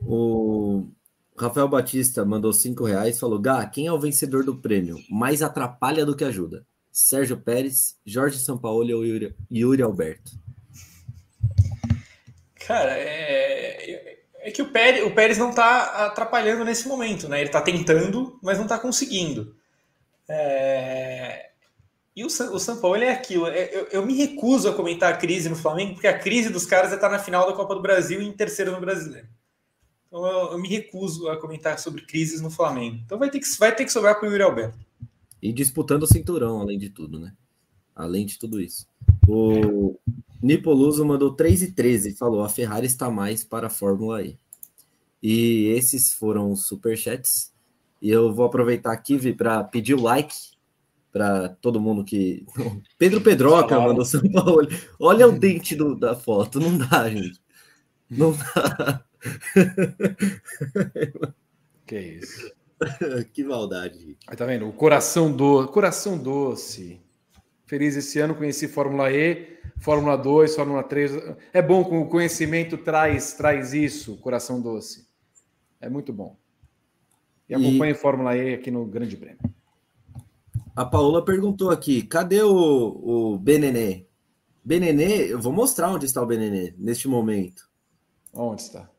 O 0.00 0.88
Rafael 1.36 1.68
Batista 1.68 2.24
mandou 2.24 2.52
5 2.52 2.84
reais 2.84 3.18
falou: 3.18 3.38
Gá, 3.38 3.66
quem 3.66 3.86
é 3.86 3.92
o 3.92 3.98
vencedor 3.98 4.44
do 4.44 4.56
prêmio? 4.56 4.98
Mais 5.10 5.42
atrapalha 5.42 6.06
do 6.06 6.16
que 6.16 6.24
ajuda. 6.24 6.66
Sérgio 6.98 7.36
Pérez, 7.36 7.96
Jorge 8.06 8.38
Sampaoli 8.38 8.94
ou 8.94 9.04
Yuri, 9.04 9.34
Yuri 9.50 9.82
Alberto? 9.82 10.30
Cara, 12.66 12.92
é, 12.96 14.16
é 14.38 14.50
que 14.52 14.62
o 14.62 14.70
Pérez, 14.70 15.04
o 15.04 15.10
Pérez 15.10 15.36
não 15.36 15.50
está 15.50 16.06
atrapalhando 16.06 16.64
nesse 16.64 16.86
momento, 16.86 17.28
né? 17.28 17.38
Ele 17.40 17.48
está 17.48 17.60
tentando, 17.60 18.38
mas 18.40 18.56
não 18.58 18.64
está 18.64 18.78
conseguindo. 18.78 19.56
É, 20.28 21.50
E 22.16 22.22
o, 22.22 22.28
o 22.28 22.58
São 22.60 22.80
Paulo 22.80 23.02
é 23.02 23.10
aquilo. 23.10 23.48
é- 23.48 23.70
Eu, 23.74 23.88
eu 23.90 24.06
me 24.06 24.14
recuso 24.14 24.68
a 24.68 24.74
comentar 24.74 25.12
a 25.12 25.16
crise 25.16 25.48
no 25.48 25.56
Flamengo, 25.56 25.94
porque 25.94 26.06
a 26.06 26.16
crise 26.18 26.48
dos 26.48 26.64
caras 26.64 26.92
é 26.92 26.94
estar 26.94 27.08
na 27.10 27.18
final 27.18 27.44
da 27.46 27.52
Copa 27.56 27.74
do 27.74 27.82
Brasil 27.82 28.22
e 28.22 28.26
em 28.26 28.32
terceiro 28.32 28.70
no 28.70 28.80
Brasileiro. 28.80 29.26
Então 30.06 30.24
eu, 30.24 30.52
eu 30.52 30.58
me 30.58 30.68
recuso 30.68 31.28
a 31.28 31.36
comentar 31.36 31.76
sobre 31.80 32.06
crises 32.06 32.40
no 32.40 32.50
Flamengo. 32.50 33.00
Então 33.04 33.18
vai 33.18 33.28
ter 33.30 33.40
que, 33.40 33.58
vai 33.58 33.74
ter 33.74 33.84
que 33.84 33.92
sobrar 33.92 34.14
para 34.18 34.28
o 34.28 34.30
Yuri 34.30 34.44
Alberto. 34.44 34.78
E 35.44 35.52
disputando 35.52 36.04
o 36.04 36.06
cinturão, 36.06 36.58
além 36.58 36.78
de 36.78 36.88
tudo, 36.88 37.20
né? 37.20 37.34
Além 37.94 38.24
de 38.24 38.38
tudo 38.38 38.58
isso. 38.58 38.86
O 39.28 39.98
Nipoluso 40.42 41.04
mandou 41.04 41.34
3 41.34 41.60
e 41.64 41.72
13 41.72 42.10
e 42.12 42.16
falou: 42.16 42.42
a 42.42 42.48
Ferrari 42.48 42.86
está 42.86 43.10
mais 43.10 43.44
para 43.44 43.66
a 43.66 43.70
Fórmula 43.70 44.22
E. 44.22 44.38
E 45.22 45.66
esses 45.76 46.12
foram 46.12 46.50
os 46.50 46.66
superchats. 46.66 47.52
E 48.00 48.08
eu 48.08 48.32
vou 48.32 48.46
aproveitar 48.46 48.92
aqui 48.92 49.34
para 49.34 49.62
pedir 49.64 49.92
o 49.94 50.00
like 50.00 50.34
para 51.12 51.50
todo 51.50 51.78
mundo 51.80 52.02
que. 52.04 52.46
Pedro 52.96 53.20
Pedroca 53.20 53.78
mandou 53.78 54.04
São 54.06 54.22
Paulo. 54.32 54.66
Olha 54.98 55.28
o 55.28 55.38
dente 55.38 55.76
do- 55.76 55.94
da 55.94 56.14
foto, 56.16 56.58
não 56.58 56.78
dá, 56.78 57.08
gente. 57.10 57.38
Não 58.10 58.32
dá. 58.32 59.04
Que 61.86 61.98
isso. 62.00 62.50
que 63.32 63.44
maldade. 63.44 64.16
Aí 64.26 64.36
tá 64.36 64.44
vendo? 64.46 64.68
O 64.68 64.72
coração 64.72 65.30
do 65.34 65.66
coração 65.68 66.18
doce. 66.18 67.00
Feliz 67.66 67.96
esse 67.96 68.18
ano, 68.20 68.34
conheci 68.34 68.68
Fórmula 68.68 69.10
E, 69.10 69.58
Fórmula 69.78 70.16
2, 70.16 70.54
Fórmula 70.54 70.82
3. 70.82 71.12
É 71.52 71.62
bom 71.62 71.82
com 71.82 72.02
o 72.02 72.08
conhecimento 72.08 72.76
traz 72.76 73.32
traz 73.32 73.72
isso, 73.72 74.16
coração 74.18 74.60
doce. 74.60 75.06
É 75.80 75.88
muito 75.88 76.12
bom. 76.12 76.36
E 77.48 77.52
E- 77.52 77.56
acompanhe 77.56 77.94
Fórmula 77.94 78.36
E 78.36 78.54
aqui 78.54 78.70
no 78.70 78.84
Grande 78.84 79.16
Prêmio. 79.16 79.38
A 80.76 80.84
Paola 80.84 81.24
perguntou 81.24 81.70
aqui: 81.70 82.02
cadê 82.02 82.42
o, 82.42 83.32
o 83.34 83.38
Benenê? 83.38 84.06
Benenê, 84.62 85.32
eu 85.32 85.40
vou 85.40 85.52
mostrar 85.52 85.90
onde 85.90 86.06
está 86.06 86.22
o 86.22 86.26
Benenê 86.26 86.74
neste 86.78 87.06
momento. 87.08 87.68
Onde 88.32 88.62
está? 88.62 88.90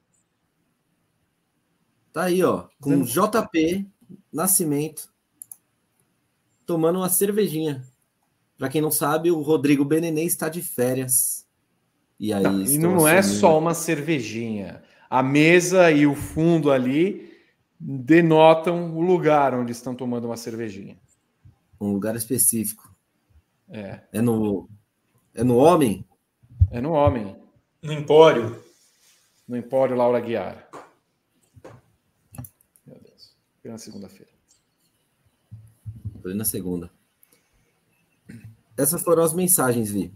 Tá 2.16 2.24
aí, 2.24 2.42
ó, 2.42 2.70
com 2.80 3.02
JP 3.02 3.86
Nascimento 4.32 5.14
tomando 6.66 7.00
uma 7.00 7.10
cervejinha. 7.10 7.84
Para 8.58 8.70
quem 8.70 8.80
não 8.80 8.90
sabe, 8.90 9.32
o 9.32 9.42
Rodrigo 9.42 9.84
Benenê 9.84 10.24
está 10.24 10.48
de 10.48 10.62
férias. 10.62 11.46
E 12.18 12.32
aí 12.32 12.42
Não, 12.42 12.62
e 12.62 12.64
estou 12.64 12.80
não 12.90 13.06
é 13.06 13.22
só 13.22 13.60
uma 13.60 13.74
cervejinha. 13.74 14.82
A 15.10 15.22
mesa 15.22 15.92
e 15.92 16.08
o 16.08 16.16
fundo 16.16 16.72
ali 16.72 17.34
denotam 17.78 18.96
o 18.96 19.02
lugar 19.02 19.54
onde 19.54 19.74
estão 19.74 19.94
tomando 19.94 20.24
uma 20.24 20.38
cervejinha. 20.38 20.98
um 21.82 21.92
lugar 21.92 22.16
específico. 22.16 22.96
É, 23.68 24.00
É 24.14 24.22
no 24.22 24.70
é 25.34 25.44
no 25.44 25.58
homem. 25.58 26.08
é 26.72 26.80
no 26.80 26.94
homem, 26.94 27.36
No 27.84 27.92
Empório. 27.92 28.64
no 29.46 29.58
Empório 29.58 29.98
Laura 29.98 30.22
Guiar. 30.22 30.66
Foi 33.66 33.72
na 33.72 33.80
segunda-feira. 33.80 34.32
Foi 36.22 36.34
na 36.36 36.46
segunda. 36.46 36.92
Essas 38.78 39.02
foram 39.02 39.24
as 39.24 39.34
mensagens, 39.34 39.90
Vi. 39.90 40.14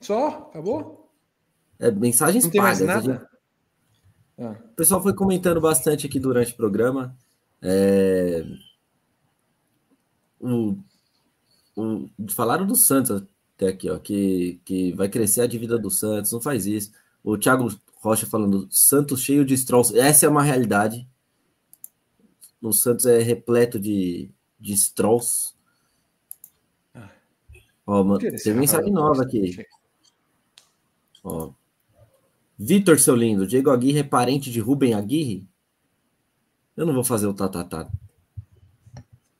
Só? 0.00 0.28
Acabou? 0.50 1.10
É, 1.80 1.90
mensagens 1.90 2.44
Não 2.44 2.50
tem 2.52 2.60
mais 2.60 2.78
pagas. 2.78 2.96
a 2.96 3.00
gente- 3.00 3.08
nada? 3.08 3.30
Ah, 4.38 4.64
O 4.70 4.74
pessoal 4.76 5.02
foi 5.02 5.12
comentando 5.12 5.60
bastante 5.60 6.06
aqui 6.06 6.20
durante 6.20 6.52
o 6.52 6.56
programa. 6.56 7.18
É, 7.60 8.44
O... 10.40 10.76
o- 11.74 12.08
Falaram 12.30 12.64
do 12.64 12.76
Santos 12.76 13.24
até 13.56 13.66
aqui, 13.66 13.90
ó, 13.90 13.98
que, 13.98 14.60
que 14.64 14.92
vai 14.92 15.08
crescer 15.08 15.40
a 15.40 15.46
dívida 15.48 15.76
do 15.76 15.90
Santos, 15.90 16.30
não 16.30 16.40
faz 16.40 16.66
isso. 16.66 16.92
O 17.24 17.36
Thiago 17.36 17.66
Rocha 17.96 18.26
falando, 18.26 18.68
Santos 18.70 19.22
cheio 19.22 19.44
de 19.44 19.54
strolls. 19.54 19.98
Essa 19.98 20.24
é 20.24 20.28
uma 20.28 20.44
realidade. 20.44 21.04
O 22.62 22.72
Santos 22.72 23.06
é 23.06 23.18
repleto 23.22 23.78
de, 23.78 24.30
de 24.58 24.72
strolls. 24.74 25.54
Ó, 27.86 28.04
mano, 28.04 28.18
tem 28.18 28.54
mensagem 28.54 28.92
nova 28.92 29.22
aqui. 29.24 29.66
Ó. 31.24 31.52
Vitor, 32.58 32.98
seu 32.98 33.16
lindo, 33.16 33.46
Diego 33.46 33.70
Aguirre 33.70 34.00
é 34.00 34.04
parente 34.04 34.50
de 34.50 34.60
Rubem 34.60 34.94
Aguirre? 34.94 35.48
Eu 36.76 36.86
não 36.86 36.92
vou 36.94 37.02
fazer 37.02 37.26
o 37.26 37.34
tatatá. 37.34 37.90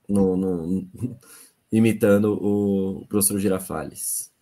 No, 0.08 0.36
no- 0.36 0.88
imitando 1.70 2.32
o 2.42 3.06
professor 3.06 3.38
Girafales. 3.38 4.32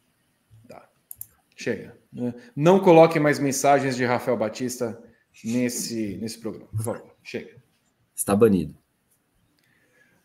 Tá. 0.69 0.89
Chega. 1.55 1.99
Não 2.57 2.81
coloque 2.81 3.21
mais 3.21 3.39
mensagens 3.39 3.97
de 3.97 4.05
Rafael 4.05 4.37
Batista 4.39 4.99
nesse, 5.45 6.17
nesse 6.17 6.39
programa, 6.39 6.69
por 6.69 6.83
favor. 6.83 7.15
Chega. 7.23 7.63
Está 8.19 8.35
banido. 8.35 8.75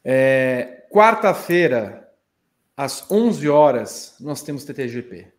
É, 0.03 0.83
Quarta-feira, 0.89 2.09
às 2.75 3.09
11 3.09 3.47
horas, 3.47 4.15
nós 4.19 4.41
temos 4.41 4.65
TTGP. 4.65 5.31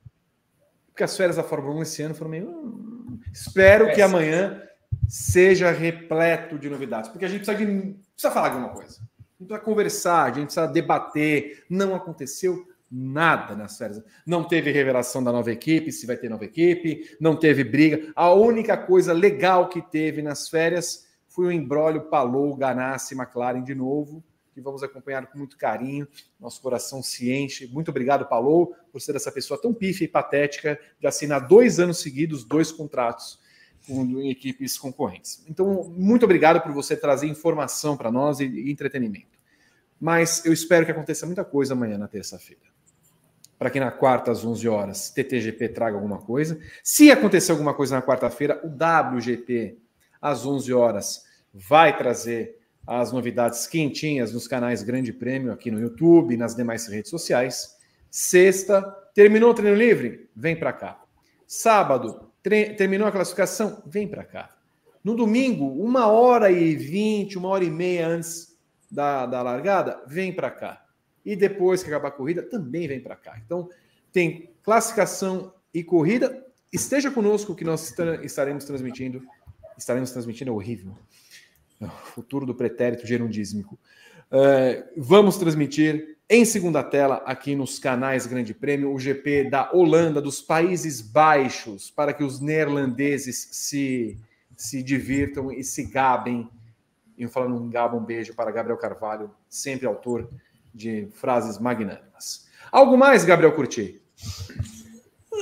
Porque 0.86 1.02
as 1.02 1.16
férias 1.16 1.36
da 1.36 1.43
Fórmula 1.43 1.74
1 1.81 1.82
esse 1.82 2.02
ano 2.02 2.14
foram 2.14 2.31
meio. 2.31 2.48
Hum, 2.48 3.20
espero 3.32 3.93
que 3.93 4.01
amanhã 4.01 4.62
seja 5.09 5.72
repleto 5.72 6.56
de 6.56 6.70
novidades. 6.70 7.10
Porque 7.10 7.24
a 7.24 7.28
gente 7.28 7.44
precisa, 7.44 7.59
de, 7.59 7.97
precisa 8.12 8.31
falar 8.31 8.51
de 8.51 8.55
alguma 8.55 8.72
coisa. 8.72 9.01
A 9.01 9.43
gente 9.43 9.48
precisa 9.48 9.59
conversar, 9.59 10.22
a 10.22 10.28
gente 10.28 10.44
precisa 10.44 10.66
debater. 10.68 11.64
Não 11.68 11.94
aconteceu 11.94 12.66
nada 12.90 13.56
nas 13.56 13.76
férias. 13.76 14.01
Não 14.24 14.44
teve 14.44 14.70
revelação 14.70 15.22
da 15.22 15.32
nova 15.32 15.51
equipe, 15.51 15.90
se 15.90 16.06
vai 16.06 16.16
ter 16.16 16.28
nova 16.28 16.44
equipe, 16.44 17.16
não 17.20 17.36
teve 17.36 17.64
briga. 17.64 18.12
A 18.14 18.32
única 18.32 18.76
coisa 18.76 19.12
legal 19.12 19.68
que 19.68 19.82
teve 19.82 20.22
nas 20.22 20.48
férias 20.48 21.03
foi 21.35 21.47
o 21.47 21.52
embrólio 21.52 22.02
Palou, 22.02 22.55
Ganassi, 22.55 23.15
McLaren 23.15 23.65
de 23.65 23.74
novo 23.74 24.23
que 24.55 24.61
vamos 24.61 24.85
acompanhar 24.85 25.27
com 25.27 25.36
muito 25.36 25.59
carinho. 25.59 26.06
Nosso 26.39 26.62
coração 26.62 27.02
se 27.02 27.31
enche. 27.32 27.66
Muito 27.66 27.90
obrigado, 27.90 28.24
Paulo, 28.27 28.73
por 28.93 29.01
ser 29.01 29.16
essa 29.16 29.32
pessoa 29.32 29.61
tão 29.61 29.74
pífia 29.74 30.05
e 30.05 30.09
patética 30.09 30.78
de 31.01 31.06
assinar 31.06 31.47
dois 31.47 31.81
anos 31.81 31.98
seguidos 31.98 32.44
dois 32.44 32.70
contratos 32.70 33.40
com 33.85 34.23
equipes 34.23 34.78
concorrentes. 34.78 35.44
Então, 35.48 35.93
muito 35.97 36.24
obrigado 36.24 36.61
por 36.62 36.73
você 36.73 36.97
trazer 36.97 37.27
informação 37.27 37.97
para 37.97 38.11
nós 38.11 38.39
e 38.39 38.70
entretenimento. 38.70 39.39
Mas 40.01 40.44
eu 40.47 40.52
espero 40.52 40.86
que 40.86 40.93
aconteça 40.93 41.27
muita 41.27 41.44
coisa 41.44 41.74
amanhã 41.74 41.98
na 41.98 42.06
terça-feira. 42.06 42.62
Para 43.59 43.70
que 43.70 43.81
na 43.81 43.90
quarta, 43.90 44.31
às 44.31 44.44
11 44.44 44.69
horas, 44.69 45.11
TTGP 45.11 45.69
traga 45.70 45.97
alguma 45.97 46.19
coisa. 46.19 46.59
Se 46.82 47.11
acontecer 47.11 47.52
alguma 47.52 47.74
coisa 47.74 47.97
na 47.97 48.02
quarta-feira, 48.02 48.61
o 48.65 48.69
WGP, 48.69 49.78
às 50.24 50.46
11 50.46 50.72
horas, 50.72 51.22
vai 51.52 51.94
trazer 51.94 52.59
as 52.86 53.12
novidades 53.12 53.66
quentinhas 53.66 54.32
nos 54.32 54.48
canais 54.48 54.82
Grande 54.82 55.12
Prêmio 55.12 55.52
aqui 55.52 55.70
no 55.70 55.78
YouTube, 55.78 56.34
nas 56.38 56.55
demais 56.55 56.86
redes 56.86 57.10
sociais. 57.10 57.76
Sexta, 58.10 58.80
terminou 59.14 59.51
o 59.51 59.55
treino 59.55 59.76
livre? 59.76 60.30
Vem 60.34 60.56
para 60.56 60.72
cá. 60.72 61.05
Sábado, 61.46 62.30
terminou 62.42 63.06
a 63.06 63.12
classificação? 63.12 63.82
Vem 63.84 64.09
para 64.09 64.24
cá. 64.24 64.48
No 65.05 65.14
domingo, 65.14 65.66
uma 65.66 66.06
hora 66.06 66.51
e 66.51 66.74
vinte, 66.74 67.36
uma 67.36 67.51
hora 67.51 67.64
e 67.64 67.70
meia 67.70 68.09
antes 68.09 68.56
da, 68.90 69.26
da 69.26 69.42
largada, 69.42 70.02
vem 70.06 70.32
para 70.32 70.51
cá. 70.51 70.86
E 71.22 71.36
depois 71.36 71.82
que 71.82 71.90
acabar 71.90 72.09
a 72.09 72.12
corrida, 72.12 72.42
também 72.42 72.88
vem 72.88 73.01
para 73.01 73.14
cá. 73.14 73.38
Então, 73.44 73.68
tem 74.10 74.51
classificação 74.62 75.52
e 75.72 75.84
corrida. 75.84 76.46
Esteja 76.72 77.10
conosco 77.10 77.55
que 77.55 77.62
nós 77.62 77.94
estaremos 78.22 78.64
transmitindo. 78.64 79.22
Estaremos 79.76 80.10
transmitindo, 80.10 80.51
é 80.51 80.55
horrível 80.55 80.96
futuro 81.88 82.46
do 82.46 82.55
pretérito 82.55 83.06
gerundísmico. 83.06 83.78
Uh, 84.30 84.84
vamos 84.96 85.36
transmitir 85.36 86.16
em 86.28 86.44
segunda 86.44 86.82
tela 86.82 87.16
aqui 87.26 87.55
nos 87.55 87.78
canais 87.78 88.26
Grande 88.26 88.55
Prêmio 88.55 88.92
o 88.92 88.98
GP 88.98 89.51
da 89.51 89.70
Holanda, 89.72 90.20
dos 90.20 90.40
Países 90.40 91.01
Baixos, 91.01 91.90
para 91.90 92.12
que 92.12 92.24
os 92.24 92.40
neerlandeses 92.40 93.48
se, 93.52 94.18
se 94.56 94.82
divirtam 94.82 95.52
e 95.52 95.62
se 95.62 95.84
gabem. 95.84 96.48
E 97.16 97.28
falando 97.28 97.56
um 97.56 97.70
gabo, 97.70 97.96
um 97.98 98.05
beijo 98.05 98.34
para 98.34 98.51
Gabriel 98.51 98.78
Carvalho, 98.78 99.30
sempre 99.48 99.86
autor 99.86 100.28
de 100.74 101.06
frases 101.12 101.59
magnânimas. 101.59 102.48
Algo 102.72 102.96
mais, 102.96 103.24
Gabriel 103.24 103.55
Curti? 103.55 104.02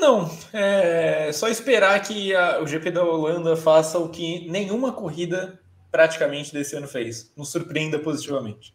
Não, 0.00 0.30
é 0.52 1.30
só 1.32 1.48
esperar 1.48 2.00
que 2.02 2.34
a, 2.34 2.60
o 2.60 2.66
GP 2.66 2.90
da 2.90 3.04
Holanda 3.04 3.56
faça 3.56 3.98
o 3.98 4.08
que 4.08 4.48
nenhuma 4.50 4.92
corrida 4.92 5.60
praticamente 5.90 6.52
desse 6.52 6.74
ano 6.74 6.88
fez. 6.88 7.30
Nos 7.36 7.50
surpreenda 7.50 7.98
positivamente. 7.98 8.74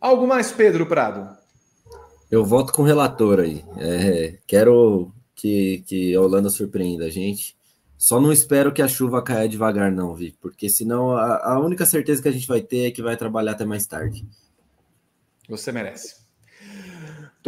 Algo 0.00 0.26
mais, 0.26 0.52
Pedro 0.52 0.86
Prado? 0.86 1.36
Eu 2.30 2.44
volto 2.44 2.72
com 2.72 2.82
o 2.82 2.86
relator 2.86 3.40
aí. 3.40 3.64
É, 3.78 4.38
quero 4.46 5.12
que, 5.34 5.82
que 5.86 6.14
a 6.14 6.20
Holanda 6.20 6.50
surpreenda 6.50 7.06
a 7.06 7.10
gente. 7.10 7.56
Só 7.96 8.20
não 8.20 8.32
espero 8.32 8.72
que 8.72 8.80
a 8.80 8.86
chuva 8.86 9.20
caia 9.20 9.48
devagar, 9.48 9.90
não, 9.90 10.14
Vi, 10.14 10.36
porque 10.40 10.68
senão 10.68 11.16
a, 11.16 11.54
a 11.54 11.58
única 11.58 11.84
certeza 11.84 12.22
que 12.22 12.28
a 12.28 12.32
gente 12.32 12.46
vai 12.46 12.60
ter 12.60 12.86
é 12.86 12.90
que 12.92 13.02
vai 13.02 13.16
trabalhar 13.16 13.52
até 13.52 13.64
mais 13.64 13.86
tarde. 13.88 14.24
Você 15.48 15.72
merece. 15.72 16.27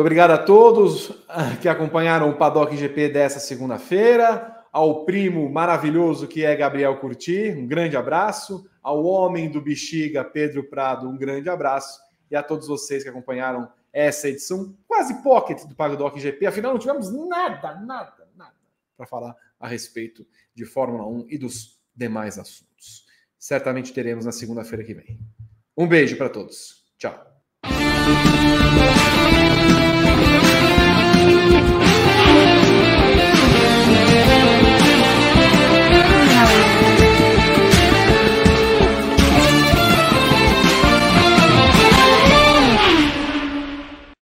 Muito 0.01 0.07
obrigado 0.07 0.31
a 0.31 0.39
todos 0.39 1.13
que 1.61 1.69
acompanharam 1.69 2.31
o 2.31 2.35
Paddock 2.35 2.75
GP 2.75 3.11
dessa 3.11 3.39
segunda-feira 3.39 4.65
ao 4.73 5.05
primo 5.05 5.47
maravilhoso 5.51 6.27
que 6.27 6.43
é 6.43 6.57
Gabriel 6.57 6.97
Curti, 6.97 7.51
um 7.51 7.67
grande 7.67 7.99
abraço, 7.99 8.67
ao 8.83 9.05
homem 9.05 9.51
do 9.51 9.61
Bexiga, 9.61 10.25
Pedro 10.25 10.65
Prado, 10.65 11.07
um 11.07 11.19
grande 11.19 11.51
abraço, 11.51 12.01
e 12.31 12.35
a 12.35 12.43
todos 12.43 12.67
vocês 12.67 13.03
que 13.03 13.11
acompanharam 13.11 13.71
essa 13.93 14.27
edição 14.27 14.75
quase 14.89 15.23
pocket 15.23 15.67
do 15.67 15.75
Pagodoc 15.75 16.19
GP. 16.19 16.47
Afinal, 16.47 16.73
não 16.73 16.81
tivemos 16.81 17.13
nada, 17.13 17.75
nada, 17.75 18.27
nada 18.35 18.55
para 18.97 19.05
falar 19.05 19.37
a 19.61 19.69
respeito 19.69 20.27
de 20.55 20.65
Fórmula 20.65 21.07
1 21.07 21.27
e 21.29 21.37
dos 21.37 21.79
demais 21.95 22.39
assuntos. 22.39 23.05
Certamente 23.39 23.93
teremos 23.93 24.25
na 24.25 24.33
segunda-feira 24.33 24.83
que 24.83 24.95
vem. 24.95 25.21
Um 25.77 25.87
beijo 25.87 26.17
para 26.17 26.31
todos. 26.31 26.87
Tchau. 26.97 27.23